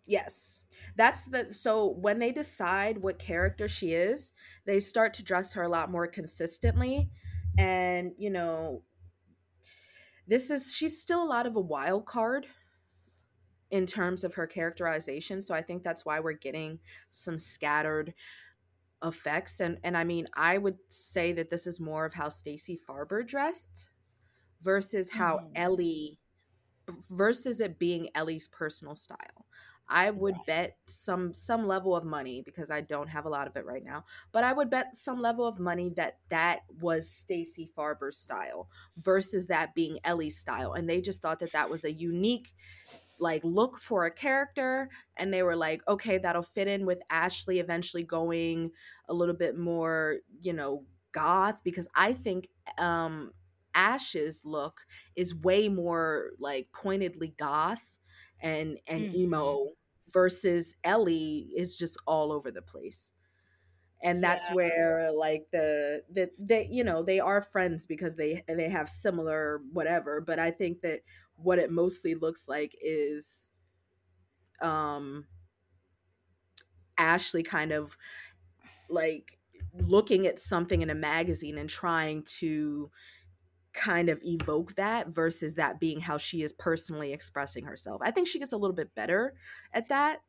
Yes. 0.07 0.63
That's 0.97 1.27
the 1.27 1.55
so 1.55 1.87
when 1.87 2.19
they 2.19 2.33
decide 2.33 2.99
what 2.99 3.19
character 3.19 3.67
she 3.67 3.95
is, 3.95 4.33
they 4.67 4.79
start 4.79 5.15
to 5.15 5.25
dress 5.25 5.55
her 5.55 5.63
a 5.63 5.69
lot 5.69 5.91
more 5.91 6.07
consistently. 6.07 7.11
And, 7.57 8.13
you 8.19 8.29
know, 8.29 8.83
this 10.29 10.51
is 10.51 10.75
she's 10.75 11.01
still 11.01 11.23
a 11.23 11.25
lot 11.25 11.47
of 11.47 11.57
a 11.57 11.61
wild 11.61 12.05
card 12.05 12.47
in 13.71 13.87
terms 13.87 14.23
of 14.23 14.35
her 14.35 14.47
characterization. 14.47 15.41
So 15.41 15.55
I 15.55 15.63
think 15.63 15.83
that's 15.83 16.05
why 16.05 16.21
we're 16.21 16.33
getting 16.33 16.81
some 17.11 17.39
scattered 17.39 18.13
effects. 19.05 19.60
And 19.60 19.78
and 19.85 19.97
I 19.97 20.05
mean, 20.05 20.26
I 20.35 20.59
would 20.59 20.78
say 20.89 21.32
that 21.35 21.51
this 21.51 21.66
is 21.66 21.81
more 21.81 22.06
of 22.06 22.14
how 22.14 22.31
Stacey 22.31 22.78
Farber 22.89 23.26
dressed 23.26 23.90
versus 24.62 25.10
how 25.10 25.40
Mhm. 25.40 25.52
Ellie 25.55 26.18
versus 27.10 27.60
it 27.60 27.78
being 27.78 28.10
Ellie's 28.14 28.48
personal 28.48 28.94
style. 28.94 29.47
I 29.89 30.10
would 30.10 30.36
bet 30.47 30.78
some 30.86 31.35
some 31.35 31.66
level 31.66 31.94
of 31.94 32.05
money 32.05 32.43
because 32.43 32.70
I 32.70 32.81
don't 32.81 33.09
have 33.09 33.26
a 33.26 33.28
lot 33.28 33.47
of 33.47 33.56
it 33.56 33.66
right 33.66 33.85
now, 33.85 34.05
but 34.32 34.43
I 34.43 34.52
would 34.52 34.70
bet 34.70 34.97
some 34.97 35.20
level 35.20 35.47
of 35.47 35.59
money 35.59 35.90
that 35.97 36.20
that 36.31 36.60
was 36.81 37.10
Stacey 37.10 37.70
Farber's 37.76 38.18
style 38.18 38.70
versus 38.97 39.47
that 39.48 39.74
being 39.74 39.98
Ellie's 40.05 40.39
style, 40.39 40.72
and 40.72 40.89
they 40.89 41.02
just 41.02 41.20
thought 41.20 41.40
that 41.40 41.52
that 41.52 41.68
was 41.68 41.85
a 41.85 41.93
unique 41.93 42.55
like 43.25 43.43
look 43.45 43.79
for 43.79 44.05
a 44.07 44.11
character 44.11 44.91
and 45.17 45.33
they 45.33 45.43
were 45.43 45.57
like 45.57 45.83
okay 45.89 46.19
that'll 46.19 46.43
fit 46.43 46.69
in 46.69 46.87
with 46.87 47.01
ashley 47.11 47.59
eventually 47.61 48.05
going 48.05 48.71
a 49.09 49.15
little 49.15 49.35
bit 49.35 49.59
more 49.59 50.19
you 50.41 50.53
know 50.53 50.85
goth 51.13 51.63
because 51.65 51.89
i 51.95 52.13
think 52.13 52.49
um 52.79 53.33
ash's 53.75 54.45
look 54.45 54.87
is 55.17 55.35
way 55.35 55.69
more 55.69 56.33
like 56.39 56.69
pointedly 56.73 57.35
goth 57.39 57.99
and 58.41 58.79
and 58.87 59.07
Mhm. 59.07 59.15
emo 59.15 59.71
versus 60.13 60.75
ellie 60.85 61.51
is 61.57 61.77
just 61.77 61.97
all 62.07 62.33
over 62.33 62.51
the 62.51 62.63
place 62.63 63.13
and 64.03 64.23
that's 64.23 64.51
Yeah. 64.51 64.51
where 64.51 65.11
like 65.13 65.47
the 65.53 66.03
the 66.13 66.31
they 66.39 66.69
you 66.71 66.85
know 66.85 67.03
they 67.03 67.21
are 67.21 67.41
friends 67.43 67.87
because 67.87 68.17
they 68.17 68.43
they 68.49 68.69
have 68.69 68.89
similar 68.89 69.63
whatever 69.73 70.21
but 70.21 70.39
i 70.39 70.51
think 70.51 70.81
that 70.83 71.01
what 71.36 71.59
it 71.59 71.70
mostly 71.70 72.15
looks 72.15 72.48
like 72.48 72.74
is 72.81 73.52
um 74.61 75.27
ashley 76.97 77.43
kind 77.43 77.73
of 77.73 77.97
like 78.89 79.39
looking 79.73 80.27
at 80.27 80.39
something 80.39 80.82
in 80.82 80.90
a 80.90 80.94
magazine 80.94 81.59
and 81.59 81.69
trying 81.69 82.23
to 82.23 82.90
kind 83.73 84.09
of 84.09 84.20
evoke 84.24 84.74
that 84.77 85.09
versus 85.09 85.56
that 85.56 85.81
being 85.81 86.01
how 86.01 86.16
she 86.16 86.43
is 86.43 86.52
personally 86.52 87.12
expressing 87.12 87.65
herself 87.65 88.01
i 88.05 88.11
think 88.11 88.28
she 88.28 88.39
gets 88.39 88.52
a 88.52 88.56
little 88.56 88.74
bit 88.77 88.94
better 88.94 89.35
at 89.73 89.89
that 89.89 90.20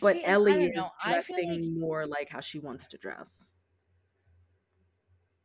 but 0.00 0.16
See, 0.16 0.24
ellie 0.24 0.64
is 0.64 0.76
know. 0.76 0.90
I 1.04 1.20
feel 1.20 1.36
dressing 1.36 1.48
like 1.48 1.80
more 1.80 2.06
like 2.06 2.30
how 2.30 2.40
she 2.40 2.58
wants 2.58 2.88
to 2.88 2.98
dress 2.98 3.52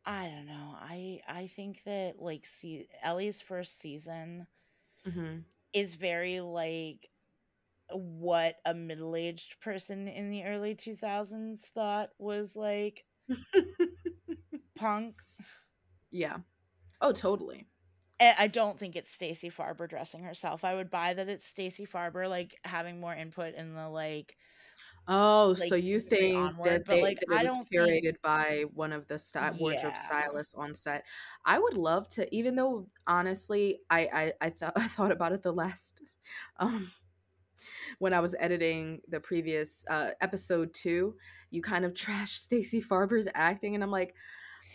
I 0.05 0.27
don't 0.27 0.45
know. 0.47 0.75
I 0.75 1.21
I 1.27 1.47
think 1.47 1.83
that 1.83 2.19
like 2.19 2.45
see 2.45 2.87
Ellie's 3.01 3.41
first 3.41 3.79
season 3.79 4.47
hmm 5.05 5.45
is 5.73 5.95
very 5.95 6.39
like 6.41 7.09
what 7.91 8.55
a 8.65 8.73
middle-aged 8.73 9.59
person 9.61 10.07
in 10.07 10.29
the 10.29 10.45
early 10.45 10.75
2000s 10.75 11.65
thought 11.73 12.09
was 12.19 12.55
like 12.55 13.05
punk. 14.75 15.15
yeah 16.11 16.37
oh 17.01 17.11
totally 17.11 17.67
And 18.19 18.35
I 18.37 18.47
don't 18.47 18.77
think 18.77 18.95
it's 18.95 19.09
Stacey 19.09 19.49
Farber 19.49 19.87
dressing 19.89 20.23
herself. 20.23 20.63
I 20.63 20.75
would 20.75 20.89
buy 20.89 21.13
that 21.13 21.29
it's 21.29 21.47
Stacey 21.47 21.85
Farber 21.85 22.27
like 22.29 22.57
having 22.63 22.99
more 22.99 23.13
input 23.15 23.55
in 23.55 23.73
the 23.73 23.87
like 23.89 24.35
Oh, 25.11 25.55
like 25.59 25.69
so 25.69 25.75
you 25.75 25.99
think 25.99 26.37
onward, 26.37 26.69
that 26.69 26.85
they 26.85 27.01
like 27.01 27.19
that 27.21 27.31
it 27.31 27.43
was 27.43 27.43
don't 27.43 27.67
think 27.67 27.81
curated 27.81 28.21
by 28.21 28.65
one 28.75 28.93
of 28.93 29.07
the 29.07 29.17
sty 29.17 29.49
wardrobe 29.59 29.93
yeah. 29.95 30.01
stylists 30.05 30.53
on 30.53 30.75
set? 30.75 31.03
I 31.43 31.57
would 31.57 31.73
love 31.73 32.07
to, 32.09 32.33
even 32.33 32.55
though 32.55 32.87
honestly, 33.07 33.79
I 33.89 34.07
I, 34.13 34.33
I 34.39 34.49
thought 34.51 34.73
I 34.75 34.87
thought 34.87 35.11
about 35.11 35.31
it 35.31 35.41
the 35.41 35.51
last 35.51 35.99
um 36.57 36.91
when 37.97 38.13
I 38.13 38.19
was 38.19 38.35
editing 38.39 39.01
the 39.07 39.19
previous 39.19 39.83
uh 39.89 40.11
episode 40.21 40.75
two, 40.75 41.15
you 41.49 41.63
kind 41.63 41.85
of 41.85 41.93
trashed 41.95 42.37
Stacey 42.37 42.79
Farber's 42.79 43.27
acting, 43.33 43.73
and 43.73 43.83
I'm 43.83 43.89
like, 43.89 44.13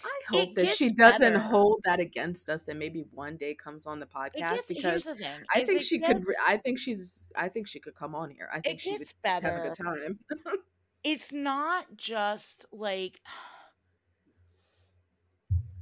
I 0.04 0.20
hope 0.28 0.54
that 0.54 0.68
she 0.68 0.90
doesn't 0.90 1.20
better. 1.20 1.38
hold 1.38 1.80
that 1.84 1.98
against 1.98 2.50
us, 2.50 2.68
and 2.68 2.78
maybe 2.78 3.04
one 3.12 3.36
day 3.36 3.54
comes 3.54 3.86
on 3.86 4.00
the 4.00 4.06
podcast 4.06 4.34
gets 4.34 4.66
because 4.66 4.82
here's 4.84 5.04
the 5.04 5.14
thing. 5.14 5.40
I 5.54 5.64
think 5.64 5.82
she 5.82 5.98
could. 5.98 6.16
gets 6.16 6.28
re- 6.28 6.34
I 6.46 6.56
think 6.56 6.78
she's. 6.78 7.32
I 7.34 7.48
think 7.48 7.66
she 7.66 7.80
could 7.80 7.94
come 7.94 8.14
on 8.14 8.30
here. 8.30 8.48
I 8.52 8.60
think 8.60 8.80
she 8.80 8.92
would 8.92 8.98
gets 8.98 9.14
have 9.24 9.44
a 9.44 9.62
good 9.62 9.74
time. 9.74 10.18
It's 11.06 11.34
not 11.34 11.84
just 11.98 12.64
like 12.72 13.20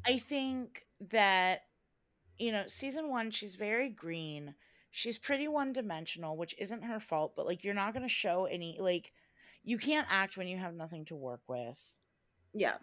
I 0.04 0.18
think 0.18 0.84
that 1.10 1.60
you 2.38 2.50
know, 2.50 2.64
season 2.66 3.08
1 3.08 3.30
she's 3.30 3.54
very 3.54 3.88
green. 3.88 4.54
She's 4.90 5.16
pretty 5.16 5.46
one-dimensional, 5.46 6.36
which 6.36 6.56
isn't 6.58 6.82
her 6.82 6.98
fault, 6.98 7.34
but 7.36 7.46
like 7.46 7.62
you're 7.62 7.72
not 7.72 7.94
going 7.94 8.02
to 8.02 8.08
show 8.08 8.46
any 8.46 8.78
like 8.80 9.12
you 9.62 9.78
can't 9.78 10.08
act 10.10 10.36
when 10.36 10.48
you 10.48 10.56
have 10.56 10.74
nothing 10.74 11.04
to 11.06 11.14
work 11.14 11.42
with. 11.46 11.78
Yeah. 12.52 12.76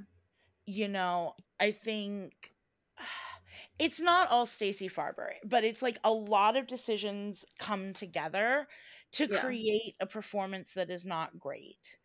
You 0.70 0.88
know, 0.88 1.36
I 1.60 1.72
think 1.72 2.54
it's 3.80 4.00
not 4.00 4.30
all 4.30 4.46
Stacey 4.46 4.88
Farber, 4.90 5.34
but 5.44 5.64
it's 5.64 5.82
like 5.82 5.98
a 6.04 6.12
lot 6.12 6.56
of 6.56 6.68
decisions 6.68 7.44
come 7.58 7.94
together 7.94 8.68
to 9.14 9.28
Yeah. 9.28 9.30
create 9.30 9.96
a 10.00 10.06
performance 10.06 10.74
that 10.74 10.92
is 10.92 11.06
not 11.06 11.40
great 11.40 11.98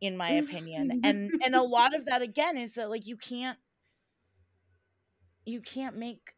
in 0.00 0.16
my 0.16 0.32
opinion. 0.32 0.92
And 1.04 1.32
and 1.44 1.54
a 1.54 1.62
lot 1.62 1.94
of 1.94 2.06
that 2.06 2.22
again 2.22 2.56
is 2.58 2.74
that 2.74 2.90
like 2.90 3.06
you 3.06 3.16
can't 3.18 3.58
you 5.44 5.60
can't 5.60 5.96
make 5.96 6.36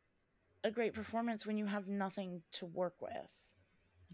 a 0.65 0.70
great 0.70 0.94
performance 0.94 1.47
when 1.47 1.59
you 1.59 1.66
have 1.66 1.89
nothing 1.89 2.44
to 2.52 2.66
work 2.66 3.02
with. 3.02 3.31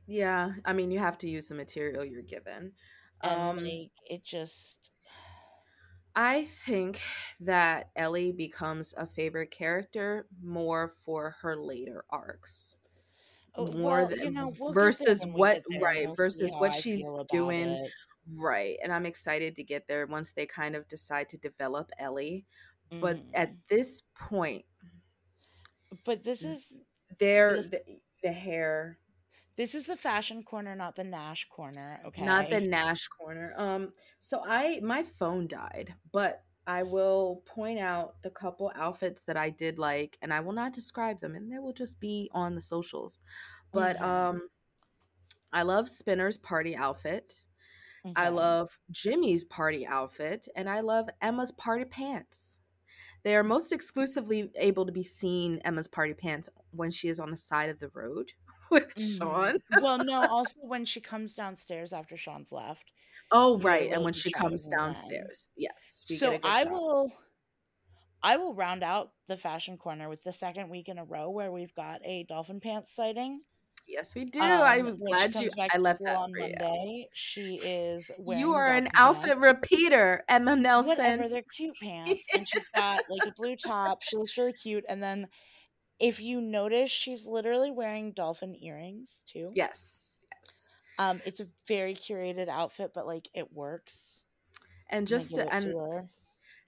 Yeah, 0.06 0.54
I 0.64 0.72
mean, 0.72 0.90
you 0.90 0.98
have 0.98 1.18
to 1.18 1.28
use 1.28 1.48
the 1.48 1.54
material 1.54 2.04
you're 2.04 2.22
given. 2.22 2.74
And 3.22 3.50
Um, 3.50 3.56
like 3.56 3.92
it 4.08 4.24
just 4.24 4.90
I 6.16 6.44
think 6.44 7.02
that 7.40 7.90
Ellie 7.94 8.32
becomes 8.32 8.94
a 8.96 9.06
favorite 9.06 9.50
character 9.50 10.26
more 10.40 10.88
for 10.88 11.32
her 11.42 11.56
later 11.56 12.04
arcs, 12.10 12.74
oh, 13.54 13.72
more 13.72 13.80
well, 13.80 14.10
you 14.12 14.30
than 14.30 14.30
know, 14.30 14.48
we'll 14.58 14.74
versus 14.74 15.26
what 15.26 15.58
get 15.58 15.64
there 15.70 15.80
and 15.96 16.06
right 16.06 16.10
versus 16.16 16.56
what 16.58 16.72
I 16.72 16.74
she's 16.74 17.14
doing 17.28 17.80
it. 17.84 17.94
right. 18.38 18.78
And 18.82 18.92
I'm 18.92 19.06
excited 19.06 19.56
to 19.56 19.64
get 19.64 19.88
there 19.88 20.06
once 20.06 20.32
they 20.32 20.46
kind 20.46 20.76
of 20.76 20.88
decide 20.88 21.28
to 21.30 21.38
develop 21.38 21.90
Ellie. 21.98 22.46
But 23.00 23.22
Mhm. 23.22 23.34
at 23.34 23.56
this 23.68 24.02
point, 24.14 24.66
But 26.04 26.24
this 26.24 26.44
is 26.44 26.78
there 27.18 27.58
the 27.60 27.70
the, 27.70 27.82
the 28.22 28.32
hair 28.32 28.98
this 29.56 29.74
is 29.74 29.84
the 29.84 29.96
fashion 29.96 30.42
corner, 30.42 30.74
not 30.74 30.96
the 30.96 31.04
Nash 31.04 31.46
corner, 31.48 32.00
Okay. 32.06 32.24
not 32.24 32.50
the? 32.50 32.60
Nash 32.60 33.08
corner. 33.08 33.54
Um, 33.56 33.92
so 34.20 34.42
I 34.44 34.80
my 34.80 35.02
phone 35.02 35.46
died, 35.46 35.94
but 36.12 36.42
I 36.66 36.82
will 36.82 37.42
point 37.46 37.78
out 37.78 38.20
the 38.22 38.30
couple 38.30 38.72
outfits 38.74 39.22
that 39.24 39.36
I 39.36 39.50
did 39.50 39.78
like, 39.78 40.18
and 40.20 40.32
I 40.32 40.40
will 40.40 40.52
not 40.52 40.72
describe 40.72 41.20
them, 41.20 41.34
and 41.34 41.50
they 41.50 41.58
will 41.58 41.72
just 41.72 42.00
be 42.00 42.28
on 42.32 42.54
the 42.54 42.60
socials. 42.60 43.20
But 43.72 43.96
Mhm. 43.98 44.02
um, 44.02 44.48
I 45.52 45.62
love 45.62 45.88
Spinner's 45.88 46.38
party 46.38 46.76
outfit. 46.76 47.44
I 48.14 48.28
love 48.28 48.78
Jimmy's 48.90 49.42
party 49.42 49.84
outfit, 49.86 50.48
and 50.54 50.68
I 50.68 50.80
love 50.80 51.08
Emma's 51.20 51.50
party 51.50 51.84
pants. 51.84 52.62
They 53.24 53.34
are 53.34 53.42
most 53.42 53.72
exclusively 53.72 54.52
able 54.54 54.86
to 54.86 54.92
be 54.92 55.02
seen 55.02 55.58
Emma's 55.64 55.88
party 55.88 56.14
pants 56.14 56.48
when 56.70 56.92
she 56.92 57.08
is 57.08 57.18
on 57.18 57.32
the 57.32 57.36
side 57.36 57.68
of 57.68 57.80
the 57.80 57.88
road 57.88 58.32
with 58.70 58.94
Mhm. 58.96 59.18
Sean. 59.18 59.58
Well, 59.74 59.98
no, 59.98 60.26
also 60.28 60.60
when 60.62 60.84
she 60.84 61.00
comes 61.00 61.34
downstairs 61.34 61.92
after 61.92 62.16
Sean's 62.16 62.52
left, 62.52 62.92
Oh, 63.32 63.58
we 63.58 63.66
get 63.70 63.82
a 63.82 63.86
right. 63.86 63.92
And 63.92 64.04
when 64.04 64.12
she 64.12 64.30
comes 64.30 64.66
of 64.66 64.70
them 64.70 64.70
then. 64.70 64.78
downstairs. 64.78 65.50
Yes, 65.56 66.04
So 66.06 66.38
I 66.42 66.64
shot. 66.64 66.72
will 66.72 67.12
I 68.22 68.36
will 68.36 68.54
round 68.54 68.82
out 68.82 69.12
the 69.28 69.36
fashion 69.36 69.76
corner 69.78 70.08
with 70.08 70.22
the 70.22 70.32
second 70.32 70.68
week 70.70 70.88
in 70.88 70.98
a 70.98 71.04
row 71.04 71.30
where 71.30 71.52
we've 71.52 71.74
got 71.74 72.00
a 72.04 72.24
dolphin 72.24 72.60
pants 72.60 72.92
sighting. 72.94 73.42
Yes, 73.86 74.16
we 74.16 74.24
do. 74.24 74.40
I 74.40 74.80
Um, 74.80 74.84
was 74.86 74.94
glad 74.96 75.34
you 75.36 75.48
I 75.70 75.78
left 75.78 76.00
that 76.02 76.16
on 76.16 76.32
for 76.32 76.38
you. 76.40 76.54
Monday, 76.58 77.08
she 77.12 77.54
is 77.62 78.10
You 78.26 78.52
are 78.54 78.66
an 78.66 78.88
outfit 78.94 79.38
pants. 79.38 79.42
repeater, 79.42 80.24
Emma 80.28 80.56
Nelson. 80.56 80.88
Whatever, 80.88 81.28
they're 81.28 81.42
cute 81.42 81.76
pants. 81.82 82.24
And 82.34 82.48
she's 82.48 82.66
got 82.74 83.04
like 83.08 83.28
a 83.28 83.32
blue 83.36 83.54
top. 83.56 84.02
She 84.02 84.16
looks 84.16 84.36
really 84.36 84.54
cute. 84.54 84.84
And 84.88 85.00
then 85.00 85.28
if 85.98 86.20
you 86.20 86.40
notice, 86.40 86.90
she's 86.90 87.26
literally 87.26 87.70
wearing 87.70 88.12
dolphin 88.12 88.56
earrings 88.62 89.24
too. 89.26 89.50
Yes, 89.54 90.22
yes. 90.32 90.74
Um, 90.98 91.20
it's 91.24 91.40
a 91.40 91.46
very 91.66 91.94
curated 91.94 92.48
outfit, 92.48 92.92
but 92.94 93.06
like 93.06 93.28
it 93.34 93.52
works. 93.52 94.24
And 94.90 95.06
just 95.06 95.34
to, 95.34 95.52
and 95.52 95.64
to. 95.64 96.08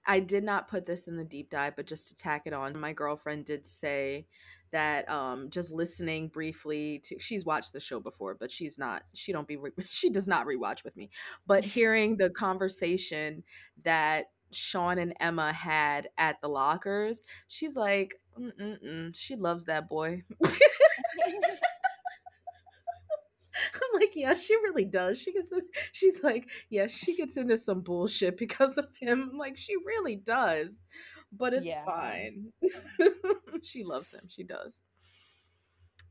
I 0.06 0.20
did 0.20 0.42
not 0.42 0.68
put 0.68 0.86
this 0.86 1.06
in 1.06 1.16
the 1.16 1.24
deep 1.24 1.50
dive, 1.50 1.76
but 1.76 1.86
just 1.86 2.08
to 2.08 2.16
tack 2.16 2.42
it 2.46 2.52
on, 2.52 2.78
my 2.78 2.92
girlfriend 2.92 3.44
did 3.44 3.66
say 3.66 4.26
that 4.70 5.08
um 5.08 5.48
just 5.48 5.72
listening 5.72 6.28
briefly 6.28 6.98
to 7.02 7.18
she's 7.18 7.46
watched 7.46 7.72
the 7.72 7.80
show 7.80 8.00
before, 8.00 8.34
but 8.34 8.50
she's 8.50 8.78
not 8.78 9.02
she 9.14 9.32
don't 9.32 9.48
be 9.48 9.56
re- 9.56 9.70
she 9.88 10.10
does 10.10 10.28
not 10.28 10.46
rewatch 10.46 10.84
with 10.84 10.96
me. 10.96 11.10
But 11.46 11.64
hearing 11.76 12.16
the 12.16 12.30
conversation 12.30 13.44
that 13.84 14.26
Sean 14.52 14.98
and 14.98 15.14
Emma 15.20 15.52
had 15.52 16.08
at 16.18 16.40
the 16.40 16.48
lockers, 16.48 17.22
she's 17.48 17.76
like, 17.76 18.14
Mm-mm-mm, 18.38 19.14
she 19.16 19.36
loves 19.36 19.64
that 19.66 19.88
boy. 19.88 20.22
I'm 23.74 24.00
like, 24.00 24.14
yeah, 24.14 24.34
she 24.34 24.54
really 24.56 24.84
does. 24.84 25.18
She 25.18 25.32
gets, 25.32 25.52
she's 25.92 26.22
like, 26.22 26.48
yeah, 26.70 26.86
she 26.86 27.16
gets 27.16 27.36
into 27.36 27.56
some 27.56 27.80
bullshit 27.80 28.36
because 28.36 28.78
of 28.78 28.86
him. 29.00 29.30
I'm 29.32 29.38
like, 29.38 29.56
she 29.56 29.74
really 29.84 30.16
does, 30.16 30.80
but 31.32 31.52
it's 31.54 31.66
Yeah. 31.66 31.84
fine. 31.84 32.52
she 33.62 33.84
loves 33.84 34.12
him. 34.12 34.22
She 34.28 34.44
does. 34.44 34.82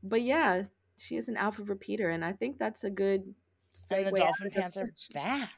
But 0.02 0.22
yeah, 0.22 0.64
she 0.96 1.16
is 1.16 1.28
an 1.28 1.36
alpha 1.36 1.62
repeater, 1.62 2.10
and 2.10 2.24
I 2.24 2.32
think 2.32 2.58
that's 2.58 2.84
a 2.84 2.90
good 2.90 3.34
and 3.90 4.06
the 4.06 4.12
dolphin 4.12 4.50
pants 4.50 4.76
are 4.76 4.90
back. 5.12 5.50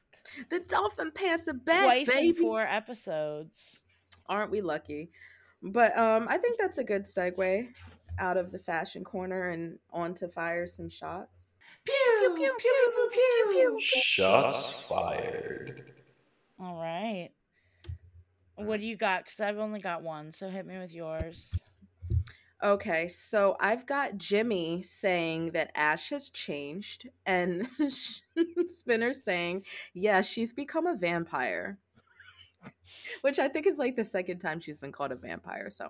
The 0.49 0.61
dolphin 0.61 1.11
pants 1.13 1.49
are 1.49 1.55
back, 1.55 1.85
Twice 1.85 2.09
in 2.09 2.35
four 2.35 2.61
episodes. 2.61 3.81
Aren't 4.29 4.51
we 4.51 4.61
lucky? 4.61 5.11
But 5.63 5.97
um, 5.99 6.27
I 6.29 6.39
think 6.39 6.59
that's 6.59 6.79
a 6.79 6.85
good 6.85 7.05
segue 7.05 7.69
out 8.19 8.37
of 8.37 8.53
the 8.53 8.59
fashion 8.59 9.05
corner 9.05 9.51
and 9.51 9.79
onto 9.93 10.29
fire 10.29 10.67
some 10.67 10.89
shots. 10.89 11.59
Pew 11.85 11.95
Pew, 12.21 12.35
pew, 12.37 12.55
pew, 12.59 12.93
pew, 12.93 13.11
pew, 13.11 13.51
pew. 13.53 13.81
Shots 13.81 14.87
fired. 14.89 15.93
All 16.61 16.77
right. 16.77 17.31
What 18.57 18.81
do 18.81 18.87
you 18.87 18.97
got? 18.97 19.25
Because 19.25 19.41
I've 19.41 19.59
only 19.59 19.81
got 19.81 20.03
one, 20.03 20.33
so 20.33 20.51
hit 20.51 20.67
me 20.67 20.79
with 20.79 20.95
yours. 20.95 21.59
Okay, 22.63 23.09
so 23.09 23.57
I've 23.59 23.87
got 23.87 24.19
Jimmy 24.19 24.83
saying 24.83 25.53
that 25.53 25.71
Ash 25.75 26.11
has 26.11 26.29
changed, 26.29 27.09
and 27.25 27.67
Spinner 28.67 29.15
saying, 29.15 29.65
yeah, 29.95 30.21
she's 30.21 30.53
become 30.53 30.87
a 30.87 30.95
vampire. 30.95 31.79
Which 33.23 33.39
I 33.39 33.49
think 33.49 33.67
is 33.67 33.79
like 33.79 33.97
the 33.97 34.05
second 34.05 34.39
time 34.41 34.61
she's 34.61 34.77
been 34.77 34.93
called 34.93 35.13
a 35.13 35.17
vampire. 35.17 35.71
So, 35.71 35.89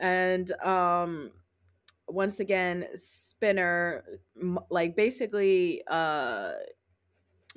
and 0.00 0.50
um, 0.60 1.30
once 2.08 2.40
again, 2.40 2.86
Spinner, 2.96 4.02
like 4.68 4.96
basically, 4.96 5.82
uh, 5.86 6.52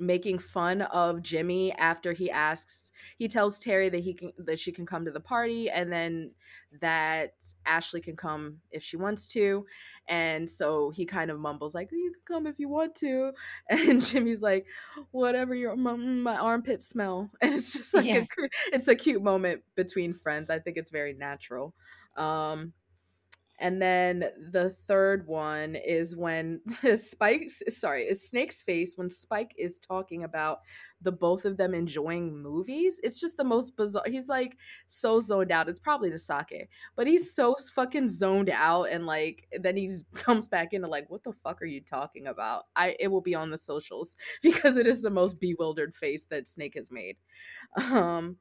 making 0.00 0.38
fun 0.38 0.82
of 0.82 1.22
Jimmy 1.22 1.72
after 1.72 2.12
he 2.12 2.30
asks 2.30 2.90
he 3.18 3.28
tells 3.28 3.60
Terry 3.60 3.88
that 3.90 4.00
he 4.00 4.14
can 4.14 4.32
that 4.38 4.58
she 4.58 4.72
can 4.72 4.86
come 4.86 5.04
to 5.04 5.10
the 5.10 5.20
party 5.20 5.68
and 5.68 5.92
then 5.92 6.32
that 6.80 7.34
Ashley 7.66 8.00
can 8.00 8.16
come 8.16 8.58
if 8.70 8.82
she 8.82 8.96
wants 8.96 9.28
to. 9.28 9.66
And 10.08 10.48
so 10.48 10.90
he 10.90 11.04
kind 11.04 11.30
of 11.30 11.38
mumbles 11.38 11.74
like 11.74 11.90
you 11.92 12.12
can 12.12 12.36
come 12.36 12.46
if 12.46 12.58
you 12.58 12.68
want 12.68 12.94
to. 12.96 13.32
And 13.70 14.00
Jimmy's 14.00 14.42
like 14.42 14.66
whatever 15.10 15.54
your 15.54 15.76
my 15.76 16.36
armpit 16.36 16.82
smell. 16.82 17.30
And 17.42 17.54
it's 17.54 17.72
just 17.74 17.94
like 17.94 18.06
yeah. 18.06 18.24
a, 18.38 18.48
it's 18.72 18.88
a 18.88 18.94
cute 18.94 19.22
moment 19.22 19.62
between 19.74 20.14
friends. 20.14 20.50
I 20.50 20.58
think 20.58 20.76
it's 20.76 20.90
very 20.90 21.12
natural. 21.12 21.74
Um 22.16 22.72
and 23.60 23.80
then 23.80 24.24
the 24.50 24.70
third 24.70 25.26
one 25.26 25.76
is 25.76 26.16
when 26.16 26.60
Spike's 26.96 27.62
sorry, 27.68 28.04
is 28.04 28.28
Snake's 28.28 28.62
face 28.62 28.94
when 28.96 29.10
Spike 29.10 29.52
is 29.58 29.78
talking 29.78 30.24
about 30.24 30.60
the 31.02 31.12
both 31.12 31.44
of 31.44 31.58
them 31.58 31.74
enjoying 31.74 32.42
movies. 32.42 33.00
It's 33.02 33.20
just 33.20 33.36
the 33.36 33.44
most 33.44 33.76
bizarre. 33.76 34.04
He's 34.06 34.28
like 34.28 34.56
so 34.86 35.20
zoned 35.20 35.52
out. 35.52 35.68
It's 35.68 35.78
probably 35.78 36.10
the 36.10 36.18
sake, 36.18 36.68
but 36.96 37.06
he's 37.06 37.34
so 37.34 37.54
fucking 37.74 38.08
zoned 38.08 38.50
out 38.50 38.84
and 38.84 39.06
like 39.06 39.46
then 39.60 39.76
he 39.76 39.90
comes 40.14 40.48
back 40.48 40.72
into 40.72 40.88
like 40.88 41.10
what 41.10 41.22
the 41.22 41.32
fuck 41.44 41.60
are 41.60 41.66
you 41.66 41.82
talking 41.82 42.26
about? 42.26 42.64
I 42.74 42.96
it 42.98 43.08
will 43.08 43.20
be 43.20 43.34
on 43.34 43.50
the 43.50 43.58
socials 43.58 44.16
because 44.42 44.78
it 44.78 44.86
is 44.86 45.02
the 45.02 45.10
most 45.10 45.38
bewildered 45.38 45.94
face 45.94 46.26
that 46.26 46.48
Snake 46.48 46.74
has 46.76 46.90
made. 46.90 47.16
Um 47.76 48.36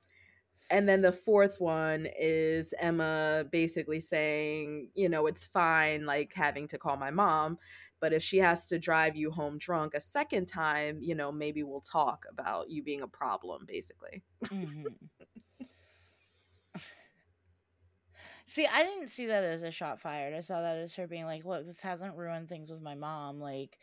and 0.70 0.88
then 0.88 1.02
the 1.02 1.12
fourth 1.12 1.60
one 1.60 2.08
is 2.20 2.74
Emma 2.80 3.46
basically 3.52 4.00
saying, 4.00 4.90
you 4.94 5.10
know, 5.10 5.28
it's 5.28 5.48
fine, 5.48 6.06
like 6.06 6.34
having 6.34 6.68
to 6.68 6.78
call 6.78 6.96
my 6.98 7.12
mom, 7.12 7.58
but 8.00 8.14
if 8.14 8.24
she 8.24 8.38
has 8.38 8.68
to 8.68 8.80
drive 8.80 9.16
you 9.16 9.32
home 9.32 9.58
drunk 9.58 9.94
a 9.94 10.02
second 10.02 10.46
time, 10.48 11.00
you 11.02 11.16
know, 11.16 11.32
maybe 11.32 11.64
we'll 11.64 11.82
talk 11.82 12.26
about 12.30 12.70
you 12.70 12.84
being 12.84 13.02
a 13.02 13.08
problem, 13.08 13.66
basically. 13.68 14.22
Mm-hmm. 14.46 14.86
see, 18.46 18.68
I 18.68 18.84
didn't 18.84 19.10
see 19.10 19.26
that 19.28 19.44
as 19.44 19.64
a 19.64 19.72
shot 19.72 20.00
fired. 20.00 20.34
I 20.34 20.40
saw 20.40 20.62
that 20.62 20.78
as 20.78 20.94
her 20.96 21.08
being 21.08 21.26
like, 21.26 21.46
look, 21.46 21.66
this 21.66 21.82
hasn't 21.82 22.16
ruined 22.16 22.48
things 22.48 22.70
with 22.70 22.82
my 22.82 22.96
mom. 22.96 23.40
Like, 23.40 23.78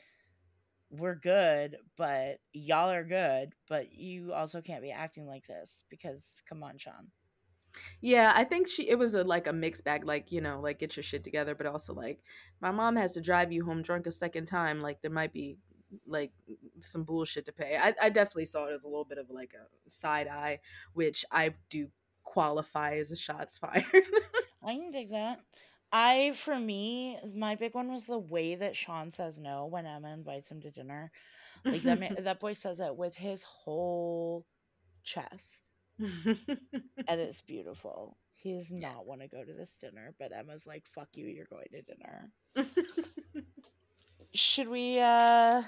we're 0.91 1.15
good, 1.15 1.77
but 1.97 2.39
y'all 2.53 2.91
are 2.91 3.05
good, 3.05 3.55
but 3.69 3.93
you 3.93 4.33
also 4.33 4.61
can't 4.61 4.83
be 4.83 4.93
acting 4.93 5.27
like 5.27 5.47
this 5.47 5.85
because 5.91 6.43
come 6.49 6.63
on, 6.63 6.79
Sean. 6.79 7.09
Yeah, 8.01 8.33
I 8.35 8.45
think 8.45 8.69
she 8.69 8.89
it 8.89 8.99
was 8.99 9.15
a 9.15 9.25
like 9.25 9.47
a 9.47 9.53
mixed 9.53 9.85
bag, 9.85 10.05
like, 10.05 10.33
you 10.33 10.41
know, 10.41 10.61
like 10.61 10.79
get 10.79 10.97
your 10.97 11.03
shit 11.03 11.25
together, 11.25 11.55
but 11.55 11.67
also 11.67 11.93
like 11.93 12.21
my 12.61 12.71
mom 12.71 12.97
has 12.97 13.15
to 13.15 13.21
drive 13.21 13.53
you 13.53 13.65
home 13.65 13.83
drunk 13.83 14.07
a 14.07 14.11
second 14.11 14.47
time. 14.47 14.81
Like 14.81 15.03
there 15.03 15.11
might 15.11 15.33
be 15.33 15.59
like 16.07 16.33
some 16.81 17.05
bullshit 17.05 17.47
to 17.47 17.53
pay. 17.53 17.77
I, 17.77 17.95
I 18.01 18.09
definitely 18.11 18.47
saw 18.47 18.67
it 18.67 18.75
as 18.75 18.85
a 18.85 18.89
little 18.89 19.05
bit 19.05 19.19
of 19.19 19.31
like 19.31 19.55
a 19.55 19.91
side 19.91 20.29
eye, 20.29 20.61
which 20.95 21.25
I 21.31 21.55
do 21.71 21.89
qualify 22.25 22.97
as 22.97 23.11
a 23.11 23.17
shots 23.17 23.59
fired. 23.59 23.85
I 24.63 24.75
can 24.75 24.91
dig 24.91 25.11
that. 25.11 25.41
I 25.93 26.33
for 26.37 26.59
me, 26.59 27.19
my 27.35 27.55
big 27.55 27.75
one 27.75 27.93
was 27.93 28.05
the 28.07 28.19
way 28.19 28.55
that 28.57 28.77
Sean 28.77 29.11
says 29.11 29.39
no 29.39 29.67
when 29.67 29.87
Emma 29.87 30.13
invites 30.13 30.51
him 30.51 30.61
to 30.63 30.71
dinner. 30.71 31.11
Like 31.65 31.83
that 31.83 31.99
man, 31.99 32.17
that 32.21 32.41
boy 32.41 32.53
says 32.53 32.81
it 32.81 32.97
with 32.97 33.17
his 33.17 33.43
whole 33.43 34.47
chest. 35.05 35.57
and 35.99 37.21
it's 37.21 37.43
beautiful. 37.43 38.17
He 38.33 38.55
does 38.55 38.71
not 38.73 39.07
want 39.07 39.23
to 39.23 39.29
go 39.29 39.43
to 39.45 39.53
this 39.53 39.77
dinner, 39.77 40.15
but 40.19 40.33
Emma's 40.37 40.67
like, 40.67 40.87
fuck 40.87 41.09
you, 41.15 41.27
you're 41.27 41.47
going 41.47 41.69
to 41.73 41.83
dinner. 41.83 42.33
Should 44.35 44.69
we 44.69 44.99
uh 45.01 45.63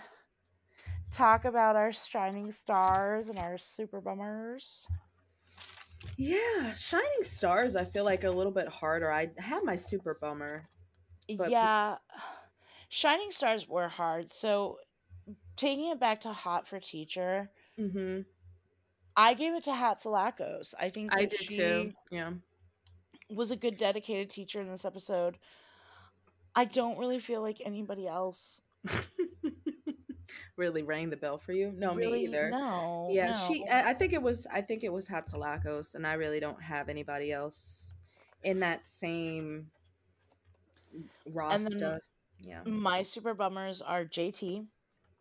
talk 1.10 1.44
about 1.44 1.76
our 1.76 1.92
shining 1.92 2.50
stars 2.52 3.28
and 3.28 3.38
our 3.38 3.56
super 3.56 4.00
bummers? 4.00 4.86
Yeah, 6.16 6.74
Shining 6.74 7.22
Stars, 7.22 7.76
I 7.76 7.84
feel 7.84 8.04
like 8.04 8.24
a 8.24 8.30
little 8.30 8.52
bit 8.52 8.68
harder. 8.68 9.10
I 9.12 9.30
had 9.38 9.64
my 9.64 9.76
super 9.76 10.18
bummer. 10.20 10.68
But... 11.36 11.50
Yeah. 11.50 11.96
Shining 12.88 13.30
Stars 13.30 13.68
were 13.68 13.88
hard. 13.88 14.30
So 14.30 14.78
taking 15.56 15.90
it 15.90 16.00
back 16.00 16.22
to 16.22 16.32
Hot 16.32 16.66
for 16.66 16.80
Teacher, 16.80 17.50
mm-hmm. 17.78 18.22
I 19.16 19.34
gave 19.34 19.54
it 19.54 19.64
to 19.64 19.70
Hatzilakos. 19.70 20.74
I 20.78 20.88
think 20.88 21.14
I 21.14 21.26
did 21.26 21.48
too. 21.48 21.92
Yeah. 22.10 22.30
Was 23.30 23.50
a 23.50 23.56
good 23.56 23.76
dedicated 23.76 24.30
teacher 24.30 24.60
in 24.60 24.70
this 24.70 24.84
episode. 24.84 25.36
I 26.54 26.64
don't 26.64 26.98
really 26.98 27.20
feel 27.20 27.42
like 27.42 27.60
anybody 27.64 28.06
else 28.06 28.62
really 30.58 30.82
rang 30.82 31.10
the 31.10 31.16
bell 31.16 31.38
for 31.38 31.52
you. 31.52 31.72
No, 31.76 31.94
really? 31.94 32.18
me 32.18 32.24
either. 32.24 32.50
No. 32.50 33.08
Yeah, 33.10 33.30
no. 33.30 33.38
she. 33.46 33.64
I 33.70 33.94
think 33.94 34.12
it 34.12 34.20
was. 34.20 34.46
I 34.52 34.60
think 34.60 34.84
it 34.84 34.92
was 34.92 35.08
Hatzilakos, 35.08 35.94
and 35.94 36.06
I 36.06 36.14
really 36.14 36.40
don't 36.40 36.60
have 36.60 36.88
anybody 36.88 37.32
else 37.32 37.96
in 38.42 38.60
that 38.60 38.86
same 38.86 39.70
roster. 41.32 42.00
yeah. 42.40 42.62
My 42.64 43.02
super 43.02 43.34
bummers 43.34 43.82
are 43.82 44.04
JT 44.04 44.66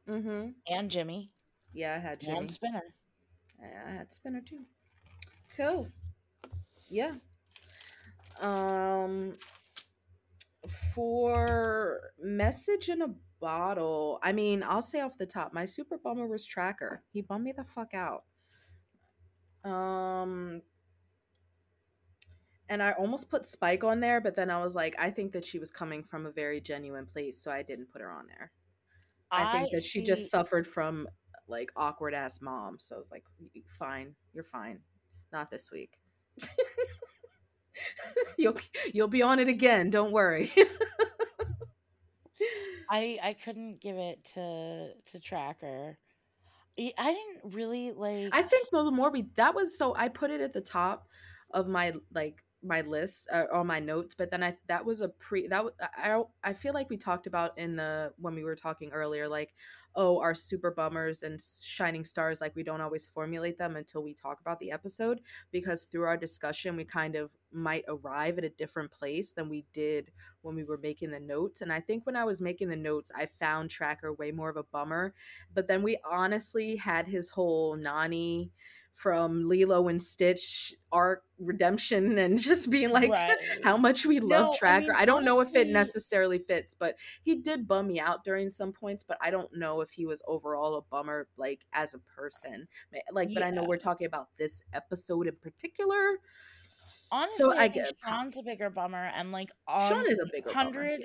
mm-hmm. 0.10 0.50
and 0.68 0.90
Jimmy. 0.90 1.32
Yeah, 1.74 1.96
I 1.96 2.00
had 2.00 2.20
Jimmy. 2.20 2.38
And 2.38 2.52
Spinner. 2.52 2.84
I 3.62 3.92
had 3.92 4.14
Spinner 4.14 4.42
too. 4.42 4.62
Cool. 5.56 5.88
Yeah. 6.90 7.14
Um 8.42 9.34
for 10.94 12.02
message 12.22 12.90
in 12.90 13.02
a 13.02 13.10
bottle. 13.40 14.20
I 14.24 14.32
mean, 14.32 14.64
I'll 14.64 14.82
say 14.82 15.02
off 15.02 15.18
the 15.18 15.26
top, 15.26 15.54
my 15.54 15.66
super 15.66 15.98
bummer 15.98 16.28
was 16.28 16.46
Tracker. 16.46 17.04
He 17.12 17.22
bummed 17.22 17.46
me 17.46 17.54
the 17.56 17.64
fuck 17.64 17.94
out. 17.94 18.24
Um 19.64 20.62
and 22.70 22.84
I 22.84 22.92
almost 22.94 23.30
put 23.30 23.46
Spike 23.46 23.84
on 23.84 24.02
there, 24.02 24.20
but 24.20 24.36
then 24.36 24.50
I 24.50 24.62
was 24.62 24.76
like, 24.76 24.96
I 25.00 25.10
think 25.10 25.32
that 25.34 25.46
she 25.46 25.60
was 25.60 25.72
coming 25.72 26.04
from 26.04 26.26
a 26.26 26.32
very 26.32 26.60
genuine 26.60 27.06
place, 27.06 27.42
so 27.42 27.50
I 27.50 27.64
didn't 27.64 27.92
put 27.92 28.02
her 28.02 28.12
on 28.12 28.28
there. 28.28 28.52
I, 29.32 29.44
I 29.44 29.52
think 29.54 29.72
that 29.72 29.82
see... 29.82 29.88
she 29.88 30.04
just 30.04 30.30
suffered 30.30 30.68
from 30.68 31.08
like 31.48 31.72
awkward 31.76 32.14
ass 32.14 32.42
mom, 32.42 32.78
so 32.80 32.96
I 32.96 32.98
was 32.98 33.10
like, 33.10 33.24
fine, 33.80 34.16
you're 34.34 34.44
fine. 34.44 34.80
Not 35.32 35.50
this 35.50 35.72
week. 35.72 35.98
you'll 38.38 38.58
you'll 38.94 39.08
be 39.08 39.22
on 39.22 39.40
it 39.40 39.48
again, 39.48 39.90
don't 39.90 40.12
worry. 40.12 40.52
I 42.90 43.20
I 43.22 43.34
couldn't 43.34 43.82
give 43.82 43.98
it 43.98 44.24
to 44.34 44.94
to 45.12 45.20
Tracker. 45.20 45.98
I 46.80 47.14
didn't 47.14 47.56
really 47.56 47.92
like. 47.92 48.30
I 48.32 48.44
think 48.44 48.68
the 48.72 48.92
more 48.92 49.10
we 49.10 49.30
that 49.36 49.56
was 49.56 49.78
so 49.78 49.96
I 49.96 50.10
put 50.10 50.32
it 50.32 50.42
at 50.42 50.54
the 50.54 50.62
top 50.62 51.08
of 51.52 51.68
my 51.68 51.94
like 52.14 52.44
my 52.64 52.82
list 52.82 53.28
uh, 53.32 53.44
or 53.52 53.64
my 53.64 53.80
notes 53.80 54.16
but 54.16 54.32
then 54.32 54.44
i 54.44 54.56
that 54.68 54.84
was 54.84 55.02
a 55.02 55.10
pre 55.10 55.48
that 55.48 55.64
i 55.82 56.22
i 56.44 56.54
feel 56.54 56.74
like 56.74 56.90
we 56.90 56.98
talked 56.98 57.28
about 57.28 57.58
in 57.58 57.76
the 57.76 58.12
when 58.18 58.34
we 58.34 58.44
were 58.44 58.56
talking 58.56 58.92
earlier 58.92 59.28
like 59.28 59.54
oh 59.96 60.20
our 60.20 60.34
super 60.34 60.72
bummers 60.72 61.24
and 61.24 61.40
shining 61.64 62.04
stars 62.04 62.42
like 62.42 62.56
we 62.56 62.64
don't 62.64 62.82
always 62.82 63.06
formulate 63.06 63.58
them 63.58 63.76
until 63.76 64.02
we 64.02 64.14
talk 64.14 64.40
about 64.42 64.60
the 64.60 64.72
episode 64.72 65.20
because 65.52 65.84
through 65.84 66.04
our 66.04 66.18
discussion 66.18 66.76
we 66.76 66.84
kind 66.84 67.16
of 67.16 67.30
might 67.52 67.84
arrive 67.88 68.38
at 68.38 68.44
a 68.44 68.50
different 68.50 68.92
place 68.92 69.32
than 69.32 69.50
we 69.50 69.66
did 69.72 70.12
when 70.42 70.56
we 70.56 70.64
were 70.64 70.80
making 70.80 71.12
the 71.12 71.20
notes 71.20 71.62
and 71.62 71.72
i 71.72 71.80
think 71.80 72.06
when 72.06 72.16
i 72.16 72.24
was 72.24 72.42
making 72.42 72.70
the 72.70 72.76
notes 72.76 73.12
i 73.16 73.28
found 73.40 73.70
tracker 73.70 74.14
way 74.14 74.32
more 74.32 74.50
of 74.50 74.58
a 74.58 74.64
bummer 74.64 75.14
but 75.54 75.68
then 75.68 75.84
we 75.84 75.98
honestly 76.10 76.76
had 76.76 77.08
his 77.08 77.30
whole 77.30 77.76
nani 77.76 78.52
from 78.98 79.48
Lilo 79.48 79.88
and 79.88 80.02
Stitch 80.02 80.74
arc 80.92 81.24
redemption 81.40 82.18
and 82.18 82.40
just 82.40 82.70
being 82.70 82.90
like 82.90 83.12
right. 83.12 83.38
how 83.64 83.78
much 83.78 84.06
we 84.06 84.20
love 84.20 84.48
no, 84.48 84.54
Tracker. 84.58 84.86
I, 84.86 84.88
mean, 84.88 84.92
I 84.96 85.06
don't 85.06 85.28
honestly, 85.28 85.54
know 85.54 85.62
if 85.62 85.68
it 85.68 85.72
necessarily 85.72 86.40
fits, 86.40 86.76
but 86.78 86.96
he 87.22 87.36
did 87.36 87.68
bum 87.68 87.88
me 87.88 88.00
out 88.00 88.24
during 88.24 88.50
some 88.50 88.72
points, 88.72 89.04
but 89.04 89.18
I 89.22 89.30
don't 89.30 89.56
know 89.56 89.82
if 89.82 89.92
he 89.92 90.06
was 90.06 90.22
overall 90.28 90.76
a 90.76 90.82
bummer 90.82 91.28
like 91.38 91.66
as 91.74 91.94
a 91.94 92.00
person. 92.00 92.68
Like, 93.12 93.30
yeah. 93.30 93.34
but 93.36 93.44
I 93.44 93.52
know 93.52 93.64
we're 93.64 93.78
talking 93.78 94.08
about 94.08 94.30
this 94.38 94.62
episode 94.74 95.28
in 95.28 95.36
particular. 95.36 96.18
Honestly, 97.12 97.38
so 97.38 97.54
I, 97.54 97.64
I 97.64 97.68
get 97.68 97.94
Sean's 98.04 98.38
a 98.38 98.44
bigger 98.44 98.70
bummer 98.70 99.12
and 99.16 99.32
like 99.32 99.52
Sean 99.70 100.00
um, 100.00 100.06
is 100.08 100.20
a 100.20 100.26
bigger 100.26 100.48
100, 100.48 101.02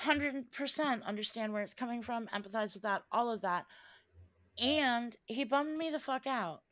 bummer. 0.00 0.20
100% 0.20 1.04
understand 1.04 1.52
where 1.52 1.62
it's 1.62 1.72
coming 1.72 2.02
from, 2.02 2.26
empathize 2.34 2.74
with 2.74 2.82
that, 2.82 3.02
all 3.12 3.30
of 3.30 3.42
that. 3.42 3.64
And 4.62 5.16
he 5.24 5.44
bummed 5.44 5.78
me 5.78 5.90
the 5.90 6.00
fuck 6.00 6.26
out. 6.26 6.62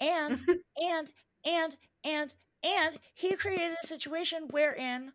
And, 0.00 0.40
and, 0.82 1.08
and, 1.46 1.76
and, 2.04 2.34
and 2.64 2.98
he 3.14 3.34
created 3.36 3.76
a 3.82 3.86
situation 3.86 4.48
wherein 4.50 5.12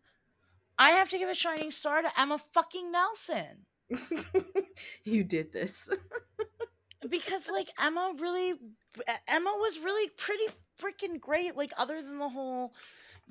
I 0.78 0.90
have 0.90 1.08
to 1.10 1.18
give 1.18 1.28
a 1.28 1.34
shining 1.34 1.70
star 1.70 2.02
to 2.02 2.20
Emma 2.20 2.40
fucking 2.52 2.90
Nelson. 2.90 3.66
you 5.04 5.24
did 5.24 5.52
this. 5.52 5.88
because 7.08 7.48
like 7.50 7.68
Emma 7.80 8.14
really 8.18 8.54
Emma 9.28 9.52
was 9.58 9.78
really 9.78 10.08
pretty 10.16 10.44
freaking 10.80 11.20
great 11.20 11.56
like 11.56 11.72
other 11.76 12.00
than 12.02 12.18
the 12.18 12.28
whole 12.28 12.72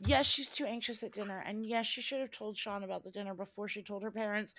yes, 0.06 0.26
she's 0.26 0.50
too 0.50 0.66
anxious 0.66 1.04
at 1.04 1.12
dinner. 1.12 1.44
And 1.46 1.66
yes, 1.66 1.86
she 1.86 2.02
should 2.02 2.20
have 2.20 2.32
told 2.32 2.58
Sean 2.58 2.84
about 2.84 3.04
the 3.04 3.12
dinner 3.12 3.34
before 3.34 3.68
she 3.68 3.84
told 3.84 4.04
her 4.04 4.12
parents 4.12 4.54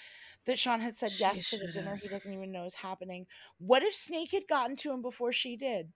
that 0.46 0.58
Sean 0.58 0.80
had 0.80 0.96
said 0.96 1.12
she 1.12 1.22
yes 1.22 1.50
to 1.50 1.58
the 1.58 1.72
dinner 1.72 1.96
he 1.96 2.08
doesn't 2.08 2.32
even 2.32 2.52
know 2.52 2.64
is 2.64 2.74
happening. 2.74 3.26
What 3.58 3.82
if 3.82 3.94
Snake 3.94 4.32
had 4.32 4.46
gotten 4.48 4.76
to 4.76 4.92
him 4.92 5.02
before 5.02 5.32
she 5.32 5.56
did? 5.56 5.92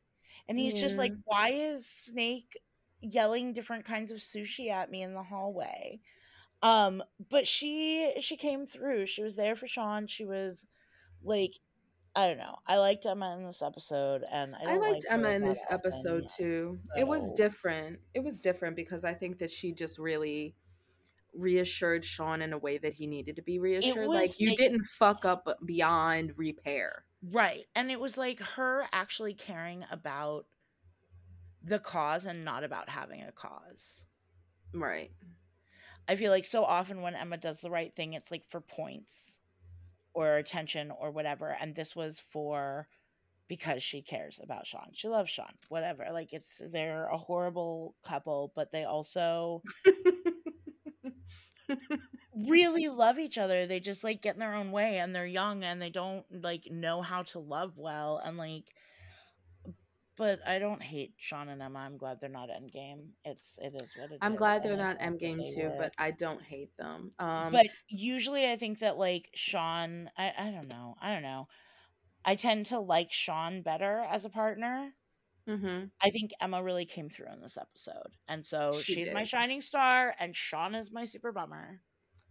And 0.48 0.58
he's 0.58 0.74
yeah. 0.74 0.80
just 0.80 0.98
like, 0.98 1.12
why 1.24 1.50
is 1.50 1.86
Snake 1.86 2.58
yelling 3.00 3.52
different 3.52 3.84
kinds 3.84 4.12
of 4.12 4.18
sushi 4.18 4.70
at 4.70 4.90
me 4.90 5.02
in 5.02 5.14
the 5.14 5.22
hallway? 5.22 6.00
Um, 6.62 7.02
but 7.30 7.46
she 7.46 8.14
she 8.20 8.36
came 8.36 8.66
through. 8.66 9.06
She 9.06 9.22
was 9.22 9.36
there 9.36 9.54
for 9.54 9.68
Sean. 9.68 10.06
She 10.06 10.24
was 10.24 10.66
like 11.22 11.52
I 12.16 12.26
don't 12.26 12.38
know. 12.38 12.56
I 12.66 12.78
liked 12.78 13.06
Emma 13.06 13.36
in 13.36 13.44
this 13.44 13.62
episode, 13.62 14.24
and 14.30 14.56
I, 14.56 14.72
I 14.72 14.76
liked 14.78 14.92
like 14.92 15.02
Emma 15.08 15.28
in 15.28 15.44
this 15.44 15.64
episode 15.70 16.28
too. 16.36 16.78
So. 16.82 17.00
It 17.00 17.06
was 17.06 17.30
different. 17.32 18.00
It 18.12 18.24
was 18.24 18.40
different 18.40 18.74
because 18.74 19.04
I 19.04 19.14
think 19.14 19.38
that 19.38 19.52
she 19.52 19.72
just 19.72 19.98
really 19.98 20.56
reassured 21.34 22.04
Sean 22.04 22.42
in 22.42 22.52
a 22.52 22.58
way 22.58 22.78
that 22.78 22.92
he 22.94 23.06
needed 23.06 23.36
to 23.36 23.42
be 23.42 23.58
reassured. 23.58 24.08
Like 24.08 24.38
you 24.40 24.56
didn't 24.56 24.84
fuck 24.84 25.24
up 25.24 25.48
beyond 25.64 26.32
repair, 26.36 27.04
right? 27.30 27.64
And 27.74 27.90
it 27.90 28.00
was 28.00 28.16
like 28.16 28.40
her 28.40 28.86
actually 28.92 29.34
caring 29.34 29.84
about 29.90 30.46
the 31.62 31.78
cause 31.78 32.24
and 32.24 32.44
not 32.44 32.64
about 32.64 32.88
having 32.88 33.22
a 33.22 33.32
cause, 33.32 34.04
right? 34.74 35.10
I 36.08 36.16
feel 36.16 36.30
like 36.30 36.46
so 36.46 36.64
often 36.64 37.02
when 37.02 37.14
Emma 37.14 37.36
does 37.36 37.60
the 37.60 37.70
right 37.70 37.94
thing, 37.94 38.14
it's 38.14 38.30
like 38.30 38.44
for 38.48 38.60
points 38.60 39.38
or 40.14 40.36
attention 40.36 40.90
or 40.90 41.10
whatever. 41.10 41.54
And 41.60 41.74
this 41.74 41.94
was 41.94 42.22
for 42.30 42.88
because 43.48 43.82
she 43.82 44.02
cares 44.02 44.40
about 44.42 44.66
Sean. 44.66 44.90
She 44.92 45.08
loves 45.08 45.30
Sean, 45.30 45.52
whatever. 45.68 46.06
Like 46.12 46.32
it's 46.32 46.62
they're 46.72 47.06
a 47.06 47.18
horrible 47.18 47.94
couple, 48.06 48.52
but 48.54 48.72
they 48.72 48.84
also 48.84 49.62
really 52.34 52.88
love 52.88 53.18
each 53.18 53.38
other. 53.38 53.66
They 53.66 53.80
just 53.80 54.04
like 54.04 54.22
get 54.22 54.34
in 54.34 54.40
their 54.40 54.54
own 54.54 54.70
way 54.72 54.98
and 54.98 55.14
they're 55.14 55.26
young 55.26 55.64
and 55.64 55.80
they 55.80 55.90
don't 55.90 56.24
like 56.42 56.70
know 56.70 57.02
how 57.02 57.22
to 57.24 57.38
love 57.38 57.76
well 57.76 58.20
and 58.24 58.36
like 58.36 58.64
but 60.16 60.40
I 60.46 60.58
don't 60.58 60.82
hate 60.82 61.14
Sean 61.16 61.48
and 61.48 61.62
Emma. 61.62 61.78
I'm 61.80 61.96
glad 61.96 62.20
they're 62.20 62.28
not 62.28 62.48
Endgame. 62.48 63.10
It's 63.24 63.58
it 63.62 63.74
is 63.74 63.94
what 63.96 64.10
it 64.12 64.20
I'm 64.20 64.34
is. 64.34 64.38
glad 64.38 64.62
they're 64.62 64.76
not 64.76 64.98
Endgame 64.98 65.38
they 65.38 65.44
too, 65.44 65.68
were. 65.68 65.76
but 65.78 65.92
I 65.98 66.10
don't 66.10 66.42
hate 66.42 66.76
them. 66.76 67.12
Um, 67.18 67.52
but 67.52 67.66
usually 67.88 68.50
I 68.50 68.56
think 68.56 68.80
that 68.80 68.98
like 68.98 69.30
Sean, 69.34 70.10
I 70.16 70.32
I 70.38 70.50
don't 70.50 70.68
know, 70.72 70.96
I 71.00 71.12
don't 71.12 71.22
know. 71.22 71.48
I 72.24 72.34
tend 72.36 72.66
to 72.66 72.78
like 72.80 73.12
Sean 73.12 73.62
better 73.62 74.00
as 74.10 74.24
a 74.24 74.30
partner. 74.30 74.92
Mm-hmm. 75.48 75.84
I 76.00 76.10
think 76.10 76.32
Emma 76.40 76.62
really 76.62 76.84
came 76.84 77.08
through 77.08 77.32
in 77.32 77.40
this 77.40 77.56
episode, 77.56 78.12
and 78.28 78.44
so 78.44 78.72
she 78.82 78.94
she's 78.94 79.06
did. 79.06 79.14
my 79.14 79.24
shining 79.24 79.60
star, 79.60 80.14
and 80.18 80.36
Sean 80.36 80.74
is 80.74 80.92
my 80.92 81.04
super 81.04 81.32
bummer. 81.32 81.80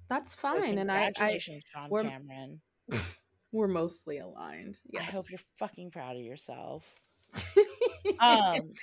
That's 0.08 0.36
fine, 0.36 0.76
so 0.76 0.82
and 0.82 0.92
I, 0.92 1.12
I 1.20 1.38
Sean 1.40 1.90
we're, 1.90 2.04
Cameron. 2.04 2.62
we're 3.52 3.68
mostly 3.68 4.20
aligned. 4.20 4.78
Yes. 4.92 5.06
I 5.08 5.12
hope 5.12 5.30
you're 5.32 5.40
fucking 5.58 5.92
proud 5.92 6.16
of 6.16 6.22
yourself 6.22 6.86
um, 8.20 8.74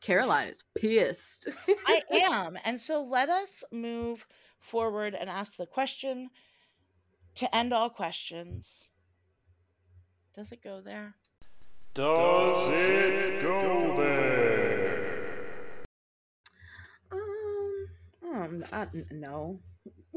Caroline 0.00 0.48
is 0.48 0.64
pissed. 0.74 1.48
I 1.86 2.00
am. 2.30 2.58
And 2.64 2.80
so 2.80 3.02
let 3.02 3.28
us 3.28 3.64
move 3.72 4.26
forward 4.58 5.14
and 5.14 5.28
ask 5.28 5.56
the 5.56 5.66
question 5.66 6.30
to 7.36 7.54
end 7.54 7.72
all 7.72 7.90
questions. 7.90 8.90
Does 10.34 10.52
it 10.52 10.62
go 10.62 10.80
there? 10.80 11.14
Does 11.94 12.68
it 12.68 13.42
go 13.42 13.96
there? 13.98 15.84
Um, 17.12 17.86
um 18.32 18.64
uh, 18.72 18.86
no. 19.10 19.60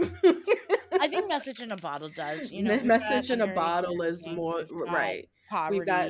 I 0.02 1.08
think 1.10 1.28
message 1.28 1.60
in 1.60 1.74
a 1.74 1.76
bottle 1.76 2.08
does. 2.08 2.50
You 2.50 2.64
know, 2.64 2.80
message 2.82 3.30
in 3.30 3.42
a 3.42 3.48
bottle 3.48 4.02
is 4.04 4.26
more 4.26 4.64
right. 4.72 5.28
Poverty. 5.50 5.80
We've 5.80 5.86
got 5.86 6.10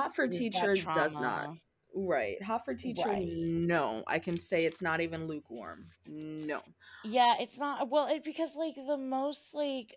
Hot 0.00 0.14
for 0.14 0.28
Teacher 0.28 0.76
does 0.76 1.18
not. 1.18 1.56
Right. 1.92 2.40
Hot 2.42 2.64
for 2.64 2.74
Teacher, 2.74 3.08
right. 3.08 3.26
no. 3.26 4.04
I 4.06 4.20
can 4.20 4.38
say 4.38 4.64
it's 4.64 4.80
not 4.80 5.00
even 5.00 5.26
lukewarm. 5.26 5.86
No. 6.06 6.60
Yeah, 7.04 7.34
it's 7.40 7.58
not. 7.58 7.90
Well, 7.90 8.06
it 8.06 8.22
because 8.22 8.54
like 8.54 8.76
the 8.76 8.96
most 8.96 9.54
like 9.54 9.96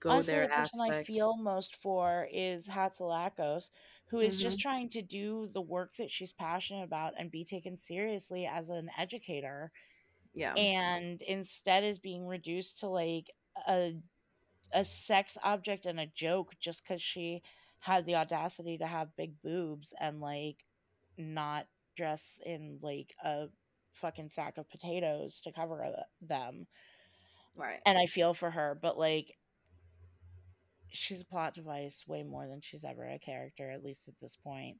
go 0.00 0.10
honestly, 0.10 0.34
there 0.34 0.42
the 0.42 0.54
person 0.54 0.80
aspect. 0.82 1.10
I 1.10 1.12
feel 1.12 1.36
most 1.36 1.76
for 1.76 2.28
is 2.32 2.68
Hatzilakos, 2.68 3.70
who 4.10 4.20
is 4.20 4.34
mm-hmm. 4.34 4.42
just 4.42 4.60
trying 4.60 4.88
to 4.90 5.02
do 5.02 5.48
the 5.52 5.60
work 5.60 5.94
that 5.96 6.10
she's 6.10 6.32
passionate 6.32 6.84
about 6.84 7.14
and 7.18 7.30
be 7.30 7.44
taken 7.44 7.76
seriously 7.76 8.46
as 8.46 8.68
an 8.68 8.90
educator. 8.98 9.70
Yeah. 10.34 10.54
And 10.54 11.20
instead 11.22 11.84
is 11.84 11.98
being 11.98 12.26
reduced 12.26 12.80
to 12.80 12.88
like 12.88 13.30
a 13.66 13.94
a 14.72 14.84
sex 14.84 15.36
object 15.42 15.86
and 15.86 15.98
a 15.98 16.06
joke 16.06 16.54
just 16.60 16.84
because 16.84 17.02
she 17.02 17.42
had 17.80 18.06
the 18.06 18.14
audacity 18.14 18.78
to 18.78 18.86
have 18.86 19.16
big 19.16 19.32
boobs 19.42 19.92
and 20.00 20.20
like 20.20 20.64
not 21.18 21.66
dress 21.96 22.38
in 22.44 22.78
like 22.82 23.14
a 23.24 23.46
fucking 23.94 24.28
sack 24.28 24.58
of 24.58 24.70
potatoes 24.70 25.40
to 25.42 25.52
cover 25.52 25.84
them. 26.20 26.66
Right. 27.56 27.80
And 27.84 27.98
I 27.98 28.06
feel 28.06 28.32
for 28.32 28.50
her, 28.50 28.78
but 28.80 28.98
like 28.98 29.36
she's 30.92 31.22
a 31.22 31.26
plot 31.26 31.54
device 31.54 32.04
way 32.06 32.22
more 32.22 32.46
than 32.46 32.60
she's 32.60 32.84
ever 32.84 33.04
a 33.04 33.18
character 33.18 33.70
at 33.70 33.84
least 33.84 34.08
at 34.08 34.14
this 34.20 34.36
point. 34.36 34.76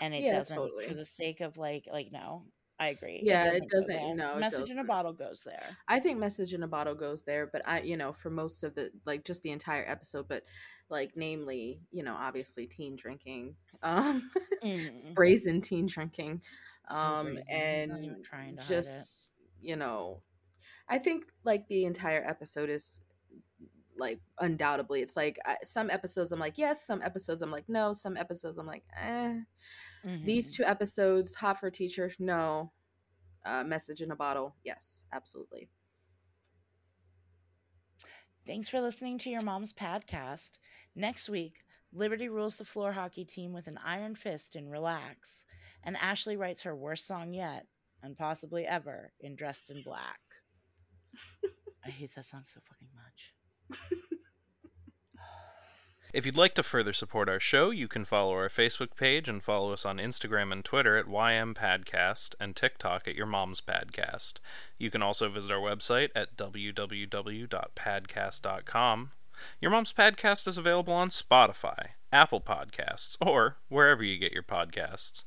And 0.00 0.14
it 0.14 0.22
yeah, 0.22 0.36
doesn't 0.36 0.56
totally. 0.56 0.86
for 0.86 0.94
the 0.94 1.04
sake 1.04 1.40
of 1.40 1.56
like 1.56 1.86
like 1.90 2.08
no, 2.12 2.44
I 2.78 2.88
agree. 2.88 3.20
Yeah, 3.22 3.52
it 3.52 3.68
doesn't. 3.68 3.94
It 3.94 4.00
doesn't 4.00 4.16
no, 4.16 4.36
message 4.36 4.70
in 4.70 4.78
a 4.78 4.84
bottle 4.84 5.12
goes 5.12 5.42
there. 5.44 5.76
I 5.86 6.00
think 6.00 6.18
message 6.18 6.54
in 6.54 6.62
a 6.64 6.68
bottle 6.68 6.94
goes 6.94 7.22
there, 7.22 7.46
but 7.46 7.62
I, 7.66 7.82
you 7.82 7.96
know, 7.96 8.12
for 8.12 8.30
most 8.30 8.64
of 8.64 8.74
the 8.74 8.90
like 9.04 9.24
just 9.24 9.42
the 9.42 9.52
entire 9.52 9.84
episode, 9.88 10.26
but 10.28 10.42
like 10.88 11.12
namely, 11.14 11.80
you 11.90 12.02
know, 12.02 12.16
obviously 12.18 12.66
teen 12.66 12.96
drinking, 12.96 13.54
um, 13.82 14.28
mm. 14.62 15.14
brazen 15.14 15.60
teen 15.60 15.86
drinking, 15.86 16.42
um, 16.88 17.38
and 17.48 18.24
trying 18.24 18.56
to 18.56 18.66
just 18.66 19.30
you 19.60 19.76
know, 19.76 20.22
I 20.88 20.98
think 20.98 21.26
like 21.44 21.68
the 21.68 21.84
entire 21.84 22.24
episode 22.26 22.70
is 22.70 23.00
like 23.96 24.20
undoubtedly 24.40 25.02
it's 25.02 25.16
like 25.16 25.38
some 25.62 25.88
episodes 25.90 26.32
i'm 26.32 26.40
like 26.40 26.58
yes 26.58 26.86
some 26.86 27.00
episodes 27.02 27.42
i'm 27.42 27.50
like 27.50 27.68
no 27.68 27.92
some 27.92 28.16
episodes 28.16 28.58
i'm 28.58 28.66
like 28.66 28.82
eh 29.00 29.34
Mm-hmm. 30.06 30.24
These 30.24 30.54
two 30.54 30.64
episodes, 30.64 31.34
Hot 31.36 31.58
for 31.58 31.70
Teacher, 31.70 32.10
no. 32.18 32.72
Uh, 33.46 33.62
message 33.62 34.00
in 34.00 34.10
a 34.10 34.16
bottle, 34.16 34.56
yes, 34.64 35.04
absolutely. 35.12 35.68
Thanks 38.46 38.68
for 38.68 38.80
listening 38.80 39.18
to 39.18 39.30
your 39.30 39.42
mom's 39.42 39.72
podcast. 39.72 40.52
Next 40.96 41.28
week, 41.28 41.62
Liberty 41.92 42.28
rules 42.28 42.56
the 42.56 42.64
floor 42.64 42.90
hockey 42.90 43.24
team 43.24 43.52
with 43.52 43.66
an 43.66 43.78
iron 43.84 44.14
fist 44.14 44.56
in 44.56 44.68
Relax, 44.68 45.44
and 45.84 45.96
Ashley 45.98 46.36
writes 46.36 46.62
her 46.62 46.74
worst 46.74 47.06
song 47.06 47.34
yet, 47.34 47.66
and 48.02 48.16
possibly 48.16 48.66
ever, 48.66 49.12
in 49.20 49.36
Dressed 49.36 49.70
in 49.70 49.82
Black. 49.82 50.20
I 51.84 51.90
hate 51.90 52.14
that 52.14 52.24
song 52.24 52.44
so 52.46 52.60
fucking 52.66 52.88
much. 52.94 53.33
If 56.14 56.24
you'd 56.24 56.36
like 56.36 56.54
to 56.54 56.62
further 56.62 56.92
support 56.92 57.28
our 57.28 57.40
show, 57.40 57.70
you 57.70 57.88
can 57.88 58.04
follow 58.04 58.34
our 58.34 58.48
Facebook 58.48 58.96
page 58.96 59.28
and 59.28 59.42
follow 59.42 59.72
us 59.72 59.84
on 59.84 59.96
Instagram 59.96 60.52
and 60.52 60.64
Twitter 60.64 60.96
at 60.96 61.06
YMPahdcast 61.06 62.36
and 62.38 62.54
TikTok 62.54 63.08
at 63.08 63.16
Your 63.16 63.26
Mom's 63.26 63.60
Pahdcast. 63.60 64.34
You 64.78 64.92
can 64.92 65.02
also 65.02 65.28
visit 65.28 65.50
our 65.50 65.58
website 65.58 66.10
at 66.14 66.36
www.pahdcast.com. 66.36 69.10
Your 69.60 69.70
Mom's 69.72 69.92
Pahdcast 69.92 70.46
is 70.46 70.56
available 70.56 70.94
on 70.94 71.08
Spotify, 71.08 71.86
Apple 72.12 72.40
Podcasts, 72.40 73.16
or 73.20 73.56
wherever 73.68 74.04
you 74.04 74.16
get 74.16 74.30
your 74.30 74.44
podcasts. 74.44 75.24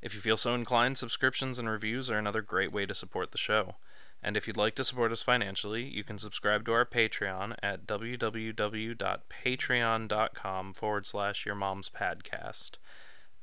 If 0.00 0.14
you 0.14 0.20
feel 0.20 0.36
so 0.36 0.54
inclined, 0.54 0.98
subscriptions 0.98 1.58
and 1.58 1.68
reviews 1.68 2.08
are 2.08 2.18
another 2.18 2.42
great 2.42 2.70
way 2.70 2.86
to 2.86 2.94
support 2.94 3.32
the 3.32 3.38
show. 3.38 3.74
And 4.22 4.36
if 4.36 4.46
you'd 4.46 4.56
like 4.56 4.74
to 4.74 4.84
support 4.84 5.12
us 5.12 5.22
financially, 5.22 5.84
you 5.84 6.02
can 6.02 6.18
subscribe 6.18 6.64
to 6.66 6.72
our 6.72 6.84
Patreon 6.84 7.54
at 7.62 7.86
www.patreon.com 7.86 10.74
forward 10.74 11.06
slash 11.06 11.46
your 11.46 11.54
mom's 11.54 11.88
pahdcast. 11.88 12.70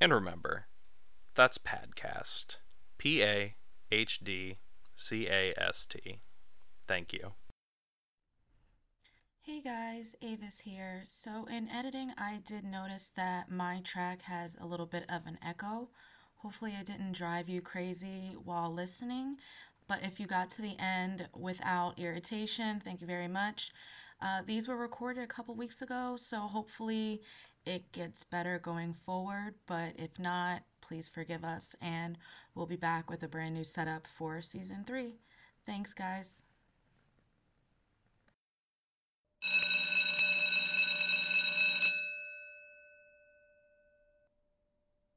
And 0.01 0.13
remember, 0.13 0.67
that's 1.33 1.57
Pahdcast. 1.57 2.57
P 2.97 3.23
A 3.23 3.55
H 3.91 4.19
D 4.19 4.57
C 4.95 5.27
A 5.27 5.53
S 5.57 5.85
T. 5.85 6.19
Thank 6.87 7.13
you. 7.13 7.33
Hey 9.41 9.61
guys, 9.61 10.15
Avis 10.23 10.59
here. 10.59 11.01
So 11.03 11.45
in 11.45 11.69
editing, 11.69 12.11
I 12.17 12.39
did 12.43 12.63
notice 12.63 13.11
that 13.15 13.51
my 13.51 13.81
track 13.83 14.23
has 14.23 14.57
a 14.59 14.65
little 14.65 14.87
bit 14.87 15.05
of 15.09 15.27
an 15.27 15.37
echo. 15.45 15.89
Hopefully 16.37 16.71
it 16.71 16.87
didn't 16.87 17.11
drive 17.11 17.47
you 17.47 17.61
crazy 17.61 18.35
while 18.43 18.73
listening, 18.73 19.37
but 19.87 19.99
if 20.03 20.19
you 20.19 20.27
got 20.27 20.49
to 20.51 20.61
the 20.61 20.75
end 20.79 21.27
without 21.35 21.99
irritation, 21.99 22.81
thank 22.83 23.01
you 23.01 23.07
very 23.07 23.27
much. 23.27 23.71
Uh, 24.21 24.41
these 24.45 24.67
were 24.67 24.77
recorded 24.77 25.23
a 25.23 25.27
couple 25.27 25.55
weeks 25.55 25.81
ago, 25.81 26.15
so 26.17 26.39
hopefully 26.39 27.21
it 27.65 27.91
gets 27.91 28.23
better 28.23 28.59
going 28.59 28.93
forward, 28.93 29.55
but 29.67 29.93
if 29.97 30.17
not, 30.19 30.61
please 30.81 31.09
forgive 31.09 31.43
us 31.43 31.75
and 31.81 32.17
we'll 32.53 32.65
be 32.65 32.75
back 32.75 33.09
with 33.09 33.23
a 33.23 33.27
brand 33.27 33.55
new 33.55 33.63
setup 33.63 34.07
for 34.07 34.41
season 34.41 34.83
three. 34.85 35.15
Thanks, 35.65 35.93
guys. 35.93 36.43